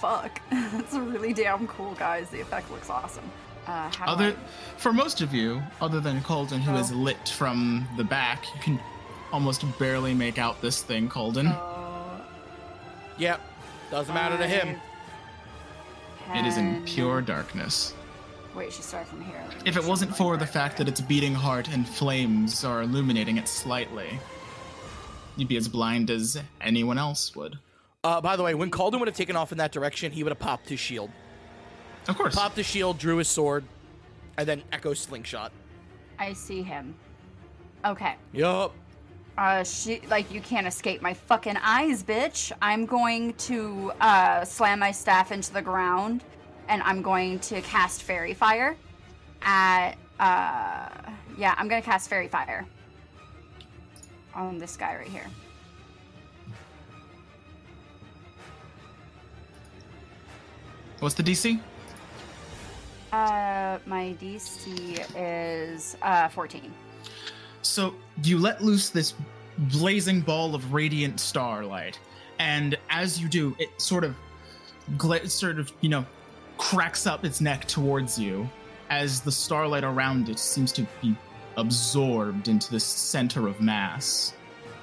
Fuck, 0.00 0.40
that's 0.50 0.94
really 0.94 1.32
damn 1.32 1.68
cool, 1.68 1.94
guys. 1.94 2.30
The 2.30 2.40
effect 2.40 2.68
looks 2.70 2.90
awesome. 2.90 3.30
Uh, 3.66 3.90
how 3.94 4.06
Other, 4.12 4.30
I- 4.36 4.78
for 4.78 4.92
most 4.92 5.20
of 5.20 5.32
you, 5.32 5.62
other 5.80 6.00
than 6.00 6.20
Calden, 6.22 6.58
who 6.60 6.74
is 6.74 6.90
Oh. 6.90 6.96
lit 6.96 7.28
from 7.28 7.86
the 7.96 8.04
back, 8.04 8.44
you 8.54 8.60
can 8.60 8.80
almost 9.32 9.64
barely 9.78 10.14
make 10.14 10.38
out 10.38 10.60
this 10.60 10.82
thing, 10.82 11.08
Calden. 11.08 11.46
Uh, 11.52 12.22
Yep. 13.18 13.40
Doesn't 13.90 14.14
matter 14.14 14.36
to 14.36 14.46
him. 14.48 14.80
five, 16.26 16.36
it 16.44 16.46
is 16.48 16.56
in 16.58 16.82
pure 16.84 17.20
darkness. 17.22 17.94
Wait, 18.56 18.72
she 18.72 18.80
started 18.80 19.06
from 19.06 19.20
here. 19.20 19.44
If 19.66 19.76
it 19.76 19.84
wasn't 19.84 20.16
for 20.16 20.36
going 20.36 20.38
the 20.38 20.46
fact 20.46 20.78
that 20.78 20.88
its 20.88 21.00
beating 21.00 21.34
heart 21.34 21.68
and 21.68 21.86
flames 21.86 22.64
are 22.64 22.82
illuminating 22.82 23.36
it 23.36 23.48
slightly, 23.48 24.18
you'd 25.36 25.48
be 25.48 25.58
as 25.58 25.68
blind 25.68 26.10
as 26.10 26.40
anyone 26.62 26.96
else 26.96 27.36
would. 27.36 27.58
Uh, 28.02 28.20
by 28.20 28.34
the 28.36 28.42
way, 28.42 28.54
when 28.54 28.70
Calden 28.70 28.98
would 28.98 29.08
have 29.08 29.16
taken 29.16 29.36
off 29.36 29.52
in 29.52 29.58
that 29.58 29.72
direction, 29.72 30.10
he 30.10 30.22
would 30.22 30.30
have 30.30 30.38
popped 30.38 30.68
his 30.68 30.80
shield. 30.80 31.10
Of 32.08 32.16
course. 32.16 32.34
Popped 32.34 32.56
his 32.56 32.66
shield, 32.66 32.98
drew 32.98 33.18
his 33.18 33.28
sword, 33.28 33.64
and 34.38 34.48
then 34.48 34.62
echo 34.72 34.94
slingshot. 34.94 35.52
I 36.18 36.32
see 36.32 36.62
him. 36.62 36.94
Okay. 37.84 38.14
Yup. 38.32 38.74
Uh, 39.36 39.62
she 39.64 40.00
like 40.08 40.32
you 40.32 40.40
can't 40.40 40.66
escape 40.66 41.02
my 41.02 41.12
fucking 41.12 41.58
eyes, 41.58 42.02
bitch. 42.02 42.52
I'm 42.62 42.86
going 42.86 43.34
to 43.34 43.92
uh 44.00 44.46
slam 44.46 44.78
my 44.78 44.92
staff 44.92 45.30
into 45.30 45.52
the 45.52 45.60
ground, 45.60 46.24
and 46.68 46.82
I'm 46.82 47.02
going 47.02 47.38
to 47.40 47.60
cast 47.62 48.02
faerie 48.02 48.34
fire. 48.34 48.76
At 49.42 49.92
uh, 50.18 50.88
yeah, 51.38 51.54
I'm 51.58 51.68
gonna 51.68 51.82
cast 51.82 52.08
faerie 52.08 52.28
fire 52.28 52.66
on 54.34 54.58
this 54.58 54.76
guy 54.76 54.96
right 54.96 55.08
here. 55.08 55.26
What's 61.00 61.14
the 61.14 61.22
DC? 61.22 61.60
Uh, 63.12 63.78
my 63.86 64.14
DC 64.20 65.04
is 65.16 65.96
uh 66.02 66.28
14. 66.28 66.72
So 67.62 67.94
you 68.22 68.38
let 68.38 68.62
loose 68.62 68.88
this 68.88 69.14
blazing 69.58 70.20
ball 70.20 70.54
of 70.54 70.72
radiant 70.72 71.20
starlight, 71.20 71.98
and 72.38 72.76
as 72.90 73.20
you 73.20 73.28
do, 73.28 73.54
it 73.58 73.68
sort 73.80 74.04
of, 74.04 74.14
gla- 74.96 75.28
sort 75.28 75.58
of, 75.58 75.72
you 75.80 75.88
know, 75.88 76.06
cracks 76.58 77.06
up 77.06 77.24
its 77.24 77.40
neck 77.40 77.66
towards 77.66 78.18
you, 78.18 78.48
as 78.90 79.20
the 79.20 79.32
starlight 79.32 79.84
around 79.84 80.28
it 80.28 80.38
seems 80.38 80.72
to 80.72 80.86
be 81.02 81.16
absorbed 81.56 82.48
into 82.48 82.70
the 82.70 82.80
center 82.80 83.48
of 83.48 83.60
mass, 83.60 84.34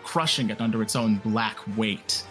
crushing 0.04 0.50
it 0.50 0.60
under 0.62 0.82
its 0.82 0.96
own 0.96 1.16
black 1.18 1.58
weight. 1.78 2.24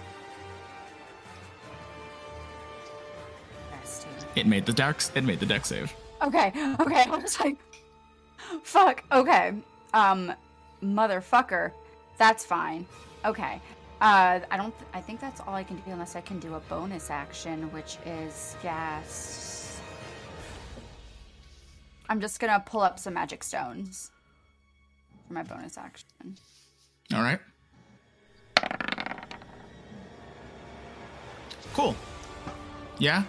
It 4.35 4.47
made 4.47 4.67
the 4.67 4.73
dex. 4.73 5.13
It 5.15 5.25
made 5.25 5.41
the 5.41 5.47
dex 5.47 5.69
save. 5.69 5.93
Okay, 6.23 6.53
okay. 6.81 7.05
I 7.11 7.19
was 7.23 7.39
like, 7.41 7.59
fuck. 8.63 9.05
Okay. 9.13 9.53
Um, 9.93 10.33
motherfucker. 10.83 11.73
That's 12.19 12.45
fine. 12.45 12.87
Okay. 13.25 13.61
Uh, 14.03 14.41
I 14.51 14.57
don't. 14.57 14.77
Th- 14.77 14.91
I 14.93 15.01
think 15.01 15.21
that's 15.21 15.41
all 15.41 15.55
I 15.55 15.63
can 15.63 15.77
do 15.77 15.93
unless 15.93 16.17
I 16.17 16.21
can 16.21 16.41
do 16.41 16.57
a 16.57 16.61
bonus 16.61 17.09
action, 17.09 17.71
which 17.71 17.99
is 18.05 18.57
gas. 18.61 19.81
I'm 22.09 22.21
just 22.21 22.41
gonna 22.41 22.61
pull 22.67 22.81
up 22.81 22.99
some 22.99 23.15
magic 23.15 23.45
stones 23.45 24.11
for 25.29 25.35
my 25.35 25.45
bonus 25.45 25.79
action. 25.79 26.37
All 27.15 27.23
right. 27.23 27.39
Cool. 31.73 31.95
Yeah. 32.99 33.23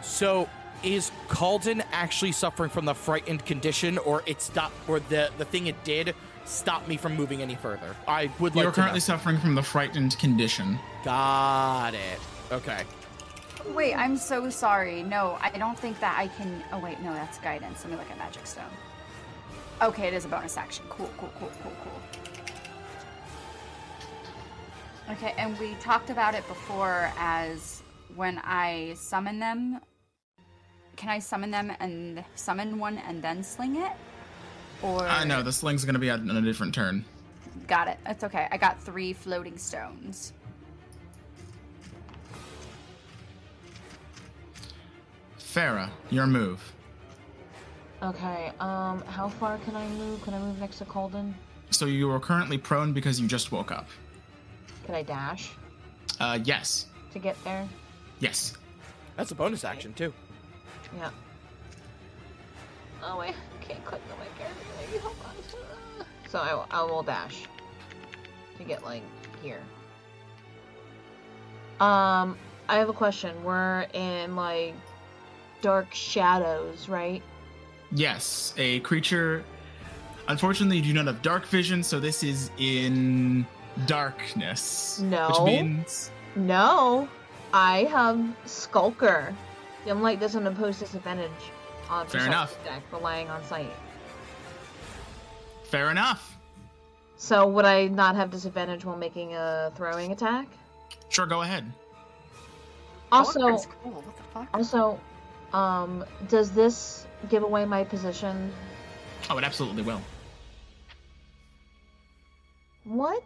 So 0.00 0.48
is 0.82 1.12
Calden 1.28 1.84
actually 1.92 2.32
suffering 2.32 2.70
from 2.70 2.86
the 2.86 2.94
frightened 2.94 3.44
condition, 3.44 3.98
or 3.98 4.22
it 4.24 4.40
stopped, 4.40 4.76
or 4.88 4.98
the 4.98 5.28
the 5.36 5.44
thing 5.44 5.66
it 5.66 5.84
did 5.84 6.14
stopped 6.46 6.88
me 6.88 6.96
from 6.96 7.16
moving 7.16 7.42
any 7.42 7.54
further? 7.54 7.94
I 8.08 8.30
would 8.38 8.54
like 8.54 8.62
You're 8.62 8.72
to 8.72 8.78
know. 8.78 8.82
currently 8.84 9.00
suffering 9.00 9.38
from 9.38 9.54
the 9.54 9.62
frightened 9.62 10.18
condition. 10.18 10.78
Got 11.04 11.94
it. 11.94 12.20
Okay. 12.52 12.82
Wait, 13.74 13.94
I'm 13.94 14.16
so 14.16 14.48
sorry. 14.50 15.02
No, 15.02 15.38
I 15.40 15.50
don't 15.50 15.78
think 15.78 15.98
that 16.00 16.16
I 16.18 16.28
can. 16.28 16.62
Oh 16.72 16.78
wait, 16.78 17.00
no, 17.00 17.12
that's 17.12 17.38
guidance. 17.38 17.82
Let 17.84 17.90
me 17.92 17.96
look 17.98 18.10
at 18.10 18.18
magic 18.18 18.46
stone. 18.46 18.64
Okay, 19.82 20.06
it 20.06 20.14
is 20.14 20.24
a 20.24 20.28
bonus 20.28 20.56
action. 20.56 20.84
Cool, 20.88 21.10
cool, 21.18 21.30
cool, 21.38 21.50
cool, 21.62 21.72
cool. 21.82 22.02
Okay, 25.10 25.34
and 25.38 25.58
we 25.58 25.74
talked 25.74 26.10
about 26.10 26.34
it 26.34 26.46
before 26.48 27.10
as 27.18 27.82
when 28.14 28.40
I 28.44 28.94
summon 28.96 29.38
them. 29.38 29.80
Can 30.96 31.10
I 31.10 31.18
summon 31.18 31.50
them 31.50 31.72
and 31.78 32.24
summon 32.36 32.78
one 32.78 32.98
and 32.98 33.22
then 33.22 33.42
sling 33.42 33.76
it? 33.76 33.92
Or 34.82 35.02
I 35.06 35.24
know 35.24 35.42
the 35.42 35.52
sling's 35.52 35.84
gonna 35.84 35.98
be 35.98 36.10
on 36.10 36.28
a 36.30 36.42
different 36.42 36.74
turn. 36.74 37.04
Got 37.66 37.88
it. 37.88 37.98
That's 38.04 38.22
okay. 38.24 38.46
I 38.50 38.56
got 38.56 38.80
three 38.80 39.12
floating 39.12 39.56
stones. 39.58 40.32
Farah, 45.38 45.88
your 46.10 46.26
move. 46.26 46.60
Okay, 48.02 48.52
um, 48.60 49.02
how 49.04 49.28
far 49.28 49.58
can 49.58 49.74
I 49.74 49.88
move? 49.88 50.22
Can 50.22 50.34
I 50.34 50.38
move 50.38 50.58
next 50.58 50.78
to 50.78 50.84
Calden? 50.84 51.32
So 51.70 51.86
you 51.86 52.10
are 52.10 52.20
currently 52.20 52.58
prone 52.58 52.92
because 52.92 53.18
you 53.20 53.26
just 53.26 53.52
woke 53.52 53.72
up. 53.72 53.88
Can 54.84 54.94
I 54.94 55.02
dash 55.02 55.50
Uh, 56.20 56.38
yes, 56.44 56.86
to 57.12 57.18
get 57.18 57.42
there? 57.44 57.66
yes. 58.20 58.52
That's 59.16 59.30
a 59.30 59.34
bonus 59.34 59.64
action 59.64 59.94
too. 59.94 60.12
Yeah. 60.96 61.10
Oh 63.02 63.18
wait, 63.18 63.34
I 63.34 63.45
can't 63.68 63.84
click 63.84 64.00
on 64.12 64.18
my 64.18 64.26
character. 64.38 64.64
Maybe 64.80 64.98
hold 64.98 65.16
on. 65.24 66.06
So 66.28 66.38
I, 66.38 66.64
I 66.70 66.82
will 66.82 67.02
dash 67.02 67.44
to 68.58 68.64
get 68.64 68.84
like 68.84 69.02
here. 69.42 69.60
Um, 71.80 72.36
I 72.68 72.76
have 72.78 72.88
a 72.88 72.92
question. 72.92 73.42
We're 73.44 73.86
in 73.92 74.34
like 74.34 74.74
dark 75.62 75.92
shadows, 75.92 76.88
right? 76.88 77.22
Yes, 77.92 78.54
a 78.56 78.80
creature. 78.80 79.44
Unfortunately, 80.28 80.78
you 80.78 80.82
do 80.82 80.92
not 80.92 81.06
have 81.06 81.22
dark 81.22 81.46
vision, 81.46 81.82
so 81.82 82.00
this 82.00 82.24
is 82.24 82.50
in 82.58 83.46
darkness. 83.86 85.00
No. 85.00 85.28
Which 85.28 85.40
means 85.42 86.10
No, 86.34 87.08
I 87.52 87.84
have 87.84 88.20
Skulker. 88.44 89.34
Dim 89.84 90.02
light 90.02 90.18
doesn't 90.18 90.44
impose 90.44 90.80
disadvantage 90.80 91.30
on 91.90 92.06
Fair 92.06 92.26
enough. 92.26 92.56
check 92.64 92.82
relying 92.92 93.28
on 93.28 93.42
sight. 93.44 93.72
fair 95.64 95.90
enough. 95.90 96.36
So 97.16 97.46
would 97.48 97.64
I 97.64 97.86
not 97.88 98.14
have 98.16 98.30
disadvantage 98.30 98.84
while 98.84 98.96
making 98.96 99.34
a 99.34 99.72
throwing 99.74 100.12
attack? 100.12 100.46
Sure, 101.08 101.26
go 101.26 101.42
ahead. 101.42 101.72
Also, 103.10 103.40
Oh, 103.40 103.64
cool. 103.82 103.92
What 103.92 104.16
the 104.16 104.22
fuck? 104.34 104.48
also, 104.54 105.00
um, 105.52 106.04
does 106.28 106.50
this 106.50 107.06
give 107.30 107.42
away 107.42 107.64
my 107.64 107.84
position? 107.84 108.52
Oh, 109.30 109.38
it 109.38 109.44
absolutely 109.44 109.82
will. 109.82 110.00
What? 112.84 113.22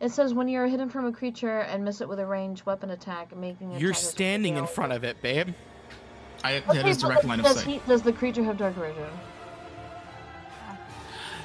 It 0.00 0.10
says 0.10 0.34
when 0.34 0.48
you're 0.48 0.66
hidden 0.66 0.90
from 0.90 1.06
a 1.06 1.12
creature 1.12 1.60
and 1.60 1.84
miss 1.84 2.00
it 2.00 2.08
with 2.08 2.18
a 2.18 2.26
ranged 2.26 2.66
weapon 2.66 2.90
attack, 2.90 3.34
making 3.36 3.74
a 3.74 3.78
You're 3.78 3.94
standing 3.94 4.56
in 4.56 4.66
front 4.66 4.92
of 4.92 5.04
it, 5.04 5.22
babe. 5.22 5.50
I, 6.44 6.56
Okay, 6.68 6.88
is 6.90 7.00
but 7.02 7.08
direct 7.08 7.24
line 7.24 7.38
of 7.40 7.46
does 7.46 7.56
sight. 7.56 7.66
he- 7.66 7.80
does 7.86 8.02
the 8.02 8.12
creature 8.12 8.42
have 8.42 8.56
dark 8.58 8.74
vision? 8.74 9.06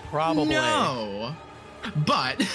Probably. 0.10 0.56
No, 0.56 1.36
but 2.06 2.42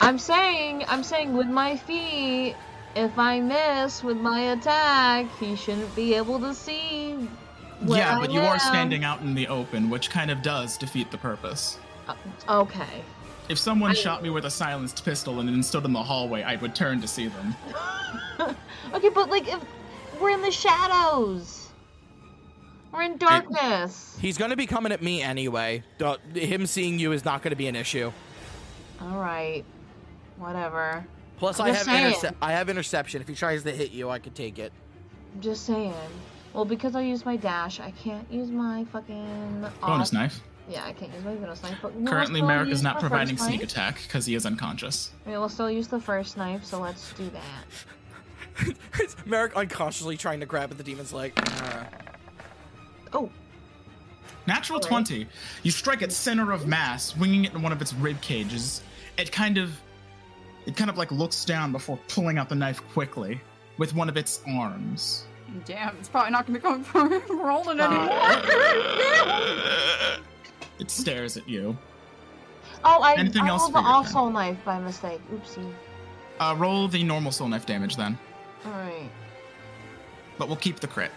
I'm 0.00 0.18
saying, 0.18 0.84
I'm 0.88 1.02
saying 1.02 1.36
with 1.36 1.48
my 1.48 1.76
feet, 1.76 2.56
if 2.96 3.18
I 3.18 3.40
miss 3.40 4.02
with 4.02 4.16
my 4.16 4.52
attack, 4.52 5.26
he 5.38 5.56
shouldn't 5.56 5.94
be 5.94 6.14
able 6.14 6.40
to 6.40 6.54
see. 6.54 7.14
where 7.80 7.98
yeah, 7.98 8.16
I 8.16 8.20
but 8.20 8.32
you 8.32 8.40
are 8.40 8.58
standing 8.58 9.04
out 9.04 9.20
in 9.20 9.34
the 9.34 9.46
open, 9.48 9.90
which 9.90 10.10
kind 10.10 10.30
of 10.30 10.42
does 10.42 10.78
defeat 10.78 11.10
the 11.10 11.18
purpose. 11.18 11.78
Uh, 12.08 12.14
okay. 12.48 13.02
If 13.48 13.58
someone 13.58 13.90
I- 13.90 13.94
shot 13.94 14.22
me 14.22 14.30
with 14.30 14.44
a 14.46 14.50
silenced 14.50 15.04
pistol 15.04 15.40
and 15.40 15.48
then 15.48 15.62
stood 15.62 15.84
in 15.84 15.92
the 15.92 16.02
hallway, 16.02 16.42
I 16.44 16.56
would 16.56 16.74
turn 16.74 17.00
to 17.00 17.08
see 17.08 17.28
them. 17.28 17.54
Okay, 18.94 19.10
but 19.10 19.28
like 19.30 19.46
if 19.46 19.60
we're 20.20 20.30
in 20.30 20.42
the 20.42 20.50
shadows, 20.50 21.68
we're 22.92 23.02
in 23.02 23.16
darkness. 23.16 24.16
He's 24.20 24.36
gonna 24.38 24.56
be 24.56 24.66
coming 24.66 24.92
at 24.92 25.02
me 25.02 25.22
anyway. 25.22 25.82
Him 26.34 26.66
seeing 26.66 26.98
you 26.98 27.12
is 27.12 27.24
not 27.24 27.42
gonna 27.42 27.56
be 27.56 27.66
an 27.68 27.76
issue. 27.76 28.12
All 29.00 29.18
right, 29.18 29.64
whatever. 30.36 31.06
Plus, 31.38 31.58
I'm 31.58 31.66
I 31.66 31.70
have 31.70 31.78
saying. 31.84 32.14
interce- 32.14 32.32
I 32.42 32.52
have 32.52 32.68
interception. 32.68 33.22
If 33.22 33.28
he 33.28 33.34
tries 33.34 33.62
to 33.62 33.70
hit 33.72 33.92
you, 33.92 34.10
I 34.10 34.18
could 34.18 34.34
take 34.34 34.58
it. 34.58 34.72
I'm 35.34 35.40
just 35.40 35.64
saying. 35.64 35.94
Well, 36.52 36.64
because 36.66 36.94
I 36.96 37.02
use 37.02 37.24
my 37.24 37.36
dash, 37.36 37.80
I 37.80 37.92
can't 37.92 38.30
use 38.30 38.50
my 38.50 38.84
fucking 38.92 39.60
Bonus 39.80 40.08
off- 40.08 40.12
knife. 40.12 40.40
Yeah, 40.68 40.84
I 40.84 40.92
can't 40.92 41.12
use 41.14 41.24
my 41.24 41.34
bonus 41.34 41.62
knife. 41.62 41.78
But 41.80 41.94
we'll 41.94 42.06
Currently, 42.06 42.40
still 42.40 42.46
Merrick 42.48 42.68
is 42.70 42.82
not 42.82 43.00
providing 43.00 43.36
sneak 43.38 43.60
knife. 43.60 43.70
attack 43.70 44.02
because 44.02 44.26
he 44.26 44.34
is 44.34 44.44
unconscious. 44.46 45.10
I 45.24 45.30
mean, 45.30 45.38
we'll 45.40 45.48
still 45.48 45.70
use 45.70 45.88
the 45.88 46.00
first 46.00 46.36
knife, 46.36 46.64
so 46.64 46.78
let's 46.80 47.12
do 47.14 47.28
that. 47.30 47.64
Merrick 49.26 49.56
unconsciously 49.56 50.16
trying 50.16 50.40
to 50.40 50.46
grab 50.46 50.70
at 50.70 50.78
the 50.78 50.84
demon's 50.84 51.12
leg. 51.12 51.32
Uh, 51.36 51.84
Oh, 53.12 53.28
Natural 54.46 54.76
Alright. 54.78 54.88
20. 55.06 55.26
You 55.64 55.70
strike 55.72 56.00
its 56.02 56.16
center 56.16 56.52
of 56.52 56.66
mass, 56.68 57.16
winging 57.16 57.44
it 57.44 57.52
in 57.54 57.62
one 57.62 57.72
of 57.72 57.82
its 57.82 57.92
rib 57.92 58.20
cages. 58.20 58.82
It 59.18 59.32
kind 59.32 59.58
of 59.58 59.72
it 60.66 60.76
kind 60.76 60.88
of 60.90 60.96
like 60.96 61.10
looks 61.10 61.44
down 61.44 61.72
before 61.72 61.98
pulling 62.08 62.38
out 62.38 62.48
the 62.48 62.54
knife 62.54 62.80
quickly 62.92 63.40
with 63.78 63.94
one 63.94 64.08
of 64.08 64.16
its 64.16 64.42
arms. 64.46 65.24
Damn, 65.64 65.96
it's 65.96 66.08
probably 66.08 66.30
not 66.30 66.46
gonna 66.46 66.58
be 66.58 66.62
going 66.62 66.84
for 66.84 67.08
rolling 67.36 67.80
anymore. 67.80 68.10
It 70.78 70.90
stares 70.90 71.36
at 71.36 71.46
you. 71.48 71.76
oh, 72.84 73.02
I, 73.02 73.14
Anything 73.16 73.42
I 73.42 73.48
else 73.48 73.62
rolled 73.62 73.72
for 73.72 73.78
the 73.82 73.88
your 73.88 73.96
off 73.96 74.08
soul 74.08 74.30
knife 74.30 74.56
by 74.64 74.78
mistake. 74.78 75.20
Oopsie. 75.30 75.70
Uh, 76.38 76.54
roll 76.56 76.88
the 76.88 77.02
normal 77.02 77.32
soul 77.32 77.48
knife 77.48 77.66
damage 77.66 77.96
then, 77.96 78.18
All 78.64 78.72
right. 78.72 79.08
but 80.38 80.48
we'll 80.48 80.56
keep 80.56 80.80
the 80.80 80.86
crit. 80.86 81.10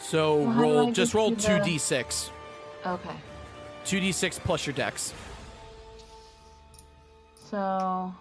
so 0.00 0.36
Well, 0.36 0.46
how 0.46 0.52
do 0.52 0.58
I 0.58 0.62
roll, 0.62 0.86
get 0.86 0.94
just 0.94 1.14
roll 1.14 1.30
two 1.34 1.58
the- 1.58 1.64
d 1.64 1.78
six, 1.78 2.30
Okay. 2.86 3.16
two 3.84 4.00
d 4.00 4.12
six 4.12 4.38
plus 4.38 4.66
your 4.66 4.74
dex. 4.74 5.12
So. 7.50 8.12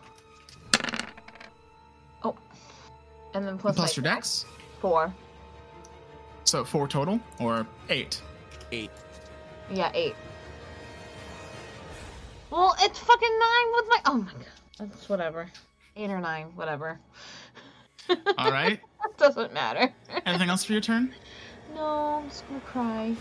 Oh. 2.23 2.35
And 3.33 3.47
then 3.47 3.57
plus, 3.57 3.75
Plus 3.75 3.97
my 3.97 4.01
your 4.03 4.15
dex. 4.15 4.45
Four. 4.79 5.13
So 6.45 6.63
four 6.63 6.87
total 6.87 7.19
or 7.39 7.65
eight. 7.89 8.21
Eight. 8.71 8.91
Yeah, 9.71 9.91
eight. 9.93 10.15
Well, 12.51 12.75
it's 12.79 12.99
fucking 12.99 13.39
nine 13.39 13.73
with 13.75 13.85
my. 13.89 13.99
Oh 14.05 14.17
my 14.17 14.31
god. 14.33 14.45
That's 14.77 15.09
whatever. 15.09 15.47
Eight 15.95 16.09
or 16.09 16.19
nine, 16.19 16.47
whatever. 16.55 16.99
All 18.37 18.51
right. 18.51 18.79
Doesn't 19.17 19.53
matter. 19.53 19.93
Anything 20.25 20.49
else 20.49 20.63
for 20.63 20.71
your 20.73 20.81
turn? 20.81 21.13
no, 21.75 22.21
I'm 22.21 22.29
just 22.29 22.47
gonna 22.47 22.59
cry. 22.61 23.15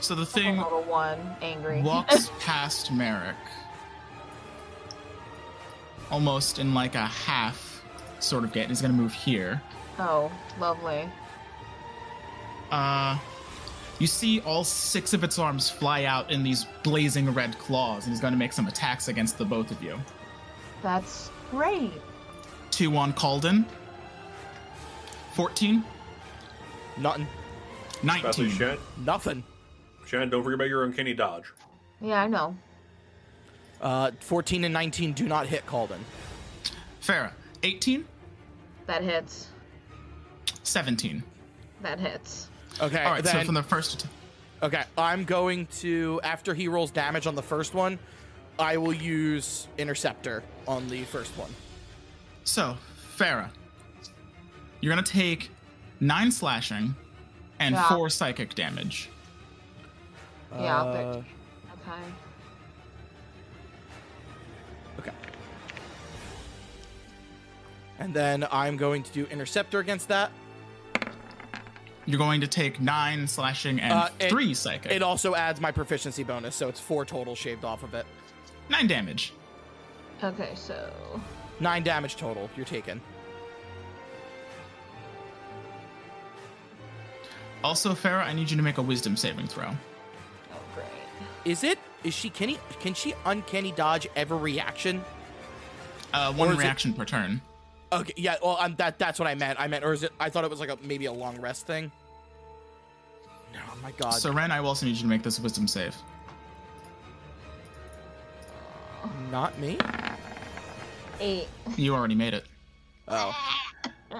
So 0.00 0.14
the 0.14 0.26
Thing 0.26 0.58
level 0.58 0.82
one, 0.82 1.18
angry. 1.40 1.80
walks 1.82 2.30
past 2.40 2.92
Merrick, 2.92 3.36
almost 6.10 6.58
in 6.58 6.74
like 6.74 6.94
a 6.94 7.06
half 7.06 7.82
sort 8.20 8.44
of 8.44 8.52
gait. 8.52 8.68
He's 8.68 8.82
gonna 8.82 8.92
move 8.94 9.12
here. 9.12 9.60
oh, 9.98 10.30
lovely. 10.58 11.08
Uh, 12.70 13.18
you 13.98 14.06
see 14.06 14.40
all 14.40 14.64
six 14.64 15.12
of 15.12 15.22
its 15.22 15.38
arms 15.38 15.70
fly 15.70 16.04
out 16.04 16.30
in 16.30 16.42
these 16.42 16.66
blazing 16.82 17.32
red 17.32 17.56
claws, 17.58 18.04
and 18.04 18.12
he's 18.12 18.20
going 18.20 18.32
to 18.32 18.38
make 18.38 18.52
some 18.52 18.66
attacks 18.66 19.06
against 19.06 19.38
the 19.38 19.44
both 19.44 19.70
of 19.70 19.80
you. 19.82 19.96
That's 20.84 21.30
great. 21.50 21.90
two 22.70 22.94
on 22.96 23.12
Calden. 23.14 23.64
14, 25.32 25.82
Nothing. 26.98 27.26
19. 28.04 28.50
Shan, 28.50 28.78
Nothing. 28.98 29.42
Shan, 30.06 30.28
don't 30.30 30.44
forget 30.44 30.54
about 30.56 30.68
your 30.68 30.84
uncanny 30.84 31.14
dodge. 31.14 31.52
Yeah, 32.00 32.22
I 32.22 32.28
know. 32.28 32.54
Uh, 33.80 34.10
14 34.20 34.62
and 34.64 34.72
19 34.74 35.12
do 35.14 35.24
not 35.26 35.46
hit 35.46 35.66
Calden. 35.66 35.98
Farah, 37.02 37.32
18, 37.62 38.04
That 38.86 39.02
hits. 39.02 39.48
17. 40.64 41.22
That 41.82 41.98
hits. 41.98 42.50
Okay. 42.80 43.02
All 43.02 43.12
right, 43.12 43.26
so 43.26 43.42
from 43.42 43.54
the 43.54 43.62
first. 43.62 44.06
okay, 44.62 44.84
I'm 44.98 45.24
going 45.24 45.66
to 45.80 46.20
after 46.22 46.52
he 46.54 46.68
rolls 46.68 46.90
damage 46.90 47.26
on 47.26 47.34
the 47.34 47.42
first 47.42 47.72
one, 47.74 47.98
I 48.58 48.76
will 48.76 48.92
use 48.92 49.66
interceptor 49.78 50.42
on 50.68 50.88
the 50.88 51.04
first 51.04 51.36
one. 51.36 51.50
So, 52.44 52.76
Farah, 53.16 53.48
you're 54.80 54.92
going 54.92 55.04
to 55.04 55.12
take 55.12 55.50
nine 56.00 56.30
slashing 56.30 56.94
and 57.58 57.74
Yeah. 57.74 57.88
four 57.88 58.10
psychic 58.10 58.54
damage. 58.54 59.08
Yeah, 60.52 60.78
I'll 60.82 60.88
Uh, 60.88 61.14
pick. 61.16 61.24
Okay. 61.88 62.00
Okay. 65.00 65.10
And 67.98 68.14
then 68.14 68.46
I'm 68.52 68.76
going 68.76 69.02
to 69.02 69.12
do 69.12 69.26
interceptor 69.26 69.80
against 69.80 70.08
that. 70.08 70.30
You're 72.06 72.18
going 72.18 72.42
to 72.42 72.46
take 72.46 72.80
nine 72.80 73.26
slashing 73.26 73.80
and 73.80 73.92
Uh, 73.92 74.08
it- 74.20 74.28
three 74.28 74.52
psychic. 74.54 74.92
It 74.92 75.02
also 75.02 75.34
adds 75.34 75.60
my 75.60 75.72
proficiency 75.72 76.22
bonus, 76.22 76.54
so 76.54 76.68
it's 76.68 76.78
four 76.78 77.04
total 77.06 77.34
shaved 77.34 77.64
off 77.64 77.82
of 77.82 77.94
it. 77.94 78.06
Nine 78.68 78.86
damage. 78.86 79.32
Okay, 80.22 80.52
so. 80.54 80.90
Nine 81.60 81.82
damage 81.82 82.16
total. 82.16 82.48
You're 82.56 82.66
taken. 82.66 83.00
Also, 87.62 87.94
Farah, 87.94 88.24
I 88.24 88.32
need 88.32 88.50
you 88.50 88.56
to 88.56 88.62
make 88.62 88.78
a 88.78 88.82
wisdom 88.82 89.16
saving 89.16 89.46
throw. 89.46 89.68
Oh, 90.52 90.60
great. 90.74 90.86
Is 91.44 91.64
it? 91.64 91.78
Is 92.02 92.12
she? 92.12 92.28
Can 92.28 92.50
he? 92.50 92.58
Can 92.80 92.92
she 92.92 93.14
uncanny 93.24 93.72
dodge 93.72 94.06
every 94.16 94.36
reaction? 94.36 95.02
Uh, 96.12 96.32
one 96.34 96.48
is 96.50 96.56
it- 96.56 96.58
reaction 96.58 96.92
per 96.92 97.04
turn. 97.04 97.40
Okay. 97.92 98.12
Yeah. 98.16 98.36
Well, 98.42 98.58
um, 98.60 98.74
that 98.76 98.98
that's 98.98 99.18
what 99.18 99.28
I 99.28 99.34
meant. 99.34 99.58
I 99.58 99.66
meant, 99.68 99.84
or 99.84 99.92
is 99.92 100.02
it? 100.02 100.12
I 100.20 100.28
thought 100.28 100.44
it 100.44 100.50
was 100.50 100.60
like 100.60 100.68
a 100.68 100.78
maybe 100.82 101.06
a 101.06 101.12
long 101.12 101.40
rest 101.40 101.66
thing. 101.66 101.90
No, 103.54 103.60
oh 103.70 103.78
my 103.82 103.92
god. 103.92 104.14
So, 104.14 104.32
Ren, 104.32 104.50
I 104.50 104.60
will 104.60 104.68
also 104.68 104.84
need 104.84 104.96
you 104.96 105.02
to 105.02 105.06
make 105.06 105.22
this 105.22 105.38
wisdom 105.40 105.66
save. 105.68 105.94
Not 109.30 109.58
me. 109.58 109.78
Eight. 111.20 111.48
You 111.76 111.94
already 111.94 112.14
made 112.14 112.34
it. 112.34 112.44
Oh. 113.08 113.34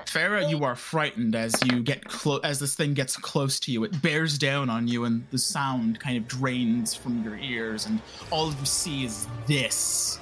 Farah, 0.07 0.49
you 0.49 0.64
are 0.64 0.74
frightened 0.74 1.35
as 1.35 1.55
you 1.64 1.82
get 1.82 2.05
close 2.05 2.41
as 2.43 2.59
this 2.59 2.74
thing 2.74 2.95
gets 2.95 3.16
close 3.16 3.61
to 3.61 3.72
you. 3.72 3.85
It 3.85 4.03
bears 4.03 4.39
down 4.39 4.68
on 4.68 4.89
you, 4.89 5.05
and 5.05 5.24
the 5.30 5.39
sound 5.39 6.01
kind 6.01 6.16
of 6.16 6.26
drains 6.26 6.95
from 6.95 7.22
your 7.22 7.37
ears, 7.37 7.87
and 7.87 8.01
all 8.30 8.53
you 8.53 8.66
see 8.66 9.05
is 9.05 9.28
this. 9.47 10.18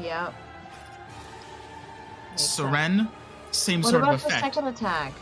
Yep. 0.00 0.34
Makes 2.30 2.42
sense. 2.42 2.68
Seren, 2.68 3.08
same 3.52 3.80
What 3.82 3.90
sort 3.90 4.02
about 4.02 4.14
of 4.14 4.24
the 4.24 4.30
second 4.30 4.66
attack? 4.66 5.12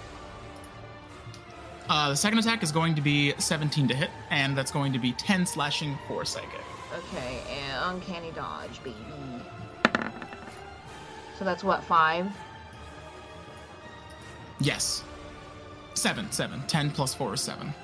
Uh, 1.89 2.09
the 2.09 2.17
second 2.17 2.39
attack 2.39 2.63
is 2.63 2.73
going 2.73 2.95
to 2.95 3.03
be 3.03 3.35
17 3.39 3.89
to 3.89 3.95
hit, 3.95 4.11
and 4.31 4.57
that's 4.57 4.71
going 4.71 4.93
to 4.95 4.99
be 4.99 5.13
10 5.13 5.45
slashing 5.45 5.99
for 6.09 6.25
psychic. 6.25 6.61
Okay, 6.95 7.41
and 7.51 7.97
uncanny 7.97 8.31
dodge, 8.33 8.83
baby. 8.85 8.97
So 11.39 11.45
that's 11.45 11.65
what, 11.65 11.83
five? 11.85 12.27
Yes. 14.61 15.03
Seven, 15.95 16.31
seven. 16.31 16.63
10 16.69 16.91
plus 16.93 17.13
4 17.15 17.35
is 17.35 17.41
7. 17.41 17.75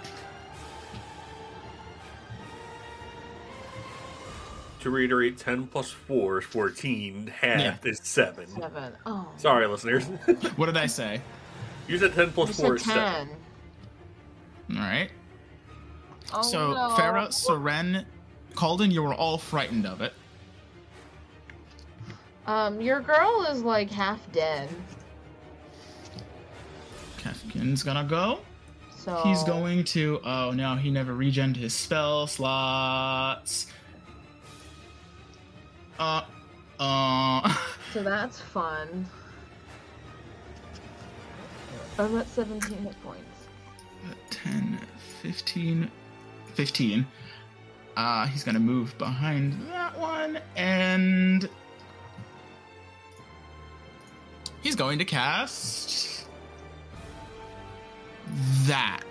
To 4.81 4.91
reiterate, 4.91 5.37
10 5.39 5.67
plus 5.67 5.91
4 5.91 6.39
is 6.39 6.45
14. 6.47 7.27
Half 7.27 7.61
Yeah. 7.61 7.77
is 7.91 8.01
7. 8.03 8.47
Seven. 8.47 8.93
Oh. 9.05 9.29
Sorry, 9.37 9.67
listeners. 9.67 10.05
What 10.57 10.67
did 10.67 10.77
I 10.77 10.87
say? 10.87 11.21
you 11.89 11.99
said 11.99 12.15
10 12.15 12.33
plus 12.33 12.49
You 12.51 12.55
4 12.67 12.79
said 12.79 12.87
is 12.87 12.95
7. 12.95 13.29
All 14.71 14.77
right. 14.77 15.11
Oh, 16.33 16.43
so, 16.43 16.73
no. 16.73 16.91
Farah, 16.97 17.29
Seren, 17.29 18.05
Calden, 18.55 18.92
you 18.92 19.03
were 19.03 19.14
all 19.14 19.38
frightened 19.38 19.86
of 19.86 20.01
it. 20.01 20.12
Um, 22.46 22.80
your 22.80 23.01
girl 23.01 23.46
is 23.51 23.62
like 23.62 23.90
half 23.90 24.20
dead. 24.32 24.68
Kefkin's 27.18 27.82
gonna 27.82 28.05
go. 28.05 28.40
So 28.96 29.16
He's 29.24 29.42
going 29.44 29.84
to. 29.84 30.20
Oh 30.24 30.51
no, 30.51 30.74
he 30.74 30.90
never 30.90 31.14
regened 31.14 31.57
his 31.57 31.74
spell 31.74 32.26
slots. 32.26 33.66
Uh, 35.98 36.22
uh. 36.78 37.57
So 37.92 38.05
that's 38.05 38.40
fun. 38.40 39.05
I'm 41.98 42.16
at 42.16 42.28
17 42.28 42.78
hit 42.78 43.03
points. 43.03 43.24
10, 44.30 44.78
15, 45.22 45.90
15. 46.55 47.07
Uh, 48.01 48.26
he's 48.28 48.42
gonna 48.42 48.59
move 48.59 48.96
behind 48.96 49.53
that 49.68 49.98
one 49.98 50.40
and. 50.57 51.46
He's 54.62 54.74
going 54.74 54.98
to 54.98 55.05
cast. 55.05 56.26
That. 58.64 59.03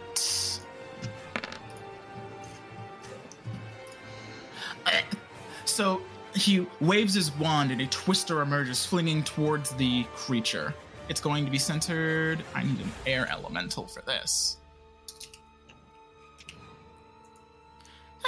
So 5.66 6.02
he 6.34 6.66
waves 6.82 7.14
his 7.14 7.32
wand 7.38 7.70
and 7.70 7.82
a 7.82 7.88
twister 7.88 8.42
emerges, 8.42 8.88
flinging 8.88 9.24
towards 9.24 9.70
the 9.72 10.04
creature. 10.16 10.74
It's 11.10 11.22
going 11.22 11.46
to 11.46 11.52
be 11.52 11.60
centered. 11.60 12.44
I 12.56 12.64
need 12.64 12.80
an 12.80 12.92
air 13.06 13.30
elemental 13.32 13.86
for 13.86 14.02
this. 14.02 14.59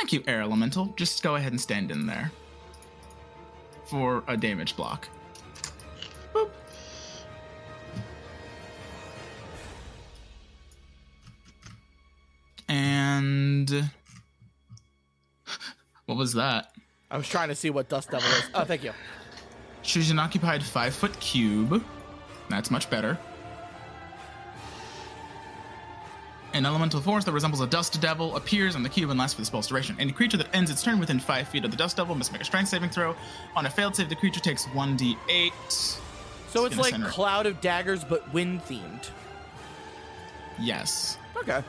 Thank 0.02 0.14
you, 0.14 0.24
air 0.26 0.41
elemental. 0.41 0.88
Just 0.97 1.22
go 1.22 1.36
ahead 1.36 1.52
and 1.52 1.62
stand 1.62 1.91
in 1.91 2.08
there 2.08 2.32
for 3.86 4.24
a 4.28 4.36
damage 4.36 4.76
block. 4.76 5.08
Boop. 6.34 6.49
And 12.68 13.91
what 16.08 16.18
was 16.18 16.34
that? 16.34 16.72
I 17.12 17.18
was 17.18 17.30
trying 17.30 17.49
to 17.49 17.56
see 17.56 17.70
what 17.70 17.88
dust 17.88 18.10
devil 18.10 18.28
is. 18.28 18.49
Oh, 18.56 18.64
thank 18.64 18.84
you. 18.84 18.93
Choose 19.84 20.10
an 20.10 20.18
occupied 20.18 20.64
five 20.64 20.95
foot 20.95 21.18
cube. 21.20 21.84
That's 22.49 22.72
much 22.72 22.89
better. 22.89 23.20
An 26.54 26.66
elemental 26.66 26.99
force 26.99 27.24
that 27.24 27.32
resembles 27.32 27.62
a 27.62 27.68
dust 27.68 28.02
devil 28.02 28.36
appears 28.36 28.76
on 28.76 28.84
the 28.84 28.89
cube 28.89 29.10
and 29.10 29.18
lasts 29.18 29.36
for 29.36 29.41
the 29.41 29.45
spell's 29.45 29.68
duration. 29.68 29.95
Any 29.99 30.12
creature 30.12 30.38
that 30.38 30.54
ends 30.54 30.70
its 30.70 30.84
turn 30.84 30.99
within 30.99 31.20
five 31.20 31.47
feet 31.47 31.64
of 31.64 31.72
the 31.72 31.78
dust 31.78 31.95
devil 31.95 32.14
must 32.14 32.32
make 32.34 32.41
a 32.41 32.45
strength 32.45 32.68
saving 32.70 32.89
throw. 32.89 33.16
On 33.56 33.66
a 33.66 33.70
failed 33.70 33.95
save, 33.95 34.10
the 34.10 34.16
creature 34.16 34.41
takes 34.41 34.66
1d8. 34.68 35.52
So 36.49 36.66
it's 36.66 36.76
like 36.78 36.91
center. 36.91 37.08
Cloud 37.08 37.45
of 37.45 37.62
Daggers, 37.62 38.04
but 38.04 38.32
wind 38.34 38.62
themed. 38.64 39.10
Yes. 40.60 41.18
Okay. 41.38 41.64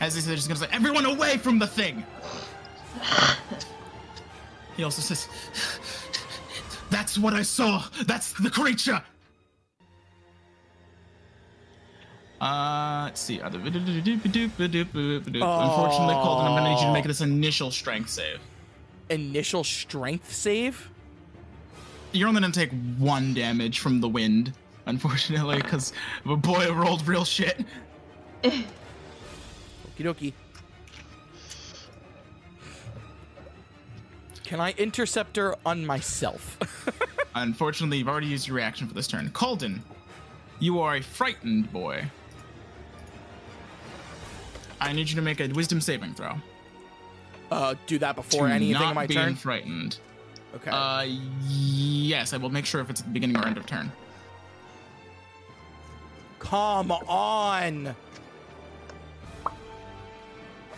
As 0.00 0.14
he 0.14 0.20
says, 0.20 0.34
he's 0.34 0.46
gonna 0.46 0.60
say, 0.60 0.68
"Everyone 0.70 1.06
away 1.06 1.38
from 1.38 1.58
the 1.58 1.66
thing." 1.66 2.04
he 4.76 4.84
also 4.84 5.00
says, 5.00 5.28
"That's 6.90 7.16
what 7.16 7.32
I 7.32 7.42
saw. 7.42 7.84
That's 8.04 8.32
the 8.32 8.50
creature." 8.50 9.02
Uh, 12.40 13.02
let's 13.06 13.20
see. 13.20 13.40
Other- 13.40 13.58
Unfortunately, 13.58 14.00
Colton, 16.14 16.46
I'm 16.46 16.54
gonna 16.56 16.70
need 16.70 16.80
you 16.80 16.86
to 16.86 16.92
make 16.92 17.04
this 17.04 17.20
initial 17.20 17.70
strength 17.70 18.10
save. 18.10 18.38
Initial 19.10 19.64
strength 19.64 20.32
save. 20.32 20.88
You're 22.12 22.28
only 22.28 22.40
gonna 22.40 22.52
take 22.52 22.70
one 22.98 23.34
damage 23.34 23.80
from 23.80 24.00
the 24.00 24.08
wind, 24.08 24.52
unfortunately, 24.86 25.56
because 25.56 25.92
the 26.24 26.36
boy 26.36 26.72
rolled 26.72 27.06
real 27.08 27.24
shit. 27.24 27.64
Okie 28.44 28.64
dokie. 29.98 30.32
Can 34.44 34.60
I 34.60 34.70
interceptor 34.78 35.56
on 35.66 35.84
myself? 35.84 36.56
Unfortunately, 37.34 37.98
you've 37.98 38.08
already 38.08 38.28
used 38.28 38.46
your 38.48 38.56
reaction 38.56 38.88
for 38.88 38.94
this 38.94 39.06
turn. 39.06 39.28
Calden, 39.30 39.80
you 40.58 40.80
are 40.80 40.96
a 40.96 41.02
frightened 41.02 41.70
boy. 41.70 42.04
I 44.80 44.92
need 44.92 45.08
you 45.08 45.16
to 45.16 45.22
make 45.22 45.40
a 45.40 45.48
wisdom 45.48 45.80
saving 45.80 46.14
throw. 46.14 46.34
uh, 47.50 47.74
do 47.86 47.98
that 47.98 48.14
before 48.16 48.48
to 48.48 48.54
anything 48.54 48.74
not 48.74 48.94
my 48.94 49.06
being 49.06 49.18
turn. 49.20 49.34
frightened. 49.36 49.98
Okay. 50.54 50.70
Uh, 50.70 51.04
yes, 51.46 52.32
I 52.32 52.36
will 52.38 52.50
make 52.50 52.64
sure 52.64 52.80
if 52.80 52.88
it's 52.90 53.00
at 53.00 53.06
the 53.06 53.12
beginning 53.12 53.36
or 53.36 53.46
end 53.46 53.56
of 53.56 53.66
turn. 53.66 53.90
Come 56.38 56.92
on. 56.92 57.94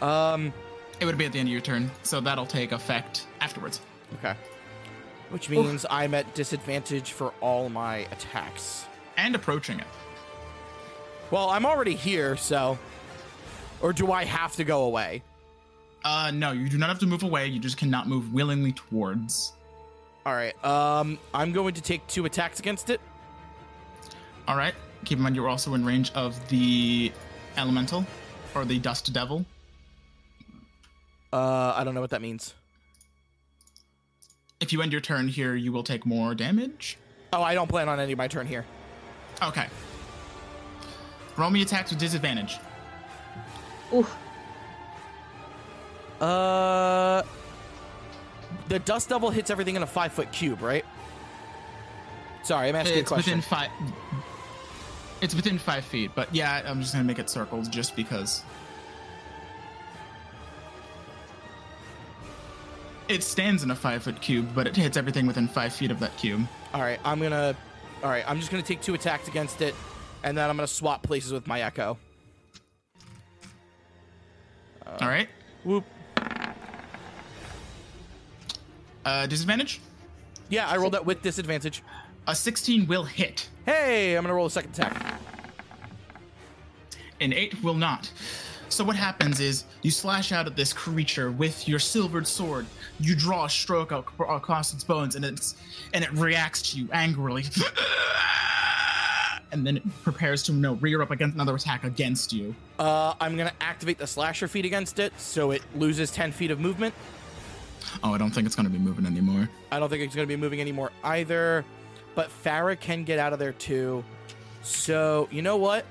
Um. 0.01 0.53
It 0.99 1.07
would 1.07 1.17
be 1.17 1.25
at 1.25 1.33
the 1.33 1.39
end 1.39 1.49
of 1.49 1.53
your 1.53 1.63
turn, 1.63 1.91
so 2.03 2.21
that'll 2.21 2.45
take 2.45 2.73
effect 2.73 3.27
afterwards. 3.41 3.81
Okay. 4.19 4.35
Which 5.31 5.49
means 5.49 5.87
I'm 5.89 6.13
at 6.13 6.35
disadvantage 6.35 7.13
for 7.13 7.33
all 7.41 7.71
my 7.71 7.99
attacks. 8.13 8.85
And 9.17 9.35
approaching 9.35 9.81
it. 9.81 9.87
Well, 11.31 11.49
I'm 11.49 11.65
already 11.65 11.95
here, 11.95 12.37
so. 12.37 12.79
Or 13.81 13.93
do 13.93 14.13
I 14.13 14.25
have 14.25 14.57
to 14.57 14.65
go 14.65 14.85
away? 14.85 15.23
Uh, 16.05 16.31
no, 16.33 16.53
you 16.53 16.69
do 16.69 16.79
not 16.79 16.89
have 16.89 16.99
to 17.01 17.07
move 17.07 17.23
away. 17.23 17.47
You 17.47 17.59
just 17.59 17.77
cannot 17.77 18.09
move 18.09 18.33
willingly 18.33 18.73
towards. 18.73 19.53
All 20.25 20.35
right. 20.35 20.65
Um, 20.65 21.19
I'm 21.33 21.53
going 21.53 21.75
to 21.75 21.83
take 21.83 22.07
two 22.07 22.25
attacks 22.25 22.59
against 22.59 22.91
it. 22.91 23.01
All 24.47 24.57
right. 24.57 24.75
Keep 25.05 25.19
in 25.19 25.23
mind 25.25 25.37
you're 25.37 25.49
also 25.49 25.75
in 25.75 25.85
range 25.85 26.13
of 26.13 26.49
the 26.49 27.11
elemental 27.57 28.07
or 28.55 28.65
the 28.65 28.79
dust 28.79 29.13
devil. 29.13 29.45
Uh, 31.33 31.75
I 31.77 31.85
don't 31.85 31.95
know 31.95 32.01
what 32.01 32.11
that 32.11 32.23
means. 32.23 32.55
If 34.61 34.73
you 34.73 34.83
end 34.83 34.93
your 34.93 35.01
turn 35.01 35.29
here, 35.29 35.55
you 35.55 35.73
will 35.73 35.83
take 35.83 36.05
more 36.05 36.35
damage. 36.35 36.99
Oh, 37.33 37.43
I 37.43 37.55
don't 37.55 37.69
plan 37.69 37.89
on 37.89 37.99
ending 37.99 38.17
my 38.17 38.29
turn 38.29 38.47
here. 38.47 38.67
Okay. 39.43 39.67
Roll 41.37 41.51
me 41.51 41.63
attacks 41.63 41.91
with 41.91 41.99
disadvantage. 41.99 42.59
Oof. 43.95 44.17
Uh, 46.21 47.23
the 48.69 48.79
dust 48.81 49.09
devil 49.09 49.31
hits 49.31 49.51
everything 49.51 49.77
in 49.77 49.83
a 49.83 49.87
five 49.87 50.13
foot 50.13 50.31
cube, 50.33 50.61
right? 50.63 50.85
Sorry, 52.43 52.69
I'm 52.69 52.77
asking 52.77 52.99
It's 52.99 53.11
a 53.11 53.15
question. 53.15 53.39
within 53.39 53.43
five. 53.43 53.71
It's 55.21 55.35
within 55.35 55.59
five 55.59 55.85
feet, 55.85 56.11
but 56.15 56.35
yeah, 56.35 56.63
I'm 56.67 56.81
just 56.81 56.93
gonna 56.93 57.05
make 57.05 57.19
it 57.19 57.29
circles 57.29 57.69
just 57.69 57.97
because. 57.97 58.43
It 63.09 63.25
stands 63.25 63.63
in 63.65 63.71
a 63.71 63.77
five 63.77 64.03
foot 64.05 64.21
cube, 64.21 64.49
but 64.55 64.67
it 64.67 64.77
hits 64.77 64.97
everything 64.97 65.27
within 65.27 65.49
five 65.49 65.73
feet 65.73 65.91
of 65.91 65.99
that 66.01 66.17
cube. 66.17 66.47
All 66.73 66.81
right, 66.81 67.01
I'm 67.05 67.21
gonna. 67.21 67.57
All 68.03 68.09
right, 68.09 68.25
I'm 68.29 68.39
just 68.39 68.51
gonna 68.51 68.63
take 68.63 68.81
two 68.83 68.95
attacks 68.95 69.27
against 69.29 69.61
it, 69.63 69.75
and 70.23 70.37
then 70.39 70.49
I'm 70.49 70.57
gonna 70.57 70.67
swap 70.67 71.03
places 71.03 71.33
with 71.33 71.47
my 71.47 71.61
echo. 71.63 71.99
All 75.01 75.09
right. 75.09 75.29
Whoop. 75.65 75.85
Uh, 79.05 79.27
disadvantage. 79.27 79.81
Yeah, 80.49 80.69
I 80.69 80.77
rolled 80.77 80.95
that 80.95 81.05
with 81.05 81.23
disadvantage. 81.23 81.83
A 82.27 82.35
16 82.35 82.87
will 82.87 83.05
hit. 83.05 83.49
Hey, 83.65 84.15
I'm 84.15 84.23
gonna 84.23 84.35
roll 84.35 84.47
a 84.47 84.51
second 84.51 84.73
attack. 84.73 85.21
An 87.21 87.33
8 87.33 87.63
will 87.63 87.75
not. 87.75 88.11
So 88.69 88.85
what 88.85 88.97
happens 88.97 89.41
is 89.41 89.65
you 89.83 89.91
slash 89.91 90.31
out 90.33 90.47
at 90.47 90.55
this 90.55 90.73
creature 90.73 91.31
with 91.33 91.67
your 91.69 91.81
silvered 91.81 92.27
sword. 92.27 92.67
You 93.01 93.17
draw 93.17 93.47
a 93.47 93.51
stroke 93.51 93.91
across 93.91 94.73
its 94.73 94.85
bones, 94.85 95.17
and 95.17 95.25
it's 95.25 95.57
and 95.93 96.05
it 96.05 96.13
reacts 96.13 96.73
to 96.73 96.79
you 96.79 96.89
angrily. 96.93 97.45
And 99.53 99.67
then 99.67 99.77
it 99.79 100.03
prepares 100.03 100.43
to 100.45 100.53
no 100.53 100.75
rear 100.75 101.03
up 101.03 101.11
against 101.11 101.35
another 101.35 101.55
attack 101.55 101.85
against 101.85 102.33
you. 102.33 102.55
Uh, 102.79 103.15
I'm 103.21 103.37
gonna 103.37 103.53
activate 103.61 103.99
the 103.99 104.07
slasher 104.07 104.47
feat 104.49 104.65
against 104.65 104.99
it, 104.99 105.13
so 105.19 105.51
it 105.51 105.63
loses 105.75 106.11
10 106.13 106.33
feet 106.33 106.51
of 106.51 106.61
movement. 106.61 106.95
Oh, 108.05 108.15
I 108.15 108.19
don't 108.19 108.31
think 108.31 108.47
it's 108.47 108.55
going 108.55 108.67
to 108.67 108.73
be 108.73 108.79
moving 108.79 109.05
anymore. 109.07 109.49
I 109.73 109.81
don't 109.81 109.89
think 109.89 110.03
it's 110.03 110.15
gonna 110.15 110.27
be 110.27 110.37
moving 110.37 110.61
anymore 110.61 110.93
either. 111.03 111.65
But 112.15 112.29
Farah 112.45 112.79
can 112.79 113.05
get 113.05 113.19
out 113.19 113.33
of 113.33 113.39
there 113.39 113.53
too. 113.53 114.05
So 114.63 115.29
you 115.33 115.43
know 115.43 115.57
what? 115.57 115.85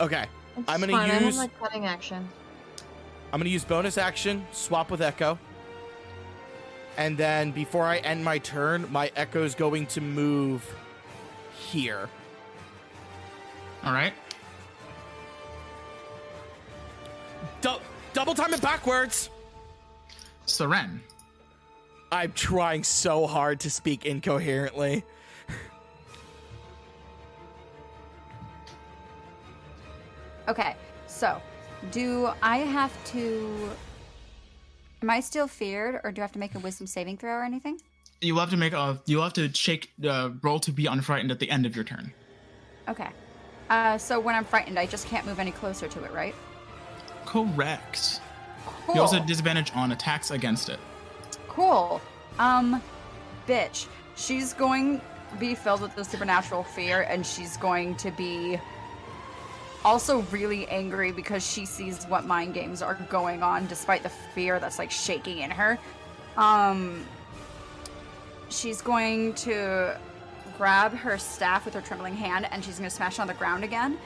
Okay, 0.00 0.26
It's 0.56 0.68
I'm 0.68 0.80
gonna 0.80 0.92
fine. 0.92 1.10
I 1.10 1.14
have 1.14 1.22
use- 1.22 1.36
my 1.36 1.48
cutting 1.60 1.86
action. 1.86 2.28
I'm 3.32 3.40
gonna 3.40 3.50
use 3.50 3.64
bonus 3.64 3.98
action, 3.98 4.46
swap 4.52 4.90
with 4.90 5.00
Echo. 5.02 5.38
And 6.98 7.16
then 7.16 7.52
before 7.52 7.84
I 7.84 7.98
end 7.98 8.24
my 8.24 8.38
turn, 8.38 8.90
my 8.90 9.12
Echo's 9.14 9.54
going 9.54 9.86
to 9.86 10.00
move 10.00 10.68
here. 11.56 12.10
All 13.84 13.92
right. 13.92 14.12
Du- 17.60 17.78
double 18.12 18.34
time 18.34 18.52
it 18.52 18.60
backwards. 18.60 19.30
Seren. 20.46 20.98
I'm 22.10 22.32
trying 22.32 22.82
so 22.82 23.28
hard 23.28 23.60
to 23.60 23.70
speak 23.70 24.04
incoherently. 24.04 25.04
Okay, 30.48 30.74
so 31.06 31.40
do 31.92 32.30
I 32.42 32.58
have 32.58 32.92
to? 33.12 33.70
Am 35.02 35.10
I 35.10 35.20
still 35.20 35.46
feared, 35.46 36.00
or 36.02 36.10
do 36.10 36.20
I 36.20 36.24
have 36.24 36.32
to 36.32 36.38
make 36.38 36.54
a 36.54 36.58
wisdom 36.58 36.86
saving 36.86 37.18
throw 37.18 37.32
or 37.32 37.44
anything? 37.44 37.80
You'll 38.20 38.40
have 38.40 38.50
to 38.50 38.56
make 38.56 38.72
a. 38.72 39.00
You'll 39.06 39.22
have 39.22 39.34
to 39.34 39.52
shake. 39.54 39.92
Uh, 40.04 40.30
roll 40.42 40.58
to 40.60 40.72
be 40.72 40.84
unfrightened 40.84 41.30
at 41.30 41.38
the 41.38 41.50
end 41.50 41.66
of 41.66 41.76
your 41.76 41.84
turn. 41.84 42.12
Okay. 42.88 43.08
Uh, 43.70 43.98
so 43.98 44.18
when 44.18 44.34
I'm 44.34 44.44
frightened, 44.44 44.78
I 44.78 44.86
just 44.86 45.06
can't 45.06 45.26
move 45.26 45.38
any 45.38 45.52
closer 45.52 45.86
to 45.88 46.04
it, 46.04 46.12
right? 46.12 46.34
Correct. 47.26 48.20
Cool. 48.86 48.94
You 48.94 49.00
also 49.02 49.16
have 49.18 49.26
disadvantage 49.26 49.70
on 49.74 49.92
attacks 49.92 50.30
against 50.30 50.68
it. 50.68 50.80
Cool. 51.48 52.00
Um, 52.38 52.82
bitch. 53.46 53.86
She's 54.16 54.52
going 54.52 55.00
to 55.30 55.36
be 55.38 55.54
filled 55.54 55.82
with 55.82 55.94
the 55.94 56.04
supernatural 56.04 56.64
fear, 56.64 57.02
and 57.02 57.24
she's 57.24 57.56
going 57.56 57.94
to 57.96 58.10
be 58.10 58.58
also 59.84 60.20
really 60.30 60.66
angry 60.68 61.12
because 61.12 61.46
she 61.46 61.64
sees 61.64 62.04
what 62.04 62.26
mind 62.26 62.54
games 62.54 62.82
are 62.82 62.94
going 63.08 63.42
on, 63.42 63.66
despite 63.66 64.02
the 64.02 64.08
fear 64.08 64.58
that's 64.58 64.78
like 64.78 64.90
shaking 64.90 65.38
in 65.38 65.50
her. 65.50 65.78
Um, 66.36 67.04
she's 68.48 68.82
going 68.82 69.34
to 69.34 69.98
grab 70.56 70.92
her 70.92 71.18
staff 71.18 71.64
with 71.64 71.74
her 71.74 71.80
trembling 71.80 72.14
hand, 72.14 72.48
and 72.50 72.64
she's 72.64 72.78
going 72.78 72.90
to 72.90 72.94
smash 72.94 73.14
it 73.14 73.20
on 73.20 73.26
the 73.26 73.34
ground 73.34 73.64
again. 73.64 73.98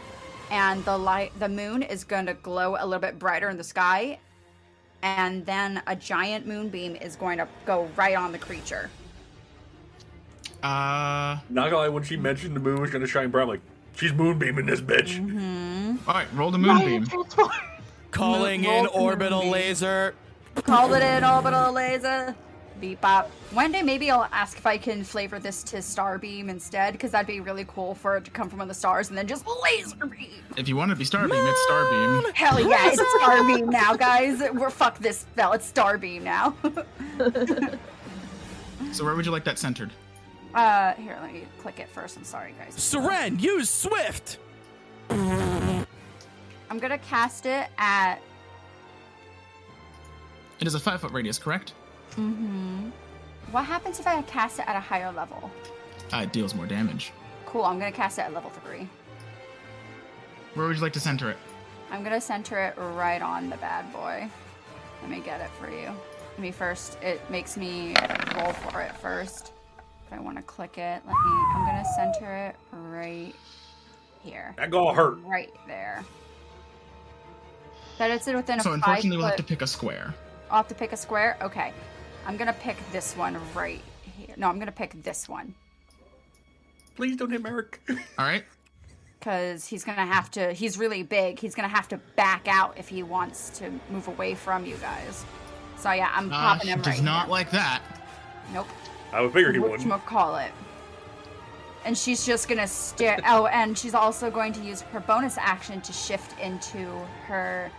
And 0.51 0.85
the 0.85 0.97
light, 0.97 1.33
the 1.39 1.49
moon 1.49 1.83
is 1.83 2.05
going 2.05 2.27
to 2.27 2.35
glow 2.35 2.77
a 2.79 2.85
little 2.85 3.01
bit 3.01 3.19
brighter 3.19 3.49
in 3.49 3.57
the 3.57 3.65
sky, 3.65 4.19
and 5.03 5.45
then 5.47 5.83
a 5.87 5.97
giant 5.97 6.47
moonbeam 6.47 6.97
is 6.97 7.17
going 7.17 7.39
to 7.39 7.49
go 7.65 7.89
right 7.97 8.17
on 8.17 8.33
the 8.33 8.39
creature. 8.39 8.91
Uh. 10.63 11.39
Not 11.51 11.71
gonna 11.71 11.77
lie, 11.79 11.89
when 11.89 12.05
she 12.05 12.17
mentioned 12.17 12.55
the 12.55 12.61
moon 12.61 12.81
was 12.81 12.91
gonna 12.91 13.07
shine 13.07 13.31
bright, 13.31 13.43
I'm 13.43 13.49
like, 13.49 13.61
she's 13.97 14.13
moonbeaming 14.13 14.67
this 14.67 14.81
bitch. 14.81 15.19
Mm-hmm. 15.19 16.09
All 16.09 16.15
right. 16.15 16.27
Roll 16.35 16.51
the 16.51 16.59
moonbeam. 16.59 17.07
Calling 18.11 18.65
Roll 18.65 18.77
in 18.79 18.85
the 18.85 18.91
orbital 18.91 19.39
moonbeam. 19.39 19.53
laser. 19.53 20.15
Call 20.65 20.93
it 20.95 21.03
in 21.03 21.25
orbital 21.25 21.73
laser. 21.73 22.35
Beep 22.81 23.01
bop. 23.01 23.31
One 23.53 23.71
day 23.71 23.83
maybe 23.83 24.11
I'll 24.11 24.29
ask 24.33 24.59
if 24.59 24.67
I 24.67 24.77
can 24.77 25.05
flavor 25.05 25.39
this 25.39 25.63
to 25.65 25.77
starbeam 25.77 26.49
instead, 26.49 26.93
because 26.93 27.13
that'd 27.13 27.29
be 27.29 27.39
really 27.41 27.65
cool 27.69 27.95
for 27.95 28.17
it 28.17 28.25
to 28.25 28.31
come 28.33 28.49
from 28.51 28.59
one 28.59 28.65
of 28.65 28.69
the 28.69 28.79
stars 28.79 29.09
and 29.09 29.17
then 29.17 29.27
just 29.29 29.47
laser 29.63 30.05
beam. 30.07 30.31
If 30.57 30.69
you 30.69 30.75
want 30.75 30.91
to 30.91 30.97
be 30.97 31.05
starbeam, 31.05 31.31
it's 31.49 31.61
starbeam. 31.71 32.35
Hell 32.35 32.61
yeah, 32.61 32.91
it's 32.91 33.01
starbeam 33.23 33.71
now, 33.71 33.95
guys. 33.95 34.43
We're 34.53 34.71
fuck 34.71 34.99
this 34.99 35.21
spell. 35.21 35.53
It's 35.53 35.71
starbeam 35.71 36.23
now. 36.23 36.57
So 38.93 39.05
where 39.05 39.15
would 39.15 39.25
you 39.25 39.33
like 39.33 39.45
that 39.45 39.59
centered? 39.59 39.91
Uh, 40.55 40.95
here, 40.95 41.19
let 41.21 41.33
me 41.33 41.45
click 41.59 41.81
it 41.81 41.89
first. 41.89 42.17
I'm 42.17 42.25
sorry, 42.25 42.55
guys. 42.59 42.75
Seren, 42.77 43.41
use 43.41 43.71
Swift. 43.71 44.39
I'm 45.11 46.79
gonna 46.79 46.99
cast 46.99 47.47
it 47.47 47.69
at 47.79 48.17
It 50.61 50.67
is 50.67 50.75
a 50.75 50.81
five 50.81 51.01
foot 51.01 51.13
radius, 51.13 51.39
correct? 51.39 51.75
Mm 52.17 52.37
hmm. 52.37 52.91
What 53.51 53.65
happens 53.65 54.01
if 54.01 54.07
I 54.07 54.23
cast 54.23 54.59
it 54.59 54.69
at 54.69 54.77
a 54.77 54.81
higher 54.81 55.13
level? 55.13 55.51
Uh, 56.13 56.19
it 56.19 56.33
deals 56.33 56.55
more 56.55 56.67
damage. 56.67 57.13
Cool, 57.45 57.65
I'm 57.65 57.79
gonna 57.79 57.93
cast 57.93 58.19
it 58.19 58.23
at 58.23 58.33
level 58.33 58.51
three. 58.65 58.89
Where 60.55 60.67
would 60.67 60.77
you 60.77 60.83
like 60.83 60.93
to 60.95 61.01
center 61.01 61.31
it? 61.31 61.37
I'm 61.91 62.03
gonna 62.03 62.21
center 62.21 62.59
it 62.59 62.75
right 62.79 63.21
on 63.21 63.51
the 63.51 63.57
bad 63.59 63.93
boy. 63.93 64.31
Let 65.03 65.11
me 65.11 65.21
get 65.21 65.41
it 65.41 65.51
for 65.61 65.71
you. 65.71 65.91
Let 66.31 66.39
me 66.39 66.51
first. 66.51 66.99
It 67.03 67.21
makes 67.31 67.57
me 67.57 67.95
roll 68.35 68.53
for 68.53 68.81
it 68.81 68.97
first. 68.97 69.52
If 70.13 70.19
I 70.19 70.21
want 70.23 70.37
to 70.37 70.43
click 70.43 70.77
it, 70.77 71.03
let 71.07 71.15
me. 71.15 71.31
I'm 71.55 71.65
gonna 71.67 71.85
center 71.97 72.35
it 72.49 72.57
right 72.73 73.35
here, 74.23 74.55
That 74.59 74.71
gonna 74.71 74.95
hurt. 74.95 75.19
right 75.25 75.51
there. 75.67 76.05
That 77.99 78.11
it's 78.11 78.27
within 78.27 78.59
a 78.59 78.63
So 78.63 78.71
five 78.71 78.75
unfortunately, 78.75 79.17
we'll 79.19 79.27
have 79.27 79.37
to 79.37 79.43
pick 79.43 79.63
a 79.63 79.67
square. 79.67 80.15
I'll 80.51 80.59
have 80.59 80.69
to 80.69 80.75
pick 80.75 80.93
a 80.93 80.97
square. 80.97 81.39
Okay, 81.41 81.73
I'm 82.27 82.37
gonna 82.37 82.53
pick 82.53 82.77
this 82.93 83.17
one 83.17 83.39
right 83.55 83.81
here. 84.03 84.35
No, 84.37 84.49
I'm 84.49 84.59
gonna 84.59 84.71
pick 84.73 85.03
this 85.03 85.29
one 85.29 85.55
Please 86.95 87.17
don't 87.17 87.31
hit 87.31 87.43
Merrick. 87.43 87.81
All 88.19 88.27
right. 88.27 88.45
because 89.19 89.67
he's 89.67 89.83
gonna 89.83 90.05
have 90.07 90.31
to. 90.33 90.53
He's 90.53 90.77
really 90.77 91.03
big. 91.05 91.39
He's 91.39 91.55
gonna 91.55 91.69
have 91.69 91.89
to 91.89 91.97
back 92.17 92.47
out 92.49 92.77
if 92.77 92.89
he 92.89 93.03
wants 93.03 93.49
to 93.61 93.71
move 93.91 94.09
away 94.09 94.35
from 94.35 94.67
you 94.67 94.77
guys. 94.77 95.25
So 95.79 95.91
yeah, 95.91 96.11
I'm 96.15 96.31
Uh, 96.31 96.37
popping 96.37 96.67
she 96.67 96.69
him 96.69 96.83
does 96.83 96.95
right 96.97 97.03
not 97.03 97.23
here. 97.25 97.31
like 97.31 97.51
that. 97.53 97.81
Nope. 98.53 98.69
I 99.13 99.21
would 99.21 99.33
figure 99.33 99.53
he 99.53 99.59
wouldn't. 99.59 100.07
call 100.07 100.37
it. 100.37 100.51
And 101.85 101.99
she's 101.99 102.25
just 102.25 102.49
gonna 102.49 102.67
stare. 102.67 103.19
Oh, 103.27 103.47
and 103.47 103.77
she's 103.77 103.95
also 103.95 104.31
going 104.31 104.53
to 104.55 104.63
use 104.63 104.81
her 104.83 105.01
bonus 105.01 105.37
action 105.39 105.81
to 105.83 105.93
shift 105.93 106.39
into 106.41 106.87
her, 107.27 107.71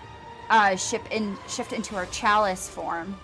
uh, 0.49 0.75
ship 0.75 1.01
in 1.11 1.37
shift 1.47 1.73
into 1.73 1.95
her 1.95 2.05
chalice 2.07 2.69
form, 2.69 3.17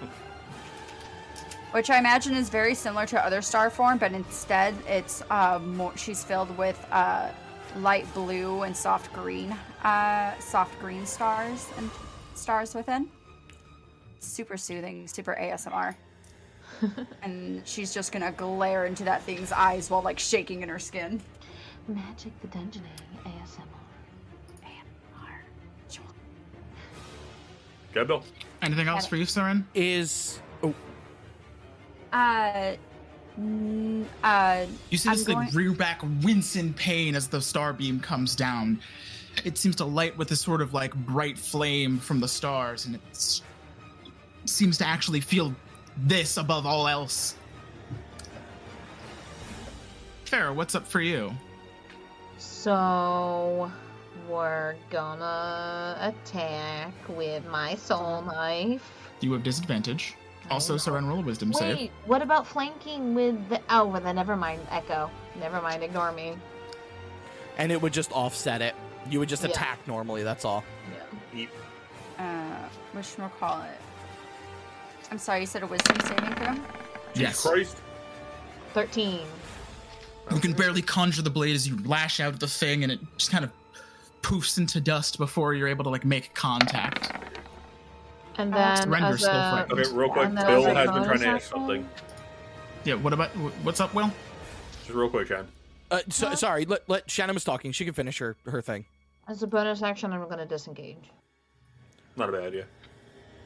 which 1.72 1.90
I 1.90 1.98
imagine 1.98 2.34
is 2.34 2.48
very 2.48 2.74
similar 2.74 3.06
to 3.06 3.24
other 3.24 3.42
star 3.42 3.70
form, 3.70 3.98
but 3.98 4.12
instead 4.12 4.74
it's 4.88 5.22
uh 5.30 5.58
more. 5.62 5.96
She's 5.96 6.24
filled 6.24 6.56
with 6.56 6.84
uh 6.90 7.28
light 7.76 8.12
blue 8.14 8.62
and 8.62 8.74
soft 8.76 9.12
green, 9.12 9.52
uh, 9.84 10.36
soft 10.40 10.80
green 10.80 11.04
stars 11.06 11.66
and 11.76 11.90
stars 12.34 12.74
within. 12.74 13.08
Super 14.20 14.56
soothing, 14.56 15.06
super 15.06 15.36
ASMR 15.38 15.94
and 17.22 17.62
she's 17.66 17.92
just 17.94 18.12
gonna 18.12 18.32
glare 18.32 18.86
into 18.86 19.04
that 19.04 19.22
thing's 19.22 19.52
eyes 19.52 19.90
while 19.90 20.02
like 20.02 20.18
shaking 20.18 20.62
in 20.62 20.68
her 20.68 20.78
skin. 20.78 21.20
Magic 21.88 22.32
the 22.40 22.48
Dungeoning 22.48 22.82
ASMR. 23.24 23.62
Go, 27.94 28.04
Bill. 28.04 28.22
Anything 28.62 28.86
else 28.88 29.06
for 29.06 29.16
you, 29.16 29.24
Seren? 29.24 29.64
Is 29.74 30.40
oh, 30.62 30.74
Uh, 32.12 32.74
mm, 33.40 34.04
uh, 34.22 34.66
You 34.90 34.98
see 34.98 35.08
I'm 35.08 35.16
this 35.16 35.24
thing 35.24 35.34
going- 35.36 35.50
rear 35.54 35.72
back, 35.72 36.02
wince 36.22 36.56
in 36.56 36.74
pain 36.74 37.14
as 37.14 37.28
the 37.28 37.40
star 37.40 37.72
beam 37.72 37.98
comes 37.98 38.36
down. 38.36 38.80
It 39.44 39.56
seems 39.56 39.74
to 39.76 39.84
light 39.86 40.16
with 40.18 40.30
a 40.32 40.36
sort 40.36 40.60
of 40.60 40.74
like 40.74 40.94
bright 40.94 41.38
flame 41.38 41.98
from 41.98 42.20
the 42.20 42.28
stars, 42.28 42.84
and 42.86 42.96
it 42.96 43.40
seems 44.44 44.76
to 44.78 44.86
actually 44.86 45.20
feel 45.20 45.54
this 45.98 46.36
above 46.36 46.66
all 46.66 46.86
else. 46.88 47.34
Farah, 50.26 50.54
what's 50.54 50.74
up 50.74 50.86
for 50.86 51.00
you? 51.00 51.32
So 52.38 53.70
we're 54.28 54.76
gonna 54.90 55.96
attack 56.00 56.92
with 57.08 57.44
my 57.46 57.74
soul 57.76 58.22
knife. 58.22 58.90
You 59.20 59.32
have 59.32 59.42
disadvantage. 59.42 60.14
Also, 60.50 60.74
know. 60.74 60.78
Seren, 60.78 61.08
roll 61.08 61.18
a 61.18 61.22
wisdom 61.22 61.52
save. 61.52 61.76
Wait, 61.76 61.90
what 62.06 62.22
about 62.22 62.46
flanking 62.46 63.14
with 63.14 63.48
the? 63.48 63.60
Oh, 63.70 63.86
well, 63.86 64.00
then 64.00 64.16
never 64.16 64.36
mind. 64.36 64.60
Echo. 64.70 65.10
Never 65.40 65.60
mind. 65.60 65.82
Ignore 65.82 66.12
me. 66.12 66.34
and 67.58 67.72
it 67.72 67.82
would 67.82 67.92
just 67.92 68.12
offset 68.12 68.62
it. 68.62 68.74
You 69.10 69.18
would 69.18 69.28
just 69.28 69.42
Yeah. 69.42 69.48
attack 69.50 69.78
normally. 69.88 70.22
That's 70.22 70.44
all. 70.44 70.62
Yeah. 70.92 71.00
Uh, 71.34 71.36
Eat. 71.36 71.50
call 72.16 72.68
whatchamacallit? 72.94 73.66
I'm 75.10 75.18
sorry, 75.18 75.40
you 75.40 75.46
said 75.46 75.62
a 75.62 75.66
wisdom 75.66 75.98
saving 76.00 76.34
throw? 76.34 76.54
Yes. 77.14 77.42
Jesus 77.42 77.46
Christ. 77.46 77.76
Thirteen. 78.74 79.26
You 80.30 80.40
can 80.40 80.52
barely 80.52 80.82
conjure 80.82 81.22
the 81.22 81.30
blade 81.30 81.54
as 81.54 81.66
you 81.66 81.78
lash 81.84 82.20
out 82.20 82.34
at 82.34 82.40
the 82.40 82.46
thing, 82.46 82.82
and 82.82 82.92
it 82.92 83.00
just 83.16 83.30
kind 83.30 83.44
of 83.44 83.50
poofs 84.20 84.58
into 84.58 84.80
dust 84.80 85.16
before 85.16 85.54
you're 85.54 85.68
able 85.68 85.84
to 85.84 85.90
like 85.90 86.04
make 86.04 86.34
contact. 86.34 87.12
And 88.36 88.54
Uh, 88.54 88.58
then 88.76 88.88
Surrender's 88.88 89.14
as 89.14 89.20
still 89.22 89.30
a, 89.34 89.50
frightened. 89.66 89.80
Okay, 89.80 89.96
real 89.96 90.08
quick. 90.10 90.26
And 90.26 90.36
then 90.38 90.46
Bill 90.46 90.66
as 90.66 90.66
a 90.66 90.74
has 90.74 90.90
been 90.90 91.04
trying 91.04 91.18
to 91.20 91.26
ask 91.26 91.34
action? 91.46 91.50
something. 91.58 91.88
Yeah. 92.84 92.94
What 92.94 93.12
about 93.14 93.30
wh- 93.30 93.64
what's 93.64 93.80
up, 93.80 93.94
Will? 93.94 94.10
Just 94.84 94.90
real 94.90 95.08
quick, 95.08 95.28
Chan. 95.28 95.48
Uh, 95.90 96.00
so, 96.10 96.34
sorry, 96.34 96.66
let, 96.66 96.86
let 96.88 97.10
Shannon 97.10 97.32
was 97.34 97.44
talking. 97.44 97.72
She 97.72 97.86
can 97.86 97.94
finish 97.94 98.18
her, 98.18 98.36
her 98.44 98.60
thing. 98.60 98.84
as 99.26 99.42
a 99.42 99.46
bonus 99.46 99.82
action, 99.82 100.12
I'm 100.12 100.28
gonna 100.28 100.44
disengage. 100.44 101.10
Not 102.16 102.28
a 102.28 102.32
bad 102.32 102.42
idea. 102.44 102.66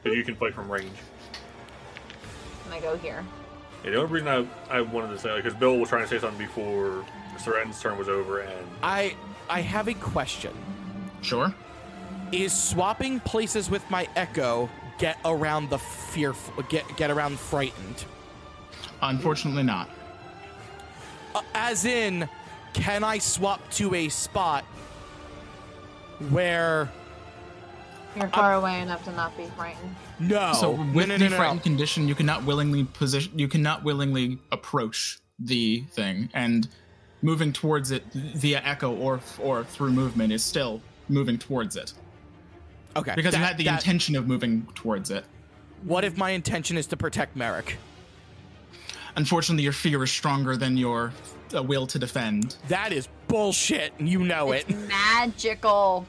But 0.03 0.13
you 0.13 0.23
can 0.25 0.35
fight 0.35 0.53
from 0.53 0.69
range. 0.69 0.91
And 2.73 2.83
I 2.83 2.87
go 2.87 2.97
here. 2.97 3.23
Yeah, 3.83 3.91
the 3.91 3.97
only 3.97 4.11
reason 4.11 4.27
I, 4.69 4.77
I 4.77 4.81
wanted 4.81 5.09
to 5.09 5.19
say, 5.19 5.35
because 5.35 5.53
Bill 5.53 5.77
was 5.77 5.89
trying 5.89 6.03
to 6.03 6.07
say 6.07 6.19
something 6.19 6.39
before 6.39 7.05
Seren's 7.37 7.79
turn 7.79 7.97
was 7.97 8.09
over, 8.09 8.39
and 8.39 8.67
I 8.81 9.15
I 9.49 9.61
have 9.61 9.87
a 9.87 9.93
question. 9.93 10.53
Sure. 11.21 11.53
Is 12.31 12.53
swapping 12.53 13.19
places 13.19 13.69
with 13.69 13.87
my 13.91 14.07
Echo 14.15 14.69
get 14.97 15.17
around 15.25 15.69
the 15.69 15.77
fearful 15.77 16.63
get 16.69 16.85
get 16.97 17.11
around 17.11 17.37
frightened? 17.37 18.05
Unfortunately, 19.01 19.63
not. 19.63 19.89
Uh, 21.35 21.41
as 21.53 21.85
in, 21.85 22.29
can 22.73 23.03
I 23.03 23.17
swap 23.17 23.59
to 23.71 23.93
a 23.93 24.09
spot 24.09 24.63
where 26.29 26.89
You're 28.15 28.29
far 28.29 28.53
away 28.53 28.79
enough 28.79 29.03
to 29.03 29.11
not 29.11 29.35
be 29.35 29.45
frightened. 29.57 29.95
No, 30.19 30.53
so 30.53 30.71
with 30.71 31.07
no, 31.09 31.17
the 31.17 31.25
no, 31.25 31.29
no, 31.29 31.35
frightened 31.37 31.59
no. 31.59 31.63
condition, 31.63 32.07
you 32.07 32.15
cannot 32.15 32.43
willingly 32.45 32.83
position. 32.83 33.37
You 33.37 33.47
cannot 33.47 33.83
willingly 33.83 34.39
approach 34.51 35.19
the 35.39 35.81
thing, 35.91 36.29
and 36.33 36.67
moving 37.21 37.51
towards 37.53 37.91
it 37.91 38.03
via 38.13 38.61
echo 38.63 38.95
or 38.95 39.19
or 39.39 39.63
through 39.63 39.91
movement 39.91 40.31
is 40.33 40.43
still 40.43 40.81
moving 41.09 41.37
towards 41.37 41.75
it 41.75 41.93
Okay, 42.95 43.13
because 43.15 43.33
you 43.33 43.39
had 43.41 43.57
the 43.57 43.63
that- 43.65 43.75
intention 43.81 44.15
of 44.15 44.27
moving 44.27 44.67
towards 44.75 45.09
it. 45.11 45.25
What 45.83 46.03
if 46.05 46.15
my 46.17 46.29
intention 46.31 46.77
is 46.77 46.87
to 46.87 46.97
protect 46.97 47.35
Merrick? 47.35 47.77
Unfortunately, 49.15 49.63
your 49.63 49.73
fear 49.73 50.03
is 50.03 50.11
stronger 50.11 50.55
than 50.57 50.75
your 50.77 51.11
uh, 51.55 51.61
will 51.61 51.85
to 51.87 51.99
defend. 51.99 52.55
That 52.67 52.91
is 52.93 53.07
bullshit, 53.27 53.93
and 53.99 54.07
you 54.09 54.19
know 54.19 54.51
It's 54.53 54.69
it. 54.69 54.75
magical. 54.87 56.07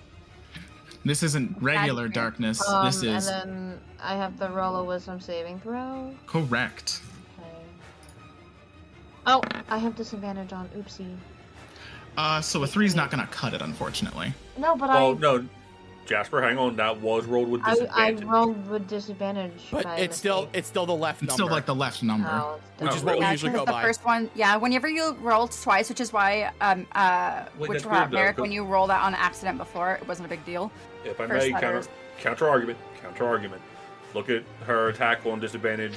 This 1.05 1.22
isn't 1.22 1.57
regular 1.61 2.05
Accurate. 2.05 2.14
darkness. 2.14 2.66
Um, 2.66 2.86
this 2.86 3.02
is 3.02 3.28
And 3.28 3.50
then 3.72 3.80
I 4.05 4.14
have 4.16 4.38
the 4.38 4.48
roll 4.50 4.76
a 4.76 4.84
wisdom 4.84 5.20
saving 5.20 5.61
throw. 5.61 6.14
correct. 6.26 7.00
Okay. 7.38 7.48
Oh, 9.26 9.42
I 9.68 9.78
have 9.78 9.96
disadvantage 9.96 10.52
on 10.52 10.68
oopsie. 10.76 11.16
Uh, 12.16 12.40
so 12.40 12.62
a 12.62 12.66
three's 12.66 12.94
not 12.94 13.11
gonna 13.11 13.26
cut 13.28 13.55
it, 13.55 13.62
unfortunately. 13.62 14.32
No, 14.57 14.76
but 14.76 14.88
well, 14.90 15.16
I, 15.16 15.18
no, 15.18 15.48
Jasper, 16.07 16.42
hang 16.42 16.59
on, 16.59 16.76
that 16.76 17.00
was 17.00 17.24
rolled 17.24 17.48
with 17.48 17.62
I 17.64 17.70
I 17.70 17.74
disadvantage. 18.12 18.24
rolled 18.24 18.68
with 18.70 18.86
disadvantage. 18.88 19.68
But 19.72 19.84
by 19.84 19.96
it's 19.96 20.16
still 20.16 20.42
mistake. 20.42 20.57
it's 20.59 20.68
still 20.68 20.86
the 20.86 20.94
left 20.94 21.22
It's 21.22 21.30
number. 21.30 21.42
still 21.44 21.50
like 21.52 21.66
the 21.66 21.74
left 21.74 22.02
number. 22.02 22.28
Oh, 22.30 22.61
it's 22.74 22.82
Which 22.82 22.92
Oh, 22.92 22.94
is 22.96 23.02
what 23.05 23.14
we? 23.16 23.20
Yeah, 23.22 23.30
usually 23.32 23.50
because 23.52 23.64
go 23.64 23.72
the 23.72 23.72
by. 23.72 23.82
first 23.82 24.05
one, 24.05 24.30
yeah. 24.34 24.57
Whenever 24.57 24.86
you 24.88 25.16
rolled 25.22 25.50
twice, 25.52 25.88
which 25.88 26.00
is 26.00 26.12
why, 26.12 26.52
um, 26.61 26.86
uh, 26.92 27.44
Wait, 27.59 27.70
which 27.70 27.82
that's 27.82 27.90
weird, 27.90 28.11
though, 28.11 28.16
Merrick, 28.16 28.38
when 28.38 28.52
you 28.52 28.64
rolled 28.64 28.90
that 28.90 29.02
on 29.02 29.14
accident 29.14 29.57
before, 29.59 29.94
it 29.94 30.07
wasn't 30.07 30.26
a 30.26 30.28
big 30.28 30.44
deal. 30.44 30.70
If 31.05 31.18
I 31.20 31.26
First 31.26 31.46
may, 31.50 31.52
counter, 31.59 31.82
counter 32.20 32.48
argument, 32.48 32.78
counter 33.02 33.26
argument. 33.26 33.62
Look 34.14 34.30
at 34.30 34.44
her 34.64 34.88
attack 34.88 35.26
on 35.26 35.40
disadvantage. 35.40 35.96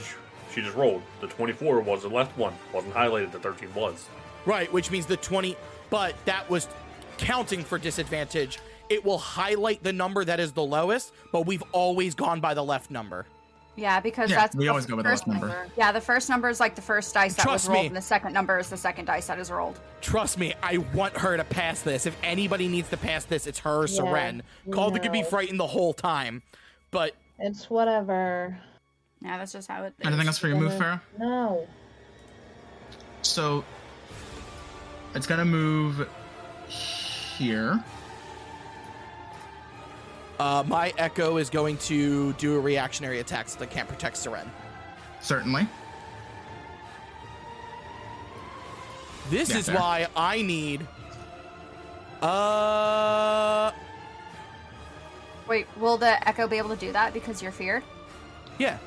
She 0.54 0.62
just 0.62 0.76
rolled. 0.76 1.04
The 1.22 1.28
24 1.28 1.82
was 1.82 2.02
the 2.02 2.10
left 2.10 2.38
one. 2.38 2.54
Wasn't 2.74 2.94
highlighted. 2.94 3.32
The 3.32 3.40
13 3.40 3.74
was. 3.76 4.08
Right, 4.46 4.72
which 4.74 4.90
means 4.92 5.06
the 5.06 5.18
20, 5.18 5.56
but 5.90 6.16
that 6.26 6.50
was 6.50 6.68
counting 7.18 7.64
for 7.64 7.78
disadvantage. 7.78 8.60
It 8.90 9.04
will 9.04 9.18
highlight 9.18 9.84
the 9.84 9.92
number 9.94 10.24
that 10.24 10.40
is 10.40 10.54
the 10.54 10.64
lowest, 10.64 11.12
but 11.34 11.46
we've 11.46 11.64
always 11.74 12.16
gone 12.16 12.40
by 12.40 12.54
the 12.54 12.64
left 12.64 12.90
number. 12.90 13.26
Yeah, 13.76 14.00
because 14.00 14.32
Yeah, 14.32 14.38
that's 14.38 14.56
we 14.56 14.70
always 14.70 14.86
go 14.88 14.96
with 14.96 15.06
the 15.06 15.12
first 15.12 15.28
left 15.28 15.42
number. 15.42 15.68
Yeah, 15.78 15.92
the 15.92 16.02
first 16.02 16.30
number 16.30 16.50
is 16.50 16.60
like 16.60 16.74
the 16.76 16.82
first 16.82 17.14
dice 17.14 17.36
that 17.36 17.44
Trust 17.44 17.68
was 17.68 17.74
rolled, 17.74 17.82
me. 17.84 17.88
and 17.88 17.96
the 17.96 18.02
second 18.02 18.34
number 18.34 18.58
is 18.58 18.70
the 18.70 18.78
second 18.78 19.06
dice 19.06 19.28
that 19.28 19.38
is 19.38 19.52
rolled. 19.52 19.80
Trust 20.02 20.40
me, 20.40 20.54
I 20.64 20.78
want 20.96 21.16
her 21.18 21.38
to 21.38 21.44
pass 21.44 21.82
this. 21.82 22.06
If 22.08 22.18
anybody 22.24 22.68
needs 22.70 22.90
to 22.90 22.98
pass 22.98 23.26
this, 23.26 23.46
it's 23.46 23.60
her, 23.60 23.86
Yeah, 23.86 24.02
Seren. 24.02 24.42
Calder 24.72 24.98
could 25.00 25.12
be 25.12 25.22
frightened 25.24 25.60
the 25.60 25.68
whole 25.68 25.94
time. 25.94 26.42
But 26.90 27.16
It's 27.40 27.70
whatever. 27.70 28.58
Yeah, 29.22 29.38
that's 29.38 29.52
just 29.52 29.68
how 29.68 29.84
it 29.84 29.94
is. 30.00 30.06
Anything 30.08 30.28
else 30.28 30.38
for 30.38 30.48
your 30.48 30.58
move, 30.58 30.74
Farah? 30.74 31.02
No. 31.18 31.68
So 33.22 33.64
it's 35.16 35.28
gonna 35.28 35.46
move 35.46 36.08
here. 36.68 37.84
uh, 40.40 40.64
my 40.68 40.94
Echo 40.98 41.38
is 41.38 41.50
going 41.50 41.78
to 41.78 42.34
do 42.34 42.56
a 42.56 42.60
reactionary 42.60 43.20
attack 43.20 43.50
so 43.50 43.60
they 43.60 43.66
can't 43.68 43.88
protect 43.90 44.16
Seren. 44.18 44.48
Certainly. 45.22 45.68
This 49.30 49.50
Yeah, 49.50 49.58
is 49.58 49.66
fair. 49.66 49.76
why 49.76 50.08
I 50.16 50.42
need. 50.42 50.88
Uh. 52.22 53.72
Wait, 55.48 55.68
will 55.78 55.98
the 55.98 56.28
echo 56.28 56.48
be 56.48 56.58
able 56.58 56.70
to 56.70 56.76
do 56.76 56.92
that 56.92 57.14
because 57.14 57.42
you're 57.42 57.52
feared? 57.52 57.84
Yeah. 58.58 58.78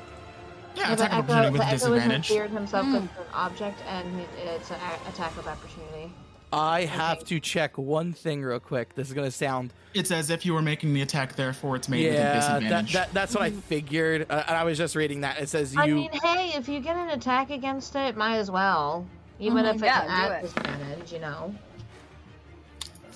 Yeah, 0.75 0.87
Yeah, 0.87 0.93
attack 0.93 0.97
the 0.97 1.03
of 1.03 1.11
Echo, 1.11 1.15
opportunity 1.33 1.51
with 1.51 1.61
the 1.61 1.67
Echo 2.07 2.21
feared 2.21 2.51
himself 2.51 2.85
Mm. 2.85 2.91
because 2.93 3.09
it's 3.09 3.17
an 3.19 3.33
object, 3.33 3.79
and 3.87 4.25
it's 4.45 4.71
an 4.71 4.77
a- 4.79 5.09
attack 5.09 5.35
of 5.37 5.47
opportunity. 5.47 6.13
I 6.53 6.85
have 6.85 7.17
Okay. 7.19 7.25
to 7.27 7.39
check 7.39 7.77
one 7.77 8.11
thing 8.13 8.41
real 8.43 8.59
quick. 8.59 8.95
This 8.95 9.07
is 9.07 9.13
going 9.13 9.27
to 9.27 9.35
sound. 9.35 9.73
It's 9.93 10.11
as 10.11 10.29
if 10.29 10.45
you 10.45 10.53
were 10.53 10.61
making 10.61 10.93
the 10.93 11.01
attack, 11.01 11.35
therefore 11.35 11.75
it's 11.77 11.87
made 11.89 12.05
with 12.07 12.13
a 12.13 12.17
Yeah, 12.17 12.59
that, 12.69 12.87
that, 12.89 13.13
that's 13.13 13.33
what 13.35 13.43
I 13.43 13.51
figured. 13.51 14.27
Uh, 14.29 14.43
and 14.47 14.57
I 14.57 14.63
was 14.65 14.77
just 14.77 14.95
reading 14.95 15.21
that. 15.21 15.39
It 15.39 15.47
says 15.49 15.73
you. 15.73 15.81
I 15.81 15.87
mean, 15.87 16.09
hey, 16.23 16.51
if 16.55 16.67
you 16.69 16.79
get 16.81 16.95
an 16.97 17.09
attack 17.09 17.49
against 17.51 17.95
it, 17.95 18.15
might 18.17 18.35
as 18.37 18.51
well. 18.51 19.05
Even 19.39 19.63
Mhm, 19.65 19.69
if 19.69 19.75
it's 19.75 19.83
yeah, 19.83 20.01
do 20.05 20.09
at 20.11 20.31
it. 20.31 20.41
disadvantage, 20.43 21.13
you 21.13 21.19
know. 21.19 21.55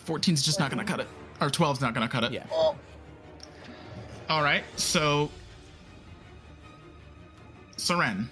14's 0.07 0.41
just 0.43 0.59
not 0.59 0.69
gonna 0.69 0.83
cut 0.85 0.99
it. 0.99 1.07
Or 1.41 1.49
12's 1.49 1.81
not 1.81 1.93
gonna 1.93 2.07
cut 2.07 2.23
it. 2.23 2.31
Yeah. 2.31 2.43
All 4.29 4.41
right, 4.41 4.63
so 4.75 5.29
Seren. 7.77 8.27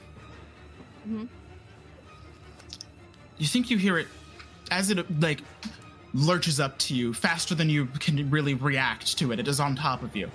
Mhm. 1.07 1.27
You 3.37 3.47
think 3.47 3.69
you 3.69 3.77
hear 3.77 3.97
it 3.97 4.07
as 4.71 4.89
it 4.89 5.19
like 5.21 5.41
lurches 6.13 6.59
up 6.59 6.77
to 6.79 6.95
you 6.95 7.13
faster 7.13 7.53
than 7.55 7.69
you 7.69 7.85
can 7.99 8.29
really 8.29 8.53
react 8.53 9.17
to 9.19 9.31
it. 9.31 9.39
It 9.39 9.47
is 9.47 9.59
on 9.59 9.75
top 9.75 10.01
of 10.03 10.15
you. 10.15 10.29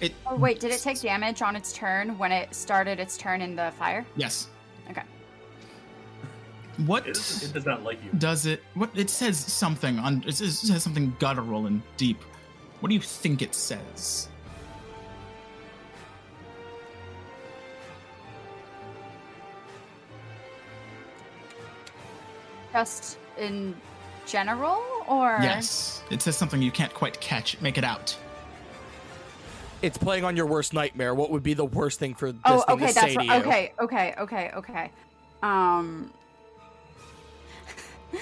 It 0.00 0.12
Oh, 0.26 0.36
wait, 0.36 0.60
did 0.60 0.72
it 0.72 0.80
take 0.82 1.00
damage 1.00 1.40
on 1.40 1.56
its 1.56 1.72
turn 1.72 2.18
when 2.18 2.32
it 2.32 2.54
started 2.54 3.00
its 3.00 3.16
turn 3.16 3.40
in 3.40 3.56
the 3.56 3.72
fire? 3.78 4.04
yes. 4.16 4.48
Okay. 4.90 5.02
What 6.84 7.06
It, 7.06 7.16
it 7.42 7.52
does 7.54 7.64
not 7.64 7.82
like 7.82 8.02
you. 8.04 8.10
does 8.18 8.44
it? 8.44 8.62
What 8.74 8.90
it 8.94 9.08
says 9.08 9.38
something 9.38 9.98
on. 9.98 10.22
It 10.26 10.34
says 10.34 10.82
something 10.82 11.16
guttural 11.18 11.66
and 11.66 11.80
deep. 11.96 12.18
What 12.80 12.88
do 12.90 12.94
you 12.94 13.00
think 13.00 13.42
it 13.42 13.54
says? 13.54 14.28
Just 22.72 23.18
in 23.38 23.74
general, 24.26 24.82
or 25.06 25.38
Yes, 25.40 26.02
it 26.10 26.20
says 26.20 26.36
something 26.36 26.60
you 26.60 26.70
can't 26.70 26.92
quite 26.92 27.18
catch. 27.20 27.58
Make 27.60 27.78
it 27.78 27.84
out. 27.84 28.16
It's 29.82 29.96
playing 29.98 30.24
on 30.24 30.36
your 30.36 30.46
worst 30.46 30.72
nightmare. 30.74 31.14
What 31.14 31.30
would 31.30 31.42
be 31.42 31.54
the 31.54 31.64
worst 31.64 31.98
thing 31.98 32.14
for 32.14 32.32
this 32.32 32.40
Oh, 32.44 32.60
thing 32.62 32.74
okay, 32.76 32.86
to 32.88 32.92
say 32.92 33.00
that's 33.00 33.12
to 33.12 33.18
right. 33.18 33.26
you? 33.28 33.34
Okay, 33.34 33.72
okay, 33.80 34.14
okay, 34.18 34.50
okay. 34.56 34.90
Um. 35.42 36.10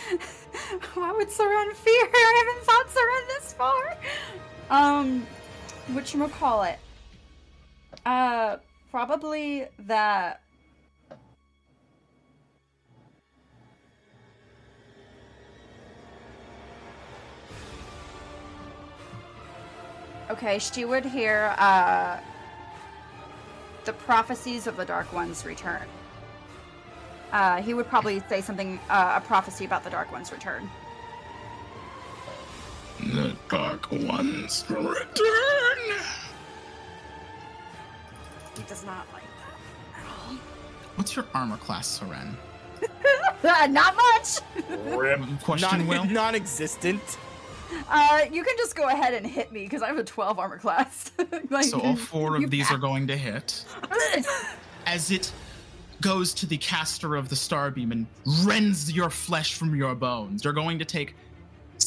Why 0.95 1.13
would 1.13 1.29
Seren 1.29 1.73
fear? 1.75 2.09
I 2.15 2.45
haven't 2.47 2.65
thought 2.67 2.87
Seren 2.89 3.27
this 3.29 3.53
far. 3.53 3.97
Um, 4.71 5.27
you 6.13 6.29
call 6.29 6.63
it? 6.63 6.79
Uh, 8.05 8.57
probably 8.91 9.67
that. 9.81 10.41
Okay, 20.31 20.59
she 20.59 20.85
would 20.85 21.05
hear 21.05 21.55
uh 21.59 22.19
the 23.85 23.93
prophecies 23.93 24.67
of 24.67 24.77
the 24.77 24.85
Dark 24.85 25.13
One's 25.13 25.45
return. 25.45 25.83
Uh, 27.33 27.61
he 27.61 27.75
would 27.75 27.87
probably 27.87 28.23
say 28.29 28.41
something, 28.41 28.79
uh, 28.89 29.21
a 29.23 29.27
prophecy 29.27 29.65
about 29.65 29.85
the 29.85 29.91
Dark 29.91 30.11
One's 30.13 30.33
return. 30.33 30.71
The 33.13 33.37
Dark 33.49 33.91
One's 33.91 34.65
return. 34.69 34.97
He 38.57 38.63
does 38.69 38.85
not 38.85 39.07
like 39.13 39.23
that 39.23 40.01
at 40.01 40.07
all. 40.07 40.37
What's 40.97 41.15
your 41.17 41.27
armor 41.35 41.57
class, 41.59 41.99
Seren? 42.01 42.35
not 43.71 43.95
much. 43.97 44.69
Rip. 44.97 45.21
Question, 45.43 45.79
Non- 45.81 45.87
Will. 45.87 46.05
non-existent. 46.11 47.19
Uh, 47.89 48.21
you 48.31 48.45
can 48.45 48.57
just 48.57 48.77
go 48.77 48.89
ahead 48.89 49.15
and 49.15 49.27
hit 49.27 49.51
me 49.53 49.65
because 49.65 49.83
I 49.83 49.89
have 49.89 49.99
a 49.99 50.05
12 50.05 50.39
armor 50.39 50.59
class. 50.59 51.11
like, 51.51 51.65
So 51.65 51.81
all 51.81 51.97
four 51.97 52.37
of 52.37 52.51
these 52.51 52.71
are 52.71 52.79
going 52.79 53.07
to 53.09 53.17
hit. 53.17 53.65
As 54.87 55.11
it 55.11 55.33
goes 56.01 56.33
to 56.35 56.47
the 56.47 56.57
caster 56.59 57.17
of 57.17 57.29
the 57.29 57.35
starbeam 57.35 57.91
and 57.91 58.07
rends 58.45 58.93
your 58.93 59.11
flesh 59.11 59.55
from 59.55 59.75
your 59.75 59.95
bones, 59.95 60.45
you're 60.45 60.53
going 60.53 60.79
to 60.79 60.85
take 60.85 61.15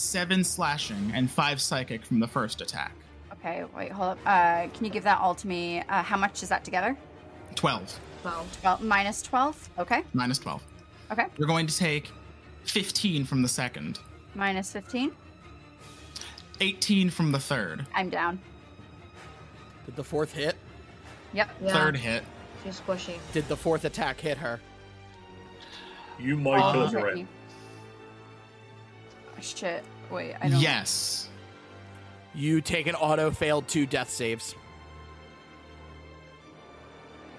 seven 0.07 0.43
slashing 0.43 1.11
and 1.13 1.29
five 1.29 1.61
psychic 1.61 2.03
from 2.05 2.19
the 2.19 2.27
first 2.27 2.61
attack. 2.61 2.93
Okay, 3.33 3.63
wait, 3.75 3.91
hold 3.91 4.11
up. 4.11 4.17
Uh, 4.25 4.67
can 4.73 4.85
you 4.85 4.89
give 4.89 5.03
that 5.03 5.19
all 5.19 5.35
to 5.35 5.47
me? 5.47 5.81
Uh, 5.89 6.01
how 6.01 6.17
much 6.17 6.41
is 6.43 6.49
that 6.49 6.63
together? 6.63 6.97
Twelve 7.55 7.99
Well, 8.23 8.45
Well, 8.63 8.79
minus 8.81 9.21
12. 9.21 9.69
Okay, 9.79 10.03
minus 10.13 10.39
twelve. 10.39 10.63
okay. 11.11 11.25
You're 11.37 11.47
going 11.47 11.67
to 11.67 11.77
take 11.77 12.09
fifteen 12.63 13.25
from 13.25 13.41
the 13.41 13.47
second, 13.47 13.99
Minus 14.35 14.71
15. 14.73 15.11
eighteen 16.61 17.09
from 17.09 17.31
the 17.31 17.39
third. 17.39 17.85
I'm 17.93 18.09
down. 18.09 18.39
Did 19.85 19.95
the 19.95 20.03
fourth 20.03 20.33
hit? 20.33 20.55
Yep. 21.33 21.49
yeah, 21.61 21.73
Third 21.73 21.95
hit. 21.97 22.23
she's 22.63 22.79
squishy. 22.81 23.17
Did 23.33 23.47
the 23.47 23.55
fourth 23.57 23.85
attack 23.85 24.19
hit 24.19 24.37
her? 24.37 24.59
You 26.19 26.35
might 26.37 26.59
Uh, 26.59 26.71
kill 26.71 26.81
Oh, 26.81 26.85
us 26.85 26.93
hit 26.93 27.27
Shit. 29.39 29.83
Wait, 30.11 30.35
I 30.41 30.49
don't. 30.49 30.59
Yes. 30.61 31.29
You 32.33 32.61
take 32.61 32.87
an 32.87 32.95
auto 32.95 33.31
failed 33.31 33.67
two 33.67 33.85
death 33.85 34.09
saves 34.11 34.53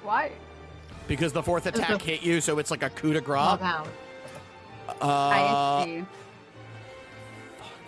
Why? 0.03 0.33
because 1.07 1.33
the 1.33 1.43
fourth 1.43 1.66
attack 1.66 2.03
hit 2.03 2.23
you, 2.23 2.41
so 2.41 2.59
it's 2.59 2.71
like 2.71 2.83
a 2.83 2.91
coup 2.91 3.12
de 3.12 3.21
Log 3.21 3.61
grace. 3.61 3.71
out. 3.71 3.89
I 5.01 5.41
Uh, 5.41 5.85
see. 5.85 6.05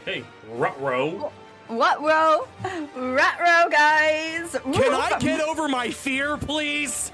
Hey, 0.05 0.24
Rutro. 0.53 1.31
What 1.68 2.01
row? 2.03 2.49
Rat 2.97 3.39
row, 3.41 3.68
guys. 3.70 4.57
can 4.72 4.95
I 4.95 5.18
get 5.20 5.41
over 5.41 5.68
my 5.68 5.91
fear, 5.91 6.37
please? 6.37 7.12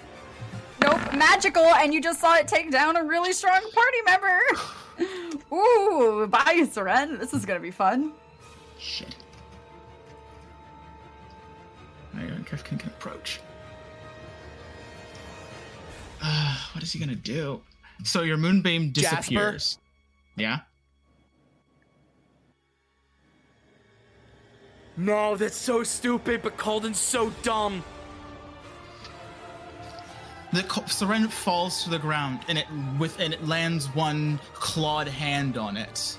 Nope, 0.81 1.01
magical, 1.15 1.65
and 1.65 1.93
you 1.93 2.01
just 2.01 2.21
saw 2.21 2.37
it 2.37 2.47
take 2.49 2.71
down 2.71 2.97
a 2.97 3.05
really 3.05 3.33
strong 3.33 3.61
party 3.73 3.99
member. 4.07 4.41
Ooh, 5.53 6.27
bye, 6.29 6.63
Seren. 6.65 7.19
This 7.19 7.33
is 7.33 7.45
gonna 7.45 7.61
be 7.61 7.71
fun. 7.71 8.13
Shit. 8.79 9.17
Hang 12.15 12.31
on, 12.33 12.45
Kev 12.45 12.65
can, 12.65 12.79
can 12.79 12.89
approach. 12.91 13.41
Uh, 16.23 16.57
what 16.73 16.83
is 16.83 16.93
he 16.93 16.99
gonna 16.99 17.15
do? 17.15 17.61
So 18.05 18.23
your 18.23 18.37
moonbeam 18.37 18.91
disappears. 18.93 19.19
Jasper? 19.19 19.53
disappears. 19.53 19.79
Yeah. 20.37 20.59
No, 24.99 25.37
that's 25.37 25.57
so 25.57 25.83
stupid, 25.83 26.43
but 26.43 26.57
Calden's 26.57 26.99
so 26.99 27.31
dumb. 27.43 27.85
The 30.53 30.63
co- 30.65 30.83
Seren 30.83 31.29
falls 31.29 31.83
to 31.85 31.91
the 31.91 31.99
ground, 31.99 32.41
and 32.49 32.57
it 32.59 32.67
with 32.99 33.19
and 33.21 33.35
it 33.35 33.47
lands 33.47 33.87
one 33.95 34.39
clawed 34.55 35.09
hand 35.09 35.57
on 35.59 35.77
it. 35.77 36.17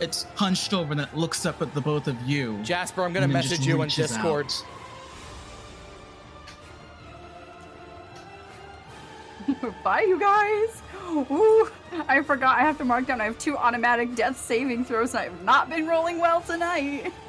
It's 0.00 0.24
hunched 0.34 0.72
over, 0.74 0.92
and 0.92 1.00
it 1.00 1.14
looks 1.14 1.46
up 1.46 1.60
at 1.62 1.72
the 1.74 1.80
both 1.80 2.08
of 2.08 2.20
you. 2.22 2.58
Jasper, 2.62 3.02
I'm 3.04 3.12
gonna 3.12 3.24
and 3.26 3.34
then 3.34 3.42
just 3.42 3.52
message 3.52 3.66
you 3.66 3.80
on 3.80 3.88
Discord. 3.88 4.46
out. 4.46 4.64
bye, 9.84 10.02
you 10.02 10.18
guys. 10.18 10.82
Ooh, 11.10 11.68
I 12.08 12.22
forgot. 12.22 12.58
I 12.58 12.62
have 12.62 12.78
to 12.78 12.84
mark 12.84 13.06
down. 13.06 13.20
I 13.20 13.24
have 13.24 13.38
two 13.38 13.56
automatic 13.56 14.14
death 14.14 14.38
saving 14.38 14.84
throws, 14.84 15.10
and 15.10 15.20
I 15.20 15.24
have 15.24 15.42
not 15.42 15.68
been 15.68 15.86
rolling 15.86 16.18
well 16.18 16.40
tonight. 16.40 17.12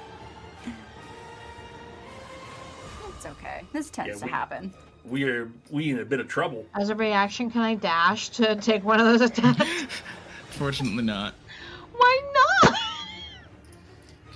It's 3.18 3.26
okay. 3.38 3.64
This 3.74 3.90
tends 3.90 4.10
Yeah, 4.10 4.20
to 4.20 4.26
we- 4.26 4.32
happen. 4.32 4.74
We 5.08 5.24
are 5.26 5.52
we 5.70 5.92
in 5.92 6.00
a 6.00 6.06
bit 6.06 6.20
of 6.20 6.28
trouble. 6.28 6.66
As 6.74 6.90
a 6.90 6.96
reaction, 6.96 7.52
can 7.52 7.62
I 7.62 7.76
dash 7.76 8.30
to 8.30 8.56
take 8.56 8.84
one 8.84 9.00
of 9.00 9.06
those 9.06 9.22
attacks? 9.22 9.66
Fortunately, 10.50 11.04
not. 11.04 11.36
Why 11.96 12.22
not? 12.64 12.74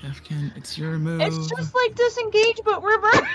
Kefkin, 0.02 0.56
it's 0.56 0.78
your 0.78 0.98
move. 1.00 1.22
It's 1.22 1.48
just 1.48 1.74
like 1.76 1.96
disengage, 1.96 2.60
but 2.64 2.84
reverse. 2.84 3.22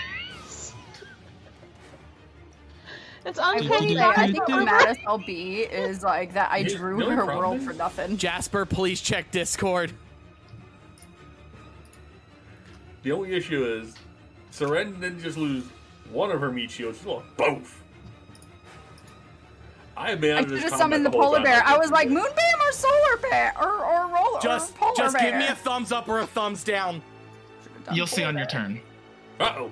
It's 3.26 3.38
I 3.38 3.54
will 3.54 3.62
uncanny 3.62 3.98
I 3.98 4.14
valley, 4.14 4.32
think 4.32 4.44
but 4.46 4.58
the 4.58 4.64
maddest 4.66 5.00
I'll 5.06 5.16
be 5.16 5.60
is 5.60 6.02
like 6.02 6.34
that 6.34 6.52
I 6.52 6.58
You- 6.58 6.76
drew 6.76 6.98
the 6.98 7.04
only 7.04 7.16
her 7.16 7.24
problem 7.24 7.38
world 7.52 7.62
for 7.62 7.72
nothing. 7.72 8.18
Jasper, 8.18 8.66
please 8.66 9.00
check 9.00 9.30
Discord. 9.30 9.92
The 13.02 13.12
only 13.12 13.32
issue 13.32 13.64
is 13.64 13.94
Seren 14.52 15.00
didn't 15.00 15.20
just 15.22 15.38
lose 15.38 15.64
one 16.10 16.30
of 16.30 16.40
her 16.40 16.50
meat 16.50 16.70
shields, 16.70 17.00
she 17.00 17.06
lost 17.08 17.26
both. 17.36 17.82
I 19.96 20.10
have 20.10 20.20
been 20.20 20.32
out 20.32 20.38
I 20.38 20.40
of 20.42 20.48
this 20.48 20.60
should 20.62 20.70
have 20.70 20.80
combat 20.80 20.96
summoned 21.02 21.06
the 21.06 21.10
whole 21.10 21.22
polar 21.22 21.42
bear. 21.42 21.58
I 21.62 21.66
couldn't 21.66 21.80
was 21.80 21.90
like, 21.92 22.06
it. 22.06 22.10
moonbeam 22.12 22.60
or 22.68 22.72
solar 22.72 23.16
bear 23.30 23.54
or 23.60 23.84
or 23.84 24.08
roller 24.08 24.40
Just, 24.42 24.74
or 24.74 24.78
polar 24.78 24.94
just 24.96 25.16
bear. 25.16 25.30
give 25.30 25.38
me 25.38 25.46
a 25.46 25.54
thumbs 25.54 25.92
up 25.92 26.08
or 26.08 26.18
a 26.20 26.26
thumbs 26.26 26.64
down. 26.64 27.00
You'll 27.92 28.06
see 28.06 28.22
polar 28.22 28.28
on 28.30 28.36
your 28.38 28.46
turn. 28.46 28.80
Uh-oh. 29.38 29.70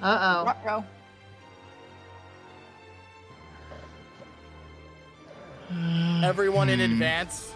Uh 0.00 0.44
oh. 0.44 0.44
Ruh-roh. 0.64 0.84
Everyone 6.24 6.68
in 6.68 6.78
Hmm. 6.80 6.92
advance. 6.92 7.52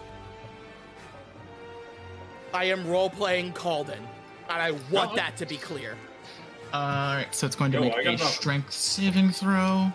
I 2.53 2.65
am 2.65 2.87
role 2.87 3.09
playing 3.09 3.53
Calden, 3.53 3.97
and 3.97 4.61
I 4.61 4.71
want 4.91 5.13
Oh. 5.13 5.15
that 5.15 5.35
to 5.37 5.45
be 5.45 5.57
clear. 5.57 5.97
All 6.73 7.15
right, 7.15 7.27
so 7.31 7.45
it's 7.45 7.55
going 7.55 7.71
to 7.71 7.77
Yo, 7.77 7.83
make 7.83 7.97
a 7.99 8.11
nothing. 8.13 8.27
strength 8.27 8.73
saving 8.73 9.29
throw. 9.31 9.91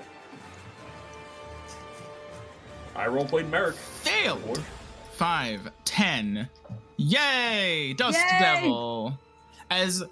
I 2.95 3.07
roleplayed 3.07 3.49
Merrick. 3.51 3.75
Failed. 3.75 4.63
Five, 5.13 5.71
ten. 5.85 6.49
Yay! 6.97 7.95
Dust 7.95 8.19
Yay! 8.19 8.39
Devil. 8.39 9.19
As 9.71 10.05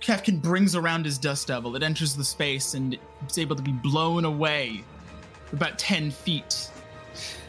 Kefkin 0.00 0.42
brings 0.42 0.76
around 0.76 1.06
his 1.06 1.16
dust 1.16 1.48
devil. 1.48 1.74
It 1.76 1.82
enters 1.82 2.14
the 2.14 2.24
space 2.24 2.74
and 2.74 2.98
it's 3.22 3.38
able 3.38 3.56
to 3.56 3.62
be 3.62 3.72
blown 3.72 4.26
away 4.26 4.84
about 5.52 5.78
10 5.78 6.10
feet. 6.10 6.68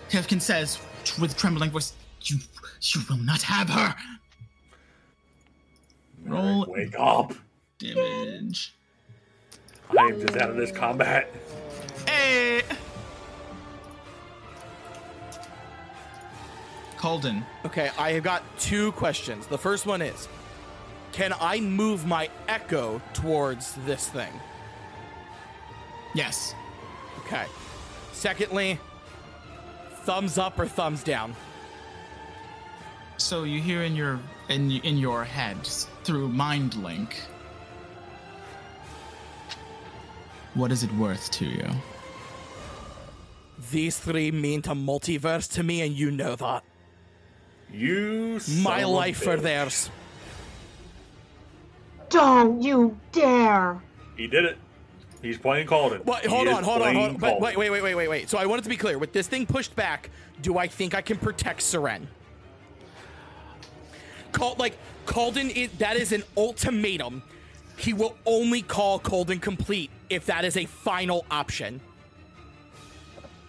Kefkin 0.09 0.41
says 0.41 0.79
with 1.19 1.35
trembling 1.35 1.71
voice, 1.71 1.93
You, 2.21 2.37
you 2.81 3.01
will 3.09 3.17
not 3.17 3.41
have 3.41 3.69
her. 3.69 3.93
Roll 6.23 6.65
Wake 6.69 6.95
up! 6.97 7.33
Damage. 7.93 8.73
I 9.97 10.03
am 10.03 10.19
just 10.19 10.37
out 10.37 10.49
of 10.49 10.55
this 10.55 10.71
combat. 10.71 11.31
Hey! 12.07 12.63
Calden. 16.97 17.43
Okay, 17.65 17.91
I 17.97 18.13
have 18.13 18.23
got 18.23 18.43
two 18.57 18.91
questions. 18.93 19.45
The 19.47 19.57
first 19.57 19.85
one 19.85 20.01
is 20.01 20.27
Can 21.11 21.33
I 21.39 21.59
move 21.59 22.05
my 22.05 22.29
echo 22.47 23.01
towards 23.13 23.75
this 23.85 24.07
thing? 24.09 24.33
Yes. 26.15 26.55
Okay. 27.19 27.45
Secondly, 28.11 28.79
thumbs 30.03 30.37
up 30.37 30.57
or 30.59 30.65
thumbs 30.65 31.03
down? 31.03 31.35
So 33.17 33.43
you 33.43 33.61
hear 33.61 33.83
in 33.83 33.95
your 33.95 34.19
in 34.49 34.71
in 34.71 34.97
your 34.97 35.23
head 35.23 35.65
through 36.03 36.29
mind 36.29 36.75
link. 36.75 37.21
What 40.55 40.71
is 40.71 40.83
it 40.83 40.91
worth 40.93 41.29
to 41.31 41.45
you? 41.45 41.69
These 43.71 43.99
three 43.99 44.31
mean 44.31 44.61
to 44.63 44.71
multiverse 44.71 45.51
to 45.53 45.63
me, 45.63 45.81
and 45.81 45.93
you 45.93 46.11
know 46.11 46.35
that. 46.35 46.63
You 47.71 48.39
son 48.39 48.63
My 48.63 48.79
of 48.79 48.89
a 48.89 48.91
life 48.91 49.17
for 49.17 49.35
theirs. 49.35 49.89
Don't 52.09 52.61
you 52.61 52.97
dare! 53.11 53.81
He 54.15 54.27
did 54.27 54.45
it. 54.45 54.57
He's 55.21 55.37
playing 55.37 55.67
Calden. 55.67 56.05
Wait, 56.05 56.25
hold 56.25 56.47
on, 56.47 56.63
hold 56.63 56.81
on, 56.81 56.95
hold 56.95 57.09
on. 57.09 57.17
But 57.17 57.33
Calden. 57.33 57.41
wait, 57.41 57.57
wait, 57.57 57.69
wait, 57.71 57.81
wait, 57.81 57.95
wait, 57.95 58.07
wait. 58.07 58.29
So 58.29 58.37
I 58.37 58.45
wanted 58.45 58.63
to 58.63 58.69
be 58.69 58.77
clear. 58.77 58.97
With 58.97 59.11
this 59.11 59.27
thing 59.27 59.45
pushed 59.45 59.75
back, 59.75 60.09
do 60.41 60.57
I 60.57 60.67
think 60.67 60.95
I 60.95 61.01
can 61.01 61.17
protect 61.17 61.61
Seren? 61.61 62.05
Call 64.31 64.55
like 64.57 64.77
Calden 65.05 65.49
is 65.49 65.71
that 65.79 65.97
is 65.97 66.11
an 66.11 66.23
ultimatum. 66.37 67.23
He 67.77 67.93
will 67.93 68.17
only 68.25 68.61
call 68.61 68.99
Calden 68.99 69.41
complete 69.41 69.91
if 70.09 70.25
that 70.27 70.45
is 70.45 70.57
a 70.57 70.65
final 70.65 71.25
option. 71.29 71.81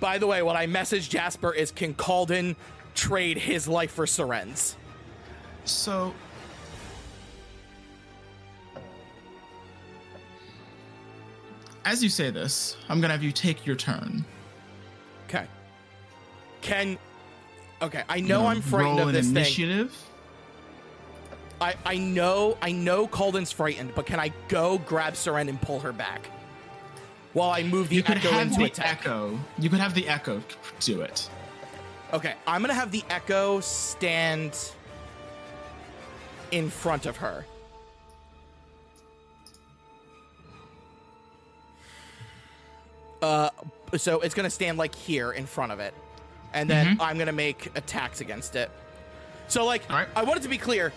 By 0.00 0.18
the 0.18 0.26
way, 0.26 0.42
what 0.42 0.56
I 0.56 0.66
messaged 0.66 1.08
Jasper 1.08 1.52
is 1.52 1.70
can 1.70 1.94
Calden 1.94 2.56
trade 2.94 3.38
his 3.38 3.66
life 3.68 3.92
for 3.92 4.06
Seren's? 4.06 4.76
So 5.64 6.12
As 11.84 12.02
you 12.02 12.08
say 12.08 12.30
this, 12.30 12.76
I'm 12.88 13.00
gonna 13.00 13.12
have 13.12 13.22
you 13.22 13.30
take 13.30 13.64
your 13.64 13.76
turn. 13.76 14.24
Okay. 15.28 15.46
Can 16.60 16.98
Okay, 17.80 18.02
I 18.08 18.20
know 18.20 18.46
I'm 18.46 18.60
frightened 18.62 18.98
roll 18.98 19.02
of 19.02 19.08
an 19.08 19.14
this 19.14 19.26
thing. 19.26 19.36
initiative. 19.36 19.94
I, 21.60 21.74
I 21.84 21.96
know 21.96 22.58
I 22.60 22.72
know 22.72 23.06
Calden's 23.06 23.50
frightened, 23.52 23.94
but 23.94 24.06
can 24.06 24.20
I 24.20 24.32
go 24.48 24.78
grab 24.78 25.14
Seren 25.14 25.48
and 25.48 25.60
pull 25.60 25.80
her 25.80 25.92
back? 25.92 26.26
While 27.32 27.50
I 27.50 27.62
move 27.62 27.88
the 27.88 27.96
You 27.96 28.02
could 28.02 28.18
echo 28.18 28.30
have 28.30 28.46
into 28.48 28.58
the 28.58 28.64
attack. 28.64 29.00
echo. 29.00 29.38
You 29.58 29.68
could 29.70 29.80
have 29.80 29.94
the 29.94 30.08
echo 30.08 30.42
do 30.80 31.00
it. 31.02 31.28
Okay, 32.12 32.34
I'm 32.46 32.60
gonna 32.60 32.74
have 32.74 32.90
the 32.92 33.02
echo 33.10 33.60
stand 33.60 34.56
in 36.50 36.70
front 36.70 37.06
of 37.06 37.16
her. 37.18 37.44
Uh, 43.22 43.50
so 43.96 44.20
it's 44.20 44.34
gonna 44.34 44.50
stand 44.50 44.78
like 44.78 44.94
here 44.94 45.32
in 45.32 45.46
front 45.46 45.72
of 45.72 45.80
it, 45.80 45.94
and 46.52 46.68
then 46.68 46.96
I'm 47.00 47.18
gonna 47.18 47.32
make 47.32 47.70
attacks 47.74 48.20
against 48.20 48.56
it. 48.56 48.70
So 49.48 49.64
like, 49.64 49.88
right. 49.90 50.08
I 50.14 50.22
want 50.24 50.38
it 50.38 50.42
to 50.42 50.48
be 50.48 50.58
clear. 50.58 50.92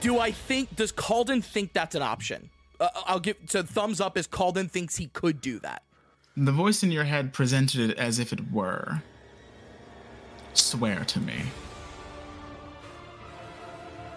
Do 0.00 0.18
I 0.18 0.30
think 0.30 0.76
does 0.76 0.92
Calden 0.92 1.44
think 1.44 1.72
that's 1.72 1.94
an 1.94 2.02
option? 2.02 2.50
Uh, 2.78 2.88
I'll 3.06 3.20
give 3.20 3.36
so 3.46 3.62
thumbs 3.62 4.00
up 4.00 4.16
as 4.16 4.26
Calden 4.26 4.70
thinks 4.70 4.96
he 4.96 5.08
could 5.08 5.40
do 5.40 5.58
that. 5.60 5.82
The 6.36 6.52
voice 6.52 6.82
in 6.82 6.90
your 6.90 7.04
head 7.04 7.32
presented 7.32 7.90
it 7.90 7.98
as 7.98 8.18
if 8.18 8.32
it 8.32 8.50
were. 8.50 9.02
Swear 10.54 11.04
to 11.04 11.20
me. 11.20 11.42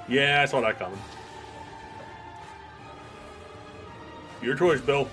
Yeah, 0.07 0.41
I 0.41 0.45
saw 0.45 0.61
that 0.61 0.79
coming. 0.79 0.99
Your 4.41 4.55
choice, 4.55 4.81
Bill. 4.81 5.09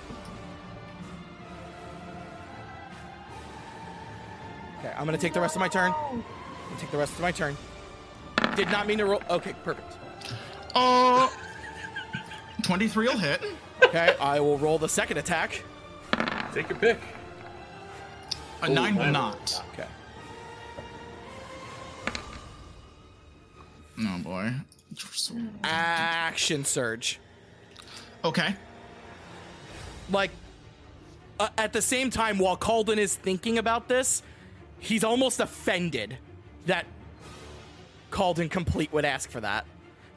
Okay, 4.78 4.93
I'm 4.97 5.05
gonna 5.05 5.18
take 5.18 5.35
the 5.35 5.40
rest 5.40 5.56
of 5.56 5.60
my 5.60 5.68
turn. 5.68 5.93
I'm 5.93 6.24
gonna 6.68 6.81
take 6.81 6.90
the 6.90 6.98
rest 6.98 7.12
of 7.12 7.20
my 7.20 7.31
turn. 7.32 7.56
Did 8.56 8.70
not 8.70 8.86
mean 8.86 8.98
to 8.98 9.05
roll. 9.05 9.22
Okay, 9.31 9.55
perfect. 9.62 9.99
Oh, 10.74 11.32
23 12.62 13.09
will 13.09 13.18
hit. 13.18 13.42
Okay, 13.84 14.14
I 14.20 14.40
will 14.40 14.59
roll 14.59 14.78
the 14.78 14.88
second 14.88 15.16
attack. 15.18 15.62
Take 16.52 16.68
your 16.68 16.78
pick. 16.78 16.98
A 18.62 18.66
Ooh, 18.66 18.74
9 18.74 18.74
nine 18.74 18.94
will 18.97 19.12
not. 19.12 19.64
Okay. 19.72 19.88
Oh 24.02 24.18
boy. 24.22 24.52
Action 25.64 26.64
surge. 26.64 27.20
Okay. 28.24 28.55
Like, 30.10 30.30
uh, 31.38 31.48
at 31.56 31.72
the 31.72 31.82
same 31.82 32.10
time, 32.10 32.38
while 32.38 32.56
Calden 32.56 32.97
is 32.97 33.14
thinking 33.14 33.59
about 33.59 33.88
this, 33.88 34.22
he's 34.78 35.05
almost 35.05 35.40
offended 35.40 36.18
that 36.66 36.86
Calden 38.10 38.51
complete 38.51 38.92
would 38.92 39.05
ask 39.05 39.30
for 39.30 39.40
that. 39.40 39.64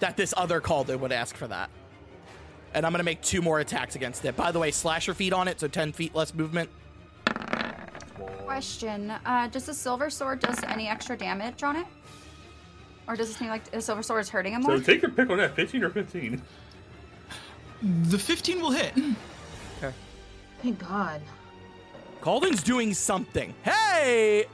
That 0.03 0.17
this 0.17 0.34
other 0.35 0.59
Calden 0.59 0.99
would 0.99 1.13
ask 1.13 1.34
for 1.38 1.47
that. 1.47 1.69
And 2.73 2.85
I'm 2.85 2.91
gonna 2.91 3.05
make 3.05 3.21
two 3.21 3.41
more 3.41 3.61
attacks 3.61 3.95
against 3.95 4.25
it. 4.25 4.35
By 4.35 4.51
the 4.51 4.59
way, 4.59 4.69
slasher 4.69 5.13
feat 5.13 5.31
on 5.31 5.47
it, 5.47 5.61
so 5.61 5.69
10 5.69 5.93
feet 5.93 6.13
less 6.13 6.34
movement. 6.34 6.69
Question: 8.43 9.11
uh, 9.11 9.47
Does 9.47 9.63
the 9.63 9.73
silver 9.73 10.09
sword 10.09 10.41
does 10.41 10.61
any 10.65 10.89
extra 10.89 11.17
damage 11.17 11.63
on 11.63 11.77
it, 11.77 11.85
or 13.07 13.15
does 13.15 13.30
it 13.30 13.35
seem 13.35 13.47
like 13.47 13.63
the 13.71 13.81
silver 13.81 14.03
sword 14.03 14.19
is 14.19 14.27
hurting 14.27 14.51
him 14.51 14.63
more? 14.63 14.75
So 14.75 14.84
take 14.84 15.03
your 15.03 15.11
pick 15.11 15.30
on 15.30 15.38
that, 15.38 15.55
15 15.55 15.85
or 15.85 15.89
15. 15.89 16.41
The 17.81 18.19
15 18.19 18.59
will 18.59 18.71
hit. 18.71 18.91
Okay. 19.77 19.95
Thank 20.61 20.80
God. 20.80 21.21
Calden's 22.19 22.61
doing 22.61 22.93
something. 22.93 23.53
Hey! 23.63 24.47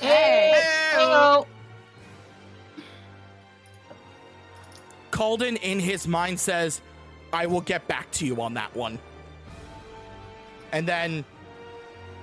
Hey! 0.00 0.54
Hello! 0.94 1.46
Calden 5.16 5.58
in 5.62 5.80
his 5.80 6.06
mind 6.06 6.38
says, 6.38 6.82
I 7.32 7.46
will 7.46 7.62
get 7.62 7.88
back 7.88 8.10
to 8.12 8.26
you 8.26 8.42
on 8.42 8.52
that 8.54 8.76
one. 8.76 8.98
And 10.72 10.86
then, 10.86 11.24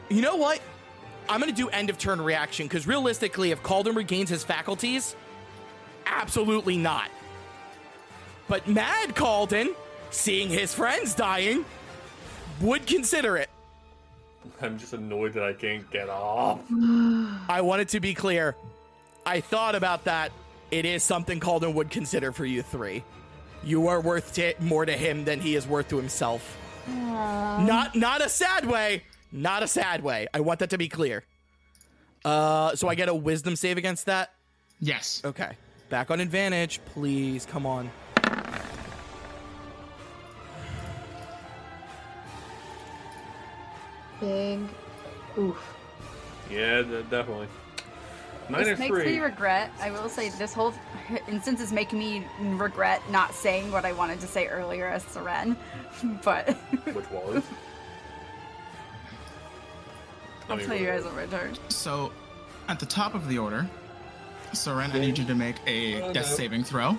you 0.09 0.21
know 0.21 0.35
what? 0.35 0.61
I'm 1.27 1.39
going 1.39 1.51
to 1.51 1.57
do 1.57 1.69
end 1.69 1.89
of 1.89 1.97
turn 1.97 2.21
reaction 2.21 2.67
because 2.67 2.85
realistically, 2.85 3.49
if 3.49 3.63
Calden 3.63 3.95
regains 3.95 4.29
his 4.29 4.43
faculties, 4.43 5.15
absolutely 6.05 6.77
not. 6.77 7.09
But 8.47 8.67
Mad 8.67 9.15
Calden, 9.15 9.69
seeing 10.11 10.49
his 10.49 10.71
friends 10.71 11.15
dying, 11.15 11.65
would 12.61 12.85
consider 12.85 13.37
it. 13.37 13.49
I'm 14.61 14.77
just 14.77 14.93
annoyed 14.93 15.33
that 15.33 15.43
I 15.43 15.53
can't 15.53 15.89
get 15.89 16.09
off. 16.09 16.59
I 17.49 17.61
want 17.61 17.81
it 17.81 17.89
to 17.89 17.99
be 17.99 18.13
clear. 18.13 18.55
I 19.25 19.39
thought 19.39 19.73
about 19.73 20.03
that. 20.03 20.31
It 20.73 20.85
is 20.85 21.03
something 21.03 21.39
Calden 21.39 21.75
would 21.75 21.91
consider 21.91 22.31
for 22.31 22.47
you 22.47 22.63
three. 22.63 23.03
You 23.63 23.89
are 23.89 24.01
worth 24.01 24.33
to, 24.33 24.55
more 24.59 24.87
to 24.87 24.93
him 24.93 25.23
than 25.23 25.39
he 25.39 25.55
is 25.55 25.67
worth 25.67 25.89
to 25.89 25.97
himself. 25.97 26.57
Not 26.87 27.95
not 27.95 28.25
a 28.25 28.27
sad 28.27 28.65
way. 28.65 29.03
Not 29.31 29.61
a 29.61 29.67
sad 29.67 30.03
way. 30.03 30.25
I 30.33 30.39
want 30.39 30.61
that 30.61 30.71
to 30.71 30.79
be 30.79 30.89
clear. 30.89 31.25
Uh, 32.25 32.75
so 32.75 32.87
I 32.87 32.95
get 32.95 33.07
a 33.07 33.13
wisdom 33.13 33.55
save 33.55 33.77
against 33.77 34.07
that. 34.07 34.33
Yes. 34.79 35.21
Okay. 35.23 35.55
Back 35.89 36.09
on 36.09 36.19
advantage, 36.19 36.81
please. 36.85 37.45
Come 37.45 37.67
on. 37.67 37.91
Big 44.19 44.59
oof. 45.37 45.75
Yeah, 46.49 46.81
definitely. 47.11 47.47
Nine 48.49 48.63
This 48.63 48.79
makes 48.79 48.89
three. 48.89 49.05
me 49.05 49.19
regret. 49.19 49.71
I 49.79 49.89
will 49.91 50.09
say 50.09 50.29
this 50.29 50.53
whole 50.53 50.73
instance 51.27 51.61
is 51.61 51.71
making 51.71 51.99
me 51.99 52.25
regret 52.39 53.01
not 53.09 53.33
saying 53.33 53.71
what 53.71 53.85
I 53.85 53.93
wanted 53.93 54.19
to 54.21 54.27
say 54.27 54.47
earlier 54.47 54.87
as 54.87 55.03
Seren, 55.05 55.55
but 56.23 56.49
Which 56.93 57.09
was? 57.11 57.43
I'll 60.49 60.57
tell 60.59 60.75
you 60.75 60.87
guys 60.87 61.05
on 61.05 61.15
my 61.15 61.25
turn. 61.25 61.55
So, 61.69 62.11
at 62.67 62.79
the 62.79 62.85
top 62.85 63.15
of 63.15 63.27
the 63.29 63.37
order, 63.37 63.67
Seren, 64.51 64.93
I 64.93 64.99
need 64.99 65.17
you 65.17 65.25
to 65.25 65.35
make 65.35 65.55
a 65.65 66.01
Oh, 66.01 66.13
death 66.13 66.29
no. 66.29 66.35
saving 66.35 66.63
throw. 66.63 66.97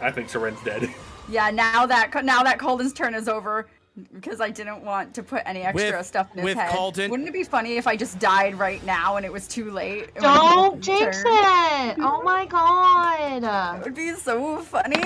I 0.00 0.10
think 0.10 0.28
Seren's 0.28 0.62
dead. 0.64 0.88
Yeah, 1.28 1.50
now 1.50 1.86
that 1.86 2.24
now 2.24 2.42
that 2.42 2.58
Calden's 2.58 2.92
turn 2.92 3.14
is 3.14 3.28
over, 3.28 3.66
because 4.12 4.40
I 4.40 4.50
didn't 4.50 4.82
want 4.82 5.14
to 5.14 5.22
put 5.22 5.42
any 5.44 5.62
extra 5.62 5.98
With- 5.98 6.06
stuff 6.06 6.28
in 6.32 6.38
his 6.38 6.44
with 6.44 6.56
head. 6.56 6.70
Calden- 6.70 7.10
Wouldn't 7.10 7.28
it 7.28 7.32
be 7.32 7.44
funny 7.44 7.76
if 7.76 7.86
I 7.86 7.96
just 7.96 8.18
died 8.18 8.54
right 8.58 8.82
now 8.86 9.16
and 9.16 9.26
it 9.26 9.32
was 9.32 9.46
too 9.46 9.70
late? 9.70 10.04
It 10.04 10.14
would 10.14 10.22
Don't 10.22 10.76
be 10.76 10.80
jinx 10.82 11.22
turn. 11.22 11.32
it! 11.32 11.96
Oh 12.00 12.22
my 12.24 12.46
god. 12.46 13.78
It 13.80 13.84
would 13.84 13.94
be 13.94 14.14
so 14.14 14.58
funny. 14.58 15.02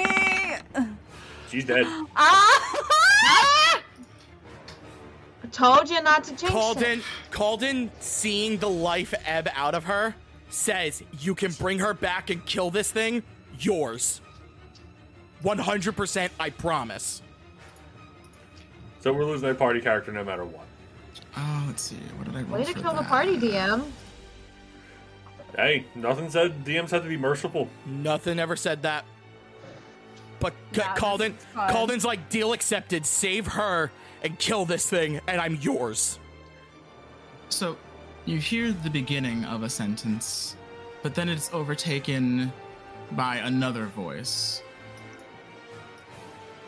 She's 1.51 1.65
dead. 1.65 1.87
Ah! 2.17 3.83
I 5.45 5.49
told 5.53 5.89
you 5.89 6.03
not 6.03 6.25
to 6.25 6.31
jinx 6.37 6.45
it. 6.45 6.51
Calden, 6.53 7.03
Calden, 7.31 7.91
seeing 8.01 8.59
the 8.59 8.69
life 8.69 9.15
ebb 9.25 9.49
out 9.55 9.75
of 9.75 9.85
her, 9.85 10.15
says, 10.51 11.03
"You 11.21 11.35
can 11.35 11.53
bring 11.53 11.79
her 11.79 11.95
back 11.95 12.31
and 12.31 12.45
kill 12.45 12.71
this 12.71 12.91
thing. 12.91 13.23
Yours, 13.59 14.21
100%. 15.45 16.31
I 16.41 16.51
promise." 16.51 17.23
So 19.07 19.13
we're 19.13 19.25
losing 19.25 19.49
a 19.49 19.55
party 19.55 19.81
character 19.81 20.11
no 20.11 20.25
matter 20.25 20.45
what. 20.45 20.67
Oh, 21.37 21.65
let's 21.69 21.81
see. 21.81 21.95
What 22.17 22.27
did 22.27 22.35
I 22.35 22.43
roll 22.43 22.59
Way 22.59 22.65
to 22.65 22.73
for 22.73 22.81
kill 22.81 22.95
the 22.95 23.05
party, 23.05 23.39
DM. 23.39 23.85
Hey, 25.55 25.85
nothing 25.95 26.29
said 26.29 26.65
DMs 26.65 26.91
had 26.91 27.05
to 27.05 27.09
be 27.09 27.17
merciful. 27.17 27.69
Nothing 27.87 28.41
ever 28.41 28.57
said 28.57 28.83
that. 28.83 29.05
But 30.41 30.55
Yeah, 30.73 30.93
Calden. 30.97 31.35
Calden's 31.55 32.05
like, 32.05 32.31
"Deal 32.31 32.53
accepted. 32.53 33.07
Save 33.07 33.47
her 33.47 33.93
and 34.25 34.37
kill 34.41 34.65
this 34.65 34.91
thing, 34.91 35.21
and 35.29 35.41
I'm 35.41 35.55
yours." 35.55 36.19
So, 37.49 37.77
you 38.25 38.39
hear 38.39 38.73
the 38.73 38.91
beginning 38.91 39.45
of 39.45 39.63
a 39.63 39.71
sentence, 39.71 40.57
but 41.05 41.15
then 41.15 41.29
it's 41.29 41.49
overtaken 41.53 42.53
by 43.13 43.37
another 43.37 43.87
voice. 43.87 44.63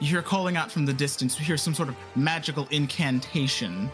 You 0.00 0.06
hear 0.06 0.22
calling 0.22 0.56
out 0.56 0.70
from 0.70 0.86
the 0.86 0.92
distance, 0.92 1.38
you 1.38 1.44
hear 1.44 1.56
some 1.56 1.74
sort 1.74 1.88
of 1.88 1.96
magical 2.14 2.68
incantation. 2.70 3.90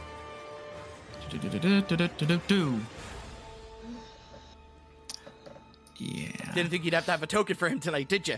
Yeah. 5.97 6.53
Didn't 6.55 6.71
think 6.71 6.85
you'd 6.85 6.95
have 6.95 7.07
to 7.07 7.11
have 7.11 7.23
a 7.23 7.27
token 7.27 7.57
for 7.57 7.69
him 7.69 7.81
tonight, 7.81 8.09
did 8.09 8.29
you? 8.29 8.37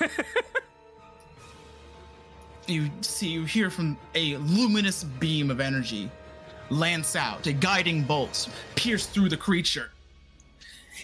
you 2.66 2.90
see 3.00 3.28
you 3.28 3.44
hear 3.44 3.70
from 3.70 3.96
a 4.14 4.36
luminous 4.36 5.04
beam 5.04 5.50
of 5.50 5.60
energy 5.60 6.10
lance 6.70 7.14
out 7.14 7.46
a 7.46 7.52
guiding 7.52 8.02
bolt 8.02 8.48
pierce 8.74 9.06
through 9.06 9.28
the 9.28 9.36
creature 9.36 9.90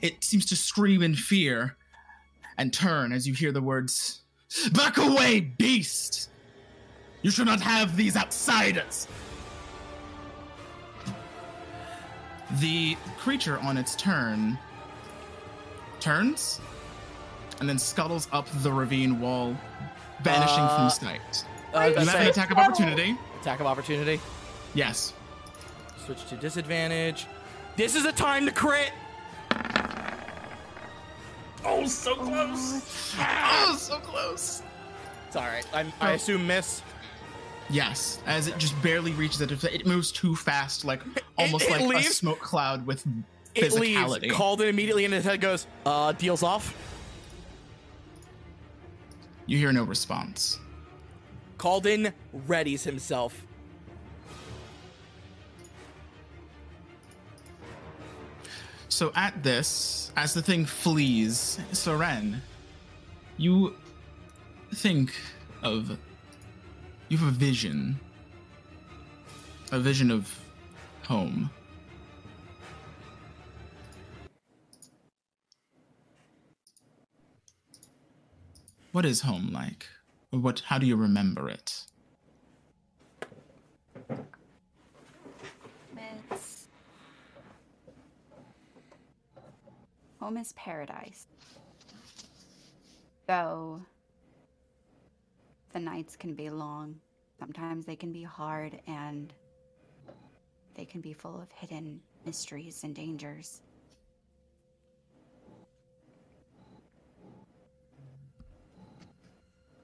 it 0.00 0.22
seems 0.24 0.46
to 0.46 0.56
scream 0.56 1.02
in 1.02 1.14
fear 1.14 1.76
and 2.56 2.72
turn 2.72 3.12
as 3.12 3.28
you 3.28 3.34
hear 3.34 3.52
the 3.52 3.60
words 3.60 4.22
back 4.72 4.96
away 4.98 5.40
beast 5.40 6.30
you 7.22 7.30
should 7.30 7.46
not 7.46 7.60
have 7.60 7.96
these 7.96 8.16
outsiders 8.16 9.06
the 12.58 12.96
creature 13.18 13.58
on 13.60 13.76
its 13.76 13.94
turn 13.94 14.58
turns 16.00 16.60
and 17.60 17.68
then 17.68 17.78
scuttles 17.78 18.26
up 18.32 18.48
the 18.62 18.72
ravine 18.72 19.20
wall 19.20 19.56
vanishing 20.22 20.58
Uh, 20.58 20.76
from 20.76 20.90
sight 20.90 21.44
I 21.72 21.86
you 21.88 21.94
have 21.96 22.08
an 22.20 22.26
attack 22.26 22.50
of 22.50 22.58
opportunity. 22.58 23.16
attack 23.42 23.60
of 23.60 23.66
opportunity. 23.66 24.20
Yes. 24.74 25.12
Switch 26.04 26.26
to 26.28 26.36
disadvantage. 26.36 27.26
This 27.76 27.94
is 27.94 28.04
a 28.06 28.10
time 28.10 28.44
to 28.46 28.50
crit. 28.50 28.90
Oh, 31.64 31.86
so 31.86 32.14
close. 32.14 33.14
Oh, 33.18 33.76
so 33.78 33.96
close. 33.98 34.62
It's 35.26 35.36
all 35.36 35.44
right. 35.46 35.66
I'm, 35.72 35.92
I 36.00 36.12
assume 36.12 36.46
miss. 36.46 36.82
Yes, 37.68 38.18
as 38.26 38.48
it 38.48 38.58
just 38.58 38.80
barely 38.82 39.12
reaches 39.12 39.40
it. 39.40 39.52
It 39.64 39.86
moves 39.86 40.10
too 40.10 40.34
fast, 40.34 40.84
like 40.84 41.02
almost 41.38 41.66
it 41.68 41.70
like 41.86 42.00
a 42.00 42.02
smoke 42.02 42.40
cloud 42.40 42.84
with 42.86 43.06
It 43.54 43.72
leaves. 43.74 43.96
physicality. 43.96 44.30
Called 44.30 44.60
it 44.60 44.68
immediately, 44.68 45.04
and 45.04 45.14
his 45.14 45.24
head 45.24 45.40
goes. 45.40 45.66
Uh, 45.86 46.12
deals 46.12 46.42
off. 46.42 46.74
you 49.46 49.58
hear 49.58 49.72
no 49.72 49.84
response. 49.84 50.58
Calden 51.58 52.12
readies 52.48 52.82
himself. 52.84 53.46
So 58.90 59.12
at 59.14 59.42
this, 59.42 60.12
as 60.16 60.34
the 60.34 60.42
thing 60.42 60.66
flees, 60.66 61.58
Seren, 61.72 62.40
you 63.38 63.74
think 64.74 65.14
of 65.62 65.96
you 67.08 67.16
have 67.16 67.28
a 67.28 67.30
vision. 67.30 67.98
A 69.72 69.78
vision 69.78 70.10
of 70.10 70.38
home. 71.04 71.50
What 78.92 79.06
is 79.06 79.20
home 79.20 79.50
like? 79.52 79.86
Or 80.32 80.40
what 80.40 80.60
how 80.60 80.78
do 80.78 80.86
you 80.86 80.96
remember 80.96 81.48
it? 81.48 81.86
It's 85.96 86.66
home 90.20 90.36
is 90.36 90.52
paradise. 90.52 91.26
Though 93.26 93.80
the 95.72 95.80
nights 95.80 96.16
can 96.16 96.34
be 96.34 96.50
long, 96.50 96.96
sometimes 97.38 97.86
they 97.86 97.96
can 97.96 98.12
be 98.12 98.22
hard 98.22 98.80
and 98.86 99.32
they 100.74 100.84
can 100.84 101.00
be 101.00 101.12
full 101.12 101.40
of 101.40 101.50
hidden 101.52 102.00
mysteries 102.26 102.84
and 102.84 102.94
dangers. 102.94 103.62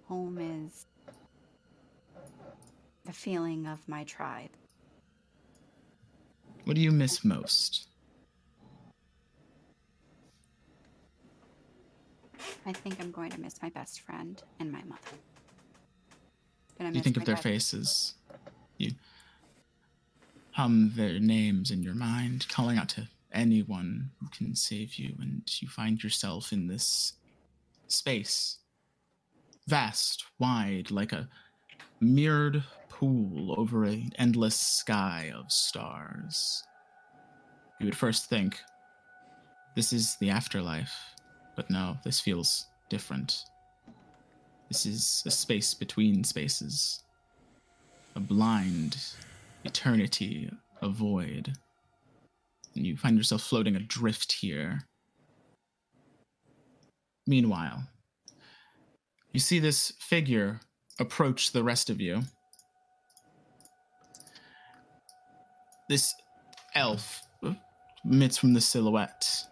Home 0.08 0.38
is 0.38 0.86
the 3.04 3.12
feeling 3.12 3.66
of 3.66 3.88
my 3.88 4.04
tribe. 4.04 4.50
What 6.64 6.76
do 6.76 6.82
you 6.82 6.92
miss 6.92 7.24
most? 7.24 7.88
I 12.66 12.72
think 12.72 13.00
I'm 13.00 13.10
going 13.10 13.30
to 13.30 13.40
miss 13.40 13.60
my 13.62 13.70
best 13.70 14.00
friend 14.00 14.42
and 14.58 14.72
my 14.72 14.82
mother. 14.84 15.16
You 16.92 17.00
think 17.00 17.16
of 17.16 17.24
their 17.24 17.36
dad. 17.36 17.42
faces. 17.42 18.14
You 18.76 18.92
hum 20.52 20.92
their 20.94 21.18
names 21.18 21.70
in 21.70 21.82
your 21.82 21.94
mind, 21.94 22.46
calling 22.48 22.78
out 22.78 22.88
to 22.90 23.08
anyone 23.32 24.10
who 24.20 24.28
can 24.28 24.54
save 24.54 24.96
you, 24.96 25.14
and 25.20 25.42
you 25.60 25.68
find 25.68 26.02
yourself 26.02 26.52
in 26.52 26.66
this 26.66 27.14
space. 27.88 28.58
Vast, 29.66 30.24
wide, 30.38 30.90
like 30.90 31.12
a 31.12 31.28
mirrored 32.00 32.62
pool 32.88 33.54
over 33.58 33.84
an 33.84 34.10
endless 34.18 34.56
sky 34.56 35.32
of 35.34 35.50
stars. 35.52 36.62
You 37.80 37.86
would 37.86 37.96
first 37.96 38.28
think, 38.28 38.60
this 39.74 39.92
is 39.92 40.16
the 40.16 40.30
afterlife, 40.30 40.94
but 41.56 41.70
no, 41.70 41.96
this 42.04 42.20
feels 42.20 42.66
different. 42.88 43.42
This 44.68 44.86
is 44.86 45.22
a 45.26 45.30
space 45.30 45.74
between 45.74 46.22
spaces. 46.22 47.02
A 48.14 48.20
blind 48.20 48.98
eternity, 49.64 50.50
a 50.82 50.88
void. 50.88 51.52
And 52.74 52.86
you 52.86 52.96
find 52.96 53.16
yourself 53.16 53.42
floating 53.42 53.74
adrift 53.74 54.32
here. 54.32 54.82
Meanwhile, 57.26 57.82
you 59.32 59.40
see 59.40 59.58
this 59.58 59.92
figure 59.98 60.60
approach 61.00 61.52
the 61.52 61.64
rest 61.64 61.90
of 61.90 62.00
you. 62.00 62.22
This 65.88 66.14
elf 66.74 67.22
emits 68.04 68.38
from 68.38 68.54
the 68.54 68.60
silhouette. 68.60 69.44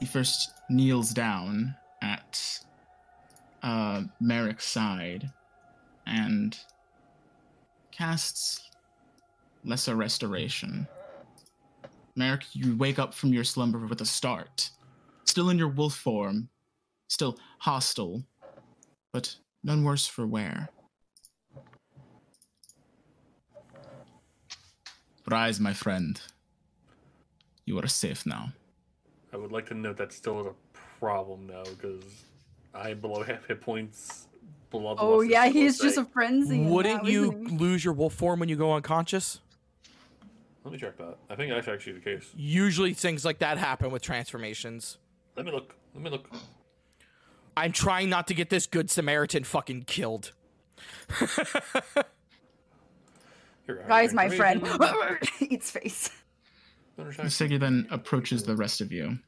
He 0.00 0.06
first 0.06 0.52
kneels 0.68 1.10
down 1.10 1.74
at 2.02 2.60
uh, 3.62 4.02
Merrick's 4.20 4.66
side 4.66 5.30
and 6.06 6.58
casts 7.90 8.70
Lesser 9.64 9.96
Restoration. 9.96 10.86
Merrick, 12.16 12.44
you 12.52 12.76
wake 12.76 12.98
up 12.98 13.14
from 13.14 13.32
your 13.32 13.44
slumber 13.44 13.86
with 13.86 14.00
a 14.00 14.06
start. 14.06 14.70
Still 15.24 15.50
in 15.50 15.58
your 15.58 15.68
wolf 15.68 15.94
form, 15.94 16.48
still 17.08 17.38
hostile, 17.58 18.24
but 19.12 19.36
none 19.62 19.84
worse 19.84 20.06
for 20.06 20.26
wear. 20.26 20.70
Rise, 25.30 25.60
my 25.60 25.74
friend. 25.74 26.18
You 27.66 27.78
are 27.78 27.86
safe 27.86 28.24
now. 28.24 28.52
I 29.32 29.36
would 29.36 29.52
like 29.52 29.66
to 29.66 29.74
note 29.74 29.96
that 29.98 30.12
still 30.12 30.40
is 30.40 30.46
a 30.46 30.54
problem 30.98 31.46
though, 31.46 31.64
because 31.64 32.04
I 32.74 32.90
am 32.90 33.00
below 33.00 33.22
half 33.24 33.46
hit 33.46 33.60
points 33.60 34.28
Oh 34.72 35.22
yeah, 35.22 35.46
he's 35.46 35.78
so 35.78 35.84
just 35.84 35.98
a 35.98 36.04
frenzy. 36.04 36.60
Wouldn't 36.60 37.04
you 37.04 37.30
lose 37.50 37.84
your 37.84 37.94
wolf 37.94 38.14
form 38.14 38.40
when 38.40 38.48
you 38.48 38.56
go 38.56 38.72
unconscious? 38.74 39.40
Let 40.64 40.72
me 40.72 40.78
check 40.78 40.98
that. 40.98 41.16
I 41.30 41.36
think 41.36 41.50
that's 41.50 41.68
actually 41.68 41.94
the 41.94 42.00
case. 42.00 42.30
Usually 42.36 42.92
things 42.92 43.24
like 43.24 43.38
that 43.38 43.56
happen 43.56 43.90
with 43.90 44.02
transformations. 44.02 44.98
Let 45.36 45.46
me 45.46 45.52
look. 45.52 45.74
Let 45.94 46.04
me 46.04 46.10
look. 46.10 46.30
I'm 47.56 47.72
trying 47.72 48.10
not 48.10 48.26
to 48.28 48.34
get 48.34 48.50
this 48.50 48.66
good 48.66 48.90
Samaritan 48.90 49.44
fucking 49.44 49.84
killed. 49.84 50.32
Here, 53.66 53.84
Guy's 53.88 54.12
my 54.12 54.28
friend. 54.28 54.60
information. 54.60 55.18
Eats 55.40 55.70
face. 55.70 56.10
Understand. 56.98 57.28
Siggy 57.28 57.60
then 57.60 57.86
approaches 57.90 58.42
the 58.42 58.56
rest 58.56 58.80
of 58.80 58.92
you. 58.92 59.18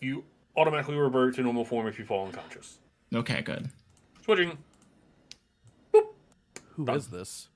You 0.00 0.24
automatically 0.56 0.96
revert 0.96 1.34
to 1.36 1.42
normal 1.42 1.64
form 1.64 1.86
if 1.86 1.98
you 1.98 2.04
fall 2.04 2.26
unconscious. 2.26 2.78
Okay, 3.14 3.42
good. 3.42 3.68
Switching. 4.24 4.56
Who 5.92 6.90
is 6.90 7.08
this? 7.08 7.48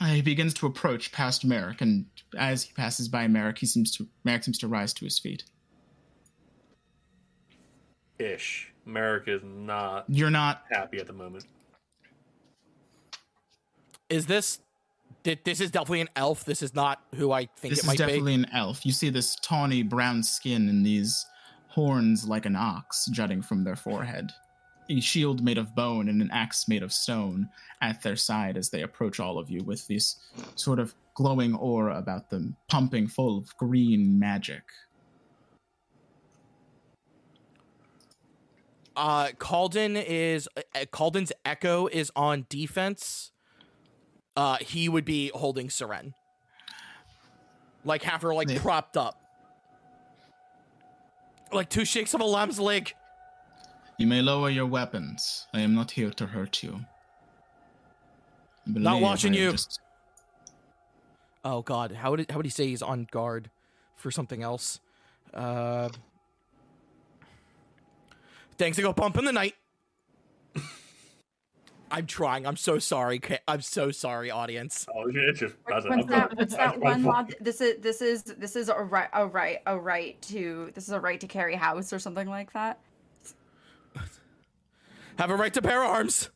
Uh, 0.00 0.06
he 0.06 0.22
begins 0.22 0.54
to 0.54 0.66
approach 0.66 1.12
past 1.12 1.44
Merrick, 1.44 1.80
and 1.80 2.06
as 2.36 2.62
he 2.62 2.72
passes 2.72 3.08
by 3.08 3.26
Merrick, 3.28 3.58
he 3.58 3.66
seems 3.66 3.94
to 3.96 4.06
Merrick 4.24 4.44
seems 4.44 4.58
to 4.58 4.68
rise 4.68 4.92
to 4.94 5.04
his 5.04 5.18
feet. 5.18 5.44
Ish. 8.18 8.72
Merrick 8.84 9.24
is 9.28 9.42
not 9.44 10.04
You're 10.08 10.30
not. 10.30 10.64
happy 10.70 10.98
at 10.98 11.06
the 11.06 11.12
moment. 11.12 11.44
Is 14.08 14.26
this 14.26 14.56
th- 14.56 14.67
this 15.44 15.60
is 15.60 15.70
definitely 15.70 16.00
an 16.02 16.08
elf. 16.16 16.44
This 16.44 16.62
is 16.62 16.74
not 16.74 17.02
who 17.14 17.32
I 17.32 17.46
think 17.56 17.72
This 17.72 17.80
it 17.80 17.82
is 17.82 17.86
might 17.86 17.98
definitely 17.98 18.36
be. 18.36 18.42
an 18.44 18.50
elf. 18.52 18.84
You 18.86 18.92
see 18.92 19.10
this 19.10 19.36
tawny 19.36 19.82
brown 19.82 20.22
skin 20.22 20.68
and 20.68 20.84
these 20.84 21.26
horns 21.68 22.26
like 22.28 22.46
an 22.46 22.56
ox 22.56 23.06
jutting 23.12 23.42
from 23.42 23.64
their 23.64 23.76
forehead. 23.76 24.30
A 24.90 25.00
shield 25.00 25.42
made 25.42 25.58
of 25.58 25.74
bone 25.74 26.08
and 26.08 26.22
an 26.22 26.30
axe 26.32 26.66
made 26.68 26.82
of 26.82 26.92
stone 26.92 27.48
at 27.82 28.02
their 28.02 28.16
side 28.16 28.56
as 28.56 28.70
they 28.70 28.82
approach 28.82 29.20
all 29.20 29.38
of 29.38 29.50
you 29.50 29.62
with 29.64 29.86
this 29.86 30.16
sort 30.54 30.78
of 30.78 30.94
glowing 31.14 31.54
aura 31.54 31.98
about 31.98 32.30
them, 32.30 32.56
pumping 32.68 33.06
full 33.06 33.38
of 33.38 33.54
green 33.58 34.18
magic. 34.18 34.62
Uh 38.96 39.28
Calden 39.38 40.02
is 40.04 40.48
uh, 40.56 40.80
Calden's 40.92 41.32
echo 41.44 41.86
is 41.86 42.10
on 42.16 42.46
defense. 42.48 43.30
Uh 44.38 44.56
he 44.60 44.88
would 44.88 45.04
be 45.04 45.32
holding 45.34 45.66
Seren. 45.68 46.14
Like 47.84 48.02
have 48.04 48.22
her 48.22 48.32
like 48.32 48.48
Yeah. 48.48 48.60
propped 48.60 48.96
up. 48.96 49.16
Like 51.52 51.68
two 51.68 51.84
shakes 51.84 52.14
of 52.14 52.20
a 52.20 52.24
lamb's 52.24 52.60
leg. 52.60 52.94
You 53.98 54.06
may 54.06 54.22
lower 54.22 54.48
your 54.48 54.66
weapons. 54.66 55.48
I 55.52 55.60
am 55.60 55.74
not 55.74 55.90
here 55.90 56.10
to 56.10 56.26
hurt 56.26 56.62
you. 56.62 56.84
Believe 58.72 59.02
watching 59.02 59.34
you. 59.34 59.50
just- 59.52 59.80
Oh 61.44 61.62
god, 61.62 61.92
how 61.92 62.10
would 62.12 62.20
it, 62.20 62.30
how 62.30 62.36
would 62.36 62.46
he 62.46 62.50
say 62.50 62.66
he's 62.68 62.82
on 62.82 63.08
guard 63.10 63.50
for 63.96 64.10
something 64.12 64.42
else? 64.42 64.78
Uh 65.34 65.88
Thanks 68.56 68.76
to 68.76 68.82
go 68.82 68.92
bump 68.92 69.16
in 69.18 69.24
the 69.24 69.32
night. 69.32 69.54
I'm 71.90 72.06
trying. 72.06 72.46
I'm 72.46 72.56
so 72.56 72.78
sorry. 72.78 73.20
I'm 73.46 73.60
so 73.60 73.90
sorry, 73.90 74.30
audience. 74.30 74.86
Oh, 74.94 75.04
it's 75.08 75.40
just. 75.40 75.54
That's, 75.66 75.86
What's 75.86 76.06
that? 76.06 76.36
What's 76.36 76.54
that 76.56 76.78
one 76.80 77.02
fault. 77.02 77.28
mod? 77.28 77.34
This 77.40 77.60
is 77.60 77.80
this 77.80 78.02
is 78.02 78.22
this 78.22 78.56
is 78.56 78.68
a 78.68 78.74
right 78.74 79.08
a 79.12 79.26
right 79.26 79.58
a 79.66 79.78
right 79.78 80.20
to 80.22 80.70
this 80.74 80.84
is 80.84 80.90
a 80.90 81.00
right 81.00 81.20
to 81.20 81.26
carry 81.26 81.54
house 81.54 81.92
or 81.92 81.98
something 81.98 82.28
like 82.28 82.52
that. 82.52 82.78
Have 85.18 85.30
a 85.30 85.36
right 85.36 85.52
to 85.54 85.62
bear 85.62 85.82
arms. 85.82 86.30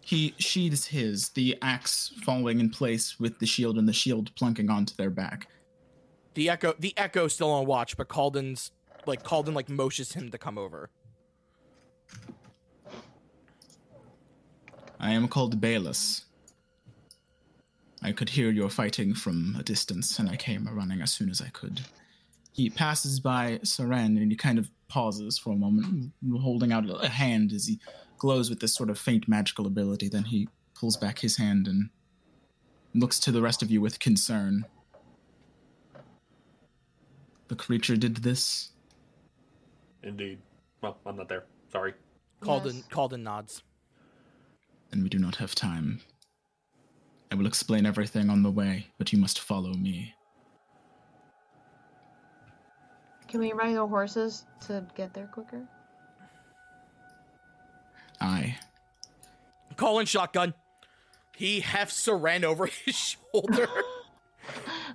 He 0.00 0.34
sheathes 0.36 0.86
his, 0.86 1.30
the 1.30 1.56
axe 1.62 2.12
falling 2.22 2.60
in 2.60 2.68
place 2.68 3.18
with 3.18 3.38
the 3.38 3.46
shield 3.46 3.78
and 3.78 3.88
the 3.88 3.94
shield 3.94 4.34
plunking 4.34 4.68
onto 4.68 4.94
their 4.94 5.08
back. 5.08 5.48
The 6.34 6.50
echo 6.50 6.74
the 6.78 6.92
echo 6.98 7.28
still 7.28 7.50
on 7.50 7.64
watch, 7.64 7.96
but 7.96 8.08
Calden's 8.08 8.72
like 9.06 9.22
Calden 9.22 9.54
like 9.54 9.68
motions 9.68 10.12
him 10.12 10.30
to 10.30 10.38
come 10.38 10.58
over. 10.58 10.90
I 15.00 15.10
am 15.10 15.26
called 15.28 15.60
Balus. 15.60 16.24
I 18.02 18.12
could 18.12 18.28
hear 18.28 18.50
your 18.50 18.68
fighting 18.68 19.14
from 19.14 19.56
a 19.58 19.62
distance, 19.62 20.18
and 20.18 20.28
I 20.28 20.36
came 20.36 20.68
running 20.72 21.00
as 21.00 21.12
soon 21.12 21.30
as 21.30 21.40
I 21.40 21.48
could. 21.48 21.82
He 22.52 22.68
passes 22.68 23.20
by 23.20 23.58
Seren 23.62 24.20
and 24.20 24.30
he 24.30 24.36
kind 24.36 24.58
of 24.58 24.70
pauses 24.88 25.38
for 25.38 25.52
a 25.52 25.56
moment, 25.56 26.12
holding 26.40 26.72
out 26.72 26.84
a 27.02 27.08
hand 27.08 27.52
as 27.52 27.66
he 27.66 27.78
glows 28.18 28.50
with 28.50 28.60
this 28.60 28.74
sort 28.74 28.90
of 28.90 28.98
faint 28.98 29.26
magical 29.26 29.66
ability. 29.66 30.08
Then 30.08 30.24
he 30.24 30.48
pulls 30.74 30.96
back 30.96 31.20
his 31.20 31.38
hand 31.38 31.66
and 31.66 31.88
looks 32.94 33.18
to 33.20 33.32
the 33.32 33.40
rest 33.40 33.62
of 33.62 33.70
you 33.70 33.80
with 33.80 33.98
concern. 34.00 34.66
The 37.48 37.56
creature 37.56 37.96
did 37.96 38.18
this. 38.18 38.71
Indeed. 40.02 40.38
Well, 40.82 40.98
I'm 41.06 41.16
not 41.16 41.28
there. 41.28 41.44
Sorry. 41.70 41.94
Calden 42.42 42.74
Yes. 42.74 42.88
Calden 42.90 43.22
nods. 43.22 43.62
and 44.90 45.02
we 45.02 45.08
do 45.08 45.18
not 45.18 45.36
have 45.36 45.54
time. 45.54 46.00
I 47.30 47.34
will 47.34 47.46
explain 47.46 47.86
everything 47.86 48.28
on 48.28 48.42
the 48.42 48.50
way, 48.50 48.88
but 48.98 49.12
you 49.12 49.18
must 49.18 49.38
follow 49.40 49.72
me. 49.72 50.14
Can 53.28 53.40
we 53.40 53.52
ride 53.52 53.76
our 53.76 53.88
horses 53.88 54.44
to 54.66 54.84
get 54.94 55.14
there 55.14 55.26
quicker? 55.32 55.66
I. 58.20 58.58
Calling 59.76 60.04
shotgun. 60.06 60.52
He 61.36 61.60
hefts 61.60 62.06
Seren 62.06 62.44
over 62.44 62.66
his 62.84 62.94
shoulder. 62.94 63.68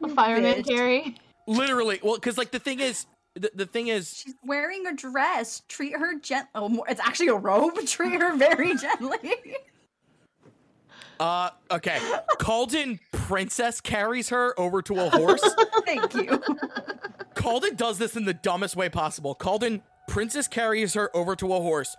A 0.04 0.08
fireman 0.10 0.62
bitch. 0.62 0.68
carry. 0.68 1.16
Literally. 1.48 2.00
Well, 2.04 2.16
because 2.16 2.38
like 2.38 2.52
the 2.52 2.60
thing 2.60 2.80
is, 2.80 3.06
the, 3.38 3.52
the 3.56 3.66
thing 3.66 3.88
is, 3.88 4.14
She's 4.24 4.36
wearing 4.44 4.86
a 4.88 4.94
dress. 4.96 5.62
Treat 5.68 5.96
her 5.98 6.20
gently 6.20 6.50
Oh, 6.56 6.84
it's 6.90 7.02
actually 7.02 7.28
a 7.28 7.36
robe. 7.36 7.76
Treat 7.86 8.22
her 8.22 8.36
very 8.36 8.76
gently. 8.76 9.18
uh, 11.20 11.50
okay. 11.72 11.98
Calden 12.40 13.00
princess 13.12 13.82
carries 13.82 14.30
her 14.30 14.60
over 14.60 14.82
to 14.84 15.00
a 15.00 15.10
horse. 15.10 15.44
Thank 15.86 16.14
you. 16.16 16.42
Calden 17.36 17.76
does 17.78 17.98
this 17.98 18.16
in 18.16 18.26
the 18.26 18.34
dumbest 18.34 18.76
way 18.76 18.90
possible. 18.90 19.36
Calden 19.36 19.82
princess 20.08 20.48
carries 20.48 20.94
her 20.94 21.16
over 21.16 21.36
to 21.36 21.54
a 21.54 21.60
horse, 21.60 21.96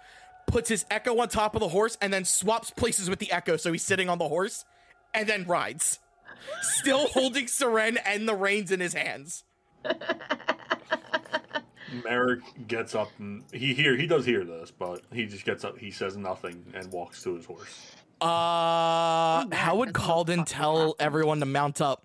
puts 0.47 0.69
his 0.69 0.85
echo 0.91 1.19
on 1.21 1.29
top 1.29 1.55
of 1.55 1.61
the 1.61 1.69
horse, 1.69 1.99
and 2.01 2.13
then 2.13 2.25
swaps 2.25 2.71
places 2.71 3.11
with 3.11 3.19
the 3.19 3.31
echo 3.33 3.57
so 3.57 3.73
he's 3.73 3.83
sitting 3.83 4.09
on 4.09 4.19
the 4.19 4.29
horse, 4.29 4.65
and 5.15 5.29
then 5.29 5.45
rides. 5.45 5.99
Still 6.63 7.09
holding 7.09 7.47
Seren 7.47 7.99
and 8.07 8.29
the 8.29 8.35
reins 8.35 8.71
in 8.73 8.81
his 8.81 8.95
hands. 8.95 9.45
Merrick 12.05 12.41
gets 12.69 12.95
up 12.95 13.11
and 13.19 13.45
he 13.53 13.73
hear 13.75 13.97
he 13.97 14.07
does 14.07 14.25
hear 14.27 14.45
this, 14.45 14.71
but 14.71 15.03
he 15.13 15.27
just 15.27 15.45
gets 15.45 15.65
up. 15.65 15.79
He 15.79 15.91
says 15.91 16.17
nothing 16.17 16.65
and 16.75 16.91
walks 16.93 17.23
to 17.23 17.35
his 17.35 17.47
horse. 17.47 17.93
Uh, 18.21 19.45
mad 19.49 19.55
how 19.55 19.77
would 19.77 19.93
'cause 19.95 20.05
of 20.05 20.27
Calden 20.27 20.45
tell 20.47 20.77
happened. 20.79 20.95
everyone 21.01 21.41
to 21.41 21.47
mount 21.47 21.81
up? 21.81 22.05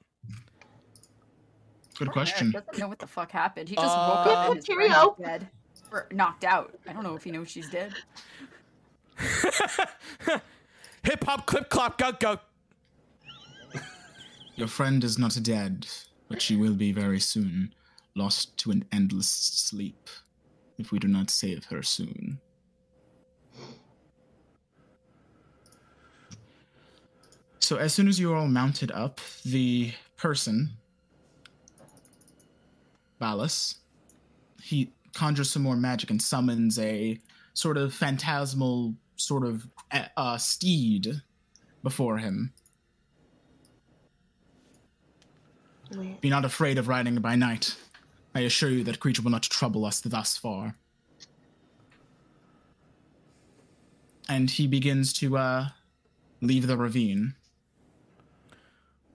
Good 1.97 2.07
Eric 2.07 2.13
question. 2.13 2.51
doesn't 2.51 2.77
know 2.77 2.87
what 2.87 2.99
the 2.99 3.07
fuck 3.07 3.31
happened. 3.31 3.67
He 3.69 3.75
just 3.75 3.85
woke 3.87 4.27
Uh, 4.27 4.29
up 4.29 4.45
and 4.49 4.55
his 4.57 4.65
Cheerio. 4.65 5.15
is 5.19 5.25
dead. 5.25 5.49
Or 5.91 6.07
knocked 6.11 6.43
out. 6.43 6.73
I 6.87 6.93
don't 6.93 7.03
know 7.03 7.15
if 7.15 7.23
he 7.23 7.31
knows 7.31 7.49
she's 7.51 7.69
dead. 7.69 7.93
Hip 11.03 11.23
hop, 11.23 11.45
clip, 11.45 11.69
clop, 11.69 11.97
go, 11.97 12.11
go. 12.13 12.39
Your 14.55 14.67
friend 14.67 15.03
is 15.03 15.17
not 15.19 15.37
dead, 15.41 15.87
but 16.29 16.41
she 16.41 16.55
will 16.55 16.73
be 16.75 16.91
very 16.91 17.19
soon, 17.19 17.73
lost 18.15 18.57
to 18.59 18.71
an 18.71 18.85
endless 18.91 19.27
sleep, 19.27 20.09
if 20.77 20.91
we 20.91 20.99
do 20.99 21.07
not 21.07 21.29
save 21.29 21.65
her 21.65 21.81
soon. 21.83 22.39
So, 27.59 27.77
as 27.77 27.93
soon 27.93 28.07
as 28.07 28.19
you 28.19 28.33
are 28.33 28.35
all 28.35 28.47
mounted 28.47 28.91
up, 28.91 29.21
the 29.45 29.93
person, 30.17 30.71
Ballas, 33.21 33.75
he 34.61 34.91
conjures 35.15 35.49
some 35.49 35.61
more 35.61 35.77
magic 35.77 36.09
and 36.09 36.21
summons 36.21 36.77
a 36.77 37.19
sort 37.53 37.77
of 37.77 37.93
phantasmal 37.93 38.95
sort 39.15 39.45
of 39.45 39.65
uh, 40.17 40.37
steed 40.37 41.21
before 41.83 42.17
him. 42.17 42.53
Be 46.21 46.29
not 46.29 46.43
afraid 46.43 46.77
of 46.77 46.87
riding 46.87 47.15
by 47.15 47.35
night. 47.35 47.75
I 48.35 48.41
assure 48.41 48.69
you 48.69 48.83
that 48.85 48.99
creature 48.99 49.21
will 49.21 49.31
not 49.31 49.43
trouble 49.43 49.85
us 49.85 50.01
thus 50.01 50.37
far. 50.37 50.75
And 54.29 54.49
he 54.49 54.67
begins 54.67 55.13
to 55.13 55.37
uh, 55.37 55.67
leave 56.41 56.67
the 56.67 56.77
ravine. 56.77 57.35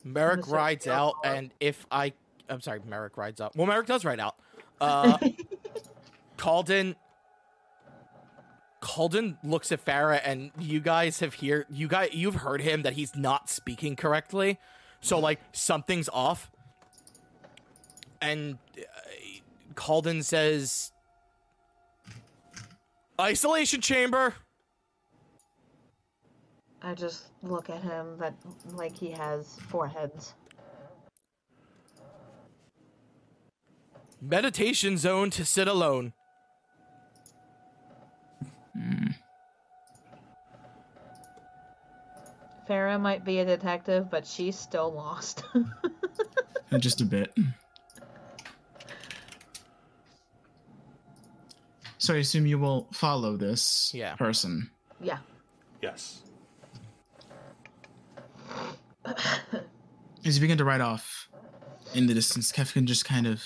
Merrick 0.05 0.49
rides 0.49 0.87
out, 0.87 1.15
for 1.23 1.31
and 1.31 1.53
if 1.61 1.87
I, 1.91 2.13
I'm 2.49 2.61
sorry, 2.61 2.81
Merrick 2.87 3.17
rides 3.17 3.41
out. 3.41 3.57
Well, 3.57 3.67
Merrick 3.67 3.87
does 3.87 4.05
ride 4.05 4.21
out. 4.21 4.37
Uh, 4.81 5.19
Calden. 6.39 6.95
Calden 8.81 9.37
looks 9.43 9.73
at 9.73 9.85
Farah, 9.85 10.21
and 10.25 10.53
you 10.59 10.81
guys 10.81 11.19
have 11.21 11.35
hear 11.35 11.67
you 11.69 11.89
guys 11.89 12.11
you've 12.13 12.37
heard 12.37 12.61
him 12.61 12.83
that 12.83 12.93
he's 12.93 13.17
not 13.17 13.51
speaking 13.51 13.97
correctly, 13.97 14.59
so 15.01 15.19
like 15.19 15.41
something's 15.53 16.09
off. 16.09 16.51
And 18.21 18.59
uh, 18.79 18.83
Calden 19.79 20.25
says, 20.25 20.93
"Isolation 23.21 23.81
chamber." 23.81 24.35
I 26.83 26.95
just 26.95 27.29
look 27.43 27.71
at 27.71 27.83
him 27.83 28.19
that 28.19 28.35
like 28.73 28.97
he 28.97 29.11
has 29.13 29.59
four 29.69 29.87
heads. 29.87 30.35
Meditation 34.21 34.97
zone 34.97 35.31
to 35.31 35.45
sit 35.45 35.69
alone. 35.69 36.13
Farah 42.69 43.01
might 43.01 43.25
be 43.25 43.39
a 43.39 43.45
detective, 43.45 44.11
but 44.11 44.27
she's 44.27 44.59
still 44.59 44.93
lost. 44.93 45.45
Uh, 46.71 46.77
just 46.77 47.01
a 47.01 47.05
bit. 47.07 47.35
So 51.99 52.15
I 52.15 52.19
assume 52.19 52.47
you 52.47 52.59
will 52.59 52.89
follow 52.93 53.37
this 53.37 53.93
Yeah. 53.95 54.15
person. 54.17 54.71
yeah. 55.01 55.19
Yes. 55.83 56.23
As 60.25 60.37
you 60.37 60.41
begin 60.41 60.59
to 60.59 60.65
ride 60.65 60.81
off 60.81 61.29
in 61.95 62.07
the 62.07 62.15
distance, 62.15 62.51
Kefkin 62.53 62.85
just 62.85 63.05
kind 63.05 63.27
of 63.27 63.43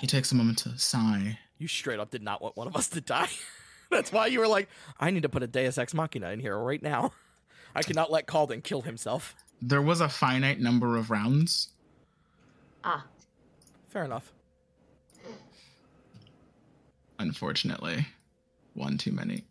he 0.00 0.06
takes 0.06 0.30
a 0.30 0.34
moment 0.34 0.58
to 0.58 0.78
sigh. 0.78 1.38
You 1.58 1.68
straight 1.68 1.98
up 1.98 2.10
did 2.10 2.22
not 2.22 2.42
want 2.42 2.56
one 2.56 2.66
of 2.66 2.76
us 2.76 2.88
to 2.88 3.00
die. 3.00 3.28
That's 3.90 4.12
why 4.12 4.26
you 4.26 4.40
were 4.40 4.48
like, 4.48 4.68
I 5.00 5.10
need 5.10 5.22
to 5.22 5.28
put 5.28 5.42
a 5.42 5.46
Deus 5.46 5.78
Ex 5.78 5.94
Machina 5.94 6.30
in 6.30 6.40
here 6.40 6.58
right 6.58 6.82
now. 6.82 7.12
I 7.74 7.82
cannot 7.82 8.10
let 8.10 8.26
Calden 8.26 8.62
kill 8.62 8.82
himself. 8.82 9.34
There 9.62 9.82
was 9.82 10.00
a 10.00 10.08
finite 10.08 10.60
number 10.60 10.96
of 10.96 11.10
rounds. 11.10 11.70
Ah. 12.84 13.06
Fair 13.88 14.04
enough. 14.04 14.32
Unfortunately, 17.18 18.06
one 18.74 18.98
too 18.98 19.12
many. 19.12 19.44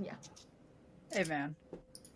Yeah. 0.00 0.14
Hey 1.12 1.24
man, 1.24 1.54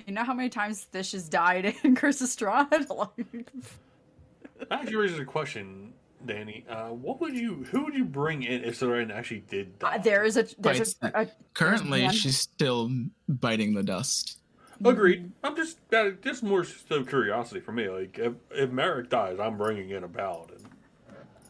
you 0.06 0.12
know 0.14 0.24
how 0.24 0.34
many 0.34 0.48
times 0.48 0.84
Fish 0.84 1.12
has 1.12 1.28
died 1.28 1.74
in 1.84 1.94
Curse 1.94 2.20
of 2.20 2.28
Strahd? 2.28 2.86
Like, 2.90 4.68
That 4.68 4.80
actually 4.80 4.96
raises 4.96 5.18
a 5.18 5.24
question, 5.24 5.92
Danny. 6.24 6.64
Uh, 6.68 6.88
what 6.90 7.20
would 7.20 7.34
you, 7.36 7.64
who 7.70 7.84
would 7.84 7.94
you 7.94 8.04
bring 8.04 8.44
in 8.44 8.62
if 8.64 8.76
Soren 8.76 9.10
actually 9.10 9.40
did 9.50 9.78
die? 9.80 9.96
uh, 9.96 9.98
there 9.98 10.24
is 10.24 10.36
a 10.36 10.44
there's 10.58 10.94
Bites 10.94 10.96
a, 11.02 11.22
a 11.22 11.28
Currently, 11.54 12.04
one. 12.04 12.12
she's 12.14 12.38
still 12.38 12.90
biting 13.28 13.74
the 13.74 13.82
dust. 13.82 14.38
Agreed. 14.84 15.30
I'm 15.42 15.54
just 15.56 15.78
that 15.90 16.20
just 16.22 16.42
more 16.42 16.64
so 16.64 17.04
curiosity 17.04 17.60
for 17.60 17.72
me. 17.72 17.88
Like 17.88 18.18
if, 18.18 18.32
if 18.50 18.70
Merrick 18.70 19.08
dies, 19.08 19.38
I'm 19.40 19.56
bringing 19.56 19.90
in 19.90 20.02
a 20.04 20.08
paladin. 20.08 20.58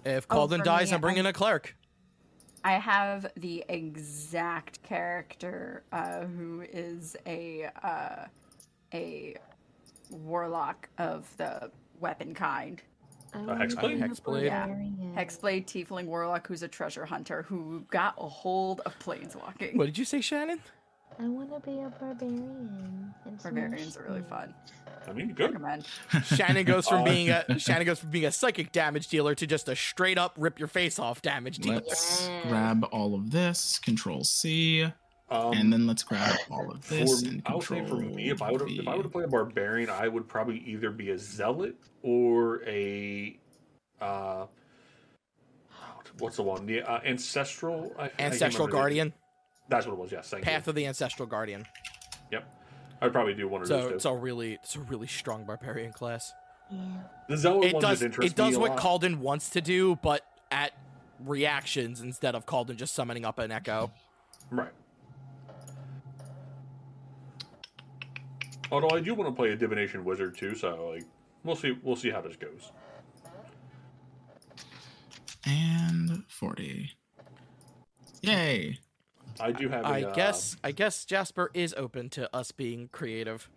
If 0.05 0.27
Oh, 0.31 0.47
Calden 0.47 0.59
for 0.59 0.65
dies, 0.65 0.91
me, 0.91 0.95
I'm 0.97 1.01
bringing 1.01 1.25
a 1.27 1.33
cleric. 1.33 1.75
I 2.65 2.73
have 2.73 3.31
the 3.37 3.63
exact 3.69 4.83
character 4.83 5.85
uh, 5.93 6.25
who 6.25 6.63
is 6.63 7.15
a 7.27 7.69
uh, 7.83 8.25
a 8.95 9.37
warlock 10.11 10.89
of 10.99 11.29
the 11.37 11.71
weapon 12.01 12.35
kind. 12.35 12.81
A 13.35 13.39
hexblade? 13.39 14.03
A 14.03 14.09
hexblade? 14.09 14.45
Yeah. 14.45 14.67
Hexblade 15.15 15.67
Tiefling 15.67 16.07
Warlock 16.07 16.47
who's 16.47 16.63
a 16.63 16.69
treasure 16.69 17.05
hunter 17.05 17.43
who 17.43 17.85
got 17.91 18.15
a 18.17 18.29
hold 18.29 18.81
of 18.87 18.99
planeswalking. 18.99 19.77
What 19.77 19.87
did 19.87 19.99
you 19.99 20.05
say, 20.05 20.21
Shannon? 20.21 20.61
I 21.19 21.29
want 21.29 21.51
to 21.55 21.61
be 21.71 21.79
a 21.81 21.89
barbarian. 22.01 23.15
and 23.25 23.43
Barbarians 23.43 23.97
are 23.97 24.03
really 24.03 24.21
things. 24.21 24.29
fun. 24.31 24.55
I 25.07 25.13
mean, 25.13 25.33
good. 25.33 25.53
Recommend. 25.53 25.87
Shannon 26.25 26.65
goes 26.65 26.89
from 26.89 27.03
Oh. 27.03 27.05
being 27.05 27.31
a 27.31 27.45
Shannon 27.59 27.85
goes 27.87 28.01
from 28.01 28.11
being 28.11 28.25
a 28.25 28.33
psychic 28.33 28.73
damage 28.73 29.09
dealer 29.09 29.35
to 29.35 29.47
just 29.47 29.69
a 29.69 29.77
straight 29.77 30.19
up 30.19 30.35
rip 30.39 30.59
your 30.59 30.69
face 30.69 30.99
off 30.99 31.23
damage 31.23 31.59
dealer. 31.59 31.77
Let's 31.87 32.27
Yeah. 32.27 32.49
grab 32.49 32.87
all 32.91 33.15
of 33.15 33.31
this, 33.31 33.79
Control 33.79 34.25
C, 34.25 34.85
Um, 35.31 35.53
and 35.53 35.73
then 35.73 35.87
let's 35.87 36.03
grab 36.03 36.37
all 36.51 36.71
of 36.71 36.89
this 36.89 37.23
for, 37.23 37.31
I 37.47 37.55
would 37.55 37.63
say 37.65 37.87
for 37.87 37.97
me, 37.97 38.31
if 38.31 38.41
I 38.43 38.51
would 38.51 38.63
if 38.69 38.89
I 38.89 38.97
were 38.97 39.03
to 39.03 39.09
play 39.09 39.25
a 39.25 39.29
barbarian, 39.29 39.91
I 39.91 40.09
would 40.09 40.27
probably 40.29 40.59
either 40.67 40.91
be 40.91 41.11
a 41.11 41.19
zealot 41.19 41.77
or 42.03 42.63
a 42.67 43.39
uh, 44.01 44.47
what's 46.19 46.37
the 46.37 46.43
one? 46.43 46.67
The 46.67 46.83
uh, 46.83 47.01
ancestral 47.05 47.93
I, 47.99 48.05
I 48.07 48.11
Ancestral 48.19 48.67
remember 48.67 48.67
the- 48.67 48.73
Guardian, 48.81 49.13
That's 49.69 49.87
what 49.87 49.93
it 49.95 49.99
was. 49.99 50.13
Yes, 50.13 50.29
thank 50.29 50.45
Path 50.45 50.67
you. 50.67 50.71
of 50.71 50.77
the 50.77 50.87
Ancestral 50.87 51.27
Guardian. 51.27 51.67
Yep, 52.31 52.45
I'd 53.01 53.13
probably 53.13 53.35
do 53.35 53.49
one 53.49 53.63
of 53.63 53.69
So 53.69 53.83
those. 53.83 53.93
it's 53.93 54.05
a 54.05 54.13
really 54.15 54.55
it's 54.55 54.77
a 54.77 54.81
really 54.81 55.07
strong 55.07 55.45
barbarian 55.45 55.93
class. 55.93 56.33
Yeah. 56.71 56.79
The 57.29 57.37
zealot 57.37 57.65
It 57.67 57.75
one 57.75 57.83
does 57.83 57.91
just 58.01 58.03
interests 58.03 58.33
it 58.33 58.37
does 58.37 58.53
me 58.53 58.59
what 58.59 58.71
lot. 58.73 58.81
Calden 58.81 59.17
wants 59.19 59.51
to 59.51 59.61
do, 59.61 59.97
but 60.03 60.23
at 60.51 60.73
reactions 61.21 62.01
instead 62.01 62.35
of 62.35 62.47
Calden 62.47 62.77
just 62.77 62.95
summoning 62.95 63.25
up 63.25 63.39
an 63.39 63.51
echo. 63.53 63.91
Right. 64.51 64.73
Although 68.73 68.91
I 68.97 69.01
do 69.01 69.15
want 69.15 69.31
to 69.31 69.35
play 69.35 69.51
a 69.51 69.57
divination 69.57 70.05
wizard 70.05 70.37
too, 70.37 70.55
so 70.55 70.91
like 70.95 71.05
we'll 71.45 71.57
see 71.57 71.77
we'll 71.83 71.97
see 71.97 72.11
how 72.11 72.21
this 72.21 72.37
goes. 72.37 72.73
and 75.47 76.25
40. 76.29 76.91
Yay! 78.23 78.79
I 79.41 79.53
do 79.53 79.69
have. 79.69 79.85
a, 79.85 79.89
I 79.89 80.03
uh, 80.03 80.15
guess 80.15 80.57
I 80.63 80.73
guess 80.73 81.05
Jasper 81.05 81.51
is 81.55 81.75
open 81.77 82.09
to 82.11 82.35
us 82.35 82.53
being 82.53 82.89
creative. 82.93 83.49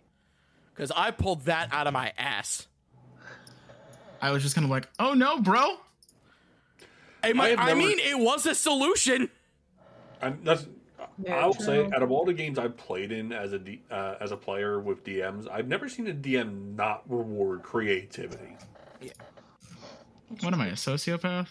Cause 0.74 0.92
I 0.94 1.10
pulled 1.10 1.46
that 1.46 1.68
out 1.72 1.88
of 1.88 1.92
my 1.92 2.12
ass. 2.16 2.68
I 4.20 4.30
was 4.30 4.42
just 4.42 4.54
kind 4.54 4.64
of 4.64 4.70
like, 4.70 4.88
oh 4.98 5.14
no, 5.14 5.40
bro! 5.40 5.76
Hey, 7.22 7.32
my- 7.32 7.48
have 7.48 7.58
I, 7.58 7.66
never- 7.66 7.78
mean, 7.78 7.98
it 7.98 8.18
was 8.18 8.46
a 8.46 8.54
solution. 8.54 9.28
I'm, 10.22 10.40
that's. 10.42 10.66
Yeah, 11.24 11.36
I'll 11.38 11.52
say, 11.52 11.84
out 11.84 12.02
of 12.02 12.12
all 12.12 12.24
the 12.24 12.32
games 12.32 12.60
I've 12.60 12.76
played 12.76 13.10
in 13.10 13.32
as 13.32 13.52
a 13.52 13.58
D, 13.58 13.82
uh, 13.90 14.14
as 14.20 14.30
a 14.30 14.36
player 14.36 14.78
with 14.78 15.02
DMs, 15.02 15.50
I've 15.50 15.66
never 15.66 15.88
seen 15.88 16.06
a 16.06 16.12
DM 16.12 16.76
not 16.76 17.02
reward 17.08 17.64
creativity. 17.64 18.56
What 20.40 20.52
am 20.52 20.60
I, 20.60 20.68
a 20.68 20.72
sociopath? 20.72 21.48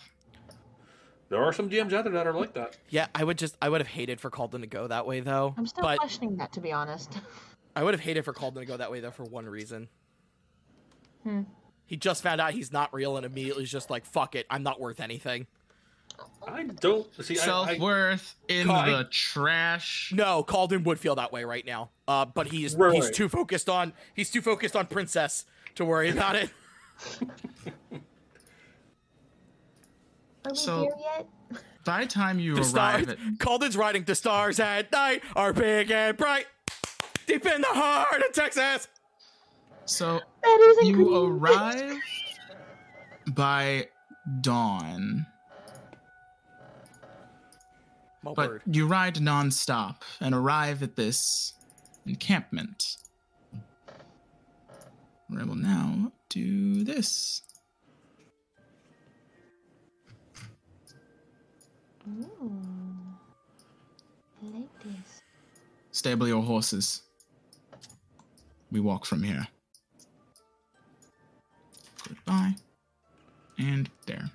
There 1.29 1.43
are 1.43 1.51
some 1.51 1.69
DMs 1.69 1.93
out 1.93 2.05
there 2.05 2.13
that 2.13 2.25
are 2.27 2.33
like 2.33 2.53
that. 2.53 2.77
Yeah, 2.89 3.07
I 3.13 3.23
would 3.23 3.37
just 3.37 3.57
I 3.61 3.69
would 3.69 3.81
have 3.81 3.87
hated 3.87 4.21
for 4.21 4.29
Calden 4.29 4.61
to 4.61 4.67
go 4.67 4.87
that 4.87 5.05
way 5.05 5.19
though. 5.19 5.53
I'm 5.57 5.67
still 5.67 5.83
but 5.83 5.99
questioning 5.99 6.37
that, 6.37 6.53
to 6.53 6.61
be 6.61 6.71
honest. 6.71 7.19
I 7.75 7.83
would 7.83 7.93
have 7.93 8.01
hated 8.01 8.23
for 8.25 8.33
Calden 8.33 8.55
to 8.59 8.65
go 8.65 8.77
that 8.77 8.91
way 8.91 9.01
though 9.01 9.11
for 9.11 9.23
one 9.23 9.45
reason. 9.47 9.89
Hmm. 11.23 11.41
He 11.85 11.95
just 11.95 12.23
found 12.23 12.41
out 12.41 12.51
he's 12.51 12.71
not 12.71 12.93
real 12.93 13.17
and 13.17 13.25
immediately 13.25 13.63
is 13.63 13.71
just 13.71 13.89
like, 13.89 14.05
fuck 14.05 14.35
it, 14.35 14.45
I'm 14.49 14.63
not 14.63 14.79
worth 14.79 14.99
anything. 14.99 15.47
I 16.47 16.63
don't 16.63 17.07
see. 17.23 17.35
self 17.35 17.77
worth 17.77 18.35
in 18.47 18.67
Kai- 18.67 18.89
the 18.89 19.03
trash. 19.05 20.11
No, 20.15 20.43
Calden 20.43 20.83
would 20.85 20.99
feel 20.99 21.15
that 21.15 21.31
way 21.31 21.43
right 21.43 21.65
now. 21.65 21.91
Uh, 22.07 22.25
but 22.25 22.47
he's 22.47 22.75
Right, 22.75 22.95
he's 22.95 23.11
too 23.11 23.29
focused 23.29 23.69
on 23.69 23.93
he's 24.15 24.31
too 24.31 24.41
focused 24.41 24.75
on 24.75 24.87
Princess 24.87 25.45
to 25.75 25.85
worry 25.85 26.09
about 26.09 26.35
it. 26.35 26.49
Are 30.47 30.51
we 30.51 30.57
So- 30.57 30.81
here 30.83 30.91
yet? 30.99 31.27
By 31.85 32.01
the 32.01 32.07
time 32.07 32.39
you 32.39 32.55
The 32.55 32.63
stars, 32.65 32.95
arrive 33.07 33.09
at 33.09 33.17
Calden's 33.37 33.77
riding 33.77 34.03
the 34.03 34.15
stars 34.15 34.59
at 34.59 34.91
night 34.91 35.23
are 35.37 35.53
big 35.53 35.89
and 35.89 36.17
bright, 36.17 36.47
deep 37.27 37.45
in 37.45 37.61
the 37.61 37.67
heart 37.67 38.21
of 38.23 38.33
Texas. 38.33 38.87
so 39.85 40.19
you 40.83 40.93
green. 40.93 41.13
arrive 41.31 41.97
by 43.33 43.87
dawn, 44.41 45.25
My 48.21 48.33
but 48.33 48.49
word. 48.49 48.61
you 48.65 48.85
ride 48.85 49.15
nonstop 49.15 50.01
and 50.19 50.35
arrive 50.35 50.83
at 50.83 50.97
this 50.97 51.53
encampment. 52.05 52.97
I 55.37 55.43
will 55.45 55.55
now 55.55 56.11
do 56.29 56.83
this. 56.83 57.41
Ooh. 62.07 62.51
I 64.41 64.57
like 64.57 64.83
this. 64.83 65.21
Stable 65.91 66.27
your 66.27 66.41
horses. 66.43 67.01
We 68.71 68.79
walk 68.79 69.05
from 69.05 69.23
here. 69.23 69.47
Goodbye. 72.07 72.55
And 73.57 73.89
there. 74.05 74.29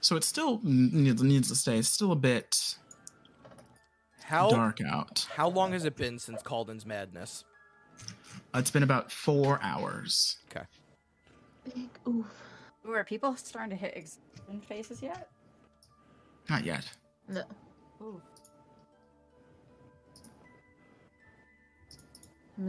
So 0.00 0.16
it 0.16 0.24
still 0.24 0.60
needs, 0.62 1.22
needs 1.22 1.48
to 1.48 1.54
stay. 1.54 1.78
It's 1.78 1.88
still 1.88 2.12
a 2.12 2.16
bit 2.16 2.76
How 4.22 4.50
dark 4.50 4.80
out. 4.82 5.26
how 5.34 5.48
long 5.48 5.72
has 5.72 5.86
it 5.86 5.96
been 5.96 6.18
since 6.18 6.42
Calden's 6.42 6.84
madness? 6.84 7.44
Uh, 8.54 8.58
it's 8.58 8.70
been 8.70 8.82
about 8.82 9.10
four 9.10 9.58
hours. 9.62 10.36
Big 11.64 11.88
oof. 12.08 12.26
Ooh, 12.86 12.92
are 12.92 13.04
people 13.04 13.34
starting 13.36 13.70
to 13.70 13.76
hit 13.76 13.96
exhaustion 13.96 14.60
faces 14.60 15.02
yet? 15.02 15.30
Not 16.50 16.64
yet. 16.64 16.88
No. 17.28 17.42
Ooh. 18.02 18.20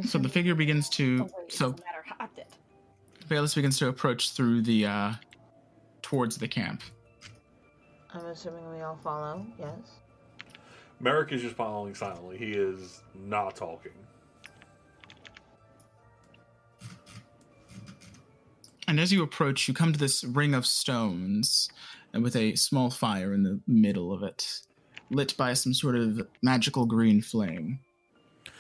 So 0.03 0.17
the 0.17 0.29
figure 0.29 0.55
begins 0.55 0.89
to. 0.89 1.19
Oh, 1.21 1.29
wait, 1.37 1.51
so 1.51 1.67
it 1.67 1.71
doesn't 1.71 1.85
matter. 1.85 2.03
I 2.19 2.27
did. 2.35 2.45
Valus 3.27 3.53
begins 3.55 3.77
to 3.79 3.87
approach 3.87 4.31
through 4.31 4.61
the. 4.61 4.85
uh 4.85 5.13
towards 6.01 6.37
the 6.37 6.47
camp. 6.47 6.83
I'm 8.13 8.27
assuming 8.27 8.71
we 8.71 8.81
all 8.81 8.95
follow. 9.03 9.43
Yes. 9.57 9.99
Merrick 10.99 11.31
is 11.31 11.41
just 11.41 11.55
following 11.55 11.95
silently. 11.95 12.37
He 12.37 12.51
is 12.51 13.01
not 13.15 13.55
talking. 13.55 13.91
And 18.87 18.99
as 18.99 19.11
you 19.11 19.23
approach, 19.23 19.67
you 19.67 19.73
come 19.73 19.93
to 19.93 19.99
this 19.99 20.23
ring 20.23 20.53
of 20.53 20.65
stones, 20.65 21.69
and 22.13 22.23
with 22.23 22.35
a 22.35 22.55
small 22.55 22.89
fire 22.89 23.33
in 23.33 23.43
the 23.43 23.59
middle 23.67 24.13
of 24.13 24.21
it, 24.23 24.61
lit 25.09 25.35
by 25.37 25.53
some 25.53 25.73
sort 25.73 25.95
of 25.95 26.27
magical 26.41 26.85
green 26.85 27.21
flame. 27.21 27.79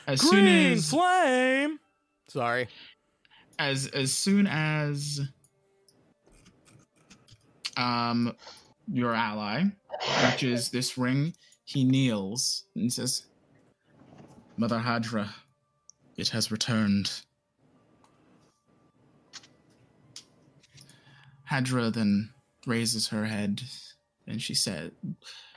As 0.07 0.21
soon 0.21 0.45
Green 0.45 0.73
as 0.73 0.89
flame. 0.89 1.79
Sorry. 2.27 2.67
as 3.59 3.87
as 3.87 4.11
soon 4.11 4.47
as 4.47 5.21
um 7.77 8.35
your 8.91 9.13
ally 9.13 9.63
reaches 10.25 10.69
this 10.69 10.97
ring, 10.97 11.33
he 11.65 11.83
kneels 11.83 12.65
and 12.75 12.91
says, 12.91 13.25
Mother 14.57 14.79
Hadra, 14.79 15.29
it 16.17 16.29
has 16.29 16.51
returned. 16.51 17.11
Hadra 21.49 21.93
then 21.93 22.31
raises 22.65 23.09
her 23.09 23.25
head 23.25 23.61
and 24.27 24.41
she 24.41 24.53
said 24.53 24.91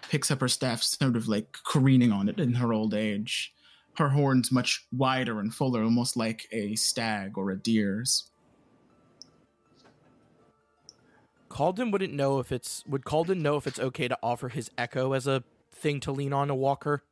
picks 0.09 0.31
up 0.31 0.41
her 0.41 0.49
staff, 0.49 0.83
sort 0.83 1.17
of 1.17 1.29
like 1.29 1.57
careening 1.65 2.13
on 2.13 2.29
it 2.29 2.39
in 2.39 2.55
her 2.55 2.73
old 2.73 2.95
age. 2.95 3.55
Her 3.97 4.11
horns 4.11 4.53
much 4.53 4.87
wider 4.93 5.41
and 5.41 5.53
fuller, 5.53 5.83
almost 5.83 6.17
like 6.17 6.47
a 6.53 6.77
stag 6.77 7.37
or 7.37 7.51
a 7.51 7.57
deer's. 7.57 8.31
Calden 11.51 11.91
wouldn't 11.91 12.13
know 12.13 12.39
if 12.39 12.53
it's 12.53 12.85
would 12.87 13.05
Calden 13.05 13.41
know 13.41 13.57
if 13.57 13.67
it's 13.67 13.81
okay 13.81 14.07
to 14.07 14.19
offer 14.23 14.49
his 14.49 14.71
echo 14.79 15.13
as 15.15 15.27
a 15.27 15.43
thing 15.73 16.01
to 16.01 16.13
lean 16.13 16.33
on 16.33 16.49
to 16.49 16.55
walk 16.55 16.85
her? 16.85 17.03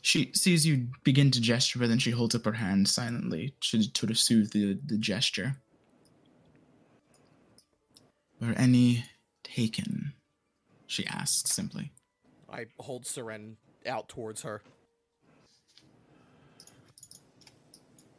She 0.00 0.32
sees 0.32 0.66
you 0.66 0.88
begin 1.04 1.30
to 1.32 1.40
gesture, 1.40 1.78
but 1.78 1.88
then 1.88 1.98
she 1.98 2.10
holds 2.10 2.34
up 2.34 2.44
her 2.44 2.52
hand 2.52 2.88
silently 2.88 3.54
to 3.60 3.82
sort 3.82 4.10
of 4.10 4.18
soothe 4.18 4.52
the, 4.52 4.78
the 4.86 4.96
gesture. 4.96 5.56
Were 8.40 8.54
any 8.56 9.04
taken? 9.42 10.12
She 10.86 11.06
asks 11.06 11.50
simply. 11.50 11.92
I 12.50 12.66
hold 12.78 13.04
Seren 13.04 13.56
out 13.86 14.08
towards 14.08 14.42
her. 14.42 14.62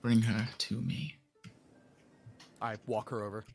Bring 0.01 0.21
her 0.21 0.47
to 0.57 0.81
me. 0.81 1.15
I 2.61 2.75
walk 2.85 3.09
her 3.09 3.23
over. 3.23 3.45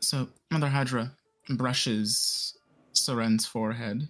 So, 0.00 0.28
Mother 0.50 0.68
Hadra 0.68 1.12
brushes 1.48 2.56
Seren's 2.92 3.46
forehead. 3.46 4.08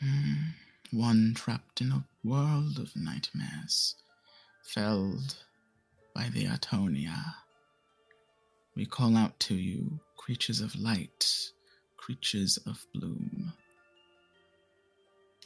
Hmm, 0.00 0.34
One 0.92 1.34
trapped 1.34 1.80
in 1.80 1.90
a 1.90 2.04
world 2.22 2.78
of 2.78 2.94
nightmares, 2.94 3.96
felled 4.62 5.36
by 6.14 6.28
the 6.32 6.46
Atonia. 6.46 7.34
We 8.76 8.86
call 8.86 9.16
out 9.16 9.38
to 9.40 9.54
you, 9.54 10.00
creatures 10.16 10.60
of 10.60 10.76
light, 10.76 11.50
creatures 11.96 12.58
of 12.66 12.86
bloom. 12.94 13.52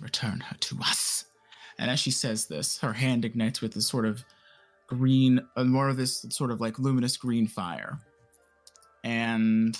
Return 0.00 0.40
her 0.40 0.56
to 0.60 0.78
us. 0.80 1.24
And 1.78 1.90
as 1.90 2.00
she 2.00 2.10
says 2.10 2.46
this, 2.46 2.78
her 2.78 2.92
hand 2.92 3.24
ignites 3.24 3.60
with 3.60 3.74
a 3.76 3.80
sort 3.80 4.04
of 4.04 4.24
green, 4.86 5.40
uh, 5.56 5.64
more 5.64 5.88
of 5.88 5.96
this 5.96 6.26
sort 6.30 6.50
of 6.50 6.60
like 6.60 6.78
luminous 6.78 7.16
green 7.16 7.46
fire. 7.46 7.98
And 9.04 9.78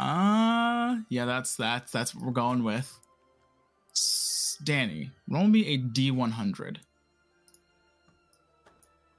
uh 0.00 0.96
yeah, 1.08 1.24
that's 1.26 1.56
that's 1.56 1.92
that's 1.92 2.14
what 2.14 2.24
we're 2.24 2.32
going 2.32 2.64
with. 2.64 2.98
S- 3.92 4.56
Danny, 4.64 5.10
roll 5.28 5.46
me 5.46 5.66
a 5.74 5.78
D100. 5.78 6.78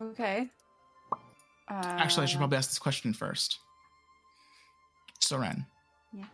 Okay. 0.02 0.49
Uh, 1.70 1.74
Actually, 1.74 2.24
I 2.24 2.26
should 2.26 2.40
probably 2.40 2.58
ask 2.58 2.70
this 2.70 2.80
question 2.80 3.14
first. 3.14 3.60
Seren, 5.24 5.66
Yes. 6.12 6.26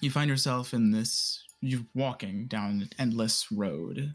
you 0.00 0.10
find 0.10 0.28
yourself 0.28 0.74
in 0.74 0.90
this 0.90 1.42
you're 1.60 1.86
walking 1.94 2.46
down 2.46 2.82
an 2.82 2.90
endless 2.98 3.50
road 3.50 4.12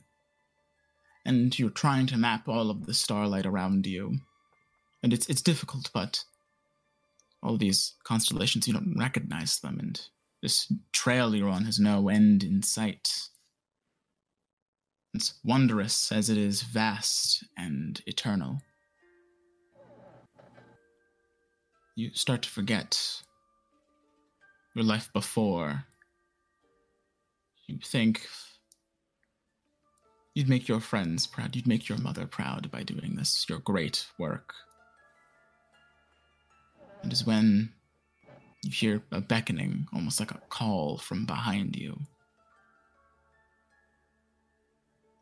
and 1.25 1.57
you're 1.57 1.69
trying 1.71 2.05
to 2.07 2.17
map 2.17 2.47
all 2.47 2.69
of 2.69 2.85
the 2.85 2.93
starlight 2.93 3.45
around 3.47 3.87
you 3.87 4.19
and 5.01 5.13
it's 5.13 5.27
it's 5.29 5.41
difficult 5.41 5.89
but 5.93 6.23
all 7.41 7.57
these 7.57 7.95
constellations 8.03 8.67
you 8.67 8.73
don't 8.73 8.95
recognize 8.97 9.59
them 9.59 9.79
and 9.79 10.01
this 10.41 10.71
trail 10.93 11.35
you're 11.35 11.49
on 11.49 11.65
has 11.65 11.79
no 11.79 12.09
end 12.09 12.43
in 12.43 12.63
sight. 12.63 13.11
It's 15.13 15.33
wondrous 15.43 16.11
as 16.11 16.29
it 16.29 16.37
is 16.37 16.61
vast 16.61 17.43
and 17.57 18.01
eternal. 18.05 18.61
You 21.95 22.11
start 22.13 22.43
to 22.43 22.49
forget 22.49 23.21
your 24.75 24.85
life 24.85 25.09
before. 25.11 25.83
You 27.67 27.79
think 27.83 28.27
you'd 30.33 30.47
make 30.47 30.67
your 30.67 30.79
friends 30.79 31.27
proud, 31.27 31.55
you'd 31.55 31.67
make 31.67 31.89
your 31.89 31.97
mother 31.97 32.25
proud 32.25 32.71
by 32.71 32.83
doing 32.83 33.15
this, 33.15 33.45
your 33.49 33.59
great 33.59 34.07
work. 34.17 34.53
It 37.03 37.13
is 37.13 37.25
when 37.25 37.73
you 38.63 38.71
hear 38.71 39.01
a 39.11 39.21
beckoning, 39.21 39.87
almost 39.93 40.19
like 40.19 40.31
a 40.31 40.41
call 40.49 40.97
from 40.97 41.25
behind 41.25 41.75
you. 41.75 41.99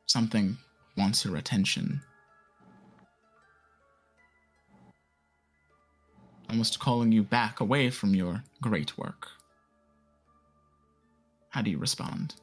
Something 0.08 0.58
wants 0.96 1.26
your 1.26 1.36
attention. 1.36 2.02
Almost 6.50 6.80
calling 6.80 7.12
you 7.12 7.24
back 7.24 7.60
away 7.60 7.90
from 7.90 8.16
your 8.16 8.44
great 8.62 8.98
work. 8.98 9.28
How 11.50 11.62
do 11.62 11.70
you 11.70 11.78
respond? 11.78 12.36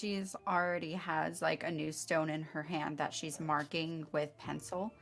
She's 0.00 0.34
already 0.46 0.92
has 0.92 1.42
like 1.42 1.62
a 1.62 1.70
new 1.70 1.92
stone 1.92 2.30
in 2.30 2.40
her 2.40 2.62
hand 2.62 2.96
that 2.96 3.12
she's 3.12 3.38
marking 3.38 4.06
with 4.12 4.30
pencil 4.38 4.94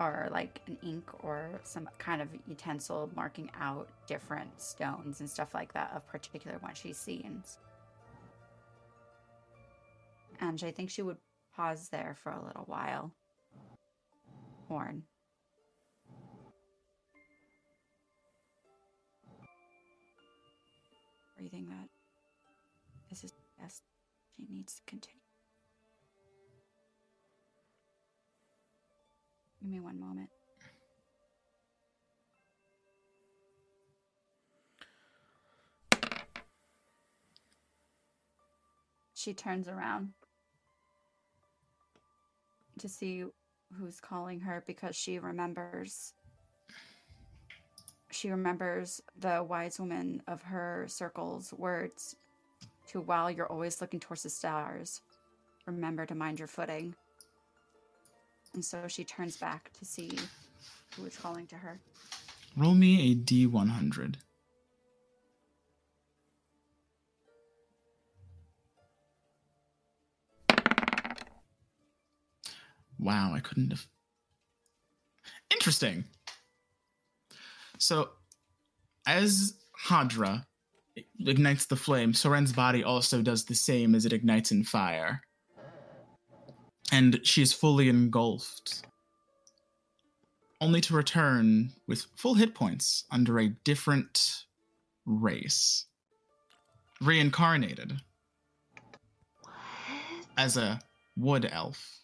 or 0.00 0.26
like 0.32 0.60
an 0.66 0.76
ink 0.82 1.08
or 1.22 1.60
some 1.62 1.88
kind 1.98 2.20
of 2.20 2.26
utensil 2.48 3.08
marking 3.14 3.48
out 3.60 3.88
different 4.08 4.60
stones 4.60 5.20
and 5.20 5.30
stuff 5.30 5.54
like 5.54 5.72
that 5.74 5.92
of 5.94 6.04
particular 6.08 6.58
ones 6.58 6.78
she's 6.78 6.98
seen. 6.98 7.44
And 10.40 10.60
I 10.64 10.72
think 10.72 10.90
she 10.90 11.02
would 11.02 11.18
pause 11.54 11.88
there 11.90 12.16
for 12.20 12.32
a 12.32 12.44
little 12.44 12.64
while. 12.64 13.12
Horn. 14.66 15.04
Breathing 21.38 21.68
that 21.68 21.93
she 24.36 24.46
needs 24.48 24.74
to 24.74 24.82
continue. 24.86 25.20
Give 29.60 29.70
me 29.70 29.80
one 29.80 29.98
moment. 29.98 30.30
She 39.14 39.32
turns 39.32 39.68
around 39.68 40.12
to 42.78 42.88
see 42.88 43.24
who's 43.72 44.00
calling 44.00 44.40
her 44.40 44.62
because 44.66 44.94
she 44.94 45.18
remembers 45.18 46.12
she 48.10 48.30
remembers 48.30 49.00
the 49.18 49.42
wise 49.42 49.80
woman 49.80 50.22
of 50.28 50.42
her 50.42 50.84
circle's 50.88 51.52
words 51.54 52.16
to 52.88 53.00
while 53.00 53.30
you're 53.30 53.50
always 53.50 53.80
looking 53.80 54.00
towards 54.00 54.22
the 54.22 54.30
stars, 54.30 55.00
remember 55.66 56.06
to 56.06 56.14
mind 56.14 56.38
your 56.38 56.48
footing. 56.48 56.94
And 58.52 58.64
so 58.64 58.86
she 58.88 59.04
turns 59.04 59.36
back 59.36 59.70
to 59.78 59.84
see 59.84 60.16
who 60.96 61.04
is 61.04 61.16
calling 61.16 61.46
to 61.48 61.56
her. 61.56 61.80
Roll 62.56 62.74
me 62.74 63.10
a 63.10 63.14
D100. 63.14 64.16
Wow, 72.98 73.32
I 73.34 73.40
couldn't 73.40 73.70
have. 73.70 73.86
Interesting. 75.50 76.04
So, 77.78 78.10
as 79.06 79.54
Hadra 79.86 80.46
ignites 81.26 81.66
the 81.66 81.76
flame, 81.76 82.12
Seren's 82.12 82.52
body 82.52 82.84
also 82.84 83.22
does 83.22 83.44
the 83.44 83.54
same 83.54 83.94
as 83.94 84.04
it 84.04 84.12
ignites 84.12 84.52
in 84.52 84.64
fire. 84.64 85.22
And 86.92 87.20
she 87.24 87.42
is 87.42 87.52
fully 87.52 87.88
engulfed 87.88 88.84
only 90.60 90.80
to 90.80 90.94
return 90.94 91.72
with 91.86 92.06
full 92.16 92.34
hit 92.34 92.54
points 92.54 93.04
under 93.10 93.38
a 93.38 93.48
different 93.64 94.44
race. 95.04 95.86
Reincarnated 97.00 98.00
as 100.38 100.56
a 100.56 100.80
wood 101.16 101.48
elf, 101.50 102.00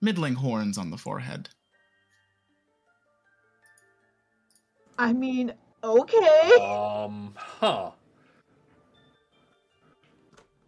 middling 0.00 0.34
horns 0.34 0.78
on 0.78 0.90
the 0.90 0.96
forehead. 0.96 1.48
I 4.98 5.12
mean, 5.12 5.52
okay. 5.82 6.50
Um, 6.60 7.34
huh. 7.36 7.90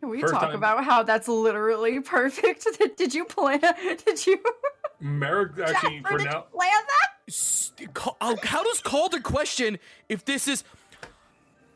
Can 0.03 0.11
we 0.11 0.21
First 0.21 0.35
talk 0.35 0.43
time- 0.47 0.57
about 0.57 0.85
how 0.85 1.05
that's 1.05 1.29
literally 1.29 2.01
perfect? 2.17 2.67
Did 2.97 3.15
you 3.15 3.25
plan? 3.25 3.61
Did 4.05 4.27
you? 4.27 4.43
Merrick 4.99 5.53
actually 5.65 6.01
Jasper, 6.01 6.09
for 6.11 6.19
did 6.19 6.25
you 6.25 6.31
now. 6.33 6.41
plan 6.41 6.71
that? 6.89 7.09
S- 7.29 7.73
Ca- 7.95 8.17
oh, 8.21 8.37
How 8.43 8.65
does 8.65 8.81
Calden 8.83 9.23
question 9.23 9.79
if 10.09 10.25
this 10.25 10.49
is? 10.49 10.65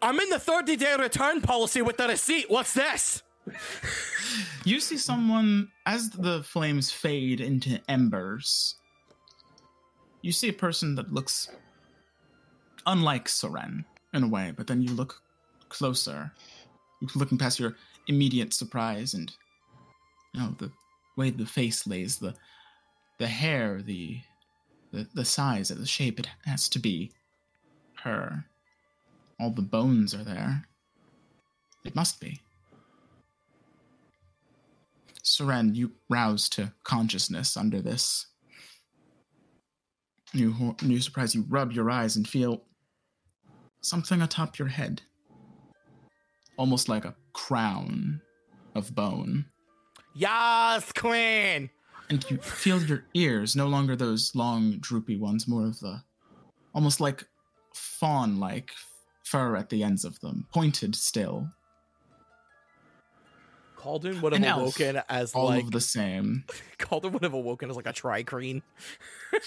I'm 0.02 0.18
in 0.18 0.28
the 0.28 0.40
30 0.40 0.74
day 0.74 0.96
return 0.98 1.40
policy 1.40 1.82
with 1.82 1.98
the 1.98 2.08
receipt. 2.08 2.50
What's 2.50 2.74
this? 2.74 3.22
You 4.64 4.80
see 4.80 4.98
someone, 4.98 5.68
as 5.86 6.10
the 6.10 6.42
flames 6.42 6.90
fade 6.90 7.40
into 7.40 7.80
embers, 7.88 8.74
you 10.22 10.32
see 10.32 10.48
a 10.48 10.52
person 10.52 10.96
that 10.96 11.12
looks 11.12 11.48
unlike 12.86 13.26
Seren 13.26 13.84
in 14.12 14.24
a 14.24 14.28
way, 14.28 14.52
but 14.56 14.66
then 14.66 14.82
you 14.82 14.90
look 14.92 15.22
closer, 15.68 16.32
looking 17.14 17.38
past 17.38 17.60
your 17.60 17.76
immediate 18.08 18.54
surprise 18.54 19.14
and 19.14 19.32
you 20.34 20.40
know 20.40 20.54
the 20.58 20.70
way 21.16 21.30
the 21.30 21.46
face 21.46 21.86
lays, 21.86 22.18
the 22.18 22.34
the 23.18 23.26
hair, 23.26 23.82
the 23.82 24.20
the, 24.92 25.06
the 25.14 25.24
size, 25.24 25.70
and 25.70 25.80
the 25.80 25.86
shape, 25.86 26.18
it 26.18 26.28
has 26.44 26.68
to 26.70 26.78
be 26.78 27.12
her. 28.02 28.44
All 29.38 29.50
the 29.50 29.62
bones 29.62 30.14
are 30.14 30.24
there. 30.24 30.66
It 31.84 31.94
must 31.94 32.20
be. 32.20 32.40
Seren, 35.22 35.74
you 35.74 35.92
rouse 36.08 36.48
to 36.50 36.72
consciousness 36.84 37.56
under 37.56 37.82
this. 37.82 38.26
New, 40.32 40.76
new 40.82 41.00
surprise, 41.00 41.34
you 41.34 41.44
rub 41.48 41.72
your 41.72 41.90
eyes 41.90 42.16
and 42.16 42.26
feel 42.26 42.62
something 43.80 44.22
atop 44.22 44.58
your 44.58 44.68
head. 44.68 45.02
Almost 46.56 46.88
like 46.88 47.04
a 47.04 47.14
crown 47.32 48.20
of 48.74 48.94
bone. 48.94 49.46
Yes, 50.14 50.90
Queen. 50.92 51.70
And 52.08 52.30
you 52.30 52.38
feel 52.38 52.82
your 52.82 53.04
ears, 53.14 53.56
no 53.56 53.66
longer 53.66 53.96
those 53.96 54.34
long, 54.34 54.78
droopy 54.78 55.16
ones, 55.16 55.46
more 55.48 55.66
of 55.66 55.78
the 55.80 56.02
almost 56.74 57.00
like 57.00 57.24
fawn 57.74 58.38
like 58.38 58.70
fur 59.24 59.56
at 59.56 59.68
the 59.70 59.82
ends 59.82 60.04
of 60.04 60.20
them, 60.20 60.46
pointed 60.52 60.94
still, 60.94 61.48
Calden 63.76 64.20
would 64.20 64.32
An 64.32 64.42
have 64.42 64.58
elf. 64.58 64.62
awoken 64.80 65.02
as 65.08 65.32
all 65.32 65.46
like 65.46 65.62
of 65.64 65.70
the 65.70 65.80
same. 65.80 66.44
Calden 66.78 67.12
would 67.12 67.22
have 67.22 67.34
awoken 67.34 67.70
as 67.70 67.76
like 67.76 67.86
a 67.86 67.92
tricreen. 67.92 68.62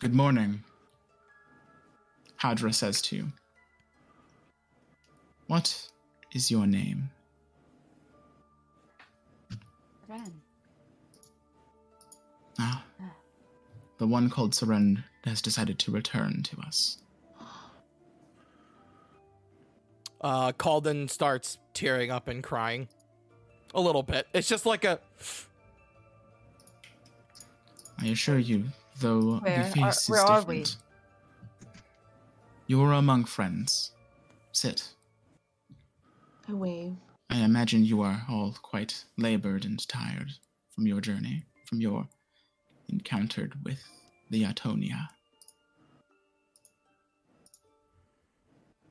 Good 0.00 0.14
morning. 0.14 0.64
Hadra 2.42 2.74
says 2.74 3.02
to 3.02 3.16
you. 3.16 3.32
What 5.46 5.88
is 6.32 6.50
your 6.50 6.66
name? 6.66 7.10
Ren. 10.08 10.32
Ah. 12.58 12.84
The 13.98 14.06
one 14.06 14.30
called 14.30 14.52
Seren 14.52 15.02
has 15.24 15.42
decided 15.42 15.78
to 15.80 15.90
return 15.90 16.42
to 16.44 16.56
us. 16.60 16.98
Uh, 20.22 20.52
Calden 20.52 21.08
starts 21.08 21.58
tearing 21.74 22.10
up 22.10 22.28
and 22.28 22.42
crying 22.42 22.88
a 23.74 23.80
little 23.80 24.02
bit. 24.02 24.26
It's 24.34 24.48
just 24.48 24.66
like 24.66 24.84
a 24.84 25.00
I 27.98 28.06
assure 28.06 28.38
you, 28.38 28.64
though 29.00 29.36
Where 29.40 29.62
the 29.74 29.80
are- 29.82 29.92
face 29.92 30.08
where 30.08 30.22
is 30.24 30.30
are 30.30 30.42
different. 32.70 32.88
You're 32.88 32.92
among 32.92 33.24
friends. 33.24 33.92
Sit. 34.52 34.88
I 36.48 36.52
wave. 36.52 36.96
I 37.28 37.38
imagine 37.38 37.84
you 37.84 38.02
are 38.02 38.22
all 38.28 38.54
quite 38.62 39.04
labored 39.16 39.64
and 39.64 39.86
tired 39.88 40.32
from 40.74 40.86
your 40.86 41.00
journey, 41.00 41.44
from 41.66 41.80
your 41.80 42.08
encounter 42.88 43.50
with 43.64 43.82
the 44.30 44.44
Atonia. 44.44 45.08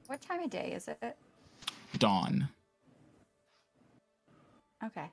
What 0.07 0.21
time 0.21 0.43
of 0.43 0.49
day 0.49 0.71
is 0.75 0.87
it? 0.87 1.17
Dawn. 1.97 2.49
Okay. 4.83 5.11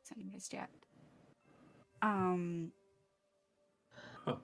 It's 0.00 0.12
anyways 0.12 0.48
yet. 0.52 0.68
Um. 2.02 2.72
Huh. 4.24 4.36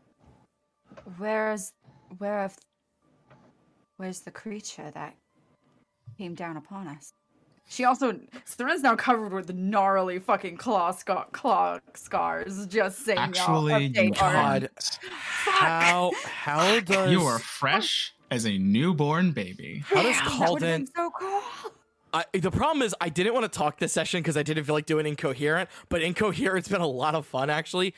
Where's 1.18 1.72
where 2.18 2.42
of 2.42 2.56
where's 4.02 4.20
the 4.20 4.32
creature 4.32 4.90
that 4.94 5.14
came 6.18 6.34
down 6.34 6.56
upon 6.56 6.88
us? 6.88 7.12
She 7.68 7.84
also 7.84 8.18
Seren's 8.44 8.82
now 8.82 8.96
covered 8.96 9.32
with 9.32 9.54
gnarly 9.54 10.18
fucking 10.18 10.56
claw 10.56 10.90
scar 10.90 11.26
claw 11.30 11.78
scars. 11.94 12.66
Just 12.66 13.04
saying, 13.04 13.34
y'all. 13.34 13.70
Actually, 13.70 13.86
you 13.86 14.10
God. 14.10 14.70
How 15.46 16.10
how 16.24 16.80
does 16.80 17.12
You 17.12 17.22
are 17.22 17.38
fresh 17.38 18.12
as 18.32 18.44
a 18.44 18.58
newborn 18.58 19.30
baby. 19.30 19.84
how 19.86 20.02
does 20.02 20.16
Damn, 20.16 20.28
that 20.28 20.50
would've 20.50 20.60
been 20.60 20.86
Calden 20.86 20.88
so 20.96 21.10
cool. 21.16 21.40
I, 22.12 22.24
the 22.34 22.50
problem 22.50 22.82
is 22.82 22.94
I 23.00 23.08
didn't 23.08 23.32
want 23.34 23.50
to 23.50 23.58
talk 23.58 23.78
this 23.78 23.92
session 23.92 24.20
because 24.20 24.36
I 24.36 24.42
didn't 24.42 24.64
feel 24.64 24.74
like 24.74 24.86
doing 24.86 25.06
incoherent, 25.06 25.70
but 25.88 26.02
incoherent's 26.02 26.68
been 26.68 26.80
a 26.80 26.86
lot 26.86 27.14
of 27.14 27.24
fun 27.24 27.50
actually. 27.50 27.94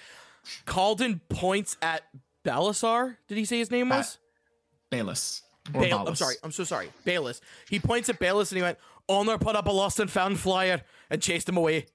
Calden 0.67 1.21
points 1.31 1.79
at 1.81 2.03
Balasar. 2.45 3.17
Did 3.27 3.39
he 3.39 3.47
say 3.47 3.59
his 3.59 3.71
name 3.71 3.89
was? 3.89 4.19
Bayless. 4.91 5.41
Or 5.41 5.54
Bale, 5.73 6.05
I'm 6.07 6.15
sorry. 6.15 6.35
I'm 6.43 6.53
so 6.53 6.65
sorry. 6.65 6.91
Bayless. 7.05 7.41
He 7.69 7.81
points 7.81 8.09
at 8.09 8.19
Bayless 8.19 8.53
and 8.53 8.59
he 8.59 8.63
went, 8.63 8.79
Honor 9.09 9.39
put 9.39 9.57
up 9.57 9.67
a 9.67 9.73
lost 9.73 9.99
and 10.01 10.11
found 10.11 10.39
flyer 10.39 10.83
and 11.11 11.23
chased 11.23 11.49
him 11.49 11.57
away. 11.57 11.87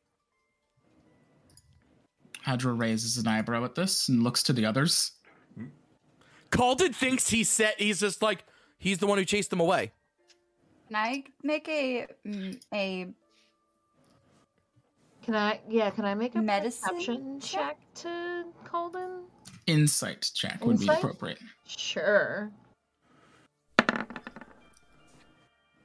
Hadra 2.46 2.80
raises 2.80 3.18
an 3.18 3.28
eyebrow 3.28 3.64
at 3.66 3.76
this 3.76 4.10
and 4.10 4.24
looks 4.24 4.44
to 4.44 4.54
the 4.54 4.66
others. 4.66 5.12
Calden 6.52 6.96
thinks 6.96 7.30
he's 7.30 7.50
set. 7.50 7.80
He's 7.80 8.00
just 8.00 8.22
like, 8.24 8.44
he's 8.80 8.98
the 8.98 9.08
one 9.08 9.18
who 9.20 9.26
chased 9.26 9.54
him 9.54 9.60
away. 9.60 9.92
Can 10.88 10.96
I 10.96 11.24
make 11.44 11.70
a 11.70 12.08
mm, 12.26 12.60
a 12.74 13.08
Can 15.22 15.36
I? 15.36 15.60
Yeah. 15.70 15.92
Can 15.92 16.06
I 16.06 16.16
make 16.16 16.34
a 16.34 16.42
Medicine 16.42 16.90
perception 16.90 17.40
check? 17.40 17.78
check 17.94 18.04
to 18.04 18.46
Calden? 18.66 19.26
Insight 19.68 20.32
check 20.34 20.66
would 20.66 20.80
be 20.80 20.86
Insight? 20.86 20.98
appropriate. 20.98 21.38
Sure. 21.68 22.52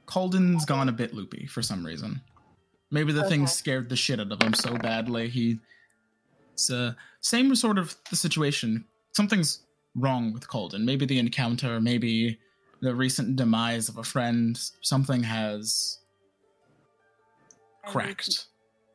Calden's 0.05 0.65
gone 0.65 0.89
a 0.89 0.91
bit 0.93 1.13
loopy 1.13 1.47
for 1.47 1.61
some 1.61 1.85
reason. 1.85 2.21
Maybe 2.91 3.11
the 3.11 3.23
thing 3.27 3.47
scared 3.47 3.89
the 3.89 3.95
shit 3.95 4.19
out 4.19 4.31
of 4.31 4.41
him 4.41 4.53
so 4.53 4.77
badly. 4.77 5.27
He, 5.29 5.59
it's 6.53 6.69
uh, 6.69 6.93
same 7.21 7.55
sort 7.55 7.77
of 7.77 7.95
the 8.09 8.15
situation. 8.15 8.85
Something's 9.13 9.61
wrong 9.95 10.31
with 10.33 10.47
Calden. 10.47 10.83
Maybe 10.85 11.05
the 11.05 11.17
encounter. 11.19 11.81
Maybe 11.81 12.39
the 12.81 12.93
recent 12.93 13.35
demise 13.35 13.89
of 13.89 13.97
a 13.97 14.03
friend. 14.03 14.59
Something 14.81 15.23
has 15.23 15.99
I 17.83 17.87
reach- 17.87 17.93
cracked. 17.93 18.45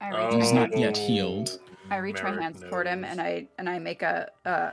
I 0.01 0.09
reach, 0.09 0.16
Oh, 0.20 0.39
He's 0.39 0.53
not 0.53 0.77
yet 0.78 0.97
healed. 0.97 1.59
I 1.91 1.97
reach 1.97 2.23
my 2.23 2.31
Merrick 2.31 2.43
hands 2.43 2.62
toward 2.70 2.87
him 2.87 3.05
and. 3.05 3.20
I 3.20 3.49
and 3.59 3.69
I 3.69 3.78
make 3.81 4.03
a 4.03 4.28
uh 4.47 4.70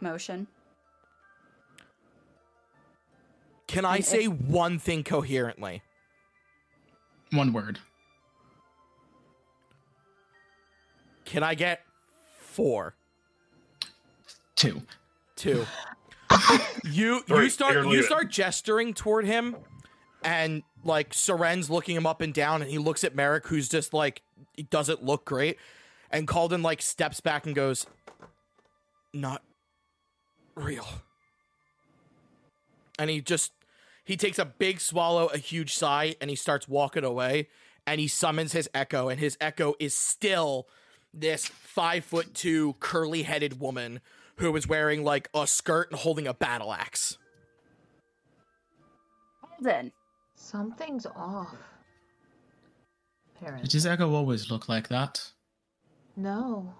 motion. 0.00 0.46
Can 3.66 3.84
I 3.84 4.00
say 4.00 4.26
one 4.26 4.78
thing 4.78 5.02
coherently? 5.02 5.82
One 7.32 7.52
word. 7.52 7.80
Can 11.24 11.42
I 11.42 11.54
get 11.54 11.80
four? 12.38 12.94
Two. 14.54 14.82
Two. 15.34 15.66
you 16.84 17.14
you 17.16 17.20
Three. 17.26 17.48
start 17.50 17.86
you 17.86 18.02
start 18.02 18.30
gesturing 18.30 18.94
toward 18.94 19.26
him, 19.26 19.56
and 20.24 20.62
like 20.84 21.12
Seren's 21.12 21.68
looking 21.68 21.96
him 21.96 22.06
up 22.06 22.20
and 22.20 22.32
down, 22.32 22.62
and 22.62 22.70
he 22.70 22.78
looks 22.78 23.04
at 23.04 23.14
Merrick, 23.14 23.46
who's 23.46 23.68
just 23.68 23.92
like 23.92 24.22
he 24.54 24.62
doesn't 24.62 25.04
look 25.04 25.24
great, 25.24 25.58
and 26.10 26.26
Calden 26.26 26.62
like 26.62 26.80
steps 26.80 27.20
back 27.20 27.46
and 27.46 27.54
goes, 27.54 27.86
"Not 29.12 29.42
real." 30.54 30.86
And 32.98 33.10
he 33.10 33.20
just 33.20 33.52
he 34.06 34.16
takes 34.16 34.38
a 34.38 34.44
big 34.44 34.80
swallow, 34.80 35.26
a 35.26 35.38
huge 35.38 35.74
sigh, 35.74 36.14
and 36.20 36.30
he 36.30 36.36
starts 36.36 36.68
walking 36.68 37.04
away. 37.04 37.48
And 37.88 38.00
he 38.00 38.08
summons 38.08 38.52
his 38.52 38.70
echo, 38.72 39.08
and 39.08 39.20
his 39.20 39.36
echo 39.40 39.74
is 39.78 39.94
still 39.94 40.68
this 41.12 41.46
five 41.46 42.04
foot 42.04 42.32
two 42.32 42.74
curly 42.80 43.24
headed 43.24 43.60
woman 43.60 44.00
who 44.36 44.54
is 44.56 44.66
wearing 44.68 45.02
like 45.04 45.28
a 45.34 45.46
skirt 45.46 45.90
and 45.90 46.00
holding 46.00 46.26
a 46.26 46.34
battle 46.34 46.72
axe. 46.72 47.18
Calden, 49.42 49.90
Something's 50.36 51.06
off. 51.06 51.56
Did 53.40 53.72
his 53.72 53.86
echo 53.86 54.14
always 54.14 54.50
look 54.50 54.68
like 54.68 54.88
that? 54.88 55.32
No. 56.16 56.72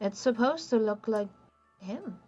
It's 0.00 0.18
supposed 0.18 0.70
to 0.70 0.76
look 0.76 1.06
like 1.06 1.28
him. 1.80 2.18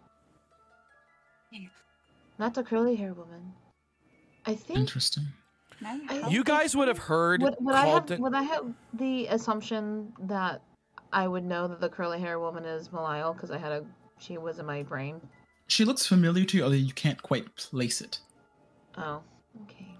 Yeah. 2.37 2.45
Not 2.45 2.53
the 2.53 2.63
curly 2.63 2.95
hair 2.95 3.13
woman. 3.13 3.53
I 4.45 4.55
think 4.55 4.79
Interesting. 4.79 5.23
you 5.81 6.01
I- 6.09 6.27
You 6.29 6.43
guys 6.43 6.75
would 6.75 6.87
have 6.87 6.97
heard 6.97 7.41
would, 7.41 7.55
would 7.59 7.75
I 7.75 7.85
have 7.87 8.05
Calden. 8.05 8.19
would 8.19 8.33
I 8.33 8.43
have 8.43 8.65
the 8.93 9.27
assumption 9.27 10.13
that 10.19 10.61
I 11.11 11.27
would 11.27 11.43
know 11.43 11.67
that 11.67 11.79
the 11.79 11.89
curly 11.89 12.19
hair 12.19 12.39
woman 12.39 12.65
is 12.65 12.89
Malile 12.89 13.33
because 13.33 13.51
I 13.51 13.57
had 13.57 13.71
a 13.71 13.85
she 14.19 14.37
was 14.37 14.59
in 14.59 14.65
my 14.65 14.83
brain. 14.83 15.21
She 15.67 15.85
looks 15.85 16.05
familiar 16.05 16.45
to 16.45 16.57
you, 16.57 16.63
although 16.63 16.75
you 16.75 16.93
can't 16.93 17.21
quite 17.21 17.53
place 17.55 18.01
it. 18.01 18.19
Oh, 18.97 19.21
okay. 19.63 19.95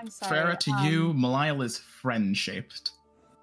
I'm 0.00 0.08
sorry. 0.08 0.36
Farah, 0.54 0.58
to 0.60 0.70
you, 0.82 1.10
um, 1.10 1.60
is 1.60 1.78
friend 1.78 2.36
shaped. 2.36 2.92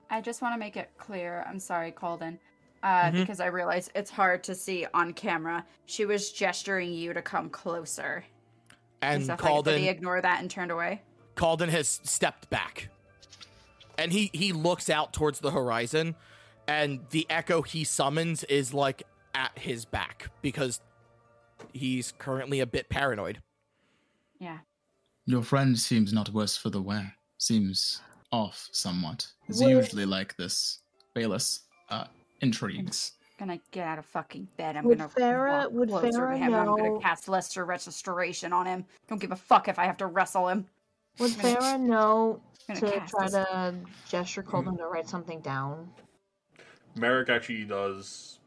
I 0.09 0.21
just 0.21 0.41
want 0.41 0.53
to 0.55 0.59
make 0.59 0.77
it 0.77 0.89
clear. 0.97 1.45
I'm 1.47 1.59
sorry, 1.59 1.91
Calden. 1.91 2.37
Uh, 2.83 3.05
Mhm. 3.05 3.13
because 3.13 3.39
I 3.39 3.47
realize 3.47 3.89
it's 3.95 4.11
hard 4.11 4.43
to 4.45 4.55
see 4.55 4.85
on 4.93 5.13
camera. 5.13 5.65
She 5.85 6.05
was 6.05 6.31
gesturing 6.31 6.93
you 6.93 7.13
to 7.13 7.21
come 7.21 7.49
closer. 7.49 8.23
And 9.01 9.23
stuff 9.23 9.41
like 9.43 9.63
that. 9.65 9.71
Did 9.71 9.79
he 9.79 9.87
Calden 9.87 9.91
ignore 9.91 10.21
that 10.21 10.41
and 10.41 10.49
turned 10.49 10.71
away? 10.71 11.01
Calden 11.35 11.69
has 11.69 11.99
stepped 12.03 12.49
back. 12.49 12.89
And 13.97 14.11
he 14.11 14.29
he 14.33 14.51
looks 14.51 14.89
out 14.89 15.13
towards 15.13 15.39
the 15.39 15.51
horizon 15.51 16.15
and 16.67 16.99
the 17.11 17.25
echo 17.29 17.61
he 17.61 17.83
summons 17.83 18.43
is 18.45 18.73
like 18.73 19.03
at 19.33 19.57
his 19.57 19.85
back 19.85 20.29
because 20.41 20.81
he's 21.73 22.13
currently 22.17 22.59
a 22.59 22.65
bit 22.65 22.89
paranoid. 22.89 23.41
Yeah. 24.39 24.59
Your 25.25 25.43
friend 25.43 25.77
seems 25.77 26.13
not 26.13 26.29
worse 26.29 26.57
for 26.57 26.69
the 26.69 26.81
wear. 26.81 27.15
Seems 27.37 28.01
off 28.31 28.69
somewhat. 28.71 29.27
It's 29.47 29.61
usually 29.61 30.05
like 30.05 30.35
this. 30.37 30.79
Bayless 31.13 31.61
uh, 31.89 32.05
intrigues. 32.41 33.13
Gonna 33.37 33.59
get 33.71 33.85
out 33.85 33.99
of 33.99 34.05
fucking 34.05 34.47
bed. 34.55 34.77
I'm 34.77 34.85
Would 34.85 34.97
gonna 34.99 35.09
Farah- 35.09 35.63
walk 35.63 35.71
would 35.73 35.89
closer 35.89 36.11
to 36.11 36.17
Farah 36.17 36.37
him. 36.37 36.53
and 36.53 36.55
I'm 36.55 36.65
gonna 36.77 36.99
cast 37.01 37.27
Lesser 37.27 37.65
Restoration 37.65 38.53
on 38.53 38.65
him. 38.65 38.85
Don't 39.09 39.19
give 39.19 39.31
a 39.31 39.35
fuck 39.35 39.67
if 39.67 39.77
I 39.77 39.85
have 39.85 39.97
to 39.97 40.07
wrestle 40.07 40.47
him. 40.47 40.65
Would 41.19 41.33
I'm 41.33 41.41
gonna- 41.41 41.55
Farah 41.59 41.79
know 41.81 42.41
to 42.73 42.79
gonna 42.81 42.93
cast 42.99 43.11
try 43.11 43.23
this. 43.25 43.33
to 43.33 43.75
gesture 44.07 44.41
Calden 44.43 44.77
to 44.77 44.85
write 44.87 45.09
something 45.09 45.41
down? 45.41 45.91
Merrick 46.95 47.27
actually 47.29 47.65
does 47.65 48.39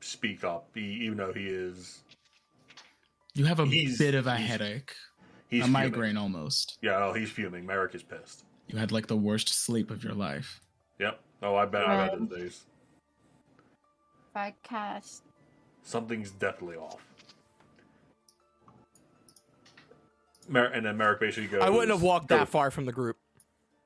speak 0.00 0.44
up, 0.44 0.68
he, 0.74 0.82
even 0.82 1.16
though 1.16 1.32
he 1.32 1.46
is 1.46 2.02
You 3.32 3.46
have 3.46 3.58
a 3.58 3.64
He's- 3.66 3.96
bit 3.96 4.14
of 4.14 4.26
a 4.26 4.36
he's- 4.36 4.48
headache. 4.50 4.94
he's 5.48 5.60
a 5.62 5.64
fuming. 5.64 5.72
migraine 5.72 6.16
almost. 6.18 6.78
Yeah, 6.82 7.06
oh, 7.06 7.14
he's 7.14 7.30
fuming. 7.30 7.64
Merrick 7.64 7.94
is 7.94 8.02
pissed. 8.02 8.44
You 8.68 8.76
had 8.78 8.92
like 8.92 9.06
the 9.06 9.16
worst 9.16 9.48
sleep 9.48 9.90
of 9.90 10.04
your 10.04 10.12
life. 10.14 10.60
Yep. 10.98 11.20
Oh, 11.42 11.54
I 11.56 11.64
bet. 11.66 11.86
I 11.86 11.94
had 12.04 12.28
bet 12.28 12.38
Right. 12.38 12.52
Those 14.36 14.44
days. 14.44 14.54
If 14.62 14.64
I 14.64 14.68
cast 14.68 15.22
Something's 15.82 16.30
definitely 16.32 16.76
off. 16.78 17.00
Mer- 20.48 20.66
and 20.66 20.84
then 20.84 20.96
Merrick 20.96 21.20
basically 21.20 21.46
goes. 21.48 21.62
I 21.62 21.70
wouldn't 21.70 21.90
have 21.90 22.02
walked 22.02 22.28
that 22.28 22.48
far 22.48 22.70
from 22.70 22.86
the 22.86 22.92
group. 22.92 23.16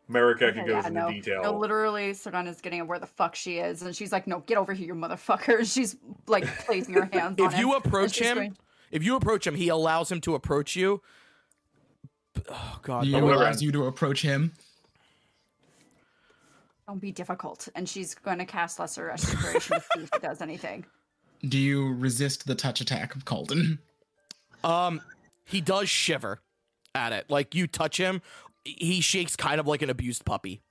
Merrick 0.08 0.42
actually 0.42 0.62
Okay, 0.62 0.70
goes 0.72 0.82
yeah, 0.82 0.88
into 0.88 1.00
no. 1.00 1.10
detail. 1.10 1.42
No, 1.42 1.58
literally, 1.58 2.14
Savannah's 2.14 2.60
getting 2.60 2.80
at 2.80 2.86
where 2.86 2.98
the 2.98 3.06
fuck 3.06 3.34
she 3.36 3.58
is, 3.58 3.82
and 3.82 3.94
she's 3.94 4.12
like, 4.12 4.26
"No, 4.26 4.40
get 4.40 4.56
over 4.58 4.72
here, 4.72 4.88
you 4.88 4.94
motherfucker!" 4.94 5.64
She's 5.72 5.96
like 6.26 6.44
placing 6.66 6.94
her 6.94 7.08
hands 7.12 7.36
If 7.38 7.52
him. 7.52 7.60
you 7.60 7.74
and 7.74 7.84
approach 7.86 8.18
him, 8.18 8.36
going- 8.36 8.56
if 8.90 9.04
you 9.04 9.16
approach 9.16 9.46
him, 9.46 9.54
he 9.54 9.68
allows 9.68 10.10
him 10.10 10.20
to 10.22 10.34
approach 10.34 10.74
you. 10.74 11.00
Oh 12.48 12.78
god. 12.82 13.04
He 13.04 13.14
allows 13.14 13.62
you 13.62 13.70
to 13.72 13.86
approach 13.86 14.22
him. 14.22 14.52
Don't 16.90 16.98
be 16.98 17.12
difficult, 17.12 17.68
and 17.76 17.88
she's 17.88 18.16
going 18.16 18.38
to 18.38 18.44
cast 18.44 18.80
Lesser 18.80 19.04
Restoration 19.04 19.76
to 19.76 19.80
see 19.94 20.02
if 20.02 20.12
it 20.12 20.22
does 20.22 20.40
anything. 20.40 20.84
Do 21.48 21.56
you 21.56 21.94
resist 21.94 22.48
the 22.48 22.56
touch 22.56 22.80
attack 22.80 23.14
of 23.14 23.24
Calden? 23.24 23.78
Um, 24.64 25.00
he 25.44 25.60
does 25.60 25.88
shiver 25.88 26.40
at 26.94 27.12
it. 27.12 27.30
Like 27.30 27.54
you 27.54 27.68
touch 27.68 27.96
him, 27.96 28.20
he 28.64 29.00
shakes 29.00 29.36
kind 29.36 29.60
of 29.60 29.68
like 29.68 29.82
an 29.82 29.88
abused 29.88 30.24
puppy. 30.24 30.62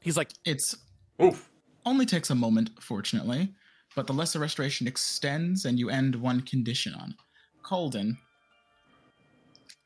He's 0.00 0.16
like, 0.16 0.32
It's 0.46 0.74
Oof. 1.22 1.50
only 1.84 2.06
takes 2.06 2.30
a 2.30 2.34
moment, 2.34 2.70
fortunately, 2.80 3.52
but 3.94 4.06
the 4.06 4.14
lesser 4.14 4.38
restoration 4.38 4.86
extends 4.86 5.66
and 5.66 5.78
you 5.78 5.90
end 5.90 6.16
one 6.16 6.40
condition 6.40 6.94
on. 6.94 7.14
Calden, 7.62 8.16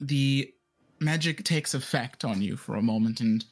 the 0.01 0.49
magic 1.01 1.43
takes 1.43 1.75
effect 1.75 2.25
on 2.25 2.41
you 2.41 2.57
for 2.57 2.77
a 2.77 2.83
moment 2.83 3.21
and 3.21 3.45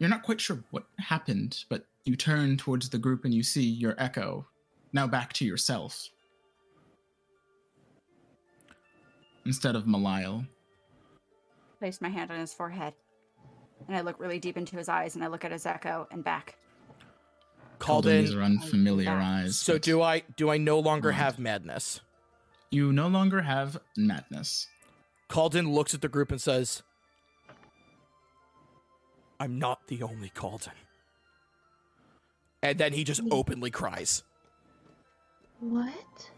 you're 0.00 0.08
not 0.08 0.22
quite 0.22 0.40
sure 0.40 0.64
what 0.70 0.84
happened, 0.98 1.64
but 1.68 1.86
you 2.04 2.16
turn 2.16 2.56
towards 2.56 2.88
the 2.88 2.98
group 2.98 3.24
and 3.24 3.32
you 3.32 3.42
see 3.44 3.62
your 3.62 3.94
echo, 3.98 4.46
now 4.92 5.06
back 5.06 5.32
to 5.34 5.44
yourself. 5.44 6.08
Instead 9.46 9.76
of 9.76 9.84
Malile. 9.84 10.46
Place 11.78 12.00
my 12.00 12.08
hand 12.08 12.30
on 12.30 12.38
his 12.38 12.52
forehead, 12.52 12.92
and 13.88 13.96
I 13.96 14.00
look 14.00 14.18
really 14.20 14.38
deep 14.38 14.56
into 14.56 14.76
his 14.76 14.88
eyes, 14.88 15.14
and 15.14 15.24
I 15.24 15.28
look 15.28 15.44
at 15.44 15.52
his 15.52 15.64
echo 15.66 16.08
and 16.10 16.24
back. 16.24 16.56
called 17.78 18.04
Calden, 18.04 18.20
these 18.20 18.32
in. 18.32 18.38
are 18.38 18.42
unfamiliar 18.42 19.10
eyes. 19.10 19.56
So 19.56 19.78
do 19.78 20.02
I? 20.02 20.20
Do 20.36 20.50
I 20.50 20.58
no 20.58 20.78
longer 20.78 21.08
Right. 21.08 21.16
have 21.16 21.38
madness? 21.38 22.00
You 22.70 22.92
no 22.92 23.08
longer 23.08 23.40
have 23.42 23.78
madness. 23.96 24.66
Calden 25.30 25.72
looks 25.72 25.94
at 25.94 26.02
the 26.02 26.08
group 26.08 26.30
and 26.30 26.40
says, 26.40 26.82
"I'm 29.40 29.58
not 29.58 29.88
the 29.88 30.04
only 30.04 30.30
Calden." 30.30 30.68
And 32.62 32.78
then 32.78 32.92
he 32.92 33.02
just 33.02 33.22
openly 33.30 33.70
cries. 33.72 34.22
What? 35.58 36.30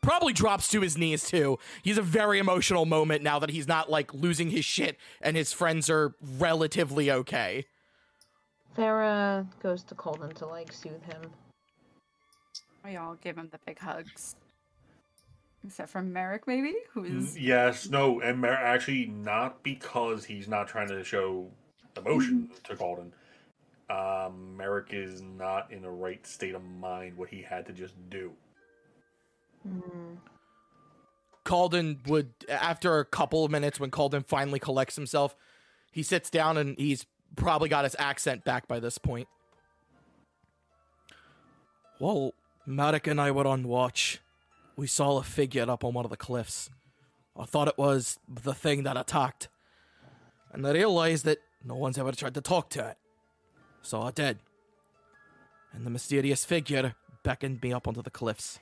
Probably 0.00 0.32
drops 0.32 0.68
to 0.68 0.80
his 0.80 0.96
knees 0.96 1.28
too. 1.28 1.58
He's 1.82 1.98
a 1.98 2.02
very 2.02 2.38
emotional 2.38 2.84
moment 2.84 3.22
now 3.22 3.38
that 3.38 3.50
he's 3.50 3.66
not 3.66 3.90
like 3.90 4.14
losing 4.14 4.50
his 4.50 4.64
shit 4.64 4.96
and 5.20 5.36
his 5.36 5.52
friends 5.52 5.90
are 5.90 6.14
relatively 6.38 7.10
okay. 7.10 7.64
Farah 8.76 9.46
goes 9.60 9.82
to 9.84 9.94
Calden 9.94 10.32
to 10.34 10.46
like 10.46 10.72
soothe 10.72 11.02
him. 11.04 11.32
We 12.84 12.96
all 12.96 13.16
give 13.16 13.36
him 13.36 13.48
the 13.50 13.58
big 13.66 13.78
hugs, 13.78 14.36
except 15.68 15.90
for 15.90 16.02
Merrick, 16.02 16.46
maybe, 16.46 16.74
who 16.92 17.04
Mm, 17.04 17.36
Yes, 17.38 17.88
no, 17.88 18.20
and 18.20 18.40
Merrick 18.40 18.60
actually 18.60 19.06
not 19.06 19.62
because 19.62 20.24
he's 20.24 20.48
not 20.48 20.66
trying 20.66 20.88
to 20.88 21.04
show 21.04 21.46
emotion 21.96 22.50
to 22.64 22.74
Calden. 22.74 23.12
Um, 23.90 24.56
Merrick 24.56 24.88
is 24.92 25.20
not 25.20 25.70
in 25.70 25.82
the 25.82 25.90
right 25.90 26.26
state 26.26 26.54
of 26.54 26.62
mind. 26.64 27.16
What 27.16 27.28
he 27.28 27.42
had 27.42 27.66
to 27.66 27.72
just 27.72 27.94
do. 28.10 28.32
Hmm. 29.62 30.14
Calden 31.44 32.06
would, 32.06 32.32
after 32.48 32.98
a 32.98 33.04
couple 33.04 33.44
of 33.44 33.50
minutes, 33.50 33.80
when 33.80 33.90
Calden 33.90 34.26
finally 34.26 34.58
collects 34.58 34.96
himself, 34.96 35.34
he 35.90 36.02
sits 36.02 36.28
down 36.28 36.58
and 36.58 36.78
he's 36.78 37.06
probably 37.36 37.68
got 37.68 37.84
his 37.84 37.96
accent 37.98 38.44
back 38.44 38.68
by 38.68 38.80
this 38.80 38.98
point. 38.98 39.28
Well, 41.98 42.34
Merrick 42.66 43.06
and 43.06 43.20
I 43.20 43.30
were 43.30 43.46
on 43.46 43.66
watch. 43.66 44.20
We 44.78 44.86
saw 44.86 45.18
a 45.18 45.24
figure 45.24 45.68
up 45.68 45.82
on 45.82 45.92
one 45.92 46.04
of 46.04 46.12
the 46.12 46.16
cliffs. 46.16 46.70
I 47.36 47.46
thought 47.46 47.66
it 47.66 47.76
was 47.76 48.20
the 48.28 48.54
thing 48.54 48.84
that 48.84 48.96
attacked. 48.96 49.48
And 50.52 50.64
I 50.64 50.70
realized 50.70 51.24
that 51.24 51.38
no 51.64 51.74
one's 51.74 51.98
ever 51.98 52.12
tried 52.12 52.34
to 52.34 52.40
talk 52.40 52.70
to 52.70 52.90
it. 52.90 52.96
So 53.82 54.00
I 54.02 54.12
did. 54.12 54.38
And 55.72 55.84
the 55.84 55.90
mysterious 55.90 56.44
figure 56.44 56.94
beckoned 57.24 57.60
me 57.60 57.72
up 57.72 57.88
onto 57.88 58.02
the 58.02 58.10
cliffs. 58.10 58.60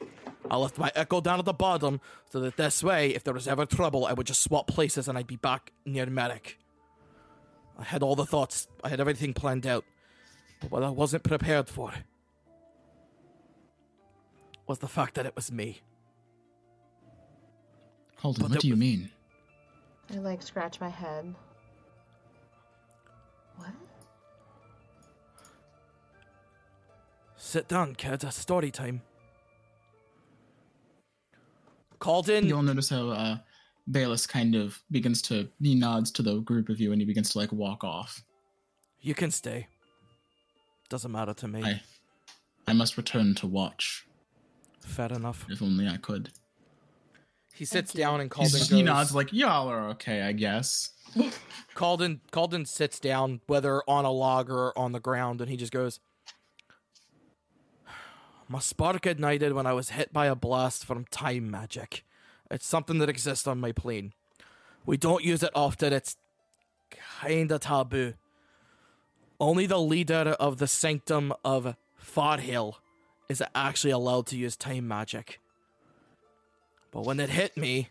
I 0.50 0.56
left 0.56 0.78
my 0.78 0.90
echo 0.94 1.20
down 1.20 1.38
at 1.38 1.44
the 1.44 1.52
bottom 1.52 2.00
so 2.32 2.40
that 2.40 2.56
this 2.56 2.82
way, 2.82 3.10
if 3.10 3.22
there 3.22 3.34
was 3.34 3.46
ever 3.46 3.66
trouble, 3.66 4.06
I 4.06 4.14
would 4.14 4.26
just 4.26 4.42
swap 4.42 4.68
places 4.68 5.08
and 5.08 5.18
I'd 5.18 5.26
be 5.26 5.36
back 5.36 5.70
near 5.84 6.06
Merrick. 6.06 6.58
I 7.78 7.84
had 7.84 8.02
all 8.02 8.16
the 8.16 8.24
thoughts, 8.24 8.68
I 8.82 8.88
had 8.88 9.00
everything 9.00 9.34
planned 9.34 9.66
out. 9.66 9.84
But 10.62 10.70
what 10.70 10.82
I 10.82 10.88
wasn't 10.88 11.24
prepared 11.24 11.68
for 11.68 11.92
was 14.66 14.78
the 14.78 14.88
fact 14.88 15.14
that 15.16 15.26
it 15.26 15.36
was 15.36 15.52
me. 15.52 15.82
Calden, 18.20 18.40
But 18.40 18.50
what 18.50 18.60
do 18.60 18.68
you 18.68 18.76
mean? 18.76 19.10
I 20.12 20.18
like 20.18 20.42
scratch 20.42 20.80
my 20.80 20.88
head. 20.88 21.34
What? 23.56 23.70
Sit 27.36 27.68
down, 27.68 27.94
kids. 27.94 28.24
It's 28.24 28.36
story 28.36 28.70
time. 28.70 29.02
Called 31.98 32.28
in. 32.28 32.46
You'll 32.46 32.62
notice 32.62 32.90
how 32.90 33.08
uh, 33.08 33.38
Bayless 33.90 34.26
kind 34.26 34.54
of 34.54 34.80
begins 34.90 35.22
to 35.22 35.48
he 35.60 35.74
nods 35.74 36.10
to 36.12 36.22
the 36.22 36.40
group 36.40 36.68
of 36.68 36.80
you 36.80 36.92
and 36.92 37.00
he 37.00 37.06
begins 37.06 37.30
to 37.30 37.38
like 37.38 37.52
walk 37.52 37.84
off. 37.84 38.22
You 39.00 39.14
can 39.14 39.30
stay. 39.30 39.68
Doesn't 40.88 41.10
matter 41.10 41.34
to 41.34 41.48
me. 41.48 41.62
I 41.62 41.80
I 42.66 42.72
must 42.72 42.96
return 42.96 43.34
to 43.36 43.46
watch. 43.46 44.06
Fair 44.80 45.12
enough. 45.12 45.46
If 45.48 45.62
only 45.62 45.88
I 45.88 45.96
could. 45.96 46.30
He 47.56 47.64
sits 47.64 47.94
you. 47.94 47.98
down 47.98 48.20
and 48.20 48.32
He's- 48.34 48.52
Calden 48.54 48.62
he 48.70 48.82
goes. 48.82 48.84
nods 48.84 49.14
like 49.14 49.32
y'all 49.32 49.68
are 49.68 49.88
okay, 49.90 50.22
I 50.22 50.32
guess. 50.32 50.90
Calden 51.74 52.20
Calden 52.32 52.66
sits 52.66 53.00
down, 53.00 53.40
whether 53.46 53.82
on 53.88 54.04
a 54.04 54.10
log 54.10 54.50
or 54.50 54.76
on 54.78 54.92
the 54.92 55.00
ground, 55.00 55.40
and 55.40 55.50
he 55.50 55.56
just 55.56 55.72
goes. 55.72 56.00
My 58.48 58.60
spark 58.60 59.06
ignited 59.06 59.52
when 59.54 59.66
I 59.66 59.72
was 59.72 59.90
hit 59.90 60.12
by 60.12 60.26
a 60.26 60.34
blast 60.36 60.84
from 60.84 61.04
time 61.10 61.50
magic. 61.50 62.04
It's 62.50 62.66
something 62.66 62.98
that 62.98 63.08
exists 63.08 63.46
on 63.46 63.58
my 63.58 63.72
plane. 63.72 64.12
We 64.84 64.96
don't 64.96 65.24
use 65.24 65.42
it 65.42 65.50
often, 65.54 65.92
it's 65.92 66.16
kinda 67.20 67.58
taboo. 67.58 68.14
Only 69.40 69.66
the 69.66 69.80
leader 69.80 70.36
of 70.38 70.58
the 70.58 70.68
sanctum 70.68 71.32
of 71.44 71.74
Farhill 72.00 72.76
is 73.28 73.42
actually 73.54 73.90
allowed 73.90 74.26
to 74.28 74.36
use 74.36 74.56
time 74.56 74.86
magic. 74.86 75.40
But 76.96 77.04
when 77.04 77.20
it 77.20 77.28
hit 77.28 77.58
me, 77.58 77.90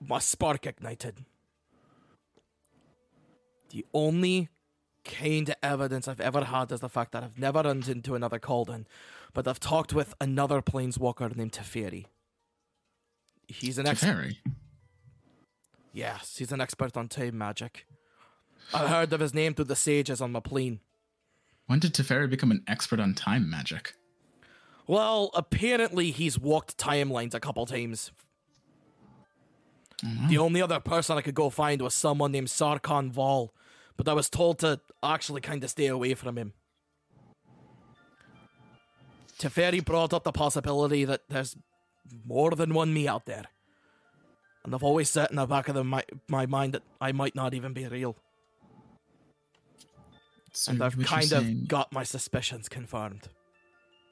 my 0.00 0.20
spark 0.20 0.64
ignited. 0.64 1.26
The 3.68 3.84
only 3.92 4.48
kind 5.04 5.50
of 5.50 5.56
evidence 5.62 6.08
I've 6.08 6.22
ever 6.22 6.44
had 6.44 6.72
is 6.72 6.80
the 6.80 6.88
fact 6.88 7.12
that 7.12 7.24
I've 7.24 7.38
never 7.38 7.60
run 7.60 7.84
into 7.86 8.14
another 8.14 8.38
Calden, 8.38 8.86
but 9.34 9.46
I've 9.46 9.60
talked 9.60 9.92
with 9.92 10.14
another 10.18 10.62
planeswalker 10.62 11.36
named 11.36 11.52
Teferi. 11.52 12.06
He's 13.46 13.76
an 13.76 13.86
expert. 13.86 14.06
Teferi. 14.06 14.36
Yes, 15.92 16.36
he's 16.38 16.52
an 16.52 16.62
expert 16.62 16.96
on 16.96 17.08
time 17.08 17.36
magic. 17.36 17.86
I 18.72 18.86
heard 18.88 19.12
of 19.12 19.20
his 19.20 19.34
name 19.34 19.52
through 19.52 19.66
the 19.66 19.76
sages 19.76 20.22
on 20.22 20.32
my 20.32 20.40
plane. 20.40 20.80
When 21.66 21.80
did 21.80 21.92
Teferi 21.92 22.30
become 22.30 22.50
an 22.50 22.64
expert 22.66 22.98
on 22.98 23.12
time 23.12 23.50
magic? 23.50 23.92
Well, 24.86 25.30
apparently 25.34 26.10
he's 26.10 26.38
walked 26.38 26.78
timelines 26.78 27.34
a 27.34 27.40
couple 27.40 27.66
times. 27.66 28.12
Mhm. 30.04 30.28
The 30.28 30.38
only 30.38 30.62
other 30.62 30.78
person 30.78 31.16
I 31.16 31.22
could 31.22 31.34
go 31.34 31.50
find 31.50 31.80
was 31.80 31.94
someone 31.94 32.32
named 32.32 32.48
Sarkhan 32.48 33.10
Vol, 33.10 33.54
but 33.96 34.08
I 34.08 34.12
was 34.12 34.28
told 34.28 34.58
to 34.60 34.80
actually 35.02 35.40
kind 35.40 35.64
of 35.64 35.70
stay 35.70 35.86
away 35.86 36.14
from 36.14 36.36
him. 36.36 36.52
Teferi 39.38 39.84
brought 39.84 40.12
up 40.12 40.24
the 40.24 40.32
possibility 40.32 41.04
that 41.04 41.28
there's 41.28 41.56
more 42.24 42.52
than 42.52 42.72
one 42.72 42.92
me 42.94 43.08
out 43.08 43.26
there. 43.26 43.46
And 44.64 44.74
I've 44.74 44.82
always 44.82 45.10
set 45.10 45.30
in 45.30 45.36
the 45.36 45.46
back 45.46 45.68
of 45.68 45.74
the, 45.74 45.84
my, 45.84 46.04
my 46.28 46.46
mind 46.46 46.74
that 46.74 46.82
I 47.00 47.12
might 47.12 47.34
not 47.34 47.54
even 47.54 47.72
be 47.72 47.86
real. 47.86 48.16
So 50.52 50.72
and 50.72 50.82
I've 50.82 50.98
kind 51.04 51.32
of 51.32 51.68
got 51.68 51.92
my 51.92 52.02
suspicions 52.02 52.68
confirmed. 52.68 53.28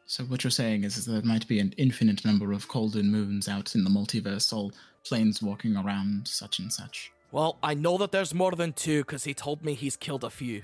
So 0.07 0.25
what 0.25 0.45
you're 0.45 0.51
saying 0.51 0.85
is, 0.85 0.97
is 0.97 1.07
there 1.07 1.23
might 1.23 1.49
be 1.49 1.61
an 1.61 1.75
infinite 1.79 2.25
number 2.25 2.53
of 2.53 2.69
Calden 2.69 3.05
moons 3.05 3.49
out 3.49 3.75
in 3.75 3.85
the 3.85 3.91
multiverse, 3.91 4.53
all 4.53 4.73
planes 5.05 5.43
walking 5.43 5.77
around, 5.77 6.29
such 6.29 6.59
and 6.59 6.73
such. 6.73 7.11
Well, 7.33 7.59
I 7.63 7.75
know 7.75 7.99
that 7.99 8.13
there's 8.13 8.35
more 8.35 8.53
than 8.53 8.73
two 8.73 9.01
because 9.01 9.25
he 9.25 9.35
told 9.35 9.65
me 9.65 9.75
he's 9.75 9.97
killed 9.97 10.25
a 10.25 10.31
few. 10.31 10.63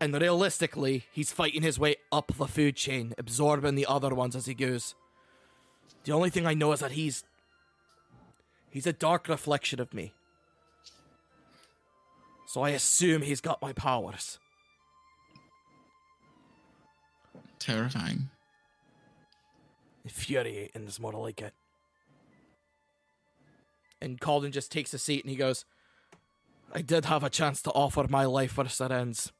And 0.00 0.14
realistically, 0.20 1.04
he's 1.12 1.32
fighting 1.32 1.62
his 1.62 1.78
way 1.78 1.96
up 2.10 2.32
the 2.36 2.46
food 2.46 2.76
chain, 2.76 3.14
absorbing 3.18 3.76
the 3.76 3.86
other 3.86 4.14
ones 4.14 4.34
as 4.34 4.46
he 4.46 4.54
goes. 4.54 4.94
The 6.04 6.12
only 6.12 6.30
thing 6.30 6.46
I 6.46 6.54
know 6.54 6.72
is 6.72 6.80
that 6.80 6.92
he's. 6.92 7.24
He's 8.70 8.86
a 8.86 8.92
dark 8.92 9.28
reflection 9.28 9.80
of 9.80 9.92
me. 9.92 10.14
So 12.46 12.62
I 12.62 12.70
assume 12.70 13.22
he's 13.22 13.40
got 13.40 13.60
my 13.62 13.72
powers. 13.72 14.38
Terrifying. 17.62 18.28
Infuriating 20.02 20.68
is 20.74 20.98
more 20.98 21.12
like 21.12 21.40
it. 21.40 21.54
And 24.00 24.20
Calden 24.20 24.50
just 24.50 24.72
takes 24.72 24.92
a 24.92 24.98
seat 24.98 25.22
and 25.22 25.30
he 25.30 25.36
goes, 25.36 25.64
I 26.74 26.82
did 26.82 27.04
have 27.04 27.22
a 27.22 27.30
chance 27.30 27.62
to 27.62 27.70
offer 27.70 28.06
my 28.08 28.24
life 28.24 28.50
for 28.52 28.64
Seren's. 28.64 29.30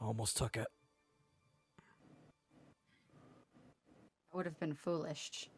Almost 0.00 0.36
took 0.36 0.56
it. 0.56 0.68
I 4.32 4.36
would 4.36 4.46
have 4.46 4.60
been 4.60 4.74
foolish. 4.74 5.48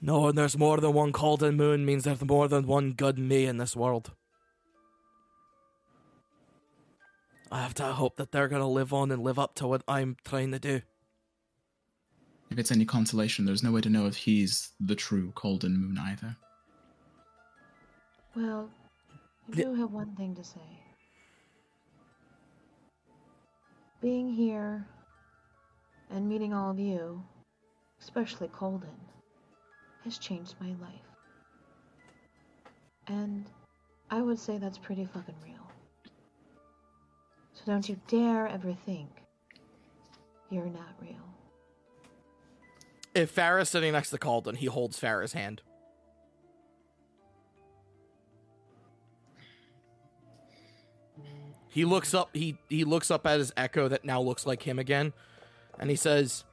No, 0.00 0.28
and 0.28 0.38
there's 0.38 0.56
more 0.56 0.78
than 0.78 0.94
one 0.94 1.12
Calden 1.12 1.56
moon 1.56 1.84
means 1.84 2.04
there's 2.04 2.24
more 2.24 2.48
than 2.48 2.66
one 2.66 2.92
good 2.92 3.18
me 3.18 3.44
in 3.44 3.58
this 3.58 3.76
world. 3.76 4.12
I 7.52 7.60
have 7.60 7.74
to 7.74 7.84
hope 7.84 8.16
that 8.16 8.32
they're 8.32 8.48
gonna 8.48 8.68
live 8.68 8.94
on 8.94 9.10
and 9.10 9.22
live 9.22 9.38
up 9.38 9.54
to 9.56 9.66
what 9.66 9.82
I'm 9.86 10.16
trying 10.24 10.52
to 10.52 10.58
do. 10.58 10.80
If 12.50 12.58
it's 12.58 12.72
any 12.72 12.86
consolation, 12.86 13.44
there's 13.44 13.62
no 13.62 13.72
way 13.72 13.82
to 13.82 13.90
know 13.90 14.06
if 14.06 14.16
he's 14.16 14.70
the 14.80 14.94
true 14.94 15.32
Calden 15.36 15.76
moon 15.76 15.98
either. 15.98 16.36
Well, 18.34 18.70
I 19.50 19.54
do 19.54 19.74
have 19.74 19.92
one 19.92 20.16
thing 20.16 20.34
to 20.36 20.42
say. 20.42 20.60
Being 24.00 24.32
here 24.32 24.86
and 26.10 26.26
meeting 26.26 26.54
all 26.54 26.70
of 26.70 26.78
you, 26.78 27.22
especially 28.00 28.48
Calden, 28.48 28.98
has 30.04 30.16
changed 30.16 30.54
my 30.58 30.68
life. 30.80 31.10
And 33.08 33.44
I 34.10 34.22
would 34.22 34.38
say 34.38 34.56
that's 34.56 34.78
pretty 34.78 35.04
fucking 35.04 35.36
real. 35.44 35.61
So 37.64 37.70
don't 37.70 37.88
you 37.88 37.96
dare 38.08 38.48
ever 38.48 38.74
think 38.84 39.08
you're 40.50 40.66
not 40.66 40.94
real. 41.00 41.14
If 43.14 43.34
Farah's 43.34 43.68
sitting 43.68 43.92
next 43.92 44.10
to 44.10 44.18
Calden, 44.18 44.56
he 44.56 44.66
holds 44.66 44.98
Farah's 45.00 45.32
hand. 45.32 45.62
He 51.68 51.84
looks 51.84 52.12
up 52.12 52.30
he 52.34 52.58
he 52.68 52.84
looks 52.84 53.10
up 53.10 53.26
at 53.26 53.38
his 53.38 53.52
echo 53.56 53.88
that 53.88 54.04
now 54.04 54.20
looks 54.20 54.44
like 54.44 54.62
him 54.62 54.78
again, 54.78 55.12
and 55.78 55.88
he 55.88 55.96
says 55.96 56.44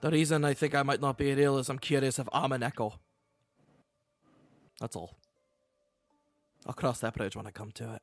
The 0.00 0.10
reason 0.10 0.44
I 0.44 0.54
think 0.54 0.74
I 0.74 0.84
might 0.84 1.00
not 1.00 1.18
be 1.18 1.34
real 1.34 1.58
is 1.58 1.68
I'm 1.68 1.78
curious 1.78 2.18
if 2.18 2.28
I'm 2.32 2.52
an 2.52 2.62
echo. 2.62 3.00
That's 4.78 4.94
all. 4.94 5.16
I'll 6.66 6.74
cross 6.74 7.00
that 7.00 7.14
bridge 7.14 7.36
when 7.36 7.46
I 7.46 7.50
come 7.50 7.70
to 7.72 7.94
it. 7.94 8.02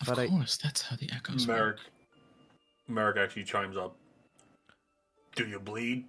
Of 0.00 0.06
But 0.06 0.18
I- 0.18 0.28
course, 0.28 0.56
that's 0.56 0.82
how 0.82 0.96
the 0.96 1.10
echoes 1.12 1.46
Merrick, 1.46 1.76
work. 1.76 1.80
Merrick 2.88 3.16
actually 3.18 3.44
chimes 3.44 3.76
up. 3.76 3.96
Do 5.34 5.46
you 5.46 5.58
bleed? 5.58 6.04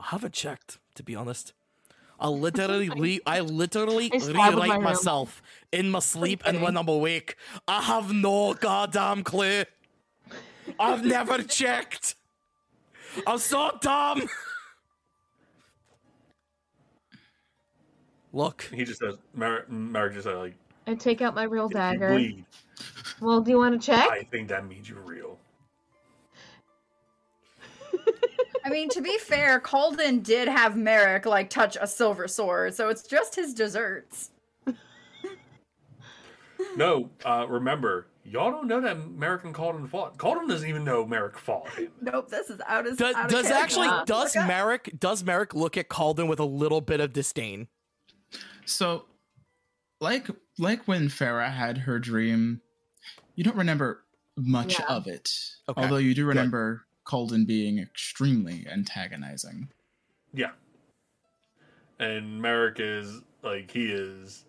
I 0.00 0.06
haven't 0.06 0.32
checked, 0.34 0.78
to 0.94 1.02
be 1.02 1.14
honest. 1.14 1.52
I 2.20 2.28
literally, 2.28 2.88
re- 2.96 3.20
I 3.26 3.40
literally 3.40 4.10
I 4.12 4.18
stab 4.18 4.34
my 4.34 4.48
rewrite 4.50 4.70
room. 4.72 4.82
myself 4.84 5.42
in 5.72 5.90
my 5.90 5.98
sleep 6.00 6.42
and 6.46 6.62
when 6.62 6.76
I'm 6.76 6.88
awake. 6.88 7.36
I 7.66 7.82
have 7.82 8.12
no 8.12 8.54
goddamn 8.54 9.22
clue. 9.24 9.64
I've 10.80 11.04
never 11.04 11.42
checked. 11.42 12.16
I'm 13.26 13.38
so 13.38 13.70
dumb. 13.80 14.28
Look, 18.32 18.68
He 18.74 18.84
just 18.84 19.00
says, 19.00 19.16
Merrick, 19.34 19.70
Merrick 19.70 20.14
just 20.14 20.24
said, 20.24 20.36
like, 20.36 20.54
I 20.86 20.94
take 20.94 21.20
out 21.22 21.34
my 21.34 21.44
real 21.44 21.68
dagger. 21.68 22.10
bleed, 22.10 22.44
Well, 23.20 23.40
do 23.40 23.50
you 23.50 23.58
want 23.58 23.80
to 23.80 23.86
check? 23.86 24.08
I 24.10 24.22
think 24.24 24.48
that 24.48 24.66
means 24.66 24.88
you're 24.88 25.00
real. 25.00 25.38
I 28.64 28.70
mean, 28.70 28.88
to 28.90 29.00
be 29.00 29.16
fair, 29.18 29.60
Calden 29.60 30.22
did 30.22 30.48
have 30.48 30.76
Merrick 30.76 31.26
like 31.26 31.48
touch 31.50 31.76
a 31.80 31.86
silver 31.86 32.28
sword, 32.28 32.74
so 32.74 32.88
it's 32.88 33.02
just 33.02 33.34
his 33.34 33.54
desserts. 33.54 34.30
No, 36.76 37.08
uh, 37.24 37.46
remember, 37.48 38.08
y'all 38.24 38.50
don't 38.50 38.66
know 38.66 38.80
that 38.80 39.10
Merrick 39.10 39.44
and 39.44 39.54
Calden 39.54 39.88
fought. 39.88 40.16
Calden 40.18 40.48
doesn't 40.48 40.68
even 40.68 40.84
know 40.84 41.06
Merrick 41.06 41.38
fought 41.38 41.68
him. 41.70 41.90
Nope, 42.00 42.28
this 42.28 42.50
is 42.50 42.60
out 42.66 42.86
of 42.86 42.96
Does, 42.96 43.14
out 43.14 43.30
does 43.30 43.46
character. 43.48 43.80
actually 43.80 44.04
does 44.06 44.34
Merrick 44.36 44.90
does 44.98 45.22
Merrick 45.24 45.54
look 45.54 45.76
at 45.76 45.88
Calden 45.88 46.28
with 46.28 46.40
a 46.40 46.44
little 46.44 46.80
bit 46.80 47.00
of 47.00 47.12
disdain? 47.12 47.68
So, 48.68 49.06
like 50.00 50.28
like 50.58 50.86
when 50.86 51.08
Farah 51.08 51.52
had 51.52 51.78
her 51.78 51.98
dream, 51.98 52.60
you 53.34 53.44
don't 53.44 53.56
remember 53.56 54.04
much 54.36 54.78
Yeah. 54.78 54.86
of 54.88 55.06
it. 55.06 55.32
Okay, 55.68 55.80
Although 55.82 55.96
you 55.96 56.14
do 56.14 56.26
remember 56.26 56.84
Calden 57.06 57.46
being 57.46 57.78
extremely 57.78 58.66
antagonizing. 58.70 59.68
Yeah. 60.32 60.50
And 61.98 62.40
Merrick 62.40 62.76
is 62.78 63.22
like 63.42 63.70
he 63.70 63.86
is. 63.86 64.44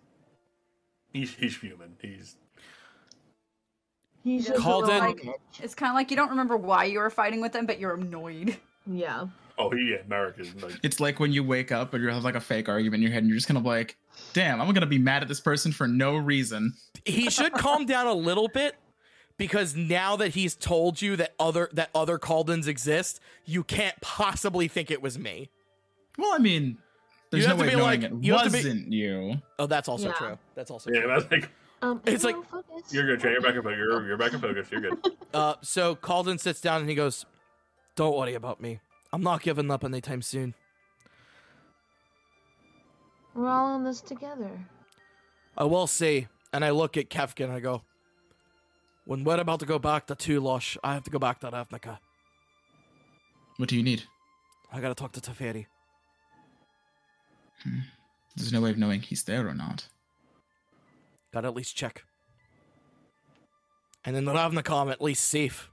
He's 1.12 1.34
he's 1.34 1.56
human. 1.56 1.96
He's 2.00 2.36
He's 4.22 4.46
just 4.46 4.58
a 4.58 4.62
Called 4.62 4.86
little. 4.86 5.34
It's 5.62 5.74
kind 5.74 5.90
of 5.90 5.94
like 5.94 6.10
you 6.10 6.16
don't 6.16 6.28
remember 6.28 6.56
why 6.56 6.84
you 6.84 6.98
were 6.98 7.08
fighting 7.08 7.40
with 7.40 7.52
them, 7.52 7.64
but 7.64 7.80
you're 7.80 7.94
annoyed. 7.94 8.56
Yeah. 8.86 9.28
Oh 9.60 9.74
yeah 9.74 9.98
Merrick 10.08 10.38
is 10.38 10.54
like 10.62 10.78
It's 10.82 11.00
like 11.00 11.20
when 11.20 11.32
you 11.32 11.44
wake 11.44 11.70
up 11.72 11.94
and 11.94 12.02
you 12.02 12.10
have 12.10 12.24
like 12.24 12.34
a 12.34 12.40
fake 12.40 12.68
argument 12.68 12.96
in 12.96 13.02
your 13.02 13.12
head 13.12 13.22
and 13.22 13.28
you're 13.28 13.36
just 13.36 13.48
kind 13.48 13.58
of 13.58 13.64
like, 13.64 13.96
damn, 14.32 14.60
I'm 14.60 14.72
gonna 14.72 14.86
be 14.86 14.98
mad 14.98 15.22
at 15.22 15.28
this 15.28 15.40
person 15.40 15.72
for 15.72 15.86
no 15.86 16.16
reason. 16.16 16.72
he 17.04 17.30
should 17.30 17.52
calm 17.52 17.86
down 17.86 18.06
a 18.06 18.12
little 18.14 18.48
bit 18.48 18.76
because 19.36 19.74
now 19.76 20.16
that 20.16 20.28
he's 20.34 20.54
told 20.54 21.00
you 21.00 21.16
that 21.16 21.34
other 21.38 21.68
that 21.72 21.90
other 21.94 22.18
Caldens 22.18 22.66
exist, 22.66 23.20
you 23.44 23.62
can't 23.64 23.98
possibly 24.00 24.68
think 24.68 24.90
it 24.90 25.00
was 25.02 25.18
me. 25.18 25.48
Well, 26.18 26.32
I 26.34 26.38
mean, 26.38 26.76
there's 27.30 27.44
You 27.44 27.48
no 27.48 27.56
have 27.56 27.58
to 27.58 27.64
way 27.64 27.70
be 27.70 27.76
knowing 27.76 28.00
like- 28.02 28.10
it 28.12 28.24
you 28.24 28.32
have 28.34 28.42
to 28.44 28.50
be- 28.50 28.58
wasn't 28.58 28.92
you. 28.92 29.34
Oh, 29.58 29.66
that's 29.66 29.88
also 29.88 30.08
Yeah. 30.08 30.14
true. 30.14 30.38
That's 30.54 30.70
also 30.70 30.90
yeah 30.92 31.00
true. 31.02 31.08
that's 31.08 31.30
like 31.30 31.50
Um, 31.82 32.02
It's 32.04 32.24
like- 32.24 32.36
focus. 32.50 32.92
you're 32.92 33.06
good. 33.06 33.20
Jay. 33.20 33.30
You're 33.32 33.40
back 33.40 33.54
in 33.54 33.62
focus. 33.62 33.78
You're 33.78 34.06
you're 34.06 34.18
back 34.18 34.34
in 34.34 34.40
focus. 34.40 34.68
You're 34.70 34.82
good. 34.82 34.98
Uh, 35.32 35.54
so 35.62 35.96
Calden 35.96 36.38
sits 36.38 36.60
down 36.60 36.82
and 36.82 36.90
he 36.90 36.94
goes, 36.94 37.24
"Don't 37.96 38.14
worry 38.14 38.34
about 38.34 38.60
me. 38.60 38.80
I'm 39.12 39.22
not 39.22 39.42
giving 39.42 39.70
up 39.70 39.84
anytime 39.84 40.22
soon. 40.22 40.54
We're 43.34 43.48
all 43.48 43.76
in 43.76 43.84
this 43.84 44.00
together. 44.00 44.66
I 45.56 45.64
will 45.64 45.86
see." 45.86 46.28
And 46.52 46.64
I 46.64 46.70
look 46.70 46.96
at 46.96 47.10
Kefkin 47.10 47.44
and 47.44 47.52
I 47.52 47.60
go, 47.60 47.82
"When 49.04 49.24
we're 49.24 49.40
about 49.40 49.60
to 49.60 49.66
go 49.66 49.78
back 49.78 50.06
to 50.06 50.14
Tulosh, 50.14 50.76
I 50.82 50.94
have 50.94 51.04
to 51.04 51.10
go 51.10 51.18
back 51.18 51.40
to 51.40 51.50
Ravnica. 51.50 51.98
What 53.56 53.68
do 53.68 53.76
you 53.76 53.82
need? 53.82 54.04
I 54.72 54.80
gotta 54.80 54.94
talk 54.94 55.12
to 55.12 55.20
Teferi. 55.20 55.66
Hmm. 57.62 57.80
There's 58.36 58.52
no 58.52 58.60
way 58.60 58.70
of 58.70 58.78
knowing 58.78 59.02
he's 59.02 59.24
there 59.24 59.46
or 59.46 59.54
not. 59.54 59.88
Gotta 61.32 61.48
at 61.48 61.54
least 61.54 61.76
check. 61.76 62.04
And 64.04 64.16
in 64.16 64.24
Ravnica, 64.24 64.82
I'm 64.82 64.88
at 64.88 65.00
least 65.00 65.24
safe." 65.24 65.69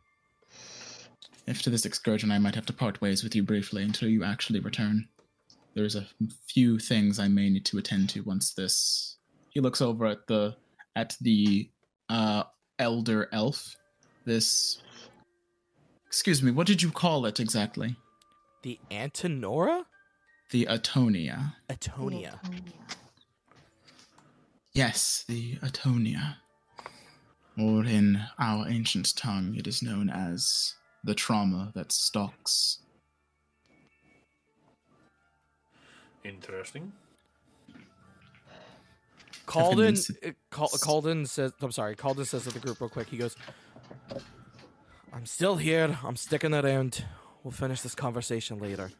After 1.47 1.69
this 1.69 1.85
excursion, 1.85 2.29
I 2.29 2.39
might 2.39 2.55
have 2.55 2.65
to 2.65 2.73
part 2.73 2.99
ways 2.99 3.23
with 3.23 3.33
you 3.33 3.41
briefly 3.41 3.83
until 3.83 4.09
you 4.09 4.23
actually 4.23 4.59
return. 4.59 5.07
There's 5.75 5.95
a 5.95 6.07
few 6.47 6.77
things 6.77 7.19
I 7.19 7.27
may 7.29 7.49
need 7.49 7.65
to 7.65 7.77
attend 7.77 8.09
to 8.09 8.21
once 8.21 8.53
this. 8.53 9.17
He 9.51 9.61
looks 9.61 9.81
over 9.81 10.05
at 10.07 10.27
the 10.27 10.55
at 10.95 11.15
the 11.21 11.69
uh, 12.09 12.43
elder 12.79 13.29
elf. 13.31 13.75
This. 14.25 14.81
Excuse 16.07 16.43
me. 16.43 16.51
What 16.51 16.67
did 16.67 16.81
you 16.81 16.91
call 16.91 17.25
it 17.25 17.39
exactly? 17.39 17.95
The 18.63 18.79
Antinora? 18.91 19.85
The 20.51 20.65
Atonia. 20.65 21.53
Atonia. 21.69 22.39
Yes, 24.73 25.23
the 25.27 25.55
Atonia. 25.57 26.35
Or 27.57 27.85
in 27.85 28.21
our 28.37 28.67
ancient 28.67 29.15
tongue, 29.15 29.55
it 29.55 29.67
is 29.67 29.81
known 29.81 30.09
as 30.09 30.75
the 31.07 31.15
trauma 31.15 31.71
that 31.73 31.91
stalks. 31.93 32.79
Interesting. 36.25 36.91
Calden, 39.45 39.93
Kefkin 39.93 40.29
uh, 40.29 40.33
Cal- 40.51 40.67
Calden 40.67 41.25
says, 41.25 41.53
I'm 41.61 41.71
sorry, 41.71 41.95
Calden 41.95 42.25
says 42.25 42.43
to 42.43 42.49
the 42.51 42.59
group 42.59 42.81
real 42.81 42.89
quick, 42.89 43.07
he 43.07 43.15
goes, 43.15 43.37
I'm 45.13 45.25
still 45.25 45.55
here. 45.55 45.97
I'm 46.03 46.17
sticking 46.17 46.53
around. 46.53 47.05
We'll 47.41 47.51
finish 47.53 47.79
this 47.79 47.95
conversation 47.95 48.59
later. 48.59 48.91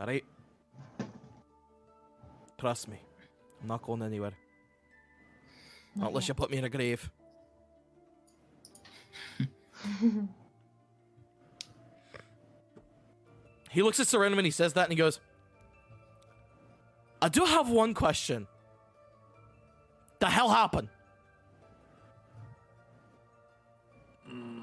Alright? 0.00 0.24
Trust 2.56 2.88
me. 2.88 2.96
I'm 3.60 3.68
not 3.68 3.82
going 3.82 4.00
anywhere. 4.02 4.32
Not 5.94 6.08
unless 6.08 6.26
you 6.26 6.32
put 6.32 6.50
me 6.50 6.56
in 6.56 6.64
a 6.64 6.70
grave. 6.70 7.10
he 13.70 13.82
looks 13.82 14.00
at 14.00 14.06
Serenum 14.06 14.38
and 14.38 14.46
he 14.46 14.50
says 14.50 14.72
that 14.74 14.84
and 14.84 14.92
he 14.92 14.96
goes, 14.96 15.20
I 17.20 17.28
do 17.28 17.44
have 17.44 17.68
one 17.68 17.94
question. 17.94 18.46
The 20.20 20.26
hell 20.26 20.48
happened? 20.48 20.88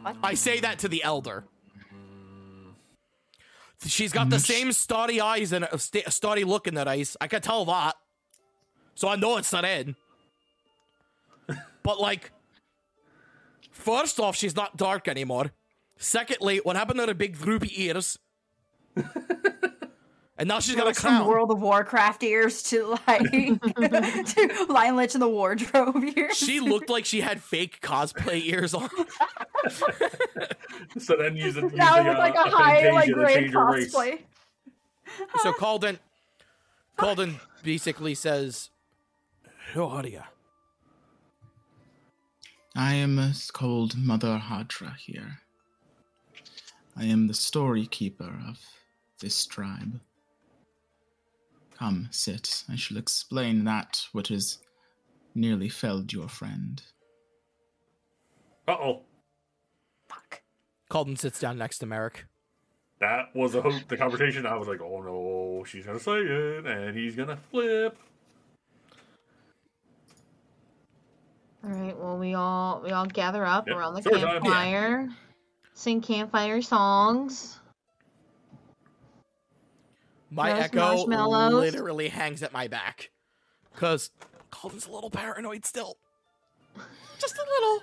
What? 0.02 0.18
I 0.24 0.34
say 0.36 0.60
that 0.60 0.80
to 0.80 0.88
the 0.88 1.04
elder. 1.04 1.46
She's 3.86 4.12
got 4.12 4.30
the 4.30 4.38
mm-hmm. 4.38 4.54
same 4.54 4.72
starry 4.72 5.20
eyes 5.20 5.52
and 5.52 5.68
a 5.72 5.78
sta- 5.78 6.10
starry 6.10 6.44
look 6.44 6.68
in 6.68 6.76
her 6.76 6.88
eyes. 6.88 7.18
I 7.20 7.28
can 7.28 7.42
tell 7.42 7.66
that. 7.66 7.96
So 8.96 9.08
I 9.08 9.16
know 9.16 9.38
it's 9.38 9.52
not 9.52 9.66
in. 9.66 9.96
but 11.84 12.00
like, 12.00 12.32
first 13.76 14.20
off, 14.20 14.36
she's 14.36 14.56
not 14.56 14.78
dark 14.78 15.08
anymore. 15.08 15.52
Secondly, 15.98 16.60
what 16.64 16.76
happened 16.76 17.00
to 17.00 17.06
her 17.06 17.14
big 17.14 17.38
droopy 17.38 17.72
ears? 17.84 18.18
and 20.38 20.48
now 20.48 20.60
she's 20.60 20.76
got 20.76 20.84
a 20.84 20.90
Goes 20.90 21.00
from 21.00 21.12
crown. 21.18 21.28
World 21.28 21.52
of 21.52 21.62
Warcraft 21.62 22.24
ears 22.24 22.64
to 22.64 22.98
like 23.08 23.32
to 23.32 24.66
Lion 24.70 24.96
Lich 24.96 25.14
in 25.14 25.20
the 25.20 25.30
wardrobe 25.30 26.04
ears. 26.18 26.38
She 26.38 26.60
looked 26.60 26.90
like 26.90 27.06
she 27.06 27.22
had 27.22 27.42
fake 27.42 27.80
cosplay 27.82 28.46
ears 28.46 28.74
on. 28.74 28.90
So 30.98 31.16
then 31.18 31.36
use 31.36 31.58
it. 31.58 31.64
Use 31.64 31.74
now 31.74 32.02
the, 32.02 32.10
with 32.10 32.18
like 32.18 32.36
uh, 32.36 32.44
a 32.46 32.50
high 32.50 32.92
like 32.92 33.06
Fantasia 33.06 33.08
to 33.08 33.14
gray 33.14 33.34
change 33.36 33.54
her 33.54 33.72
race. 33.72 33.96
cosplay. 33.96 34.20
so 35.44 35.54
Calden, 35.54 36.00
Calden 36.98 37.36
basically 37.64 38.16
says, 38.16 38.70
"Who 39.74 39.84
are 39.84 40.06
you?" 40.06 40.22
I 42.76 42.96
am 42.96 43.32
called 43.54 43.98
Mother 43.98 44.42
Hadra 44.44 44.98
here. 44.98 45.40
I 46.98 47.06
am 47.06 47.28
the 47.28 47.34
story 47.34 47.88
keeper 47.88 48.38
of 48.48 48.60
this 49.20 49.46
tribe. 49.46 50.02
Come, 51.78 52.10
sit. 52.12 52.64
I 52.70 52.76
shall 52.76 52.98
explain 52.98 53.64
that 53.64 54.02
which 54.12 54.28
has 54.28 54.60
nearly 55.34 55.70
felled 55.70 56.12
your 56.12 56.28
friend. 56.28 56.82
Uh 58.68 58.72
oh. 58.72 59.02
Fuck. 60.10 60.42
Calden 60.92 61.18
sits 61.18 61.40
down 61.40 61.58
next 61.58 61.80
to 61.80 61.86
Merrick. 61.86 62.26
That 63.00 63.34
was 63.34 63.56
a 63.56 63.62
hope. 63.62 63.88
The 63.88 63.98
conversation. 63.98 64.46
I 64.46 64.56
was 64.56 64.68
like, 64.68 64.82
oh 64.82 65.02
no, 65.02 65.64
she's 65.66 65.86
gonna 65.86 66.00
say 66.00 66.20
it, 66.20 66.66
and 66.66 66.98
he's 66.98 67.16
gonna 67.16 67.38
flip. 67.52 67.98
All 71.66 71.72
right. 71.72 71.98
Well, 71.98 72.18
we 72.18 72.36
all 72.36 72.82
we 72.84 72.92
all 72.92 73.06
gather 73.06 73.44
up 73.44 73.68
Yep, 73.68 73.76
around 73.76 73.96
the 73.96 74.02
story 74.02 74.20
time. 74.20 74.28
Yeah. 74.28 74.40
campfire, 74.40 75.10
sing 75.74 76.02
campfire 76.02 76.62
songs. 76.62 77.60
My 80.30 80.52
Roast 80.52 80.76
echo 80.76 81.06
literally 81.06 82.10
hangs 82.10 82.44
at 82.44 82.54
my 82.54 82.68
back. 82.68 83.10
Because 83.74 84.12
Calden's 84.52 84.86
a 84.86 84.92
little 84.92 85.10
paranoid 85.10 85.66
still. 85.66 85.98
Just 87.20 87.36
a 87.36 87.46
little. 87.50 87.82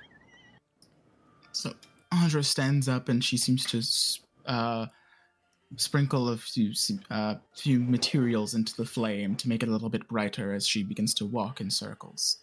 So 1.52 1.72
Audra 2.12 2.44
stands 2.44 2.88
up 2.88 3.08
and 3.08 3.24
she 3.24 3.36
seems 3.36 3.64
to 3.66 4.50
uh, 4.50 4.86
sprinkle 5.76 6.28
a 6.28 6.36
few, 6.36 6.72
uh, 7.10 7.36
few 7.56 7.80
materials 7.80 8.54
into 8.54 8.76
the 8.76 8.84
flame 8.84 9.34
to 9.36 9.48
make 9.48 9.62
it 9.62 9.68
a 9.68 9.72
little 9.72 9.90
bit 9.90 10.08
brighter 10.08 10.52
as 10.52 10.66
she 10.66 10.82
begins 10.82 11.14
to 11.14 11.26
walk 11.26 11.60
in 11.60 11.70
circles. 11.70 12.38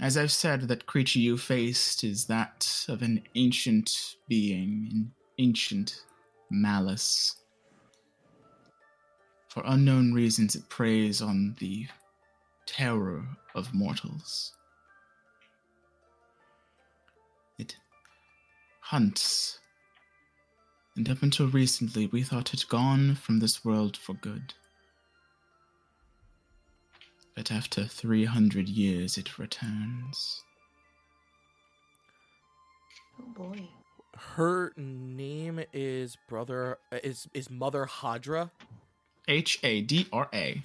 As 0.00 0.16
I've 0.16 0.32
said, 0.32 0.62
that 0.62 0.86
creature 0.86 1.20
you 1.20 1.38
faced 1.38 2.04
is 2.04 2.26
that 2.26 2.84
of 2.88 3.02
an 3.02 3.22
ancient 3.34 4.16
being, 4.28 4.88
an 4.90 5.12
ancient 5.38 6.02
malice. 6.50 7.36
For 9.48 9.62
unknown 9.66 10.12
reasons, 10.12 10.56
it 10.56 10.68
preys 10.68 11.22
on 11.22 11.54
the 11.60 11.86
terror 12.66 13.24
of 13.54 13.72
mortals. 13.72 14.52
It 17.58 17.76
hunts. 18.80 19.60
And 20.96 21.08
up 21.08 21.22
until 21.22 21.48
recently, 21.48 22.06
we 22.08 22.22
thought 22.22 22.52
it 22.52 22.64
gone 22.68 23.14
from 23.14 23.38
this 23.38 23.64
world 23.64 23.96
for 23.96 24.14
good. 24.14 24.54
But 27.34 27.50
after 27.50 27.84
300 27.84 28.68
years, 28.68 29.18
it 29.18 29.38
returns. 29.38 30.42
Oh 33.20 33.26
boy. 33.34 33.68
Her 34.36 34.72
name 34.76 35.60
is 35.72 36.16
brother 36.28 36.78
uh, 36.92 36.98
is 37.02 37.28
is 37.34 37.50
Mother 37.50 37.86
Hadra. 37.86 38.50
H 39.26 39.58
A 39.62 39.80
D 39.80 40.06
R 40.12 40.28
A. 40.32 40.62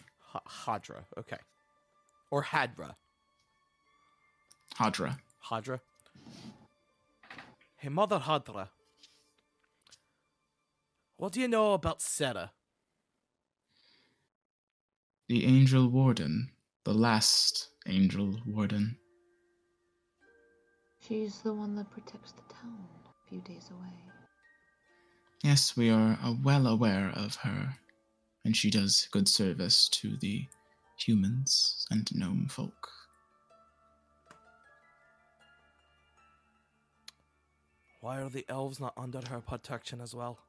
Hadra. 0.65 1.05
Okay. 1.17 1.37
Or 2.29 2.43
Hadra. 2.43 2.95
Hadra. 4.75 5.17
Hadra. 5.49 5.79
Hey, 7.77 7.89
Mother 7.89 8.19
Hadra. 8.19 8.69
What 11.17 11.33
do 11.33 11.39
you 11.39 11.47
know 11.47 11.73
about 11.73 12.01
Seta? 12.01 12.51
The 15.27 15.45
Angel 15.45 15.87
Warden. 15.87 16.51
The 16.89 16.95
last 16.95 17.67
Angel 17.85 18.35
Warden. 18.47 18.97
She's 20.99 21.37
the 21.41 21.53
one 21.53 21.75
that 21.75 21.91
protects 21.91 22.31
the 22.31 22.41
town 22.51 22.83
a 23.05 23.29
few 23.29 23.41
days 23.41 23.69
away. 23.69 23.93
Yes, 25.43 25.77
we 25.77 25.91
are 25.91 26.17
uh, 26.23 26.33
well 26.43 26.65
aware 26.65 27.11
of 27.13 27.35
her, 27.35 27.75
and 28.43 28.57
she 28.57 28.71
does 28.71 29.07
good 29.11 29.27
service 29.27 29.87
to 30.01 30.17
the 30.17 30.47
humans 30.97 31.85
and 31.91 32.09
gnome 32.11 32.47
folk. 32.49 32.89
Why 38.01 38.19
are 38.19 38.31
the 38.31 38.45
elves 38.49 38.79
not 38.79 38.93
under 38.97 39.21
her 39.29 39.41
protection 39.41 40.01
as 40.01 40.15
well? 40.15 40.39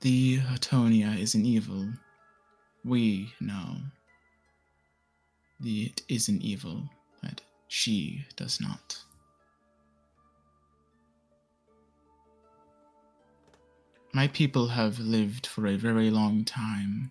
The 0.00 0.38
Atonia 0.38 1.18
is 1.18 1.34
an 1.34 1.44
evil. 1.44 1.86
We 2.84 3.34
know. 3.38 3.76
The 5.60 5.84
it 5.84 6.02
is 6.08 6.28
an 6.28 6.40
evil 6.40 6.88
that 7.22 7.42
she 7.68 8.24
does 8.34 8.62
not. 8.62 8.98
My 14.14 14.26
people 14.26 14.68
have 14.68 14.98
lived 14.98 15.46
for 15.46 15.66
a 15.66 15.76
very 15.76 16.10
long 16.10 16.44
time. 16.44 17.10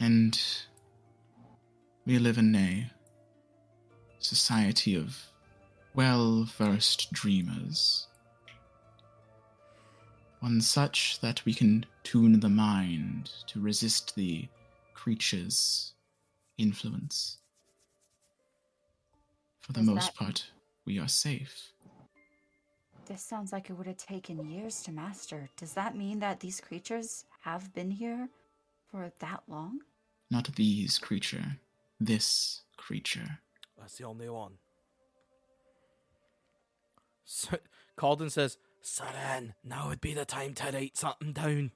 And 0.00 0.40
we 2.06 2.18
live 2.18 2.38
in 2.38 2.54
a 2.56 2.90
society 4.18 4.96
of 4.96 5.18
well 5.94 6.44
versed 6.44 7.12
dreamers. 7.12 8.07
One 10.40 10.60
such 10.60 11.20
that 11.20 11.44
we 11.44 11.52
can 11.52 11.84
tune 12.04 12.38
the 12.40 12.48
mind 12.48 13.30
to 13.48 13.60
resist 13.60 14.14
the 14.14 14.48
creature's 14.94 15.94
influence. 16.56 17.38
For 19.60 19.72
the 19.72 19.80
Does 19.80 19.88
most 19.88 20.06
that- 20.06 20.14
part, 20.14 20.50
we 20.84 20.98
are 20.98 21.08
safe. 21.08 21.72
This 23.06 23.22
sounds 23.22 23.52
like 23.52 23.70
it 23.70 23.72
would 23.72 23.86
have 23.86 23.96
taken 23.96 24.48
years 24.50 24.82
to 24.82 24.92
master. 24.92 25.48
Does 25.56 25.72
that 25.72 25.96
mean 25.96 26.18
that 26.18 26.40
these 26.40 26.60
creatures 26.60 27.24
have 27.40 27.72
been 27.72 27.90
here 27.90 28.28
for 28.90 29.10
that 29.20 29.42
long? 29.48 29.80
Not 30.30 30.54
these 30.56 30.98
creature, 30.98 31.58
this 31.98 32.62
creature. 32.76 33.40
That's 33.78 33.96
the 33.96 34.04
only 34.04 34.28
one. 34.28 34.58
So, 37.30 37.58
Calden 37.98 38.30
says, 38.30 38.56
Seren, 38.84 39.52
now 39.64 39.88
would 39.88 40.00
be 40.00 40.14
the 40.14 40.24
time 40.24 40.54
to 40.54 40.70
write 40.72 40.96
something 40.96 41.32
down. 41.32 41.72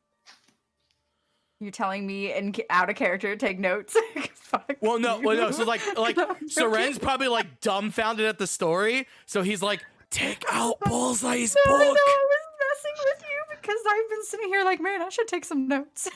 You're 1.61 1.71
telling 1.71 2.07
me 2.07 2.33
in 2.33 2.55
out 2.71 2.91
of 2.91 2.97
character 2.97 3.37
to 3.37 3.47
take 3.47 3.59
notes? 3.61 3.97
Fuck 4.35 4.77
Well, 4.81 4.99
no, 4.99 5.19
you. 5.21 5.27
well, 5.29 5.37
no. 5.37 5.51
So 5.53 5.65
like, 5.65 5.81
like 5.97 6.17
No, 6.17 6.29
I'm 6.31 6.49
Seren's 6.49 6.95
joking. 6.95 6.99
probably 7.01 7.29
like 7.29 7.61
dumbfounded 7.61 8.27
at 8.27 8.39
the 8.39 8.47
story, 8.47 9.07
so 9.27 9.43
he's 9.43 9.63
like, 9.63 9.85
take 10.11 10.45
out 10.51 10.81
Bullseye's 10.85 11.55
No, 11.67 11.73
no, 11.77 11.79
I 11.79 11.89
was 11.89 11.95
messing 11.95 13.05
with 13.05 13.23
you 13.23 13.57
because 13.61 13.79
I've 13.89 14.09
been 14.11 14.25
sitting 14.25 14.49
here 14.49 14.65
like, 14.65 14.81
man, 14.81 15.03
I 15.03 15.09
should 15.09 15.29
take 15.29 15.45
some 15.45 15.69
notes. 15.69 16.09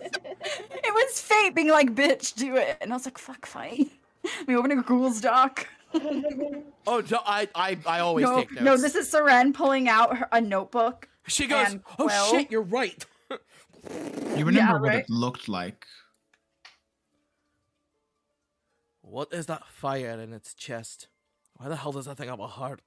it 0.00 0.94
was 0.94 1.20
fate 1.20 1.54
being 1.54 1.68
like, 1.70 1.94
bitch, 1.94 2.34
do 2.34 2.56
it. 2.56 2.76
And 2.80 2.92
I 2.92 2.96
was 2.96 3.04
like, 3.04 3.18
fuck, 3.18 3.46
fine. 3.46 3.90
We 4.46 4.56
open 4.56 4.72
a 4.72 4.76
Google's 4.76 5.20
doc. 5.20 5.66
Oh, 5.92 7.02
no, 7.10 7.20
I, 7.24 7.48
I, 7.54 7.78
I 7.86 8.00
always 8.00 8.24
no, 8.24 8.36
take 8.36 8.52
notes. 8.52 8.64
no, 8.64 8.76
this 8.76 8.94
is 8.94 9.12
Seren 9.12 9.52
pulling 9.52 9.88
out 9.88 10.16
her, 10.16 10.28
a 10.32 10.40
notebook. 10.40 11.08
She 11.26 11.46
goes, 11.46 11.74
oh 11.74 11.78
Quill. 12.06 12.30
shit, 12.30 12.50
you're 12.50 12.62
right. 12.62 13.04
You 14.36 14.44
remember 14.44 14.74
what 14.80 14.88
right. 14.88 14.98
it 15.00 15.10
looked 15.10 15.48
like. 15.48 15.86
What 19.00 19.32
is 19.32 19.46
that 19.46 19.66
fire 19.66 20.20
in 20.20 20.32
its 20.32 20.54
chest? 20.54 21.08
Why 21.56 21.68
the 21.68 21.76
hell 21.76 21.92
does 21.92 22.04
that 22.06 22.16
thing 22.18 22.28
have 22.28 22.40
a 22.40 22.46
heart? 22.46 22.80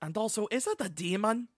And 0.00 0.16
also, 0.16 0.48
is 0.50 0.66
it 0.66 0.76
a 0.80 0.88
demon? 0.88 1.48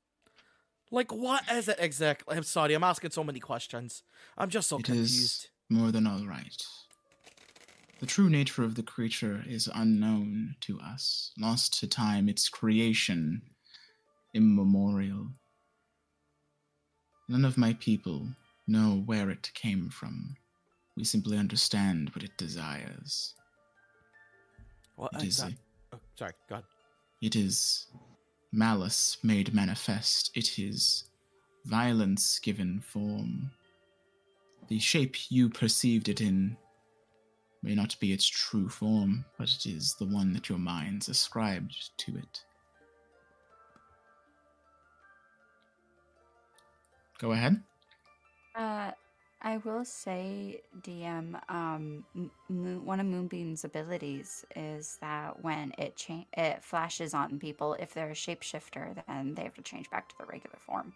Like, 0.90 1.12
what 1.12 1.42
is 1.50 1.68
it 1.68 1.76
exactly? 1.78 2.36
I'm 2.36 2.42
sorry, 2.42 2.74
I'm 2.74 2.84
asking 2.84 3.10
so 3.10 3.24
many 3.24 3.40
questions. 3.40 4.02
I'm 4.36 4.50
just 4.50 4.68
so 4.68 4.78
It 4.78 4.84
confused. 4.84 5.14
is 5.14 5.48
more 5.70 5.90
than 5.92 6.06
all 6.06 6.24
right. 6.26 6.62
The 8.04 8.10
true 8.10 8.28
nature 8.28 8.62
of 8.62 8.74
the 8.74 8.82
creature 8.82 9.42
is 9.46 9.70
unknown 9.74 10.56
to 10.60 10.78
us, 10.78 11.32
lost 11.38 11.80
to 11.80 11.86
time, 11.86 12.28
its 12.28 12.50
creation 12.50 13.40
immemorial. 14.34 15.28
None 17.30 17.46
of 17.46 17.56
my 17.56 17.72
people 17.72 18.28
know 18.66 19.02
where 19.06 19.30
it 19.30 19.50
came 19.54 19.88
from. 19.88 20.36
We 20.98 21.04
simply 21.04 21.38
understand 21.38 22.10
what 22.14 22.22
it 22.22 22.36
desires. 22.36 23.32
What 24.96 25.14
It 25.14 25.22
uh, 25.22 25.24
is, 25.24 25.42
a, 25.42 25.52
oh, 25.94 26.00
sorry, 26.18 26.32
God. 26.46 26.64
it 27.22 27.34
is 27.34 27.86
malice 28.52 29.16
made 29.22 29.54
manifest. 29.54 30.30
It 30.34 30.58
is 30.58 31.04
violence 31.64 32.38
given 32.38 32.80
form. 32.80 33.50
The 34.68 34.78
shape 34.78 35.30
you 35.30 35.48
perceived 35.48 36.10
it 36.10 36.20
in 36.20 36.58
may 37.64 37.74
not 37.74 37.98
be 37.98 38.12
its 38.12 38.26
true 38.26 38.68
form, 38.68 39.24
but 39.38 39.48
it 39.48 39.66
is 39.66 39.94
the 39.98 40.04
one 40.04 40.34
that 40.34 40.48
your 40.50 40.58
minds 40.58 41.08
ascribed 41.08 41.90
to 41.96 42.16
it. 42.16 42.44
Go 47.18 47.32
ahead. 47.32 47.62
Uh, 48.54 48.90
I 49.40 49.56
will 49.58 49.84
say, 49.84 50.60
DM, 50.82 51.40
um, 51.50 52.04
Moon, 52.48 52.84
one 52.84 53.00
of 53.00 53.06
Moonbeam's 53.06 53.64
abilities 53.64 54.44
is 54.54 54.98
that 55.00 55.42
when 55.42 55.72
it 55.78 55.96
cha- 55.96 56.26
it 56.34 56.62
flashes 56.62 57.14
on 57.14 57.38
people, 57.38 57.74
if 57.78 57.94
they're 57.94 58.10
a 58.10 58.14
shapeshifter, 58.14 59.02
then 59.06 59.34
they 59.34 59.42
have 59.42 59.54
to 59.54 59.62
change 59.62 59.90
back 59.90 60.08
to 60.10 60.14
the 60.18 60.26
regular 60.26 60.58
form. 60.58 60.92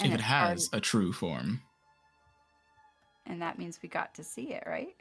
And 0.00 0.12
if 0.12 0.18
it 0.18 0.22
has 0.22 0.70
a 0.72 0.80
true 0.80 1.12
form. 1.12 1.62
And 3.28 3.40
that 3.42 3.58
means 3.58 3.78
we 3.82 3.88
got 3.88 4.14
to 4.16 4.24
see 4.24 4.52
it, 4.54 4.64
right? 4.66 4.96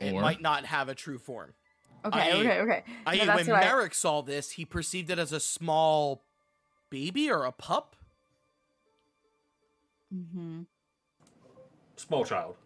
It 0.00 0.12
Or- 0.14 0.20
might 0.22 0.40
not 0.40 0.64
have 0.64 0.88
a 0.88 0.94
true 0.94 1.18
form. 1.18 1.54
Okay, 2.04 2.18
I- 2.20 2.32
okay, 2.32 2.60
okay. 2.60 2.84
I, 3.06 3.14
No, 3.14 3.18
when 3.18 3.26
that's 3.36 3.48
what 3.48 3.56
I- 3.56 3.60
Merrick 3.60 3.94
saw 3.94 4.22
this, 4.22 4.52
he 4.52 4.64
perceived 4.64 5.10
it 5.10 5.18
as 5.18 5.32
a 5.32 5.40
small 5.40 6.24
baby 6.90 7.30
or 7.30 7.44
a 7.44 7.52
pup. 7.52 7.94
Mm-hmm. 10.14 10.62
Small 11.96 12.24
child. 12.24 12.56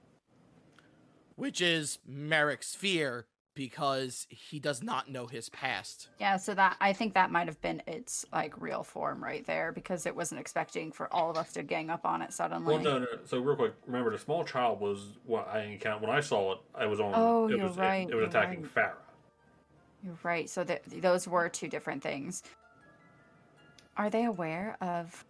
which 1.35 1.61
is 1.63 1.99
Merrick's 2.07 2.75
fear 2.75 3.27
because 3.55 4.27
he 4.31 4.59
does 4.59 4.83
not 4.83 5.11
know 5.11 5.27
his 5.27 5.49
past. 5.51 6.09
Yeah, 6.19 6.37
so 6.37 6.55
that 6.55 6.77
I 6.81 6.93
think 6.93 7.15
that 7.15 7.31
might 7.31 7.47
have 7.47 7.61
been 7.61 7.83
its 7.87 8.25
like 8.33 8.61
real 8.61 8.83
form 8.83 9.23
right 9.23 9.45
there 9.47 9.73
because 9.73 10.07
it 10.07 10.17
wasn't 10.17 10.41
expecting 10.41 10.93
for 10.93 11.13
all 11.13 11.31
of 11.31 11.37
us 11.37 11.53
to 11.55 11.63
gang 11.63 11.91
up 11.91 12.07
on 12.07 12.23
it 12.23 12.33
suddenly. 12.33 12.75
Well, 12.75 12.83
no, 12.83 12.99
no. 13.01 13.07
So 13.25 13.39
real 13.39 13.57
quick, 13.57 13.75
remember 13.87 14.11
the 14.11 14.19
small 14.19 14.45
child 14.45 14.81
was 14.81 15.19
what 15.27 15.49
I 15.49 15.63
encountered 15.63 16.09
when 16.09 16.17
I 16.17 16.21
saw 16.21 16.53
it. 16.53 16.59
I 16.75 16.87
was 16.87 17.01
on. 17.01 17.13
Oh, 17.15 17.49
it 17.49 17.57
you're 17.57 17.69
was, 17.69 17.77
right, 17.77 18.09
It, 18.09 18.13
it 18.13 18.15
was 18.15 18.21
you're 18.21 18.25
attacking 18.25 18.63
right. 18.63 18.75
Farah. 18.75 18.93
You're 20.05 20.19
right. 20.23 20.49
So 20.49 20.65
th- 20.65 20.83
those 20.87 21.29
were 21.29 21.49
two 21.49 21.69
different 21.69 22.03
things. 22.03 22.43
Are 23.97 24.11
they 24.11 24.25
aware 24.25 24.77
of? 24.81 25.25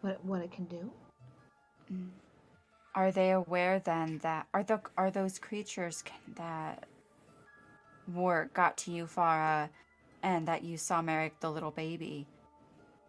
What 0.00 0.24
what 0.24 0.42
it 0.42 0.50
can 0.50 0.64
do? 0.64 0.90
Mm. 1.92 2.08
Are 2.94 3.10
they 3.10 3.30
aware 3.30 3.78
then 3.78 4.18
that 4.22 4.46
are 4.52 4.62
the 4.62 4.80
are 4.98 5.10
those 5.10 5.38
creatures 5.38 6.04
that 6.36 6.84
were 8.12 8.50
got 8.52 8.76
to 8.78 8.92
you, 8.92 9.06
Farah, 9.06 9.68
and 10.22 10.46
that 10.46 10.62
you 10.62 10.76
saw 10.76 11.00
Merrick, 11.00 11.40
the 11.40 11.50
little 11.50 11.70
baby? 11.70 12.26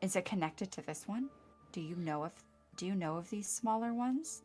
Is 0.01 0.15
it 0.15 0.25
connected 0.25 0.71
to 0.71 0.81
this 0.81 1.07
one? 1.07 1.29
Do 1.73 1.81
you 1.81 1.95
know 1.97 2.23
if 2.23 2.31
do 2.77 2.85
you 2.85 2.95
know 2.95 3.17
of 3.17 3.29
these 3.29 3.47
smaller 3.47 3.93
ones? 3.93 4.43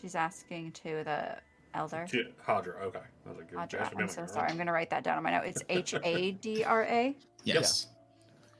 She's 0.00 0.14
asking 0.14 0.72
to 0.72 1.02
the 1.04 1.36
elder. 1.74 2.06
To 2.10 2.24
Hadra, 2.46 2.80
okay. 2.82 2.98
I 3.26 3.28
was 3.28 3.38
like, 3.38 3.50
good. 3.50 3.58
Audra, 3.58 3.68
Jasmine, 3.70 3.96
I'm 3.96 4.02
I'm 4.02 4.08
so 4.08 4.20
like, 4.22 4.30
sorry. 4.30 4.50
I'm 4.50 4.56
gonna 4.58 4.72
write 4.72 4.90
that 4.90 5.04
down 5.04 5.16
on 5.16 5.22
my 5.22 5.30
note. 5.30 5.44
It's 5.46 5.62
H 5.68 5.94
A 6.02 6.32
D 6.32 6.64
R 6.64 6.84
A. 6.84 7.16
Yes. 7.46 7.88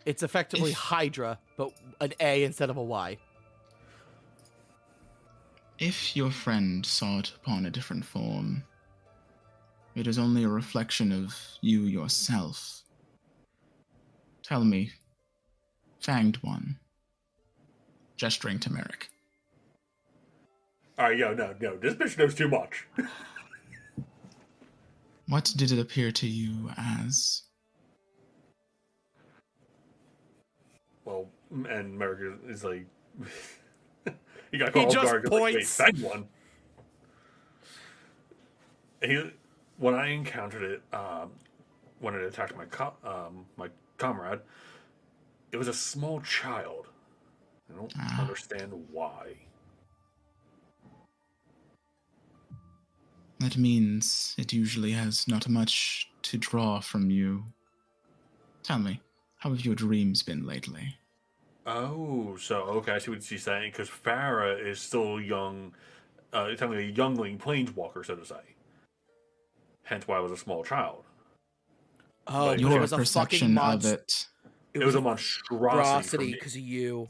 It's 0.05 0.23
effectively 0.23 0.73
If- 0.73 0.77
Hydra, 0.77 1.39
but 1.57 1.73
an 2.03 2.13
A 2.21 2.45
instead 2.45 2.69
of 2.71 2.77
a 2.77 2.83
Y. 2.83 3.17
If 5.79 6.15
your 6.17 6.31
friend 6.31 6.85
saw 6.87 7.19
it 7.19 7.33
upon 7.35 7.67
a 7.67 7.71
different 7.71 8.05
form, 8.05 8.63
it 9.95 10.07
is 10.07 10.19
only 10.19 10.45
a 10.45 10.49
reflection 10.49 11.13
of 11.13 11.37
you 11.61 11.83
yourself. 11.83 12.83
Tell 14.43 14.65
me, 14.65 14.93
fanged 16.03 16.37
one, 16.43 16.79
gesturing 18.17 18.59
to 18.61 18.73
Merrick. 18.73 19.09
All 20.99 21.07
right, 21.07 21.19
yo, 21.19 21.35
no, 21.35 21.55
no. 21.61 21.77
This 21.77 21.95
bitch 21.95 22.19
knows 22.19 22.35
too 22.35 22.49
much. 22.49 22.87
What 25.27 25.53
did 25.57 25.73
it 25.73 25.79
appear 25.79 26.11
to 26.13 26.27
you 26.27 26.71
as? 26.77 27.45
Well, 31.05 31.31
and 31.51 31.99
Merrick 31.99 32.21
is, 32.45 32.59
is 32.59 32.65
like, 32.65 32.87
he 34.55 34.59
got 34.59 34.69
He 34.69 34.81
called 34.83 34.93
just 34.93 35.05
guard. 35.07 35.25
'cause, 35.25 35.33
Like, 35.33 35.43
Wait, 35.43 35.55
points. 35.67 36.01
one. 36.01 36.29
He, 39.03 39.33
when 39.79 39.95
I 39.95 40.07
encountered 40.11 40.63
it, 40.63 40.95
um, 40.95 41.33
when 41.99 42.15
it 42.15 42.23
attacked 42.23 42.57
my 42.57 42.65
co- 42.67 42.95
um, 43.03 43.47
my 43.57 43.69
comrade, 43.99 44.39
it 45.51 45.57
was 45.57 45.67
a 45.67 45.75
small 45.75 46.21
child. 46.21 46.87
I 47.69 47.75
don't 47.75 47.93
Ah. 47.99 48.21
understand 48.21 48.73
why. 48.93 49.35
That 53.41 53.57
means 53.57 54.37
it 54.39 54.53
usually 54.53 54.93
has 54.93 55.27
not 55.27 55.49
much 55.49 56.09
to 56.23 56.39
draw 56.39 56.79
from 56.79 57.11
you. 57.11 57.53
Tell 58.63 58.79
me, 58.79 59.03
how 59.39 59.51
have 59.51 59.65
your 59.65 59.75
dreams 59.75 60.23
been 60.23 60.47
lately? 60.47 60.97
Oh, 61.67 62.37
so 62.37 62.57
okay, 62.65 62.93
I 62.93 62.99
see 62.99 63.11
what 63.11 63.23
she's 63.23 63.43
saying. 63.43 63.71
Because 63.73 63.89
Farah 63.89 64.63
is 64.65 64.81
still 64.81 65.21
young, 65.21 65.73
uh, 66.33 66.49
technically 66.49 66.89
a 66.89 66.91
youngling 66.91 67.39
planeswalker, 67.39 68.05
so 68.05 68.15
to 68.17 68.25
say. 68.25 68.37
Hence 69.85 70.07
why 70.07 70.17
I 70.17 70.21
was 70.21 70.33
a 70.33 70.37
small 70.37 70.63
child. 70.65 71.05
Oh, 72.27 72.47
But 72.47 72.51
but 72.53 72.61
Your 72.61 72.77
it 72.77 72.81
was 72.81 72.93
a 72.93 72.97
fucking 72.97 73.03
perception 73.03 73.49
of 73.49 73.55
monster. 73.55 73.95
it. 73.95 74.27
It, 74.75 74.85
was, 74.85 74.95
a 74.95 75.01
monstrosity. 75.01 76.33
for 76.33 76.37
because 76.39 76.55
of 76.57 76.63
you. 76.63 77.09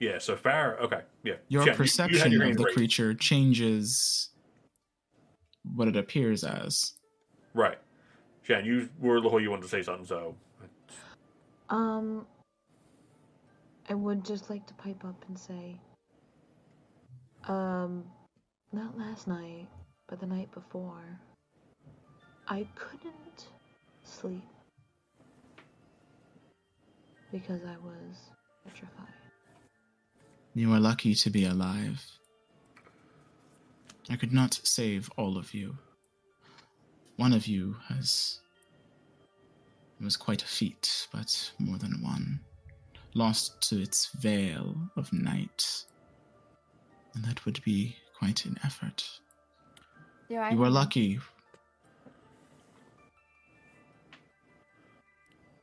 Yeah, 0.00 0.18
so 0.18 0.34
Farah. 0.34 0.80
Okay, 0.80 1.02
yeah. 1.22 1.34
Your 1.48 1.62
Yeah, 1.62 1.66
you- 1.66 1.70
you 1.72 1.76
perception 1.76 2.32
your 2.32 2.44
of 2.46 2.56
the 2.56 2.64
raised. 2.64 2.74
creature 2.76 3.14
changes 3.14 4.30
what 5.76 5.86
it 5.88 5.96
appears 5.96 6.42
as. 6.42 6.94
Right. 7.54 7.78
Jan, 8.44 8.64
you 8.64 8.88
were 8.98 9.20
the 9.20 9.28
whole 9.28 9.40
you 9.40 9.50
wanted 9.50 9.62
to 9.62 9.68
say 9.68 9.82
something, 9.82 10.04
so 10.06 10.34
Um, 11.70 12.26
I 13.92 13.94
would 13.94 14.24
just 14.24 14.48
like 14.48 14.66
to 14.68 14.72
pipe 14.72 15.04
up 15.04 15.22
and 15.28 15.38
say, 15.38 15.78
um, 17.46 18.04
not 18.72 18.96
last 18.96 19.28
night, 19.28 19.68
but 20.08 20.18
the 20.18 20.24
night 20.24 20.50
before, 20.50 21.20
I 22.48 22.66
couldn't 22.74 23.48
sleep 24.02 24.48
because 27.30 27.60
I 27.66 27.76
was 27.84 28.30
petrified. 28.64 29.12
You 30.54 30.72
are 30.72 30.80
lucky 30.80 31.14
to 31.14 31.28
be 31.28 31.44
alive. 31.44 32.02
I 34.08 34.16
could 34.16 34.32
not 34.32 34.58
save 34.62 35.10
all 35.18 35.36
of 35.36 35.52
you. 35.52 35.76
One 37.16 37.34
of 37.34 37.46
you 37.46 37.76
has. 37.90 38.40
It 40.00 40.04
was 40.04 40.16
quite 40.16 40.42
a 40.42 40.46
feat, 40.46 41.08
but 41.12 41.52
more 41.58 41.76
than 41.76 42.02
one. 42.02 42.40
Lost 43.14 43.60
to 43.68 43.80
its 43.80 44.08
veil 44.18 44.74
of 44.96 45.12
night. 45.12 45.84
And 47.14 47.24
that 47.24 47.44
would 47.44 47.62
be 47.62 47.96
quite 48.18 48.44
an 48.46 48.58
effort. 48.64 49.04
Do 50.28 50.36
I 50.36 50.50
You 50.50 50.58
were 50.58 50.70
lucky. 50.70 51.20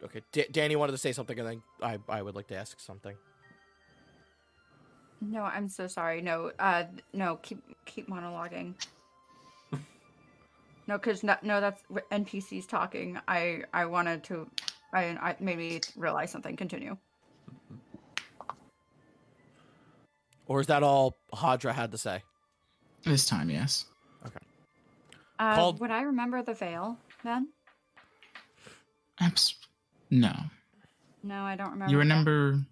Okay, 0.03 0.21
D- 0.31 0.45
Danny 0.51 0.75
wanted 0.75 0.93
to 0.93 0.97
say 0.97 1.11
something, 1.11 1.37
and 1.39 1.47
then 1.47 1.61
I, 1.81 1.97
I 2.07 2.21
would 2.21 2.35
like 2.35 2.47
to 2.47 2.55
ask 2.55 2.79
something. 2.79 3.15
No, 5.21 5.43
I'm 5.43 5.67
so 5.67 5.87
sorry. 5.87 6.21
No, 6.21 6.51
uh, 6.59 6.83
no, 7.13 7.37
keep 7.37 7.61
keep 7.85 8.07
monologuing. 8.07 8.75
no, 10.87 10.97
cause 10.97 11.23
no, 11.23 11.35
no, 11.41 11.59
that's 11.59 11.83
NPCs 12.11 12.67
talking. 12.67 13.19
I 13.27 13.63
I 13.73 13.85
wanted 13.85 14.23
to, 14.25 14.49
I 14.93 15.05
I 15.07 15.35
made 15.39 15.57
me 15.57 15.81
realize 15.97 16.31
something. 16.31 16.55
Continue. 16.55 16.95
Or 20.47 20.59
is 20.61 20.67
that 20.67 20.81
all 20.83 21.15
Hadra 21.33 21.73
had 21.73 21.91
to 21.91 21.97
say? 21.97 22.23
This 23.03 23.25
time, 23.25 23.49
yes. 23.49 23.85
Okay. 24.25 24.39
Uh, 25.37 25.55
Called- 25.55 25.79
would 25.79 25.91
I 25.91 26.01
remember 26.01 26.41
the 26.41 26.53
veil 26.53 26.97
then? 27.23 27.49
Abs- 29.19 29.55
no. 30.09 30.33
No, 31.23 31.41
I 31.43 31.55
don't 31.55 31.71
remember. 31.71 31.91
You 31.91 31.97
that. 31.97 32.03
remember 32.03 32.65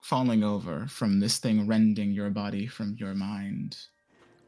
falling 0.00 0.42
over 0.44 0.86
from 0.86 1.20
this 1.20 1.38
thing 1.38 1.66
rending 1.66 2.12
your 2.12 2.30
body 2.30 2.66
from 2.66 2.96
your 2.98 3.14
mind. 3.14 3.76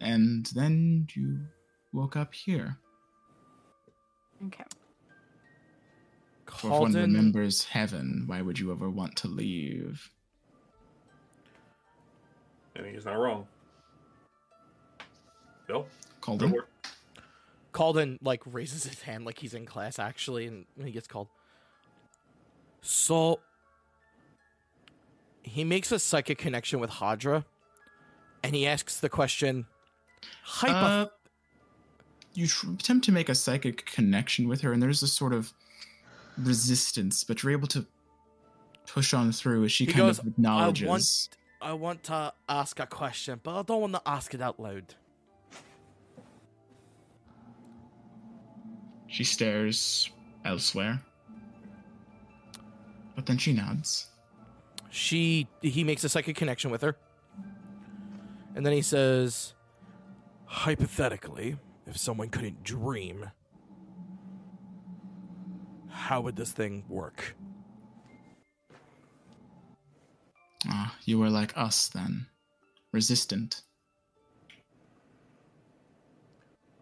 And 0.00 0.46
then 0.46 1.06
you 1.14 1.40
woke 1.92 2.16
up 2.16 2.34
here. 2.34 2.76
Okay. 4.46 4.64
For 6.56 6.66
if 6.68 6.72
one 6.80 6.92
remembers 6.92 7.64
heaven, 7.64 8.24
why 8.26 8.42
would 8.42 8.58
you 8.58 8.70
ever 8.72 8.88
want 8.90 9.16
to 9.16 9.28
leave? 9.28 10.10
I 12.76 12.82
mean 12.82 12.94
he's 12.94 13.04
not 13.04 13.14
wrong. 13.14 13.46
Bill, 15.66 15.86
Calden? 16.20 16.54
Calden 17.72 18.18
like 18.22 18.42
raises 18.46 18.84
his 18.84 19.02
hand 19.02 19.24
like 19.24 19.38
he's 19.38 19.54
in 19.54 19.64
class 19.66 19.98
actually, 19.98 20.46
and 20.46 20.66
he 20.82 20.90
gets 20.90 21.08
called. 21.08 21.28
So 22.82 23.40
he 25.42 25.64
makes 25.64 25.90
a 25.92 25.98
psychic 25.98 26.38
connection 26.38 26.80
with 26.80 26.90
Hadra, 26.90 27.44
and 28.42 28.54
he 28.54 28.66
asks 28.66 29.00
the 29.00 29.08
question. 29.08 29.66
Hypo- 30.42 30.74
Uh, 30.74 31.06
you 32.34 32.46
tr- 32.46 32.70
attempt 32.72 33.04
to 33.06 33.12
make 33.12 33.28
a 33.28 33.34
psychic 33.34 33.84
connection 33.86 34.48
with 34.48 34.60
her, 34.62 34.72
and 34.72 34.82
there's 34.82 35.02
a 35.02 35.08
sort 35.08 35.32
of 35.32 35.52
resistance, 36.38 37.24
but 37.24 37.42
you're 37.42 37.52
able 37.52 37.68
to 37.68 37.86
push 38.86 39.14
on 39.14 39.32
through 39.32 39.64
as 39.64 39.72
she 39.72 39.84
He 39.84 39.92
kind 39.92 40.06
goes, 40.06 40.18
of 40.18 40.26
acknowledges. 40.26 40.86
I 40.86 40.90
want, 40.90 41.28
I 41.60 41.72
want 41.72 42.02
to 42.04 42.32
ask 42.48 42.80
a 42.80 42.86
question, 42.86 43.40
but 43.42 43.58
I 43.58 43.62
don't 43.62 43.80
want 43.80 43.94
to 43.94 44.02
ask 44.06 44.34
it 44.34 44.40
out 44.40 44.58
loud. 44.60 44.94
She 49.06 49.24
stares 49.24 50.10
elsewhere. 50.44 51.00
But 53.14 53.26
then 53.26 53.36
she 53.36 53.52
nods. 53.52 54.06
She 54.90 55.48
he 55.60 55.84
makes 55.84 56.02
a 56.04 56.08
psychic 56.08 56.36
connection 56.36 56.70
with 56.70 56.80
her. 56.82 56.96
And 58.54 58.64
then 58.64 58.72
he 58.72 58.82
says 58.82 59.54
hypothetically, 60.46 61.56
if 61.86 61.96
someone 61.96 62.28
couldn't 62.28 62.62
dream, 62.62 63.30
how 65.92 66.20
would 66.22 66.36
this 66.36 66.52
thing 66.52 66.84
work? 66.88 67.36
Ah, 70.68 70.96
you 71.04 71.18
were 71.18 71.30
like 71.30 71.56
us 71.56 71.88
then. 71.88 72.26
Resistant. 72.92 73.62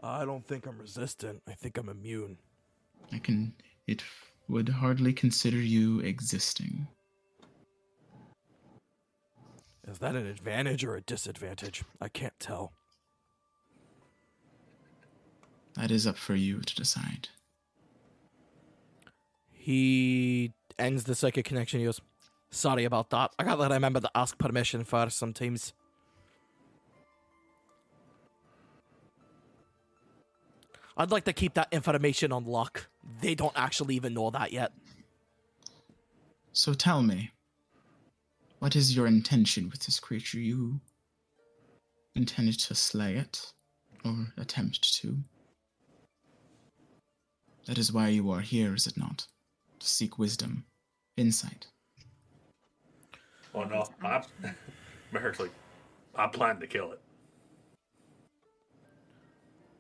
I 0.03 0.25
don't 0.25 0.47
think 0.47 0.67
I'm 0.67 0.79
resistant. 0.79 1.43
I 1.49 1.53
think 1.53 1.77
I'm 1.77 1.89
immune. 1.89 2.39
I 3.13 3.19
can. 3.19 3.55
It 3.87 4.03
would 4.49 4.69
hardly 4.69 5.13
consider 5.13 5.59
you 5.59 6.01
existing. 6.01 6.89
Is 9.87 9.99
that 9.99 10.15
an 10.15 10.27
advantage 10.27 10.85
or 10.85 10.95
a 10.95 11.01
disadvantage? 11.01 11.83
I 12.01 12.09
can't 12.09 12.39
tell. 12.39 12.73
That 15.75 15.91
is 15.91 16.07
up 16.07 16.17
for 16.17 16.35
you 16.35 16.61
to 16.61 16.75
decide. 16.75 17.29
He 19.63 20.55
ends 20.79 21.05
the 21.05 21.15
psychic 21.15 21.45
connection. 21.45 21.81
He 21.81 21.85
goes, 21.85 22.01
Sorry 22.51 22.85
about 22.85 23.11
that. 23.11 23.33
I 23.39 23.45
gotta 23.45 23.75
remember 23.75 24.01
to 24.01 24.11
ask 24.15 24.39
permission 24.39 24.85
first 24.85 25.19
sometimes. 25.19 25.75
I'd 30.97 31.11
like 31.11 31.25
to 31.25 31.35
keep 31.35 31.53
that 31.55 31.69
information 31.73 32.33
on 32.33 32.47
lock. 32.47 32.89
They 33.21 33.35
don't 33.35 33.53
actually 33.55 33.97
even 33.97 34.15
know 34.15 34.31
that 34.31 34.51
yet. 34.51 34.73
So 36.55 36.73
tell 36.73 37.03
me, 37.03 37.31
what 38.61 38.75
is 38.75 38.97
your 38.97 39.07
intention 39.07 39.69
with 39.69 39.85
this 39.85 40.01
creature? 40.01 40.41
You 40.41 40.81
intended 42.15 42.59
to 42.61 42.75
slay 42.75 43.17
it, 43.17 43.53
or 44.07 44.33
attempt 44.39 44.95
to? 45.03 45.19
That 47.67 47.77
is 47.77 47.93
why 47.93 48.09
you 48.09 48.31
are 48.31 48.41
here, 48.41 48.75
is 48.75 48.87
it 48.87 48.97
not? 48.97 49.27
To 49.81 49.87
seek 49.87 50.19
wisdom, 50.19 50.65
insight. 51.17 51.67
Oh 53.55 53.65
no, 53.65 53.87
I, 54.03 54.23
Merrick's 55.13 55.41
like, 55.41 55.53
I 56.15 56.27
plan 56.29 56.61
to 56.61 56.67
kill 56.67 56.93
it. 56.93 57.01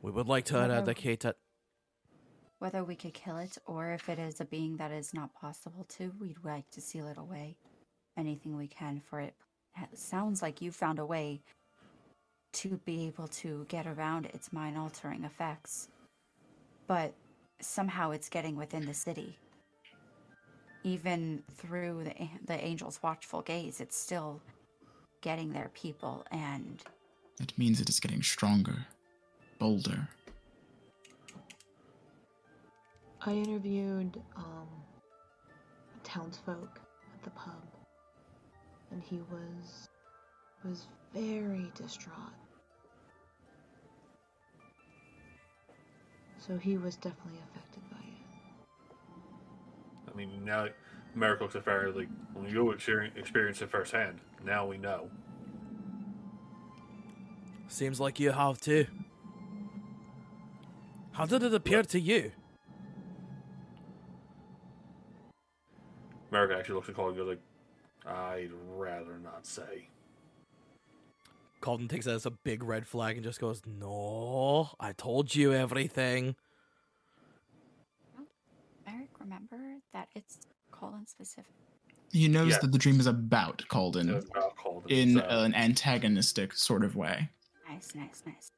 We 0.02 0.10
would 0.10 0.26
like 0.26 0.46
to 0.46 0.54
Whatever. 0.54 0.72
eradicate 0.76 1.24
it. 1.26 1.36
Whether 2.58 2.82
we 2.82 2.94
could 2.96 3.14
kill 3.14 3.36
it 3.36 3.58
or 3.66 3.92
if 3.92 4.08
it 4.08 4.18
is 4.18 4.40
a 4.40 4.44
being 4.44 4.78
that 4.78 4.90
is 4.90 5.12
not 5.14 5.34
possible 5.34 5.84
to, 5.90 6.12
we'd 6.18 6.42
like 6.44 6.70
to 6.70 6.80
seal 6.80 7.06
it 7.06 7.18
away. 7.18 7.56
Anything 8.16 8.56
we 8.56 8.66
can 8.66 9.00
for 9.00 9.20
it. 9.20 9.34
It 9.80 9.98
sounds 9.98 10.42
like 10.42 10.60
you 10.60 10.72
found 10.72 10.98
a 10.98 11.06
way 11.06 11.42
to 12.54 12.80
be 12.84 13.06
able 13.06 13.28
to 13.28 13.66
get 13.68 13.86
around 13.86 14.26
its 14.26 14.52
mind 14.52 14.76
altering 14.76 15.24
effects. 15.24 15.88
But 16.86 17.12
somehow 17.60 18.10
it's 18.10 18.28
getting 18.28 18.56
within 18.56 18.86
the 18.86 18.94
city. 18.94 19.38
Even 20.82 21.42
through 21.56 22.04
the, 22.04 22.14
the 22.46 22.54
angel's 22.54 23.00
watchful 23.02 23.42
gaze, 23.42 23.80
it's 23.80 23.96
still 23.96 24.40
getting 25.20 25.52
their 25.52 25.70
people 25.74 26.24
and 26.30 26.82
It 27.40 27.52
means 27.58 27.80
it 27.80 27.88
is 27.88 28.00
getting 28.00 28.22
stronger, 28.22 28.86
bolder. 29.58 30.08
I 33.22 33.32
interviewed 33.32 34.20
um, 34.36 34.68
townsfolk 36.04 36.80
at 37.14 37.22
the 37.24 37.30
pub, 37.30 37.62
and 38.90 39.02
he 39.02 39.20
was 39.30 39.88
was 40.64 40.86
very 41.14 41.70
distraught. 41.74 42.16
So 46.38 46.56
he 46.56 46.78
was 46.78 46.96
definitely 46.96 47.40
affected 47.50 47.82
by 47.90 47.98
it. 47.98 47.99
I 50.12 50.16
mean, 50.16 50.44
now 50.44 50.68
Merrick 51.14 51.40
looks 51.40 51.56
at 51.56 51.64
Farah 51.64 51.94
like, 51.94 52.08
well, 52.34 52.48
you 52.48 52.70
experience 52.70 53.14
experience 53.16 53.62
it 53.62 53.70
firsthand. 53.70 54.20
Now 54.44 54.66
we 54.66 54.78
know. 54.78 55.10
Seems 57.68 58.00
like 58.00 58.18
you 58.18 58.32
have 58.32 58.60
too. 58.60 58.86
How 61.12 61.26
did 61.26 61.42
it 61.42 61.54
appear 61.54 61.82
to 61.82 62.00
you? 62.00 62.32
America 66.30 66.56
actually 66.56 66.76
looks 66.76 66.88
at 66.88 66.94
Cole 66.94 67.08
and 67.08 67.16
goes 67.16 67.28
like, 67.28 67.40
I'd 68.06 68.50
rather 68.76 69.18
not 69.22 69.46
say. 69.46 69.88
Calden 71.60 71.88
takes 71.88 72.06
that 72.06 72.14
as 72.14 72.26
a 72.26 72.30
big 72.30 72.62
red 72.62 72.86
flag 72.86 73.16
and 73.16 73.24
just 73.24 73.40
goes, 73.40 73.62
No, 73.66 74.70
I 74.80 74.92
told 74.92 75.34
you 75.34 75.52
everything. 75.52 76.36
Eric, 79.20 79.30
remember 79.50 79.80
that 79.92 80.08
it's 80.14 80.38
colon 80.70 81.06
specific. 81.06 81.52
He 82.12 82.28
knows 82.28 82.52
Yeah. 82.52 82.58
that 82.62 82.72
the 82.72 82.78
dream 82.78 82.98
is 83.00 83.06
about 83.06 83.62
Calden 83.68 84.08
It 84.10 84.14
was 84.14 84.24
about 84.26 84.56
Calden, 84.56 84.90
in 84.90 85.14
so- 85.14 85.26
an 85.44 85.54
antagonistic 85.54 86.52
sort 86.54 86.82
of 86.84 86.96
way. 86.96 87.30
Nice, 87.68 87.94
nice, 87.94 88.22
nice. 88.26 88.50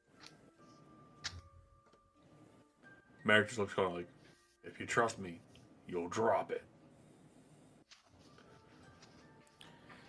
Merrick 3.23 3.47
just 3.47 3.59
looks 3.59 3.71
at 3.73 3.75
Cole 3.77 3.93
like, 3.93 4.07
if 4.63 4.79
you 4.79 4.85
trust 4.85 5.19
me, 5.19 5.39
you'll 5.87 6.09
drop 6.09 6.51
it. 6.51 6.63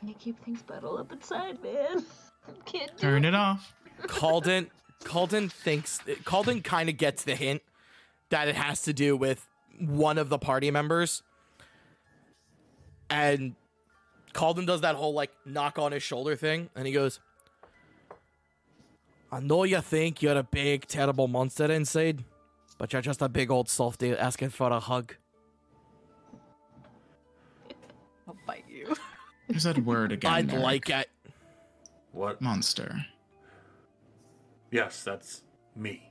Can 0.01 0.09
you 0.09 0.15
keep 0.15 0.43
things 0.45 0.63
bottled 0.63 1.01
up 1.01 1.13
inside, 1.13 1.63
man? 1.63 2.05
Can't 2.67 2.91
do 2.97 3.01
Turn 3.03 3.25
it 3.25 3.35
off. 3.35 3.75
Calden 4.03 4.69
Calden 5.05 5.51
thinks 5.51 5.99
Calden 6.25 6.63
kind 6.65 6.89
of 6.89 6.97
gets 6.97 7.25
the 7.25 7.37
hint 7.37 7.63
that 8.31 8.49
it 8.49 8.55
has 8.57 8.83
to 8.83 8.93
do 8.93 9.17
with 9.17 9.47
one 9.81 10.19
of 10.19 10.29
the 10.29 10.39
party 10.39 10.71
members. 10.71 11.23
And 13.11 13.55
Calden 14.33 14.67
does 14.67 14.81
that 14.81 14.97
whole 14.97 15.15
like 15.15 15.31
knock 15.45 15.79
on 15.79 15.93
his 15.93 16.03
shoulder 16.03 16.37
thing 16.37 16.71
and 16.75 16.87
he 16.87 16.93
goes 16.93 17.21
I 19.31 19.41
know 19.41 19.65
you 19.65 19.81
think 19.81 20.23
you're 20.23 20.39
a 20.39 20.45
big 20.45 20.87
terrible 20.87 21.27
monster 21.27 21.71
inside, 21.71 22.23
but 22.79 22.93
you're 22.93 23.03
just 23.03 23.21
a 23.21 23.29
big 23.29 23.51
old 23.51 23.69
softy 23.69 24.17
asking 24.17 24.51
for 24.51 24.71
a 24.71 24.79
hug. 24.79 25.17
I'll 28.29 28.37
bite 28.47 28.65
you. 28.69 28.95
There's 29.49 29.65
that 29.65 29.79
word 29.79 30.13
again. 30.13 30.33
I'd 30.33 30.47
Merrick. 30.47 30.63
like 30.63 30.91
it. 30.91 31.11
What? 32.13 32.41
monster. 32.41 33.05
Yes, 34.71 35.03
that's 35.03 35.43
me. 35.75 36.11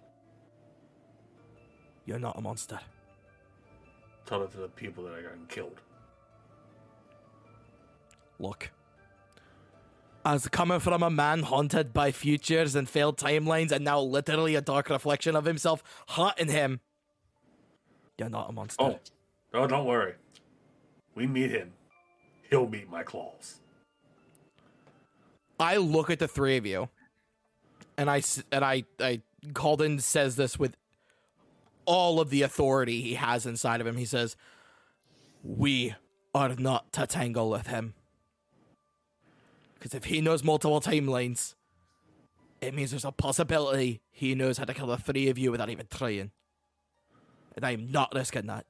You're 2.05 2.19
not 2.19 2.37
a 2.37 2.41
monster. 2.41 2.79
Tell 4.25 4.43
it 4.43 4.51
to 4.51 4.57
the 4.57 4.67
people 4.67 5.03
that 5.05 5.13
I 5.13 5.21
got 5.21 5.49
killed. 5.49 5.81
Look. 8.39 8.71
As 10.25 10.47
coming 10.47 10.79
from 10.79 11.03
a 11.03 11.09
man 11.09 11.43
haunted 11.43 11.93
by 11.93 12.11
futures 12.11 12.75
and 12.75 12.89
failed 12.89 13.17
timelines 13.17 13.71
and 13.71 13.83
now 13.83 13.99
literally 13.99 14.55
a 14.55 14.61
dark 14.61 14.89
reflection 14.89 15.35
of 15.35 15.43
himself 15.45 15.83
haunting 16.09 16.47
him. 16.47 16.79
You're 18.17 18.29
not 18.29 18.49
a 18.49 18.53
monster. 18.53 18.83
Oh, 18.83 18.99
oh, 19.53 19.67
don't 19.67 19.85
worry. 19.85 20.13
We 21.15 21.27
meet 21.27 21.51
him. 21.51 21.73
He'll 22.49 22.67
meet 22.67 22.89
my 22.89 23.03
claws. 23.03 23.59
I 25.59 25.77
look 25.77 26.09
at 26.09 26.19
the 26.19 26.27
three 26.27 26.57
of 26.57 26.65
you, 26.65 26.89
and 27.97 28.09
I 28.09 28.21
and 28.51 28.65
I 28.65 28.83
I 28.99 29.21
Calden 29.53 30.01
says 30.01 30.35
this 30.35 30.57
with 30.57 30.75
all 31.85 32.19
of 32.19 32.29
the 32.29 32.41
authority 32.41 33.01
he 33.01 33.15
has 33.15 33.45
inside 33.45 33.81
of 33.81 33.87
him. 33.87 33.97
He 33.97 34.05
says, 34.05 34.35
"We 35.43 35.95
are 36.33 36.55
not 36.55 36.91
to 36.93 37.05
tangle 37.05 37.49
with 37.49 37.67
him, 37.67 37.93
because 39.75 39.93
if 39.93 40.05
he 40.05 40.21
knows 40.21 40.43
multiple 40.43 40.81
timelines, 40.81 41.55
it 42.61 42.73
means 42.73 42.91
there's 42.91 43.05
a 43.05 43.11
possibility 43.11 44.01
he 44.11 44.35
knows 44.35 44.57
how 44.57 44.65
to 44.65 44.73
kill 44.73 44.87
the 44.87 44.97
three 44.97 45.29
of 45.29 45.37
you 45.37 45.51
without 45.51 45.69
even 45.69 45.87
trying, 45.89 46.31
and 47.55 47.65
I'm 47.65 47.91
not 47.91 48.13
risking 48.15 48.47
that. 48.47 48.65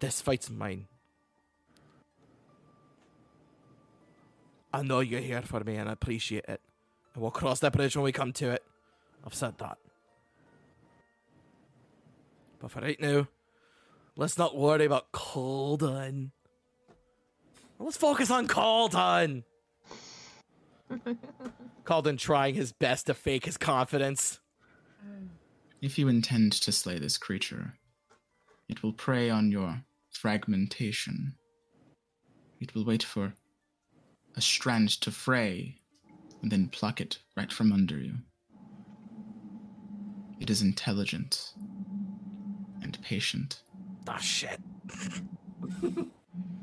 This 0.00 0.20
fight's 0.20 0.50
mine." 0.50 0.86
I 4.72 4.82
know 4.82 5.00
you're 5.00 5.20
here 5.20 5.42
for 5.42 5.64
me 5.64 5.74
and 5.74 5.88
I 5.88 5.92
appreciate 5.92 6.44
it. 6.46 6.60
And 7.12 7.22
we'll 7.22 7.32
cross 7.32 7.58
that 7.58 7.72
bridge 7.72 7.96
when 7.96 8.04
we 8.04 8.12
come 8.12 8.32
to 8.34 8.50
it. 8.50 8.62
I've 9.26 9.34
said 9.34 9.58
that. 9.58 9.78
But 12.60 12.70
for 12.70 12.80
right 12.80 13.00
now, 13.00 13.26
let's 14.16 14.38
not 14.38 14.56
worry 14.56 14.84
about 14.84 15.12
Calden. 15.12 16.30
Let's 17.78 17.96
focus 17.96 18.30
on 18.30 18.46
Calden. 18.46 19.44
Calden 21.84 22.18
trying 22.18 22.54
his 22.54 22.72
best 22.72 23.06
to 23.06 23.14
fake 23.14 23.46
his 23.46 23.56
confidence. 23.56 24.38
If 25.80 25.98
you 25.98 26.08
intend 26.08 26.52
to 26.52 26.72
slay 26.72 26.98
this 26.98 27.16
creature, 27.16 27.74
it 28.68 28.82
will 28.82 28.92
prey 28.92 29.30
on 29.30 29.50
your 29.50 29.82
fragmentation. 30.10 31.36
It 32.60 32.74
will 32.74 32.84
wait 32.84 33.02
for 33.02 33.32
a 34.36 34.40
strand 34.42 34.90
to 35.00 35.10
fray 35.10 35.76
and 36.42 36.52
then 36.52 36.68
pluck 36.68 37.00
it 37.00 37.18
right 37.34 37.50
from 37.50 37.72
under 37.72 37.96
you. 37.96 38.18
It 40.38 40.50
is 40.50 40.60
intelligent 40.60 41.54
and 42.94 43.02
patient. 43.04 43.62
Ah, 44.08 44.16
shit. 44.18 44.58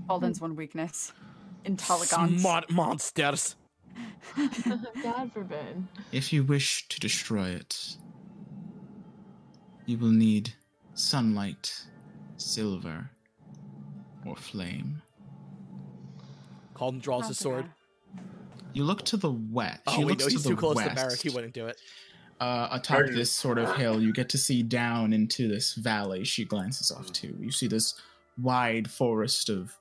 Alden's 0.09 0.41
one 0.41 0.55
weakness. 0.55 1.13
Intelligence. 1.65 2.41
Smart 2.41 2.69
monsters. 2.69 3.55
God 5.03 5.31
forbid. 5.33 5.87
If 6.11 6.33
you 6.33 6.43
wish 6.43 6.87
to 6.89 6.99
destroy 6.99 7.49
it, 7.49 7.95
you 9.85 9.97
will 9.97 10.09
need 10.11 10.53
sunlight, 10.93 11.83
silver, 12.35 13.09
or 14.25 14.35
flame. 14.35 15.01
Calden 16.75 17.01
draws 17.01 17.21
Not 17.23 17.27
his 17.29 17.39
sword. 17.39 17.65
guy. 17.65 18.21
You 18.73 18.83
look 18.83 19.03
to 19.05 19.17
the 19.17 19.31
west. 19.31 19.81
Oh, 19.87 19.91
he 19.93 20.05
wait, 20.05 20.19
looks 20.19 20.23
no, 20.23 20.27
to 20.27 20.31
he's 20.33 20.43
the 20.43 20.49
too 20.49 20.55
close 20.57 20.75
west. 20.75 20.89
to 20.89 20.95
Merrick. 20.95 21.21
He 21.21 21.29
wouldn't 21.29 21.53
do 21.53 21.65
it. 21.65 21.79
Uh, 22.39 22.67
atop 22.71 22.99
Merrick- 22.99 23.15
this 23.15 23.31
sort 23.31 23.57
of 23.57 23.75
hill, 23.77 24.01
you 24.01 24.13
get 24.13 24.29
to 24.29 24.37
see 24.37 24.63
down 24.63 25.13
into 25.13 25.47
this 25.47 25.73
valley 25.73 26.23
she 26.23 26.45
glances 26.45 26.91
off 26.91 27.11
to. 27.13 27.35
You 27.39 27.51
see 27.51 27.67
this 27.67 27.95
wide 28.41 28.89
forest 28.91 29.49
of 29.49 29.75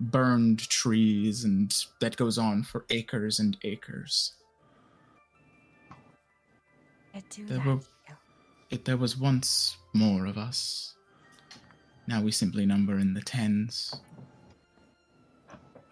burned 0.00 0.68
trees, 0.68 1.44
and 1.44 1.74
that 2.00 2.16
goes 2.16 2.38
on 2.38 2.62
for 2.62 2.84
acres 2.90 3.38
and 3.38 3.56
acres. 3.62 4.32
It 7.14 7.24
There 7.46 7.60
were- 7.60 7.80
It, 8.70 8.86
there 8.86 8.96
was 8.96 9.16
once 9.18 9.76
more 9.92 10.24
of 10.24 10.38
us. 10.38 10.94
Now 12.06 12.22
we 12.22 12.32
simply 12.32 12.64
number 12.64 12.98
in 12.98 13.12
the 13.12 13.20
tens. 13.20 13.94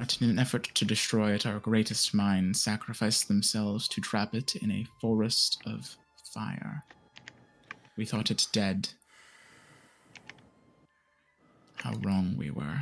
But 0.01 0.17
in 0.23 0.31
an 0.31 0.39
effort 0.39 0.65
to 0.73 0.87
destroy 0.87 1.33
it, 1.33 1.45
our 1.45 1.59
greatest 1.59 2.15
minds 2.15 2.65
sacrificed 2.65 3.29
themselves 3.29 3.87
to 3.87 4.01
trap 4.01 4.35
it 4.35 4.57
in 4.57 4.71
a 4.71 4.87
forest 4.99 5.61
of 5.67 5.95
fire. 6.33 6.85
We 7.99 8.07
thought 8.07 8.31
it 8.31 8.47
dead. 8.51 8.89
How 11.75 11.93
wrong 12.03 12.35
we 12.39 12.51
were. 12.51 12.81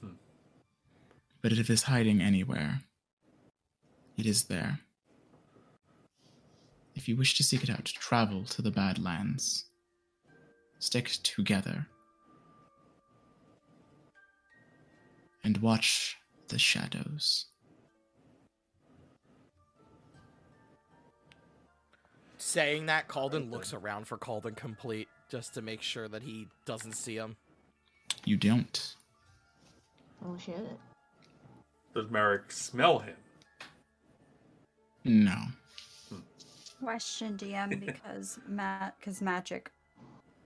Hmm. 0.00 0.14
But 1.40 1.52
if 1.52 1.60
it 1.60 1.70
is 1.70 1.84
hiding 1.84 2.20
anywhere, 2.20 2.80
it 4.18 4.26
is 4.26 4.46
there. 4.46 4.80
If 7.00 7.08
you 7.08 7.16
wish 7.16 7.34
to 7.38 7.42
seek 7.42 7.62
it 7.62 7.70
out, 7.70 7.86
travel 7.86 8.44
to 8.44 8.60
the 8.60 8.70
Badlands. 8.70 9.64
Stick 10.80 11.16
together. 11.22 11.86
And 15.42 15.56
watch 15.62 16.18
the 16.48 16.58
shadows. 16.58 17.46
Saying 22.36 22.84
that, 22.84 23.08
Calden 23.08 23.50
looks 23.50 23.72
around 23.72 24.06
for 24.06 24.18
Calden 24.18 24.54
complete 24.54 25.08
just 25.30 25.54
to 25.54 25.62
make 25.62 25.80
sure 25.80 26.06
that 26.06 26.22
he 26.22 26.48
doesn't 26.66 26.98
see 26.98 27.16
him. 27.16 27.36
You 28.26 28.36
don't. 28.36 28.94
Oh 30.22 30.36
shit. 30.36 30.68
Does 31.94 32.10
Merrick 32.10 32.52
smell 32.52 32.98
him? 32.98 33.16
No. 35.02 35.38
Question 36.82 37.36
DM 37.36 37.84
because 37.84 38.38
ma- 38.48 38.90
cause 39.04 39.20
magic. 39.20 39.70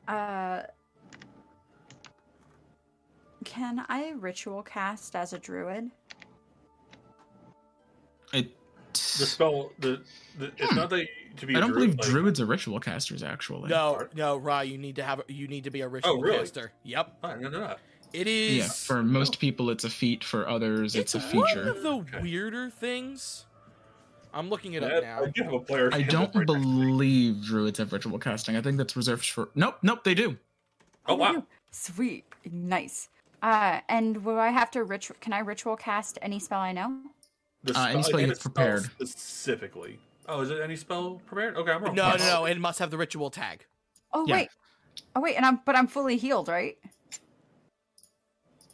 Uh 0.08 0.62
can 3.44 3.84
I 3.88 4.14
ritual 4.18 4.62
cast 4.62 5.14
as 5.14 5.32
a 5.32 5.38
druid? 5.38 5.90
It. 8.32 8.50
The 8.92 9.26
spell, 9.26 9.70
the, 9.80 10.02
the 10.38 10.50
it's 10.56 10.74
not 10.74 10.88
that 10.90 11.06
to 11.36 11.46
be. 11.46 11.54
I 11.54 11.58
a 11.58 11.60
don't 11.60 11.72
druid, 11.72 11.90
believe 11.90 11.98
like- 12.00 12.08
druids 12.08 12.40
are 12.40 12.46
ritual 12.46 12.80
casters, 12.80 13.22
actually. 13.22 13.68
No, 13.68 14.08
no, 14.14 14.36
Ra, 14.36 14.60
you 14.60 14.78
need 14.78 14.96
to 14.96 15.02
have 15.04 15.22
you 15.28 15.46
need 15.46 15.64
to 15.64 15.70
be 15.70 15.82
a 15.82 15.88
ritual 15.88 16.14
oh, 16.18 16.20
really? 16.20 16.38
caster. 16.38 16.72
Yep, 16.84 17.18
I 17.22 17.34
didn't 17.34 17.52
know 17.52 17.60
that. 17.60 17.78
it 18.12 18.26
is. 18.26 18.56
Yeah, 18.56 18.68
for 18.68 19.02
most 19.02 19.38
people, 19.38 19.70
it's 19.70 19.84
a 19.84 19.90
feat. 19.90 20.24
For 20.24 20.48
others, 20.48 20.96
it's, 20.96 21.14
a 21.14 21.20
feature. 21.20 21.38
one 21.38 21.46
feature. 21.48 21.68
of 21.70 21.82
the 21.82 21.90
Okay. 21.90 22.22
weirder 22.22 22.70
things. 22.70 23.44
I'm 24.34 24.50
looking 24.50 24.74
it 24.74 24.82
I, 24.82 24.96
up 24.96 25.02
now. 25.04 25.22
I 25.22 25.28
do 25.30 25.42
have 25.44 25.52
a 25.52 25.60
player 25.60 25.90
I 25.92 26.02
don't 26.02 26.34
right 26.34 26.34
next 26.34 26.46
to 26.52 26.58
me. 26.58 26.84
believe 26.86 27.42
druids 27.44 27.78
have 27.78 27.92
ritual 27.92 28.18
casting. 28.18 28.56
I 28.56 28.60
think 28.60 28.76
that's 28.78 28.96
reserved 28.96 29.24
for. 29.30 29.48
Nope, 29.54 29.76
nope, 29.82 30.02
they 30.04 30.14
do. 30.14 30.36
Oh 31.06 31.14
wow! 31.14 31.44
Sweet. 31.70 32.24
Nice. 32.50 33.08
Uh 33.42 33.80
and 33.88 34.24
will 34.24 34.38
I 34.38 34.48
have 34.48 34.70
to 34.72 34.84
ritual 34.84 35.16
can 35.20 35.32
I 35.32 35.38
ritual 35.40 35.76
cast 35.76 36.18
any 36.22 36.38
spell 36.40 36.60
I 36.60 36.72
know? 36.72 36.98
The 37.62 37.78
Uh, 37.78 37.86
any 37.88 38.02
spell 38.02 38.20
you've 38.20 38.30
it's 38.30 38.40
spelled 38.40 38.54
prepared. 38.54 38.84
specifically. 38.84 39.98
Oh, 40.28 40.40
is 40.40 40.50
it 40.50 40.60
any 40.60 40.76
spell 40.76 41.20
prepared? 41.26 41.56
Okay, 41.56 41.70
I'm 41.70 41.82
wrong. 41.84 41.94
No, 41.94 42.10
no, 42.16 42.24
no. 42.40 42.44
It 42.46 42.58
must 42.58 42.78
have 42.78 42.90
the 42.90 42.96
ritual 42.98 43.30
tag. 43.30 43.64
Oh 44.12 44.24
Yeah. 44.26 44.34
wait. 44.36 44.48
Oh 45.14 45.20
wait, 45.20 45.36
and 45.36 45.44
I'm 45.46 45.60
but 45.64 45.76
I'm 45.76 45.86
fully 45.86 46.16
healed, 46.16 46.48
right? 46.48 46.76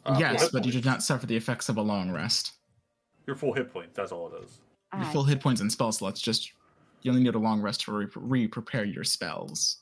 Uh, 0.05 0.15
yes, 0.19 0.49
but 0.49 0.65
you 0.65 0.71
did 0.71 0.85
not 0.85 1.03
suffer 1.03 1.25
the 1.27 1.35
effects 1.35 1.69
of 1.69 1.77
a 1.77 1.81
long 1.81 2.11
rest. 2.11 2.53
Your 3.27 3.35
full 3.35 3.53
hit 3.53 3.71
points. 3.71 3.91
That's 3.95 4.11
all 4.11 4.33
it 4.33 4.43
is. 4.43 4.59
Your 4.95 5.05
full 5.05 5.23
hit 5.23 5.39
points 5.39 5.61
and 5.61 5.71
spell 5.71 5.91
slots 5.91 6.21
just. 6.21 6.51
You 7.01 7.11
only 7.11 7.23
need 7.23 7.33
a 7.33 7.39
long 7.39 7.61
rest 7.61 7.81
to 7.81 8.07
re 8.15 8.47
prepare 8.47 8.83
your 8.85 9.03
spells. 9.03 9.77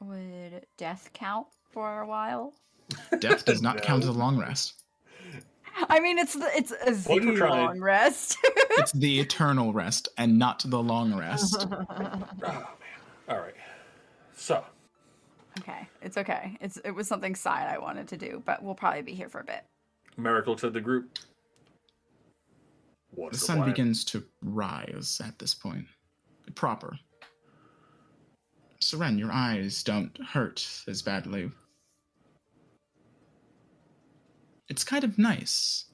would 0.00 0.66
death 0.76 1.10
count 1.14 1.46
for 1.70 2.02
a 2.02 2.06
while? 2.06 2.54
Death 3.18 3.44
does 3.44 3.60
not 3.60 3.82
count 3.82 4.04
as 4.04 4.08
a 4.08 4.12
long 4.12 4.38
rest. 4.38 4.82
I 5.88 5.98
mean 5.98 6.18
it's 6.18 6.34
the, 6.34 6.48
it's 6.56 6.70
a 6.70 7.10
Well, 7.12 7.20
you're 7.20 7.36
trying. 7.36 7.66
long 7.66 7.80
rest. 7.80 8.38
It's 8.78 8.92
the 8.92 9.18
eternal 9.20 9.72
rest 9.72 10.08
and 10.18 10.38
not 10.38 10.62
the 10.66 10.80
long 10.82 11.14
rest. 11.16 11.66
Oh 11.90 12.28
man. 12.40 12.64
All 13.28 13.38
right. 13.38 13.54
So 14.36 14.62
okay, 15.58 15.88
it's 16.02 16.16
okay. 16.18 16.56
It's 16.60 16.76
it 16.84 16.90
was 16.92 17.08
something 17.08 17.34
side 17.34 17.66
I 17.74 17.78
wanted 17.78 18.06
to 18.08 18.16
do, 18.16 18.42
but 18.44 18.62
we'll 18.62 18.74
probably 18.74 19.02
be 19.02 19.14
here 19.14 19.28
for 19.28 19.40
a 19.40 19.44
bit. 19.44 19.64
Merrick 20.16 20.46
looks 20.46 20.62
at 20.62 20.72
the 20.74 20.80
group. 20.80 21.18
The 23.16 23.28
the 23.32 23.38
sun 23.38 23.58
plan? 23.58 23.70
begins 23.70 24.04
to 24.06 24.24
rise 24.42 25.20
at 25.24 25.38
this 25.38 25.54
point. 25.54 25.86
Proper. 26.54 26.98
Seren, 28.80 29.18
your 29.18 29.32
eyes 29.32 29.82
don't 29.82 30.16
hurt 30.22 30.66
as 30.86 31.02
badly. 31.02 31.50
It's 34.68 34.84
kind 34.84 35.04
of 35.04 35.18
nice. 35.18 35.86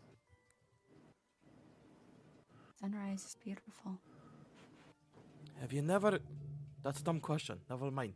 Sunrise 2.81 3.25
is 3.25 3.37
beautiful. 3.45 3.99
Have 5.61 5.73
you 5.73 5.83
never? 5.83 6.19
That's 6.83 7.01
a 7.01 7.05
dumb 7.05 7.21
question. 7.21 7.61
Never 7.71 7.91
mind. 7.91 8.15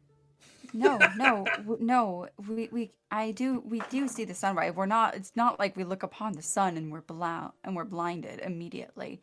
No, 0.76 0.98
no, 1.16 1.46
w- 1.56 1.78
no. 1.80 2.28
We, 2.48 2.68
we, 2.70 2.92
I 3.10 3.32
do, 3.32 3.60
we 3.66 3.80
do 3.90 4.08
see 4.08 4.24
the 4.24 4.34
sunrise. 4.34 4.74
We're 4.74 4.86
not. 4.86 5.14
It's 5.14 5.32
not 5.34 5.58
like 5.58 5.76
we 5.76 5.84
look 5.84 6.02
upon 6.02 6.32
the 6.32 6.42
sun 6.42 6.76
and 6.76 6.92
we're 6.92 7.00
blind 7.00 7.52
and 7.64 7.74
we're 7.74 7.84
blinded 7.84 8.40
immediately. 8.40 9.22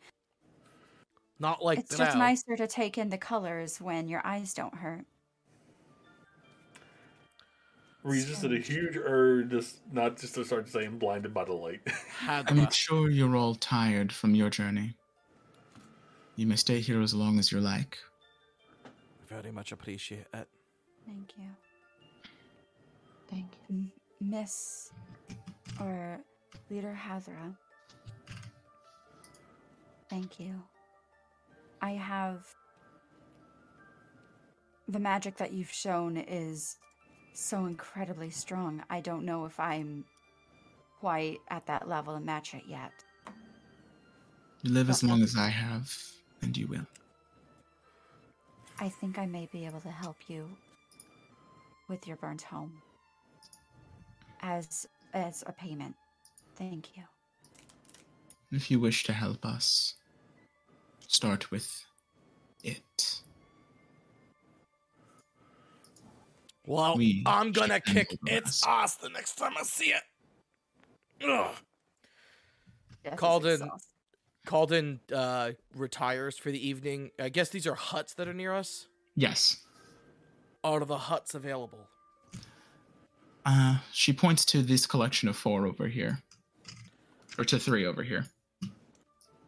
Not 1.38 1.64
like 1.64 1.80
it's 1.80 1.96
just 1.96 2.14
now. 2.14 2.20
nicer 2.20 2.56
to 2.56 2.66
take 2.66 2.98
in 2.98 3.08
the 3.08 3.18
colors 3.18 3.80
when 3.80 4.08
your 4.08 4.20
eyes 4.24 4.54
don't 4.54 4.74
hurt. 4.74 5.04
resisted 8.04 8.52
a 8.52 8.58
huge 8.58 8.96
urge, 8.96 9.50
just 9.50 9.80
not 9.90 10.18
just 10.18 10.34
to 10.34 10.44
start 10.44 10.68
saying 10.68 10.98
blinded 10.98 11.34
by 11.34 11.44
the 11.44 11.52
light. 11.52 11.80
I'm 12.28 12.70
sure 12.70 13.10
you're 13.10 13.34
all 13.34 13.56
tired 13.56 14.12
from 14.12 14.34
your 14.34 14.50
journey. 14.50 14.96
You 16.36 16.46
may 16.46 16.56
stay 16.56 16.80
here 16.80 17.00
as 17.00 17.14
long 17.14 17.38
as 17.38 17.50
you 17.50 17.60
like. 17.60 17.98
Very 19.26 19.50
much 19.50 19.72
appreciate 19.72 20.26
it. 20.32 20.48
Thank 21.06 21.32
you, 21.36 21.44
Thank 23.28 23.50
you. 23.68 23.76
M- 23.76 23.92
Miss 24.20 24.90
or 25.80 26.18
Leader 26.70 26.98
Hazra. 26.98 27.56
Thank 30.08 30.38
you. 30.38 30.62
I 31.82 31.92
have 31.92 32.46
the 34.88 34.98
magic 34.98 35.36
that 35.38 35.52
you've 35.52 35.72
shown 35.72 36.16
is 36.16 36.76
so 37.32 37.66
incredibly 37.66 38.30
strong. 38.30 38.82
I 38.88 39.00
don't 39.00 39.24
know 39.24 39.44
if 39.44 39.58
I'm 39.58 40.04
quite 41.00 41.38
at 41.48 41.66
that 41.66 41.88
level 41.88 42.14
to 42.14 42.20
match 42.20 42.54
it 42.54 42.62
yet. 42.68 42.92
You 44.62 44.72
live 44.72 44.88
as 44.88 45.02
long 45.02 45.22
as 45.22 45.36
I 45.36 45.48
have, 45.48 45.94
and 46.40 46.56
you 46.56 46.66
will. 46.66 46.86
I 48.78 48.88
think 48.88 49.18
I 49.18 49.26
may 49.26 49.48
be 49.52 49.66
able 49.66 49.80
to 49.80 49.90
help 49.90 50.16
you 50.28 50.48
with 51.88 52.06
your 52.06 52.16
burnt 52.16 52.42
home 52.42 52.80
as 54.40 54.86
as 55.12 55.44
a 55.46 55.52
payment. 55.52 55.94
Thank 56.56 56.96
you. 56.96 57.02
If 58.52 58.70
you 58.70 58.78
wish 58.80 59.04
to 59.04 59.12
help 59.12 59.44
us, 59.44 59.94
start 61.08 61.50
with 61.50 61.84
it. 62.62 63.20
Well, 66.66 66.96
We 66.96 67.22
I'm 67.26 67.52
gonna 67.52 67.80
kick 67.80 68.08
its 68.26 68.46
rest. 68.46 68.64
ass 68.66 68.96
the 68.96 69.08
next 69.10 69.34
time 69.36 69.52
I 69.58 69.62
see 69.64 69.92
it. 69.92 70.02
Ugh. 71.28 71.54
Death 73.02 73.12
is 73.14 73.18
Called 73.18 73.46
in- 73.46 73.70
Calden 74.46 75.00
uh, 75.12 75.52
retires 75.74 76.38
for 76.38 76.50
the 76.50 76.66
evening. 76.68 77.10
I 77.18 77.28
guess 77.28 77.48
these 77.50 77.66
are 77.66 77.74
huts 77.74 78.14
that 78.14 78.28
are 78.28 78.34
near 78.34 78.54
us. 78.54 78.86
Yes. 79.14 79.63
Are 80.64 80.84
the 80.84 80.96
huts 80.96 81.34
available? 81.34 81.86
Uh, 83.44 83.76
she 83.92 84.14
points 84.14 84.46
to 84.46 84.62
this 84.62 84.86
collection 84.86 85.28
of 85.28 85.36
four 85.36 85.66
over 85.66 85.86
here, 85.86 86.22
or 87.38 87.44
to 87.44 87.58
three 87.58 87.84
over 87.84 88.02
here. 88.02 88.24
Let 88.62 88.70
me 88.70 88.76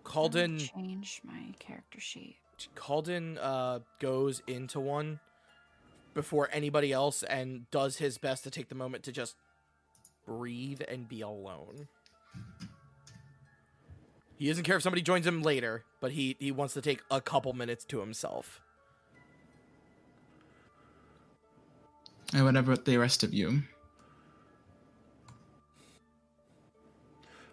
Calden 0.04 0.70
change 0.74 1.22
my 1.24 1.54
character 1.58 1.98
sheet. 1.98 2.36
Calden 2.76 3.38
uh, 3.40 3.80
goes 3.98 4.42
into 4.46 4.78
one 4.78 5.20
before 6.12 6.50
anybody 6.52 6.92
else 6.92 7.22
and 7.22 7.70
does 7.70 7.96
his 7.96 8.18
best 8.18 8.44
to 8.44 8.50
take 8.50 8.68
the 8.68 8.74
moment 8.74 9.02
to 9.04 9.12
just 9.12 9.36
breathe 10.26 10.82
and 10.86 11.08
be 11.08 11.22
alone. 11.22 11.88
He 14.36 14.48
doesn't 14.48 14.64
care 14.64 14.76
if 14.76 14.82
somebody 14.82 15.02
joins 15.02 15.26
him 15.26 15.42
later, 15.42 15.84
but 16.00 16.12
he, 16.12 16.36
he 16.38 16.52
wants 16.52 16.74
to 16.74 16.82
take 16.82 17.00
a 17.10 17.22
couple 17.22 17.54
minutes 17.54 17.86
to 17.86 18.00
himself. 18.00 18.60
And 22.34 22.44
what 22.44 22.56
about 22.56 22.84
the 22.84 22.96
rest 22.96 23.22
of 23.22 23.32
you? 23.32 23.62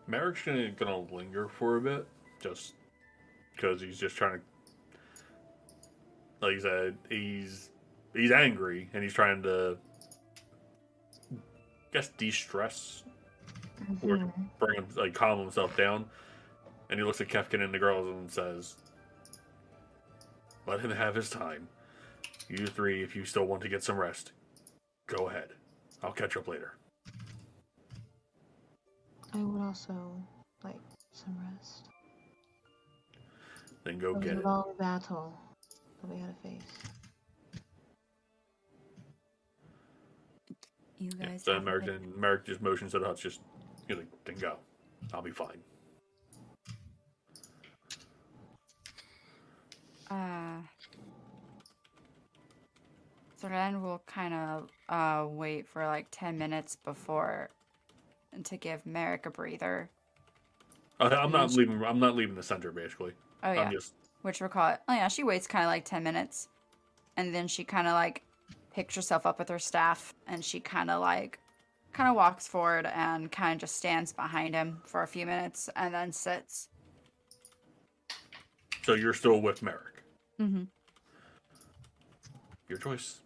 Merrick's 0.07 0.43
gonna 0.43 0.71
gonna 0.71 0.97
linger 0.97 1.47
for 1.47 1.77
a 1.77 1.81
bit, 1.81 2.07
just 2.41 2.73
because 3.55 3.79
he's 3.81 3.97
just 3.97 4.15
trying 4.15 4.39
to 4.39 4.45
like 6.45 6.57
I 6.57 6.59
said, 6.59 6.97
he's 7.09 7.69
he's 8.13 8.31
angry 8.31 8.89
and 8.93 9.01
he's 9.01 9.13
trying 9.13 9.41
to, 9.43 9.77
I 11.31 11.35
guess, 11.93 12.09
de-stress 12.09 13.03
or 14.01 14.17
Mhm. 14.17 14.49
bring 14.59 14.75
him 14.75 14.87
like 14.95 15.13
calm 15.13 15.39
himself 15.39 15.77
down. 15.77 16.09
And 16.89 16.99
he 16.99 17.05
looks 17.05 17.21
at 17.21 17.29
Kefkin 17.29 17.63
and 17.63 17.73
the 17.73 17.79
girls 17.79 18.07
and 18.09 18.29
says, 18.29 18.75
"Let 20.67 20.81
him 20.81 20.91
have 20.91 21.15
his 21.15 21.29
time. 21.29 21.69
You 22.49 22.67
three, 22.67 23.01
if 23.01 23.15
you 23.15 23.23
still 23.23 23.45
want 23.45 23.61
to 23.63 23.69
get 23.69 23.83
some 23.83 23.95
rest, 23.97 24.33
go 25.07 25.27
ahead. 25.29 25.49
I'll 26.01 26.11
catch 26.11 26.35
up 26.37 26.47
later." 26.47 26.73
I 29.33 29.37
would 29.43 29.61
also 29.61 30.21
like 30.63 30.75
some 31.11 31.35
rest. 31.57 31.89
Then 33.83 33.97
go 33.99 34.11
It 34.11 34.15
was 34.17 34.23
get 34.25 34.35
a 34.35 34.39
it. 34.39 34.45
long 34.45 34.73
battle 34.77 35.33
that 36.01 36.09
we 36.09 36.19
had 36.19 36.29
to 36.41 36.49
face. 36.49 36.61
You 40.99 41.09
guys. 41.11 41.43
so 41.43 41.53
have 41.53 41.61
a 41.63 41.65
Merrick, 41.65 42.17
Merrick 42.17 42.45
just 42.45 42.61
motions 42.61 42.91
to 42.91 42.99
the 42.99 43.05
huts, 43.05 43.21
just 43.21 43.41
you 43.89 43.95
like, 43.95 44.07
"Then 44.23 44.35
go. 44.37 44.57
I'll 45.13 45.21
be 45.21 45.31
fine." 45.31 45.61
Uh, 50.09 50.61
so 53.43 53.49
then 53.49 53.81
we'll 53.81 54.01
kind 54.07 54.33
of 54.33 54.69
uh 54.87 55.27
wait 55.27 55.67
for 55.67 55.85
like 55.85 56.07
ten 56.11 56.37
minutes 56.37 56.77
before 56.77 57.49
to 58.45 58.55
give 58.55 58.85
Merrick 58.85 59.25
a 59.25 59.29
breather. 59.31 59.89
I'm 60.97 61.29
not 61.29 61.51
leaving. 61.51 61.83
I'm 61.83 61.99
not 61.99 62.15
leaving 62.15 62.35
the 62.35 62.43
center. 62.43 62.71
Basically, 62.71 63.11
Oh 63.43 63.51
yeah, 63.51 63.69
just 63.69 63.95
which 64.21 64.39
we'll 64.39 64.49
call 64.49 64.69
it. 64.69 64.79
Oh 64.87 64.93
yeah, 64.93 65.09
she 65.09 65.25
waits 65.25 65.45
kind 65.45 65.65
of 65.65 65.67
like 65.67 65.83
ten 65.83 66.03
minutes, 66.03 66.47
and 67.17 67.35
then 67.35 67.49
she 67.49 67.65
kind 67.65 67.85
of 67.85 67.91
like 67.91 68.23
picks 68.73 68.95
herself 68.95 69.25
up 69.25 69.39
with 69.39 69.49
her 69.49 69.59
staff, 69.59 70.13
and 70.25 70.45
she 70.45 70.61
kind 70.61 70.89
of 70.89 71.01
like 71.01 71.37
kind 71.91 72.07
of 72.07 72.15
walks 72.15 72.47
forward 72.47 72.85
and 72.85 73.29
kind 73.29 73.55
of 73.55 73.59
just 73.59 73.75
stands 73.75 74.13
behind 74.13 74.55
him 74.55 74.79
for 74.85 75.03
a 75.03 75.07
few 75.07 75.25
minutes, 75.25 75.69
and 75.75 75.93
then 75.93 76.13
sits. 76.13 76.69
so 78.83 78.93
you're 78.93 79.13
still 79.13 79.41
with 79.41 79.61
Merrick. 79.61 80.01
Mm-hmm. 80.39 80.63
Your 82.69 82.77
choice. 82.77 83.19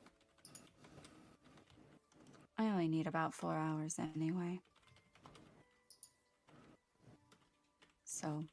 I 2.58 2.66
only 2.66 2.88
need 2.88 3.08
about 3.08 3.34
four 3.34 3.54
hours 3.56 3.98
anyway. 4.00 4.60
So 8.06 8.44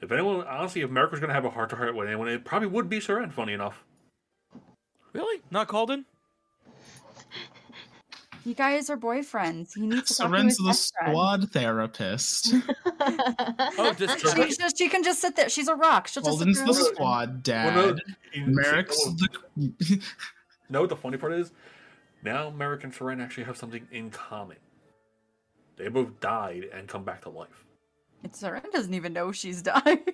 If 0.00 0.12
anyone, 0.12 0.46
honestly, 0.46 0.82
if 0.82 0.90
Merrick 0.90 1.10
was 1.10 1.20
going 1.20 1.28
to 1.28 1.34
have 1.34 1.44
a 1.44 1.50
heart 1.50 1.70
to 1.70 1.76
heart 1.76 1.94
with 1.94 2.06
anyone, 2.06 2.28
it 2.28 2.44
probably 2.44 2.68
would 2.68 2.88
be 2.88 3.00
Seren. 3.00 3.32
Funny 3.32 3.52
enough. 3.52 3.84
Really? 5.12 5.40
Not 5.50 5.68
Calden? 5.68 6.04
you 8.44 8.54
guys 8.54 8.88
are 8.90 8.96
boyfriends. 8.96 9.74
He 9.74 9.86
needs 9.86 10.08
to 10.08 10.22
talk 10.22 10.30
to 10.30 10.36
Seren's 10.36 10.56
the 10.58 10.64
best 10.68 10.94
friend. 10.94 11.12
squad 11.12 11.50
therapist. 11.50 12.54
Oh, 13.80 13.92
does 13.96 14.10
She, 14.10 14.26
Kefkin, 14.26 14.58
just, 14.58 14.78
she 14.78 14.88
can 14.88 15.04
just 15.04 15.20
sit 15.20 15.36
there. 15.36 15.48
She's 15.48 15.68
a 15.68 15.74
rock. 15.74 16.08
She'll 16.08 16.22
just 16.22 16.38
sit 16.38 16.48
Holden's 16.48 16.58
there 16.58 16.66
the 16.66 16.74
squad 16.74 17.42
dad. 17.44 17.76
Well, 17.76 17.86
no, 17.94 17.98
you- 18.32 18.46
Merrick's 18.48 18.98
oh. 19.06 19.96
No, 20.68 20.80
the. 20.80 20.82
No, 20.82 20.86
the 20.86 20.96
funny 20.96 21.16
part 21.16 21.32
is, 21.32 21.52
now 22.22 22.50
Merrick 22.50 22.84
and 22.84 22.92
Seren 22.92 23.22
actually 23.22 23.44
have 23.44 23.56
something 23.56 23.86
in 23.90 24.10
common. 24.10 24.56
They 25.76 25.88
both 25.88 26.18
died 26.20 26.68
and 26.72 26.88
come 26.88 27.04
back 27.04 27.22
to 27.22 27.28
life. 27.30 27.64
It's 28.24 28.42
Seren 28.42 28.70
doesn't 28.72 28.94
even 28.94 29.12
know 29.12 29.32
she's 29.32 29.62
died. 29.62 30.12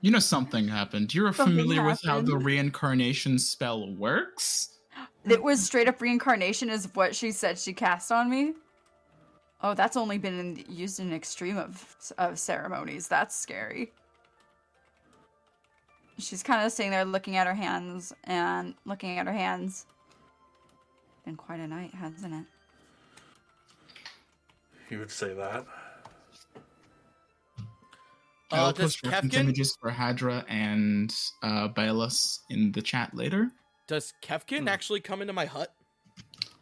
You 0.00 0.10
know 0.10 0.18
something 0.18 0.68
happened. 0.68 1.14
You're 1.14 1.32
Something 1.32 1.56
familiar 1.56 1.82
with 1.82 2.00
how 2.04 2.20
the 2.20 2.36
reincarnation 2.36 3.38
spell 3.38 3.90
works? 3.94 4.78
it 5.24 5.42
was 5.42 5.64
straight 5.64 5.88
up 5.88 6.00
reincarnation, 6.00 6.70
is 6.70 6.88
what 6.94 7.16
she 7.16 7.32
said 7.32 7.58
she 7.58 7.72
cast 7.72 8.12
on 8.12 8.30
me. 8.30 8.54
Oh, 9.62 9.74
that's 9.74 9.96
only 9.96 10.18
been 10.18 10.38
in, 10.38 10.64
used 10.68 11.00
in 11.00 11.12
extreme 11.12 11.56
of 11.56 11.96
of 12.18 12.38
ceremonies. 12.38 13.08
That's 13.08 13.34
scary. 13.34 13.92
She's 16.18 16.42
kind 16.42 16.64
of 16.64 16.72
sitting 16.72 16.90
there 16.90 17.04
looking 17.04 17.36
at 17.36 17.46
her 17.46 17.54
hands 17.54 18.12
and 18.24 18.74
looking 18.84 19.18
at 19.18 19.26
her 19.26 19.32
hands. 19.32 19.86
Been 21.24 21.36
quite 21.36 21.60
a 21.60 21.66
night, 21.66 21.92
hasn't 21.94 22.32
it? 22.32 22.44
You 24.90 24.98
would 25.00 25.10
say 25.10 25.34
that. 25.34 25.66
I 28.52 28.58
uh, 28.58 28.66
will 28.66 28.72
does 28.72 28.96
post 28.96 29.06
reference 29.06 29.34
Kefkin, 29.34 29.40
images 29.40 29.76
for 29.80 29.90
Hadra 29.90 30.44
and 30.48 31.12
uh, 31.42 31.68
Baelus 31.68 32.40
in 32.48 32.70
the 32.72 32.80
chat 32.80 33.12
later. 33.12 33.50
does 33.88 34.14
Kefkin 34.22 34.60
Hmm. 34.62 34.68
actually 34.68 35.00
come 35.00 35.20
into 35.20 35.32
my 35.32 35.46
hut? 35.46 35.74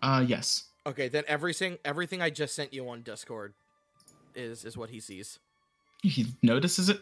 Uh, 0.02 0.24
yes. 0.26 0.65
Okay, 0.86 1.08
then 1.08 1.24
everything 1.28 1.78
everything 1.84 2.20
I 2.23 2.31
just 2.31 2.55
sent 2.55 2.73
you 2.73 2.89
on 2.89 3.02
Discord 3.02 3.55
is 4.34 4.65
is 4.65 4.76
what 4.76 4.91
he 4.91 5.00
sees. 5.00 5.39
He 6.02 6.26
notices 6.42 6.89
it, 6.89 7.00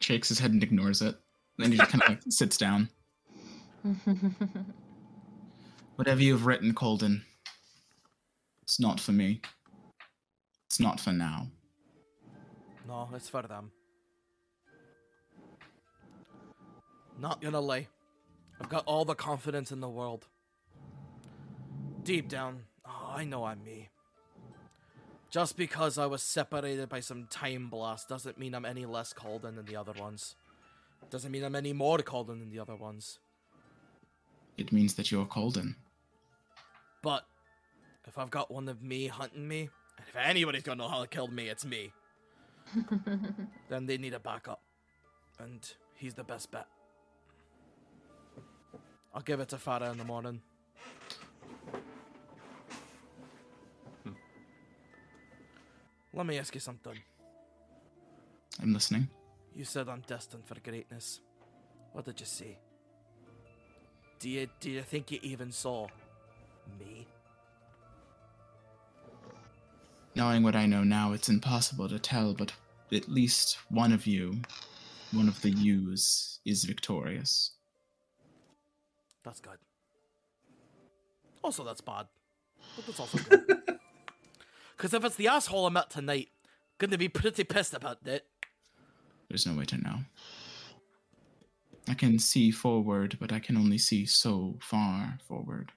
shakes 0.00 0.28
his 0.28 0.38
head 0.38 0.52
and 0.52 0.62
ignores 0.62 1.02
it. 1.02 1.16
Then 1.60 1.72
he 1.72 1.78
just 1.78 1.90
kind 1.90 2.02
of 2.02 2.08
like 2.08 2.20
sits 2.30 2.56
down. 2.56 2.88
Whatever 5.96 6.22
you've 6.22 6.46
written, 6.46 6.72
Calden, 6.72 7.20
it's 8.62 8.80
not 8.80 8.98
for 8.98 9.12
me. 9.12 9.42
It's 10.66 10.80
not 10.80 10.98
for 10.98 11.12
now. 11.12 11.48
No, 12.88 13.08
it's 13.14 13.28
for 13.28 13.42
them. 13.42 13.72
Not 17.18 17.42
gonna 17.42 17.60
lie. 17.60 17.88
I've 18.60 18.70
got 18.70 18.84
all 18.86 19.04
the 19.04 19.14
confidence 19.14 19.70
in 19.72 19.80
the 19.80 19.88
world. 19.88 20.26
Deep 22.02 22.28
down, 22.28 22.62
oh, 22.86 23.12
I 23.14 23.24
know 23.24 23.44
I'm 23.44 23.62
me. 23.62 23.90
Just 25.30 25.56
because 25.56 25.98
I 25.98 26.06
was 26.06 26.22
separated 26.22 26.88
by 26.88 27.00
some 27.00 27.26
time 27.30 27.68
blast 27.68 28.08
doesn't 28.08 28.38
mean 28.38 28.54
I'm 28.54 28.64
any 28.64 28.86
less 28.86 29.12
Calden 29.12 29.56
than 29.56 29.66
the 29.66 29.76
other 29.76 29.92
ones. 29.92 30.34
Doesn't 31.08 31.32
mean 31.32 31.42
I'm 31.44 31.56
any 31.56 31.72
more 31.72 31.98
Calden 31.98 32.40
than 32.40 32.50
the 32.50 32.58
other 32.58 32.76
ones. 32.76 33.18
It 34.56 34.72
means 34.72 34.94
that 34.94 35.10
you're 35.10 35.24
Calden. 35.24 35.74
But 37.02 37.24
if 38.06 38.18
I've 38.18 38.30
got 38.30 38.50
one 38.50 38.68
of 38.68 38.82
me 38.82 39.06
hunting 39.06 39.48
me, 39.48 39.70
and 39.96 40.06
if 40.06 40.16
anybody's 40.16 40.62
gonna 40.62 40.82
know 40.82 40.88
how 40.88 41.00
to 41.00 41.08
kill 41.08 41.28
me, 41.28 41.48
it's 41.48 41.64
me. 41.64 41.92
then 43.68 43.86
they 43.86 43.98
need 43.98 44.14
a 44.14 44.20
backup. 44.20 44.60
And 45.38 45.60
he's 45.94 46.14
the 46.14 46.24
best 46.24 46.50
bet. 46.50 46.66
I'll 49.14 49.22
give 49.22 49.40
it 49.40 49.48
to 49.48 49.56
Farah 49.56 49.90
in 49.90 49.98
the 49.98 50.04
morning. 50.04 50.40
Hmm. 54.04 54.12
Let 56.12 56.26
me 56.26 56.38
ask 56.38 56.54
you 56.54 56.60
something. 56.60 56.98
I'm 58.62 58.72
listening. 58.72 59.08
You 59.60 59.66
said 59.66 59.90
I'm 59.90 60.02
destined 60.06 60.46
for 60.46 60.58
greatness. 60.58 61.20
What 61.92 62.06
did 62.06 62.18
you 62.18 62.24
say? 62.24 62.56
Do 64.18 64.30
you 64.30 64.48
do 64.58 64.70
you 64.70 64.80
think 64.80 65.10
you 65.10 65.18
even 65.22 65.52
saw 65.52 65.86
me? 66.78 67.06
Knowing 70.14 70.42
what 70.42 70.56
I 70.56 70.64
know 70.64 70.82
now, 70.82 71.12
it's 71.12 71.28
impossible 71.28 71.90
to 71.90 71.98
tell, 71.98 72.32
but 72.32 72.54
at 72.90 73.06
least 73.10 73.58
one 73.68 73.92
of 73.92 74.06
you, 74.06 74.40
one 75.12 75.28
of 75.28 75.38
the 75.42 75.50
yous, 75.50 76.40
is 76.46 76.64
victorious. 76.64 77.50
That's 79.22 79.40
good. 79.40 79.58
Also, 81.44 81.64
that's 81.64 81.82
bad. 81.82 82.06
But 82.76 82.86
that's 82.86 82.98
also 83.00 83.18
good. 83.18 83.62
Because 84.74 84.94
if 84.94 85.04
it's 85.04 85.16
the 85.16 85.28
asshole 85.28 85.66
I 85.66 85.68
met 85.68 85.90
tonight, 85.90 86.28
gonna 86.78 86.96
be 86.96 87.10
pretty 87.10 87.44
pissed 87.44 87.74
about 87.74 88.04
that. 88.04 88.24
There's 89.30 89.46
no 89.46 89.54
way 89.54 89.64
to 89.66 89.78
know. 89.78 90.00
I 91.88 91.94
can 91.94 92.18
see 92.18 92.50
forward, 92.50 93.16
but 93.20 93.32
I 93.32 93.38
can 93.38 93.56
only 93.56 93.78
see 93.78 94.04
so 94.04 94.58
far 94.60 95.18
forward. 95.26 95.72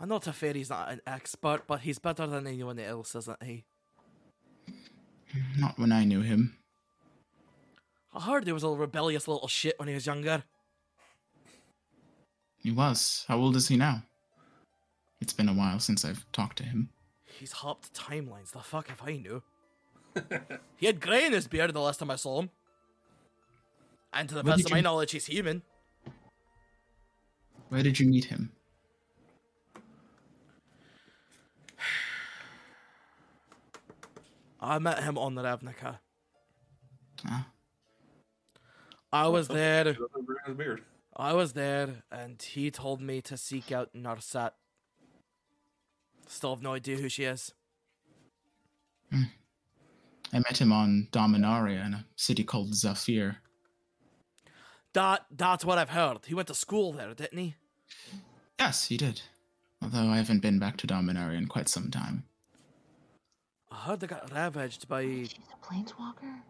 I 0.00 0.06
know 0.06 0.18
Teferi's 0.18 0.70
not 0.70 0.90
an 0.90 1.00
expert, 1.06 1.62
but 1.66 1.80
he's 1.80 1.98
better 1.98 2.26
than 2.26 2.46
anyone 2.46 2.78
else, 2.78 3.14
isn't 3.14 3.42
he? 3.42 3.64
Not 5.56 5.78
when 5.78 5.92
I 5.92 6.04
knew 6.04 6.22
him. 6.22 6.56
I 8.12 8.20
heard 8.20 8.46
he 8.46 8.52
was 8.52 8.64
a 8.64 8.68
rebellious 8.68 9.28
little 9.28 9.46
shit 9.46 9.78
when 9.78 9.88
he 9.88 9.94
was 9.94 10.06
younger. 10.06 10.42
He 12.58 12.72
was. 12.72 13.24
How 13.28 13.38
old 13.38 13.54
is 13.54 13.68
he 13.68 13.76
now? 13.76 14.02
It's 15.20 15.32
been 15.32 15.48
a 15.48 15.54
while 15.54 15.78
since 15.78 16.04
I've 16.04 16.24
talked 16.32 16.58
to 16.58 16.64
him. 16.64 16.90
He's 17.24 17.52
hopped 17.52 17.94
timelines, 17.94 18.50
the 18.50 18.58
fuck 18.60 18.90
if 18.90 19.02
I 19.06 19.16
knew. 19.16 19.42
He 20.76 20.86
had 20.86 21.00
grey 21.00 21.26
in 21.26 21.32
his 21.32 21.46
beard 21.46 21.72
the 21.72 21.80
last 21.80 21.98
time 21.98 22.10
I 22.10 22.16
saw 22.16 22.40
him. 22.40 22.50
And 24.12 24.28
to 24.28 24.34
the 24.34 24.42
Where 24.42 24.54
best 24.54 24.66
of 24.66 24.70
my 24.72 24.78
you- 24.78 24.82
knowledge, 24.82 25.12
he's 25.12 25.26
human. 25.26 25.62
Where 27.68 27.82
did 27.82 28.00
you 28.00 28.06
meet 28.06 28.24
him? 28.24 28.50
I 34.60 34.78
met 34.78 35.02
him 35.02 35.16
on 35.16 35.34
the 35.34 35.42
Ravnica. 35.42 35.98
Ah, 37.26 37.48
I 39.12 39.28
was 39.28 39.48
there. 39.48 39.84
He 39.84 39.92
doesn't 39.92 40.26
grow 40.26 40.36
his 40.46 40.56
beard. 40.56 40.82
I 41.16 41.32
was 41.32 41.52
there, 41.54 42.02
and 42.10 42.40
he 42.40 42.70
told 42.70 43.00
me 43.00 43.20
to 43.22 43.36
seek 43.36 43.72
out 43.72 43.90
Narset. 43.94 44.52
Still 46.26 46.54
have 46.54 46.62
no 46.62 46.74
idea 46.74 46.96
who 46.96 47.08
she 47.08 47.24
is. 47.24 47.52
I 50.32 50.38
met 50.38 50.60
him 50.60 50.72
on 50.72 51.08
Dominaria 51.12 51.84
in 51.84 51.94
a 51.94 52.06
city 52.16 52.44
called 52.44 52.72
Zhalfir. 52.72 53.36
That 54.92 55.24
that's 55.30 55.64
what 55.64 55.78
I've 55.78 55.90
heard. 55.90 56.18
He 56.26 56.34
went 56.34 56.48
to 56.48 56.54
school 56.54 56.92
there, 56.92 57.14
didn't 57.14 57.38
he? 57.38 57.54
Yes, 58.58 58.86
he 58.86 58.96
did. 58.96 59.22
Although 59.82 60.08
I 60.08 60.16
haven't 60.16 60.40
been 60.40 60.58
back 60.58 60.76
to 60.78 60.86
Dominaria 60.86 61.38
in 61.38 61.46
quite 61.46 61.68
some 61.68 61.90
time. 61.90 62.24
I 63.72 63.76
heard 63.76 64.00
they 64.00 64.06
got 64.06 64.32
ravaged 64.32 64.88
by. 64.88 65.02
She's 65.02 65.34
a 65.52 65.64
planeswalker. 65.66 66.40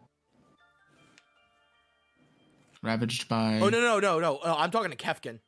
Ravaged 2.83 3.29
by. 3.29 3.59
Oh 3.61 3.69
no 3.69 3.81
no 3.81 4.01
no 4.01 4.19
no! 4.21 4.37
Uh, 4.39 4.55
I'm 4.59 4.71
talking 4.71 4.91
to 4.91 4.97
Kefkin. 4.97 5.39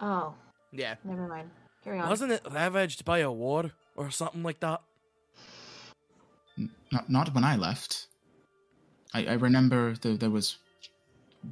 Oh, 0.00 0.34
Yeah, 0.72 0.96
never 1.04 1.26
mind. 1.28 1.50
Carry 1.84 1.98
on. 1.98 2.08
wasn't 2.08 2.32
it 2.32 2.42
ravaged 2.50 3.04
by 3.04 3.18
a 3.18 3.30
war 3.32 3.72
or 3.96 4.10
something 4.10 4.42
like 4.42 4.60
that? 4.60 4.82
Not, 6.92 7.08
not 7.08 7.34
when 7.34 7.42
I 7.42 7.56
left. 7.56 8.08
I, 9.14 9.24
I 9.26 9.32
remember 9.32 9.94
there, 9.94 10.16
there 10.16 10.30
was 10.30 10.58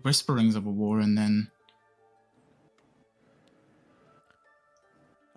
whisperings 0.05 0.55
of 0.55 0.67
a 0.67 0.71
war, 0.71 1.01
and 1.01 1.17
then 1.17 1.51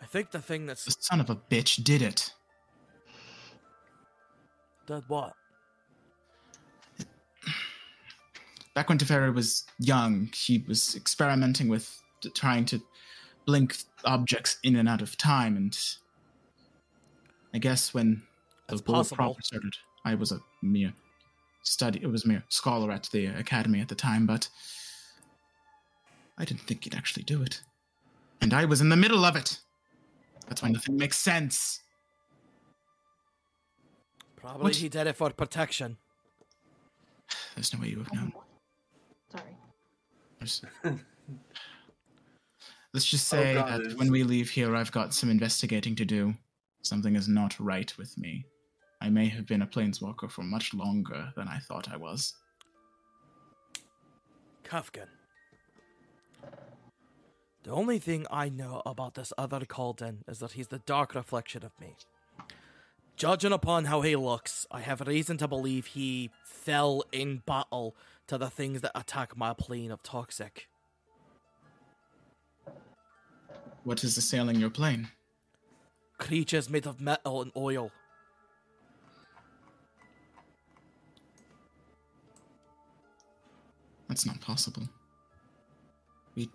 I 0.02 0.06
think 0.06 0.32
the 0.32 0.42
thing 0.42 0.66
that's 0.66 0.84
the 0.84 0.96
son 1.00 1.22
of 1.22 1.30
a 1.30 1.36
bitch 1.36 1.84
did 1.84 2.02
it. 2.02 2.34
did 4.86 5.04
what? 5.08 5.34
Back 8.76 8.90
when 8.90 8.98
Teferi 8.98 9.34
was 9.34 9.66
young, 9.80 10.30
he 10.36 10.66
was 10.68 10.96
experimenting 10.96 11.70
with 11.70 12.02
trying 12.34 12.66
to 12.66 12.82
blink 13.46 13.78
objects 14.04 14.58
in 14.64 14.76
and 14.76 14.90
out 14.90 15.02
of 15.02 15.18
time, 15.18 15.56
and 15.56 15.78
I 17.54 17.60
guess 17.60 17.94
when 17.94 18.24
the 18.68 18.76
That's 18.76 18.88
war 18.88 18.98
possible. 18.98 19.38
started, 19.42 19.76
I 20.06 20.16
was 20.16 20.32
a 20.32 20.40
mere 20.62 20.94
study. 21.64 22.00
It 22.02 22.08
was 22.08 22.26
a 22.26 22.28
mere 22.28 22.44
scholar 22.50 22.92
at 22.92 23.10
the 23.12 23.28
academy 23.28 23.80
at 23.82 23.88
the 23.88 23.96
time, 23.96 24.26
but 24.26 24.50
I 26.38 26.46
didn't 26.46 26.62
think 26.62 26.84
he'd 26.84 26.96
actually 26.96 27.24
do 27.24 27.42
it, 27.42 27.62
and 28.42 28.54
I 28.54 28.66
was 28.66 28.82
in 28.82 28.90
the 28.90 28.96
middle 28.98 29.24
of 29.26 29.36
it. 29.36 29.60
That's 30.48 30.62
why 30.62 30.70
nothing 30.70 30.98
makes 30.98 31.18
sense. 31.18 31.80
Probably 34.36 34.64
What? 34.64 34.76
he 34.76 34.90
did 34.90 35.08
it 35.08 35.16
for 35.16 35.30
protection. 35.30 35.98
There's 37.56 37.74
no 37.74 37.80
way 37.80 37.88
you 37.90 38.00
have 38.00 38.14
known. 38.14 38.34
Sorry. 39.32 39.58
There's- 40.40 40.62
Let's 42.94 43.06
just 43.06 43.34
Oh, 43.34 43.38
say 43.38 43.54
God, 43.56 43.86
that 43.86 43.98
when 43.98 44.12
we 44.12 44.24
leave 44.24 44.50
here, 44.52 44.76
I've 44.76 44.92
got 44.92 45.14
some 45.16 45.30
investigating 45.32 45.96
to 45.96 46.06
do. 46.06 46.36
Something 46.84 47.16
is 47.16 47.28
not 47.28 47.60
right 47.60 47.92
with 47.98 48.16
me. 48.20 48.46
I 49.04 49.10
may 49.10 49.28
have 49.28 49.46
been 49.46 49.62
a 49.62 49.68
planeswalker 49.68 50.32
for 50.32 50.44
much 50.44 50.74
longer 50.74 51.34
than 51.36 51.50
I 51.50 51.60
thought 51.60 51.92
I 51.92 51.98
was. 51.98 52.36
Kefkin. 54.64 55.08
The 57.64 57.72
only 57.72 58.00
thing 58.00 58.26
I 58.32 58.48
know 58.48 58.82
about 58.86 59.16
this 59.16 59.34
other 59.38 59.60
Calden 59.60 60.20
is 60.26 60.40
that 60.40 60.54
he's 60.54 60.70
the 60.70 60.80
dark 60.80 61.16
reflection 61.16 61.66
of 61.66 61.72
me. 61.82 61.98
Judging 63.18 63.52
upon 63.52 63.86
how 63.86 64.02
he 64.02 64.16
looks, 64.16 64.66
I 64.72 64.80
have 64.80 65.02
reason 65.02 65.36
to 65.40 65.50
believe 65.50 65.88
he 65.88 66.30
fell 66.46 67.04
in 67.12 67.44
battle 67.46 67.98
to 68.28 68.38
the 68.38 68.50
things 68.50 68.80
that 68.82 68.92
attack 68.96 69.36
my 69.36 69.54
plane 69.54 69.92
of 69.92 70.02
toxic. 70.02 70.70
What 73.84 74.02
is 74.06 74.16
assailing 74.16 74.62
your 74.62 74.70
plane? 74.70 75.10
Creatures 76.20 76.70
made 76.70 76.88
of 76.88 77.02
metal 77.02 77.42
and 77.42 77.52
oil. 77.58 77.92
That's 84.14 84.28
not 84.28 84.40
possible. 84.42 84.84
We. 86.36 86.48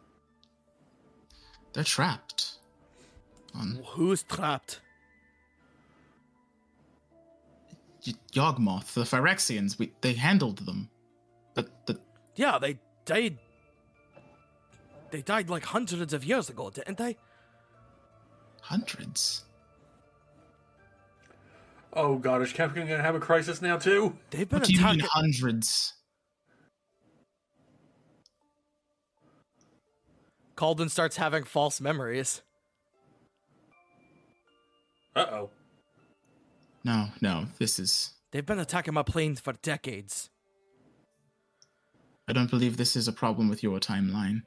They're 1.73 1.83
trapped. 1.83 2.53
On 3.53 3.81
Who's 3.85 4.23
trapped? 4.23 4.81
Y- 8.07 8.13
Yawgmoth, 8.33 8.95
the 8.95 9.01
Phyrexians, 9.03 9.77
we, 9.77 9.91
they 10.03 10.13
handled 10.13 10.59
them. 10.59 10.89
But 11.55 11.85
the 11.89 11.99
Yeah, 12.37 12.59
they 12.61 12.79
died. 13.05 13.39
They 15.11 15.23
died 15.23 15.51
like 15.51 15.65
hundreds 15.65 16.13
of 16.13 16.25
years 16.25 16.49
ago, 16.49 16.71
didn't 16.71 16.97
they? 16.99 17.17
hundreds. 18.61 19.47
Oh 21.93 22.19
god, 22.19 22.41
is 22.43 22.53
Capcom 22.53 22.87
gonna 22.87 23.03
have 23.03 23.17
a 23.17 23.21
crisis 23.21 23.61
now 23.61 23.79
too? 23.79 24.17
They've 24.31 24.49
been 24.49 24.61
What 24.61 24.69
do 24.69 24.73
you 24.75 24.79
mean 24.79 25.01
attacking. 25.01 25.09
hundreds? 25.11 25.95
Calden 30.59 30.91
starts 30.91 31.17
having 31.17 31.45
false 31.45 31.81
memories. 31.81 32.43
Uh 35.15 35.27
oh. 35.31 35.51
No, 36.83 37.11
no, 37.21 37.47
this 37.61 37.79
is. 37.79 38.11
They've 38.33 38.45
been 38.45 38.59
attacking 38.59 38.95
my 38.95 39.05
planes 39.05 39.39
for 39.39 39.53
decades. 39.53 40.31
I 42.27 42.33
don't 42.33 42.51
believe 42.51 42.77
this 42.77 42.97
is 42.97 43.07
a 43.07 43.13
problem 43.13 43.49
with 43.49 43.63
your 43.63 43.79
timeline. 43.79 44.43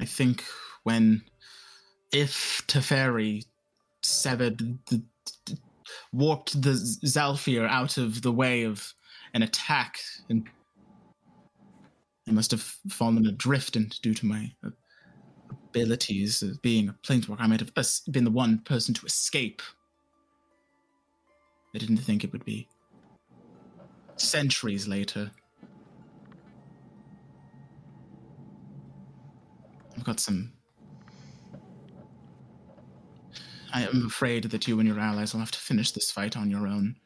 I 0.00 0.06
think 0.06 0.42
when. 0.82 1.22
If 2.12 2.64
Teferi 2.66 3.44
severed 4.02 4.58
the. 4.86 5.04
warped 6.12 6.60
the 6.60 6.72
Zhalfir 7.04 7.68
out 7.68 7.96
of 7.96 8.22
the 8.22 8.32
way 8.32 8.64
of 8.64 8.92
an 9.34 9.42
attack, 9.42 10.00
and. 10.28 10.48
I 12.26 12.32
must 12.32 12.50
have 12.52 12.62
fallen 12.62 13.26
adrift, 13.26 13.76
and 13.76 14.00
due 14.00 14.14
to 14.14 14.26
my 14.26 14.52
abilities 15.52 16.42
as 16.42 16.56
being 16.58 16.88
a 16.88 16.92
planeswalker, 17.02 17.40
I 17.40 17.46
might 17.46 17.60
have 17.60 17.72
been 18.10 18.24
the 18.24 18.30
one 18.30 18.58
person 18.60 18.94
to 18.94 19.06
escape. 19.06 19.60
I 21.74 21.78
didn't 21.78 21.98
think 21.98 22.24
it 22.24 22.32
would 22.32 22.44
be 22.44 22.68
centuries 24.16 24.88
later. 24.88 25.30
I've 29.96 30.04
got 30.04 30.20
some. 30.20 30.52
I 33.72 33.82
am 33.82 34.06
afraid 34.06 34.44
that 34.44 34.68
you 34.68 34.78
and 34.78 34.88
your 34.88 35.00
allies 35.00 35.32
will 35.32 35.40
have 35.40 35.50
to 35.50 35.58
finish 35.58 35.90
this 35.90 36.10
fight 36.10 36.36
on 36.36 36.50
your 36.50 36.66
own. 36.66 36.96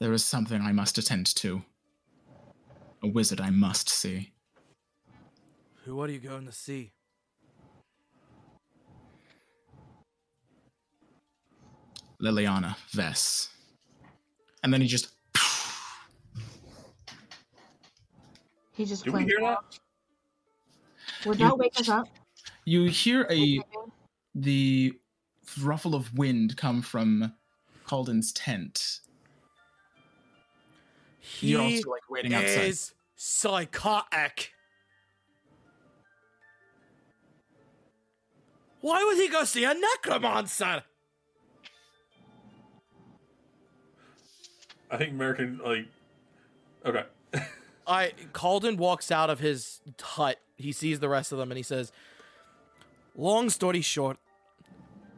There 0.00 0.12
is 0.12 0.24
something 0.24 0.60
I 0.62 0.72
must 0.72 0.96
attend 0.96 1.26
to. 1.36 1.64
A 3.04 3.06
wizard 3.06 3.38
I 3.38 3.50
must 3.50 3.90
see. 3.90 4.32
Who 5.84 6.00
are 6.00 6.08
you 6.08 6.18
going 6.18 6.46
to 6.46 6.52
see? 6.52 6.92
Liliana 12.18 12.76
Vess. 12.92 13.48
And 14.62 14.72
then 14.72 14.80
he 14.80 14.86
just. 14.86 15.10
He 18.72 18.86
just 18.86 19.04
Did 19.04 19.12
we 19.12 19.24
hear 19.24 19.36
that? 19.40 19.42
walked. 19.42 19.80
Would 21.26 21.36
that 21.40 21.58
wake 21.58 21.78
us 21.78 21.90
up? 21.90 22.08
You 22.64 22.84
hear 22.86 23.26
a 23.30 23.60
the 24.34 24.94
ruffle 25.60 25.94
of 25.94 26.14
wind 26.14 26.56
come 26.56 26.80
from 26.80 27.34
Calden's 27.86 28.32
tent. 28.32 29.00
He 31.34 31.50
You're 31.50 31.62
also 31.62 31.90
like 31.90 32.08
waiting 32.08 32.34
outside. 32.34 32.68
is 32.68 32.94
psychotic. 33.16 34.52
Why 38.80 39.02
would 39.04 39.16
he 39.16 39.28
go 39.28 39.44
see 39.44 39.64
a 39.64 39.74
necromancer? 39.74 40.84
I 44.90 44.96
think 44.96 45.10
American 45.12 45.60
like 45.64 45.86
Okay. 46.84 47.04
I 47.86 48.12
Calden 48.32 48.76
walks 48.76 49.10
out 49.10 49.30
of 49.30 49.40
his 49.40 49.80
hut. 50.00 50.38
He 50.56 50.70
sees 50.72 51.00
the 51.00 51.08
rest 51.08 51.32
of 51.32 51.38
them 51.38 51.50
and 51.50 51.56
he 51.56 51.62
says, 51.62 51.90
"Long 53.16 53.50
story 53.50 53.80
short, 53.80 54.18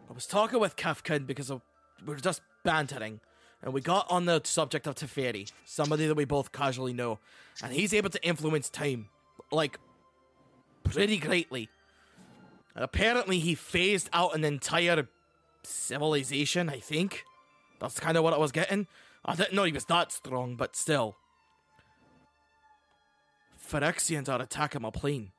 I 0.08 0.12
was 0.12 0.26
talking 0.26 0.60
with 0.60 0.76
Kefkin 0.76 1.26
because 1.26 1.50
of, 1.50 1.62
we 2.04 2.14
were 2.14 2.20
just 2.20 2.40
bantering, 2.64 3.20
and 3.66 3.74
we 3.74 3.80
got 3.80 4.08
on 4.08 4.26
the 4.26 4.40
subject 4.44 4.86
of 4.86 4.94
Teferi, 4.94 5.50
somebody 5.64 6.06
that 6.06 6.14
we 6.14 6.24
both 6.24 6.52
casually 6.52 6.92
know, 6.92 7.18
and 7.60 7.72
he's 7.72 7.92
able 7.92 8.10
to 8.10 8.24
influence 8.24 8.70
time, 8.70 9.08
like 9.50 9.80
pretty 10.84 11.18
greatly. 11.18 11.68
And 12.76 12.84
apparently, 12.84 13.40
he 13.40 13.56
phased 13.56 14.08
out 14.12 14.36
an 14.36 14.44
entire 14.44 15.08
civilization. 15.64 16.70
I 16.70 16.78
think 16.78 17.24
that's 17.80 17.98
kind 17.98 18.16
of 18.16 18.22
what 18.22 18.32
I 18.34 18.38
was 18.38 18.52
getting. 18.52 18.86
I 19.24 19.34
didn't 19.34 19.54
know 19.54 19.64
he 19.64 19.72
was 19.72 19.86
that 19.86 20.12
strong, 20.12 20.54
but 20.54 20.76
still." 20.76 21.16
Phyrexians 23.60 24.28
are 24.28 24.40
attacking 24.40 24.82
my 24.82 24.90
plane. 24.90 25.32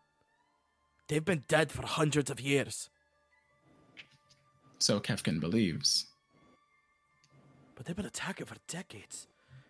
They've 1.08 1.24
been 1.24 1.46
dead 1.48 1.72
for 1.72 1.86
hundreds 1.86 2.30
of 2.30 2.42
years, 2.42 2.90
So 4.80 5.00
Kefkin 5.00 5.40
believes. 5.40 6.08
But 7.78 7.86
they've 7.86 7.96
been 7.96 8.06
attacking 8.06 8.48
for 8.48 8.56
decades. 8.68 9.28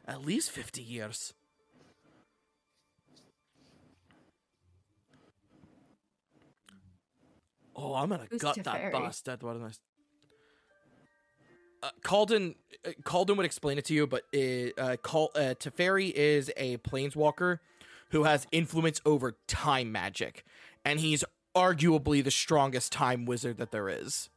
At 0.08 0.26
least 0.26 0.50
50 0.52 0.82
years. 0.82 1.34
Oh, 7.76 7.94
I'm 7.94 8.10
gonna 8.10 8.26
Who's 8.32 8.42
gut 8.42 8.56
that 8.64 8.92
bastard. 8.92 9.44
What 9.44 9.58
a 9.58 9.60
nice. 9.60 9.80
Uh, 11.84 11.90
Calden, 12.02 12.56
uh, 12.86 12.92
Calden 13.04 13.38
would 13.38 13.46
explain 13.46 13.78
it 13.78 13.86
to 13.86 13.94
you, 13.94 14.08
but 14.08 14.24
uh, 14.34 14.82
uh, 14.82 14.96
Cal- 15.04 15.30
uh, 15.36 15.54
Teferi 15.60 16.12
is 16.12 16.52
a 16.58 16.78
planeswalker 16.78 17.60
who 18.10 18.24
has 18.24 18.48
influence 18.52 19.00
over 19.06 19.38
time 19.48 19.92
magic, 19.92 20.44
and 20.84 21.00
he's 21.00 21.24
arguably 21.56 22.24
the 22.24 22.32
strongest 22.32 22.92
time 22.92 23.26
wizard 23.26 23.58
that 23.58 23.72
there 23.72 23.90
is. 23.90 24.30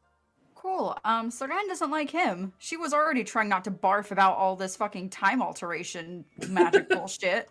Cool. 0.70 0.96
Um, 1.04 1.30
Seren 1.30 1.66
doesn't 1.66 1.90
like 1.90 2.10
him. 2.10 2.52
She 2.58 2.76
was 2.76 2.92
already 2.92 3.24
trying 3.24 3.48
not 3.48 3.64
to 3.64 3.70
barf 3.70 4.12
about 4.12 4.36
all 4.36 4.54
this 4.56 4.76
fucking 4.76 5.10
time 5.10 5.42
alteration 5.42 6.24
magic 6.48 6.88
bullshit. 6.90 7.48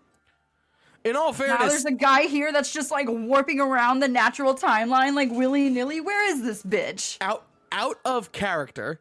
In 1.03 1.15
all 1.15 1.33
fairness, 1.33 1.59
Now 1.59 1.67
there's 1.67 1.85
a 1.85 1.91
guy 1.91 2.23
here 2.23 2.51
that's 2.51 2.71
just 2.71 2.91
like 2.91 3.07
warping 3.09 3.59
around 3.59 3.99
the 3.99 4.07
natural 4.07 4.55
timeline 4.55 5.15
like 5.15 5.31
willy 5.31 5.69
nilly. 5.69 5.99
Where 6.01 6.29
is 6.31 6.41
this 6.43 6.63
bitch? 6.63 7.17
out 7.21 7.45
out 7.71 7.97
of 8.03 8.31
character 8.31 8.99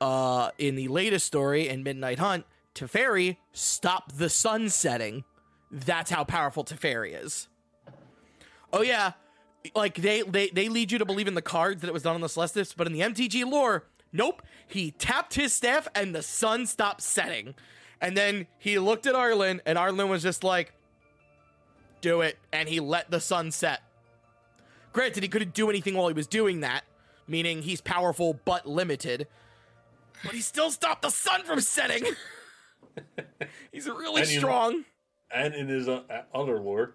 uh 0.00 0.50
in 0.58 0.74
the 0.74 0.88
latest 0.88 1.24
story 1.26 1.68
in 1.68 1.82
midnight 1.82 2.18
hunt 2.18 2.44
teferi 2.74 3.36
stopped 3.52 4.18
the 4.18 4.28
sun 4.28 4.68
setting 4.68 5.24
that's 5.70 6.10
how 6.10 6.22
powerful 6.22 6.62
teferi 6.62 7.18
is 7.24 7.48
oh 8.74 8.82
yeah 8.82 9.12
like 9.74 9.96
they, 9.96 10.22
they 10.22 10.48
they 10.48 10.68
lead 10.68 10.90
you 10.90 10.98
to 10.98 11.04
believe 11.04 11.28
in 11.28 11.34
the 11.34 11.42
cards 11.42 11.80
that 11.80 11.88
it 11.88 11.92
was 11.92 12.02
done 12.02 12.14
on 12.14 12.20
the 12.20 12.28
Celestus 12.28 12.72
but 12.74 12.86
in 12.86 12.92
the 12.92 13.00
mtg 13.00 13.44
lore 13.50 13.84
nope 14.12 14.42
he 14.66 14.90
tapped 14.92 15.34
his 15.34 15.52
staff 15.52 15.86
and 15.94 16.14
the 16.14 16.22
sun 16.22 16.66
stopped 16.66 17.02
setting 17.02 17.54
and 18.00 18.16
then 18.16 18.46
he 18.58 18.78
looked 18.78 19.06
at 19.06 19.14
Arlinn 19.14 19.60
and 19.66 19.76
Arlinn 19.76 20.08
was 20.08 20.22
just 20.22 20.42
like 20.42 20.72
do 22.00 22.22
it 22.22 22.38
and 22.52 22.68
he 22.68 22.80
let 22.80 23.10
the 23.10 23.20
sun 23.20 23.50
set 23.50 23.82
granted 24.92 25.22
he 25.22 25.28
couldn't 25.28 25.52
do 25.52 25.68
anything 25.68 25.94
while 25.94 26.08
he 26.08 26.14
was 26.14 26.26
doing 26.26 26.60
that 26.60 26.84
meaning 27.30 27.62
he's 27.62 27.80
powerful 27.80 28.38
but 28.44 28.66
limited. 28.66 29.26
But 30.24 30.34
he 30.34 30.40
still 30.42 30.70
stopped 30.70 31.02
the 31.02 31.10
sun 31.10 31.44
from 31.44 31.60
setting. 31.60 32.04
he's 33.72 33.86
really 33.86 34.22
And 34.22 34.30
strong. 34.30 34.84
And 35.32 35.54
in 35.54 35.68
his 35.68 35.88
uh, 35.88 36.02
other 36.34 36.58
lore, 36.58 36.94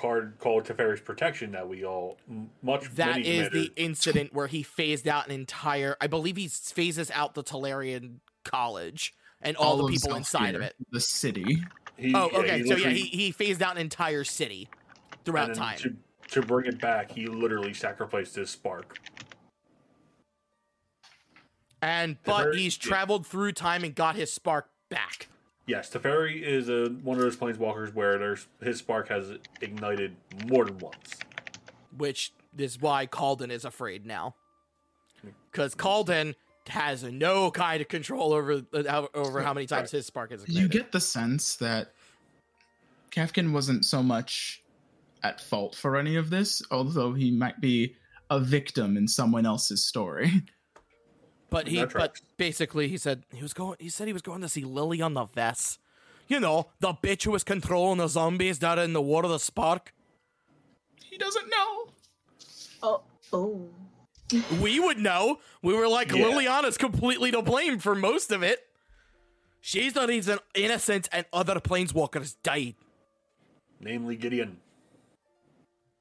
card 0.00 0.34
called 0.38 0.64
Teferi's 0.64 1.00
Protection 1.00 1.52
that 1.52 1.68
we 1.68 1.84
all 1.84 2.16
much 2.62 2.88
That 2.94 3.16
many 3.16 3.28
is 3.28 3.50
the 3.50 3.70
incident 3.76 4.30
where 4.32 4.46
he 4.46 4.62
phased 4.62 5.06
out 5.06 5.26
an 5.26 5.32
entire. 5.32 5.96
I 6.00 6.06
believe 6.06 6.36
he 6.36 6.48
phases 6.48 7.10
out 7.10 7.34
the 7.34 7.44
Tolarian 7.44 8.16
college 8.44 9.14
and 9.42 9.56
all, 9.56 9.76
the 9.76 9.88
people 9.88 10.14
inside 10.14 10.54
of 10.54 10.62
it. 10.62 10.74
The 10.90 11.00
city. 11.00 11.62
he- 11.96 12.14
Oh, 12.14 12.30
yeah, 12.32 12.38
okay. 12.38 12.64
so 12.64 12.76
yeah, 12.76 12.88
he, 12.88 13.02
he 13.02 13.30
phased 13.30 13.62
out 13.62 13.72
an 13.76 13.80
entire 13.82 14.24
city 14.24 14.68
throughout 15.24 15.54
time. 15.54 15.78
To, 15.78 15.94
to 16.30 16.42
bring 16.42 16.66
it 16.66 16.80
back, 16.80 17.10
he 17.10 17.26
literally 17.26 17.74
sacrificed 17.74 18.36
his 18.36 18.48
spark. 18.48 18.98
And 21.82 22.16
but 22.24 22.44
very- 22.44 22.58
he's 22.58 22.78
yeah. 22.82 22.88
traveled 22.88 23.26
through 23.26 23.52
time 23.52 23.84
and 23.84 23.94
got 23.94 24.16
his 24.16 24.32
spark 24.32 24.70
back. 24.88 25.28
Yes, 25.70 25.88
Teferi 25.88 26.42
is 26.42 26.68
a, 26.68 26.86
one 27.04 27.16
of 27.16 27.22
those 27.22 27.36
planeswalkers 27.36 27.94
where 27.94 28.18
there's 28.18 28.48
his 28.60 28.78
spark 28.78 29.08
has 29.08 29.30
ignited 29.60 30.16
more 30.48 30.64
than 30.64 30.76
once. 30.78 31.16
which 31.96 32.32
is 32.58 32.80
why 32.80 33.06
Calden 33.06 33.52
is 33.52 33.64
afraid 33.64 34.04
now. 34.04 34.34
Because 35.52 35.76
Calden 35.76 36.34
has 36.66 37.04
no 37.04 37.52
kind 37.52 37.80
of 37.80 37.86
control 37.86 38.32
over 38.32 38.62
over 39.14 39.42
how 39.42 39.54
many 39.54 39.68
times 39.68 39.92
his 39.92 40.06
spark 40.06 40.32
is 40.32 40.44
You 40.48 40.66
get 40.66 40.90
the 40.90 41.00
sense 41.00 41.54
that 41.56 41.92
Kefkin 43.12 43.52
wasn't 43.52 43.84
so 43.84 44.02
much 44.02 44.64
at 45.22 45.40
fault 45.40 45.76
for 45.76 45.96
any 45.96 46.16
of 46.16 46.30
this, 46.30 46.62
although 46.72 47.12
he 47.12 47.30
might 47.30 47.60
be 47.60 47.94
a 48.28 48.40
victim 48.40 48.96
in 48.96 49.06
someone 49.06 49.46
else's 49.46 49.84
story. 49.84 50.32
but 51.50 51.66
he, 51.66 51.76
That 51.78 51.92
but 51.92 52.20
basically, 52.36 52.88
he 52.88 52.96
said 52.96 53.24
he 53.32 53.42
was 53.42 53.52
going. 53.52 53.76
He 53.78 53.88
said 53.88 54.06
he 54.06 54.12
was 54.12 54.22
going 54.22 54.40
to 54.40 54.48
see 54.48 54.62
Liliana 54.62 55.28
Vess. 55.30 55.78
You 56.28 56.38
know, 56.38 56.68
the 56.78 56.94
bitch 56.94 57.24
who 57.24 57.32
was 57.32 57.42
controlling 57.42 57.98
the 57.98 58.06
zombies 58.06 58.60
that 58.60 58.78
are 58.78 58.84
in 58.84 58.92
the 58.92 59.02
War 59.02 59.24
of 59.24 59.30
the 59.30 59.38
Spark. 59.38 59.92
He 61.04 61.18
doesn't 61.18 61.50
know. 61.50 61.88
Oh, 62.82 63.02
oh. 63.32 63.68
We 64.60 64.78
would 64.78 64.98
know. 64.98 65.40
We 65.60 65.74
were 65.74 65.88
like, 65.88 66.12
Yeah. 66.12 66.22
Liliana's 66.22 66.78
completely 66.78 67.32
to 67.32 67.42
blame 67.42 67.80
for 67.80 67.96
most 67.96 68.30
of 68.30 68.44
it. 68.44 68.60
She's 69.60 69.92
the 69.92 70.06
reason 70.06 70.38
innocent 70.54 71.08
and 71.12 71.26
other 71.32 71.56
planeswalkers 71.56 72.36
died. 72.44 72.76
Namely 73.80 74.16
Gideon. 74.16 74.58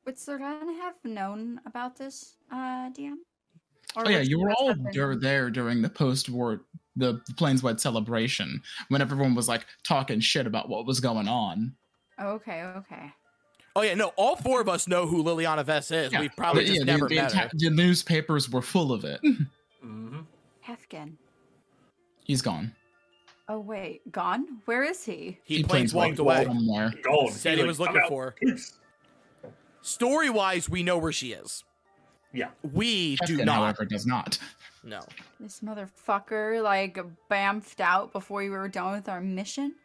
Would 0.06 0.18
Seren 0.18 0.78
have 0.80 0.96
known 1.04 1.60
about 1.66 1.98
this, 1.98 2.36
uh, 2.52 2.90
DM? 2.92 3.16
Or 3.96 4.04
Oh 4.06 4.10
yeah, 4.10 4.20
you 4.20 4.40
were 4.40 4.52
all 4.52 4.68
have 4.70 5.22
there 5.22 5.50
during 5.50 5.82
the 5.82 5.90
post-war, 5.90 6.62
the 6.96 7.22
Planeswide 7.34 7.80
celebration, 7.80 8.62
when 8.90 9.02
everyone 9.02 9.34
was 9.36 9.48
like 9.48 9.66
talking 9.84 10.20
shit 10.20 10.46
about 10.46 10.70
what 10.70 10.86
was 10.86 11.00
going 11.00 11.28
on. 11.28 11.74
Okay, 12.22 12.64
okay. 12.64 13.12
Oh 13.76 13.82
yeah, 13.82 13.94
no, 13.96 14.12
all 14.16 14.36
four 14.36 14.62
of 14.62 14.68
us 14.70 14.88
know 14.88 15.06
who 15.08 15.24
Liliana 15.24 15.64
Vess 15.64 15.92
is. 15.92 16.12
We've 16.18 16.36
probably 16.36 16.64
The- 16.64 16.68
just 16.68 16.80
yeah, 16.80 16.86
never 16.86 17.08
the, 17.08 17.16
the, 17.16 17.22
met 17.22 17.32
her. 17.34 17.50
the 17.54 17.70
newspapers 17.70 18.50
were 18.50 18.62
full 18.62 18.92
of 18.92 19.06
it. 19.06 19.22
Mm-hmm. 19.24 20.20
Kefkin. 20.68 21.14
He's 22.26 22.42
gone. 22.42 22.76
Oh 23.48 23.60
wait, 23.60 24.12
gone? 24.12 24.60
Where 24.66 24.84
is 24.84 25.04
he? 25.04 25.40
He, 25.44 25.64
planes 25.64 25.94
planeswalked 25.94 26.20
away. 26.20 26.44
somewhere. 26.46 26.94
Gone. 27.04 27.32
Said 27.32 27.58
He's 27.58 27.58
he 27.58 27.64
like, 27.64 27.68
was 27.68 27.80
"I'm 27.80 27.94
looking 27.96 28.10
for 28.10 28.36
Story 29.82 30.30
wise, 30.30 30.70
we 30.70 30.84
know 30.84 30.98
where 30.98 31.12
she 31.12 31.32
is. 31.32 31.64
Yeah. 32.34 32.50
We 32.74 33.16
do 33.26 33.38
Kefkin, 33.40 33.46
not. 33.46 33.56
however, 33.56 33.86
does 33.86 34.06
not. 34.06 34.38
No. 34.84 35.02
This 35.40 35.60
motherfucker 35.62 36.62
like 36.64 36.98
bamfed 37.30 37.80
out 37.80 38.14
before 38.14 38.40
we 38.42 38.50
were 38.50 38.68
done 38.70 38.94
with 38.94 39.10
our 39.10 39.20
mission. 39.22 39.76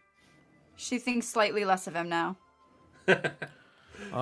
She 0.76 0.98
thinks 0.98 1.26
slightly 1.26 1.64
less 1.64 1.86
of 1.86 1.94
him 1.94 2.08
now. 2.08 2.36
All 3.08 3.16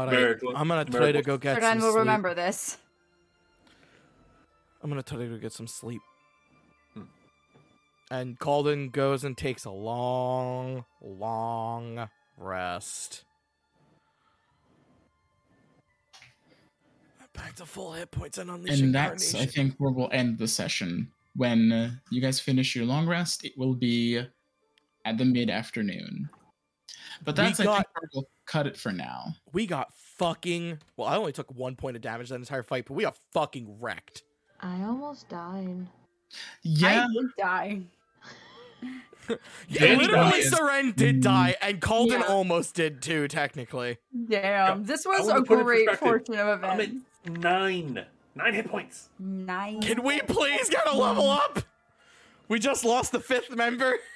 right. 0.07 0.10
Miracle- 0.12 0.57
I'm 0.57 0.68
gonna 0.68 0.84
try 0.84 1.12
to 1.12 1.23
go 1.23 1.36
get 1.39 1.60
some 1.60 1.78
Seren 1.78 1.83
will 1.83 1.91
sleep. 1.92 1.99
remember 1.99 2.34
this. 2.34 2.78
I'm 4.83 4.91
gonna 4.91 5.02
try 5.02 5.18
to 5.18 5.26
go 5.26 5.36
get 5.39 5.52
some 5.52 5.67
sleep. 5.67 6.01
Hmm. 6.94 7.02
And 8.10 8.39
Calden 8.39 8.91
goes 8.92 9.25
and 9.25 9.36
takes 9.36 9.65
a 9.65 9.70
long, 9.70 10.84
long 11.01 12.09
rest. 12.36 13.25
Back 17.34 17.54
to 17.56 17.66
full 17.66 17.92
hit 17.92 18.10
points 18.10 18.38
and 18.38 18.50
unleash 18.50 18.80
And 18.80 18.94
that's, 18.94 19.34
I 19.34 19.46
think, 19.46 19.74
where 19.78 19.90
we'll 19.90 20.10
end 20.12 20.38
the 20.38 20.46
session. 20.48 21.10
When 21.34 21.72
uh, 21.72 21.90
you 22.10 22.20
guys 22.20 22.38
finish 22.38 22.76
your 22.76 22.84
long 22.84 23.06
rest, 23.06 23.44
it 23.44 23.56
will 23.56 23.74
be 23.74 24.18
at 25.04 25.16
the 25.18 25.24
mid 25.24 25.48
afternoon. 25.48 26.28
But 27.24 27.36
We 27.36 27.42
that's, 27.44 27.60
I 27.60 27.64
got- 27.64 27.76
think, 27.76 27.86
where 27.94 28.08
we'll 28.14 28.28
cut 28.46 28.66
it 28.66 28.76
for 28.76 28.92
now. 28.92 29.34
we 29.52 29.66
got 29.66 29.94
fucking. 29.96 30.78
Well, 30.96 31.08
I 31.08 31.16
only 31.16 31.32
took 31.32 31.50
one 31.54 31.74
point 31.74 31.96
of 31.96 32.02
damage 32.02 32.28
that 32.28 32.34
entire 32.34 32.62
fight, 32.62 32.84
but 32.86 32.94
we 32.94 33.04
got 33.04 33.16
fucking 33.32 33.78
wrecked. 33.80 34.22
I 34.60 34.82
almost 34.82 35.28
died. 35.30 35.86
Yeah, 36.62 37.06
I 37.06 37.12
did 37.12 37.26
die. 37.38 37.80
Yeah, 39.68 39.84
Yeah, 39.84 39.94
literally, 39.96 40.38
is- 40.40 40.52
Seren 40.52 40.94
did 40.94 41.20
die, 41.22 41.56
and 41.62 41.80
Calden 41.80 42.18
Yeah. 42.20 42.22
almost 42.28 42.74
did 42.74 43.00
too, 43.00 43.26
technically. 43.28 43.96
Damn, 44.28 44.84
this 44.84 45.06
was 45.06 45.28
a 45.28 45.42
put 45.42 45.50
it 45.52 45.60
in 45.60 45.64
great 45.64 45.86
perspective. 45.88 46.08
fortune 46.26 46.34
of 46.38 46.62
I'm 46.64 46.80
events. 46.80 47.04
At 47.25 47.33
nine. 47.33 48.05
Nine 48.34 48.55
hit 48.55 48.68
points. 48.68 49.09
Nine. 49.18 49.81
Can 49.83 50.02
we 50.02 50.20
please 50.20 50.68
get 50.68 50.86
a 50.86 50.97
level 50.97 51.31
up? 51.31 51.60
We 52.49 52.59
just 52.59 52.84
lost 52.84 53.12
the 53.12 53.20
fifth 53.20 53.55
member. 53.55 53.94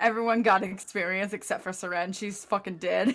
Everyone 0.00 0.42
got 0.42 0.62
experience 0.62 1.32
except 1.32 1.62
for 1.62 1.70
Seren. 1.70 2.14
She's 2.14 2.44
fucking 2.44 2.76
dead. 2.76 3.14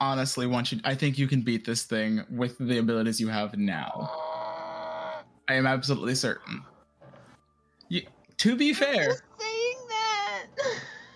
Honestly, 0.00 0.46
once 0.46 0.72
you, 0.72 0.80
I 0.84 0.94
think 0.94 1.18
you 1.18 1.28
can 1.28 1.42
beat 1.42 1.64
this 1.64 1.84
thing 1.84 2.24
with 2.30 2.56
the 2.58 2.78
abilities 2.78 3.20
you 3.20 3.28
have 3.28 3.56
now. 3.56 4.10
I 5.48 5.54
am 5.54 5.66
absolutely 5.66 6.14
certain. 6.14 6.62
You, 7.88 8.02
to 8.38 8.56
be 8.56 8.72
fair, 8.72 9.20
saying 9.38 9.38
that. 9.38 9.59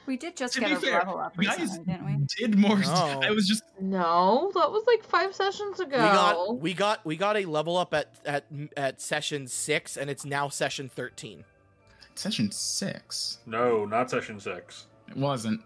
We 0.07 0.17
did 0.17 0.37
just 0.37 0.55
To 0.55 0.61
get 0.61 0.69
be 0.69 0.75
a 0.75 0.81
fair, 0.81 0.99
level 0.99 1.19
up 1.19 1.35
you 1.41 1.49
guys 1.49 1.59
recently, 1.61 1.93
didn't 1.95 2.07
we? 2.07 2.27
did 2.39 2.59
more. 2.59 2.79
No. 2.79 3.21
I 3.23 3.31
was 3.31 3.47
just 3.49 3.63
No, 3.81 4.51
that 4.55 4.71
was 4.71 4.85
like 4.87 5.03
five 5.03 5.35
sessions 5.35 5.81
ago. 5.81 5.97
We 5.97 6.03
got 6.03 6.61
we 6.61 6.75
got 6.75 7.05
we 7.07 7.17
got 7.17 7.37
a 7.37 7.45
level 7.47 7.77
up 7.77 7.95
at 7.95 8.15
at 8.27 8.45
at 8.77 9.01
session 9.01 9.47
six, 9.47 9.97
and 9.97 10.11
it's 10.11 10.25
now 10.25 10.49
session 10.49 10.89
thirteen. 10.89 11.45
session 12.15 12.51
six. 12.53 13.39
No, 13.47 13.85
not 13.87 14.11
session 14.11 14.39
six. 14.41 14.87
It 15.09 15.17
wasn't. 15.17 15.61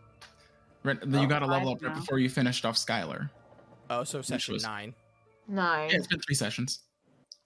Right, 0.85 0.97
you 1.05 1.19
Oh, 1.19 1.27
got 1.27 1.43
a 1.43 1.47
level 1.47 1.73
up 1.73 1.83
right 1.83 1.93
know. 1.95 2.01
before 2.01 2.19
you 2.21 2.29
finished 2.31 2.65
off 2.65 2.77
Skylar. 2.77 3.31
Oh, 3.91 4.05
so 4.05 4.23
session 4.23 4.55
was- 4.55 4.63
nine. 4.63 4.95
Nine. 5.49 5.91
Yeah, 5.91 5.97
it's 5.97 6.07
been 6.07 6.21
three 6.21 6.35
sessions. 6.37 6.81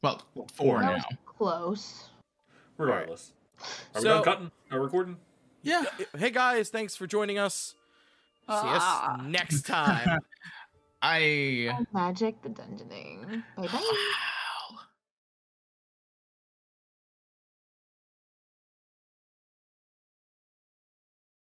Well, 0.02 0.20
Well, 0.34 0.48
four 0.52 0.80
that 0.80 0.86
now. 0.86 0.94
was 0.96 1.04
close. 1.24 2.08
Regardless. 2.76 3.32
Are 3.60 3.64
we 3.94 4.00
So- 4.02 4.08
done 4.08 4.24
cutting? 4.24 4.50
Are 4.72 4.78
we 4.80 4.84
recording? 4.84 5.16
Yeah. 5.62 5.84
Hey 6.16 6.30
guys, 6.30 6.70
thanks 6.70 6.96
for 6.96 7.06
joining 7.06 7.38
us. 7.38 7.74
See 8.48 8.54
us 8.54 8.82
Ah. 8.82 9.20
next 9.24 9.62
time. 9.66 10.18
I 11.00 11.84
Magic 11.92 12.40
the 12.42 12.48
dungeoning. 12.50 13.42
Bye 13.56 13.66
bye. 13.66 14.06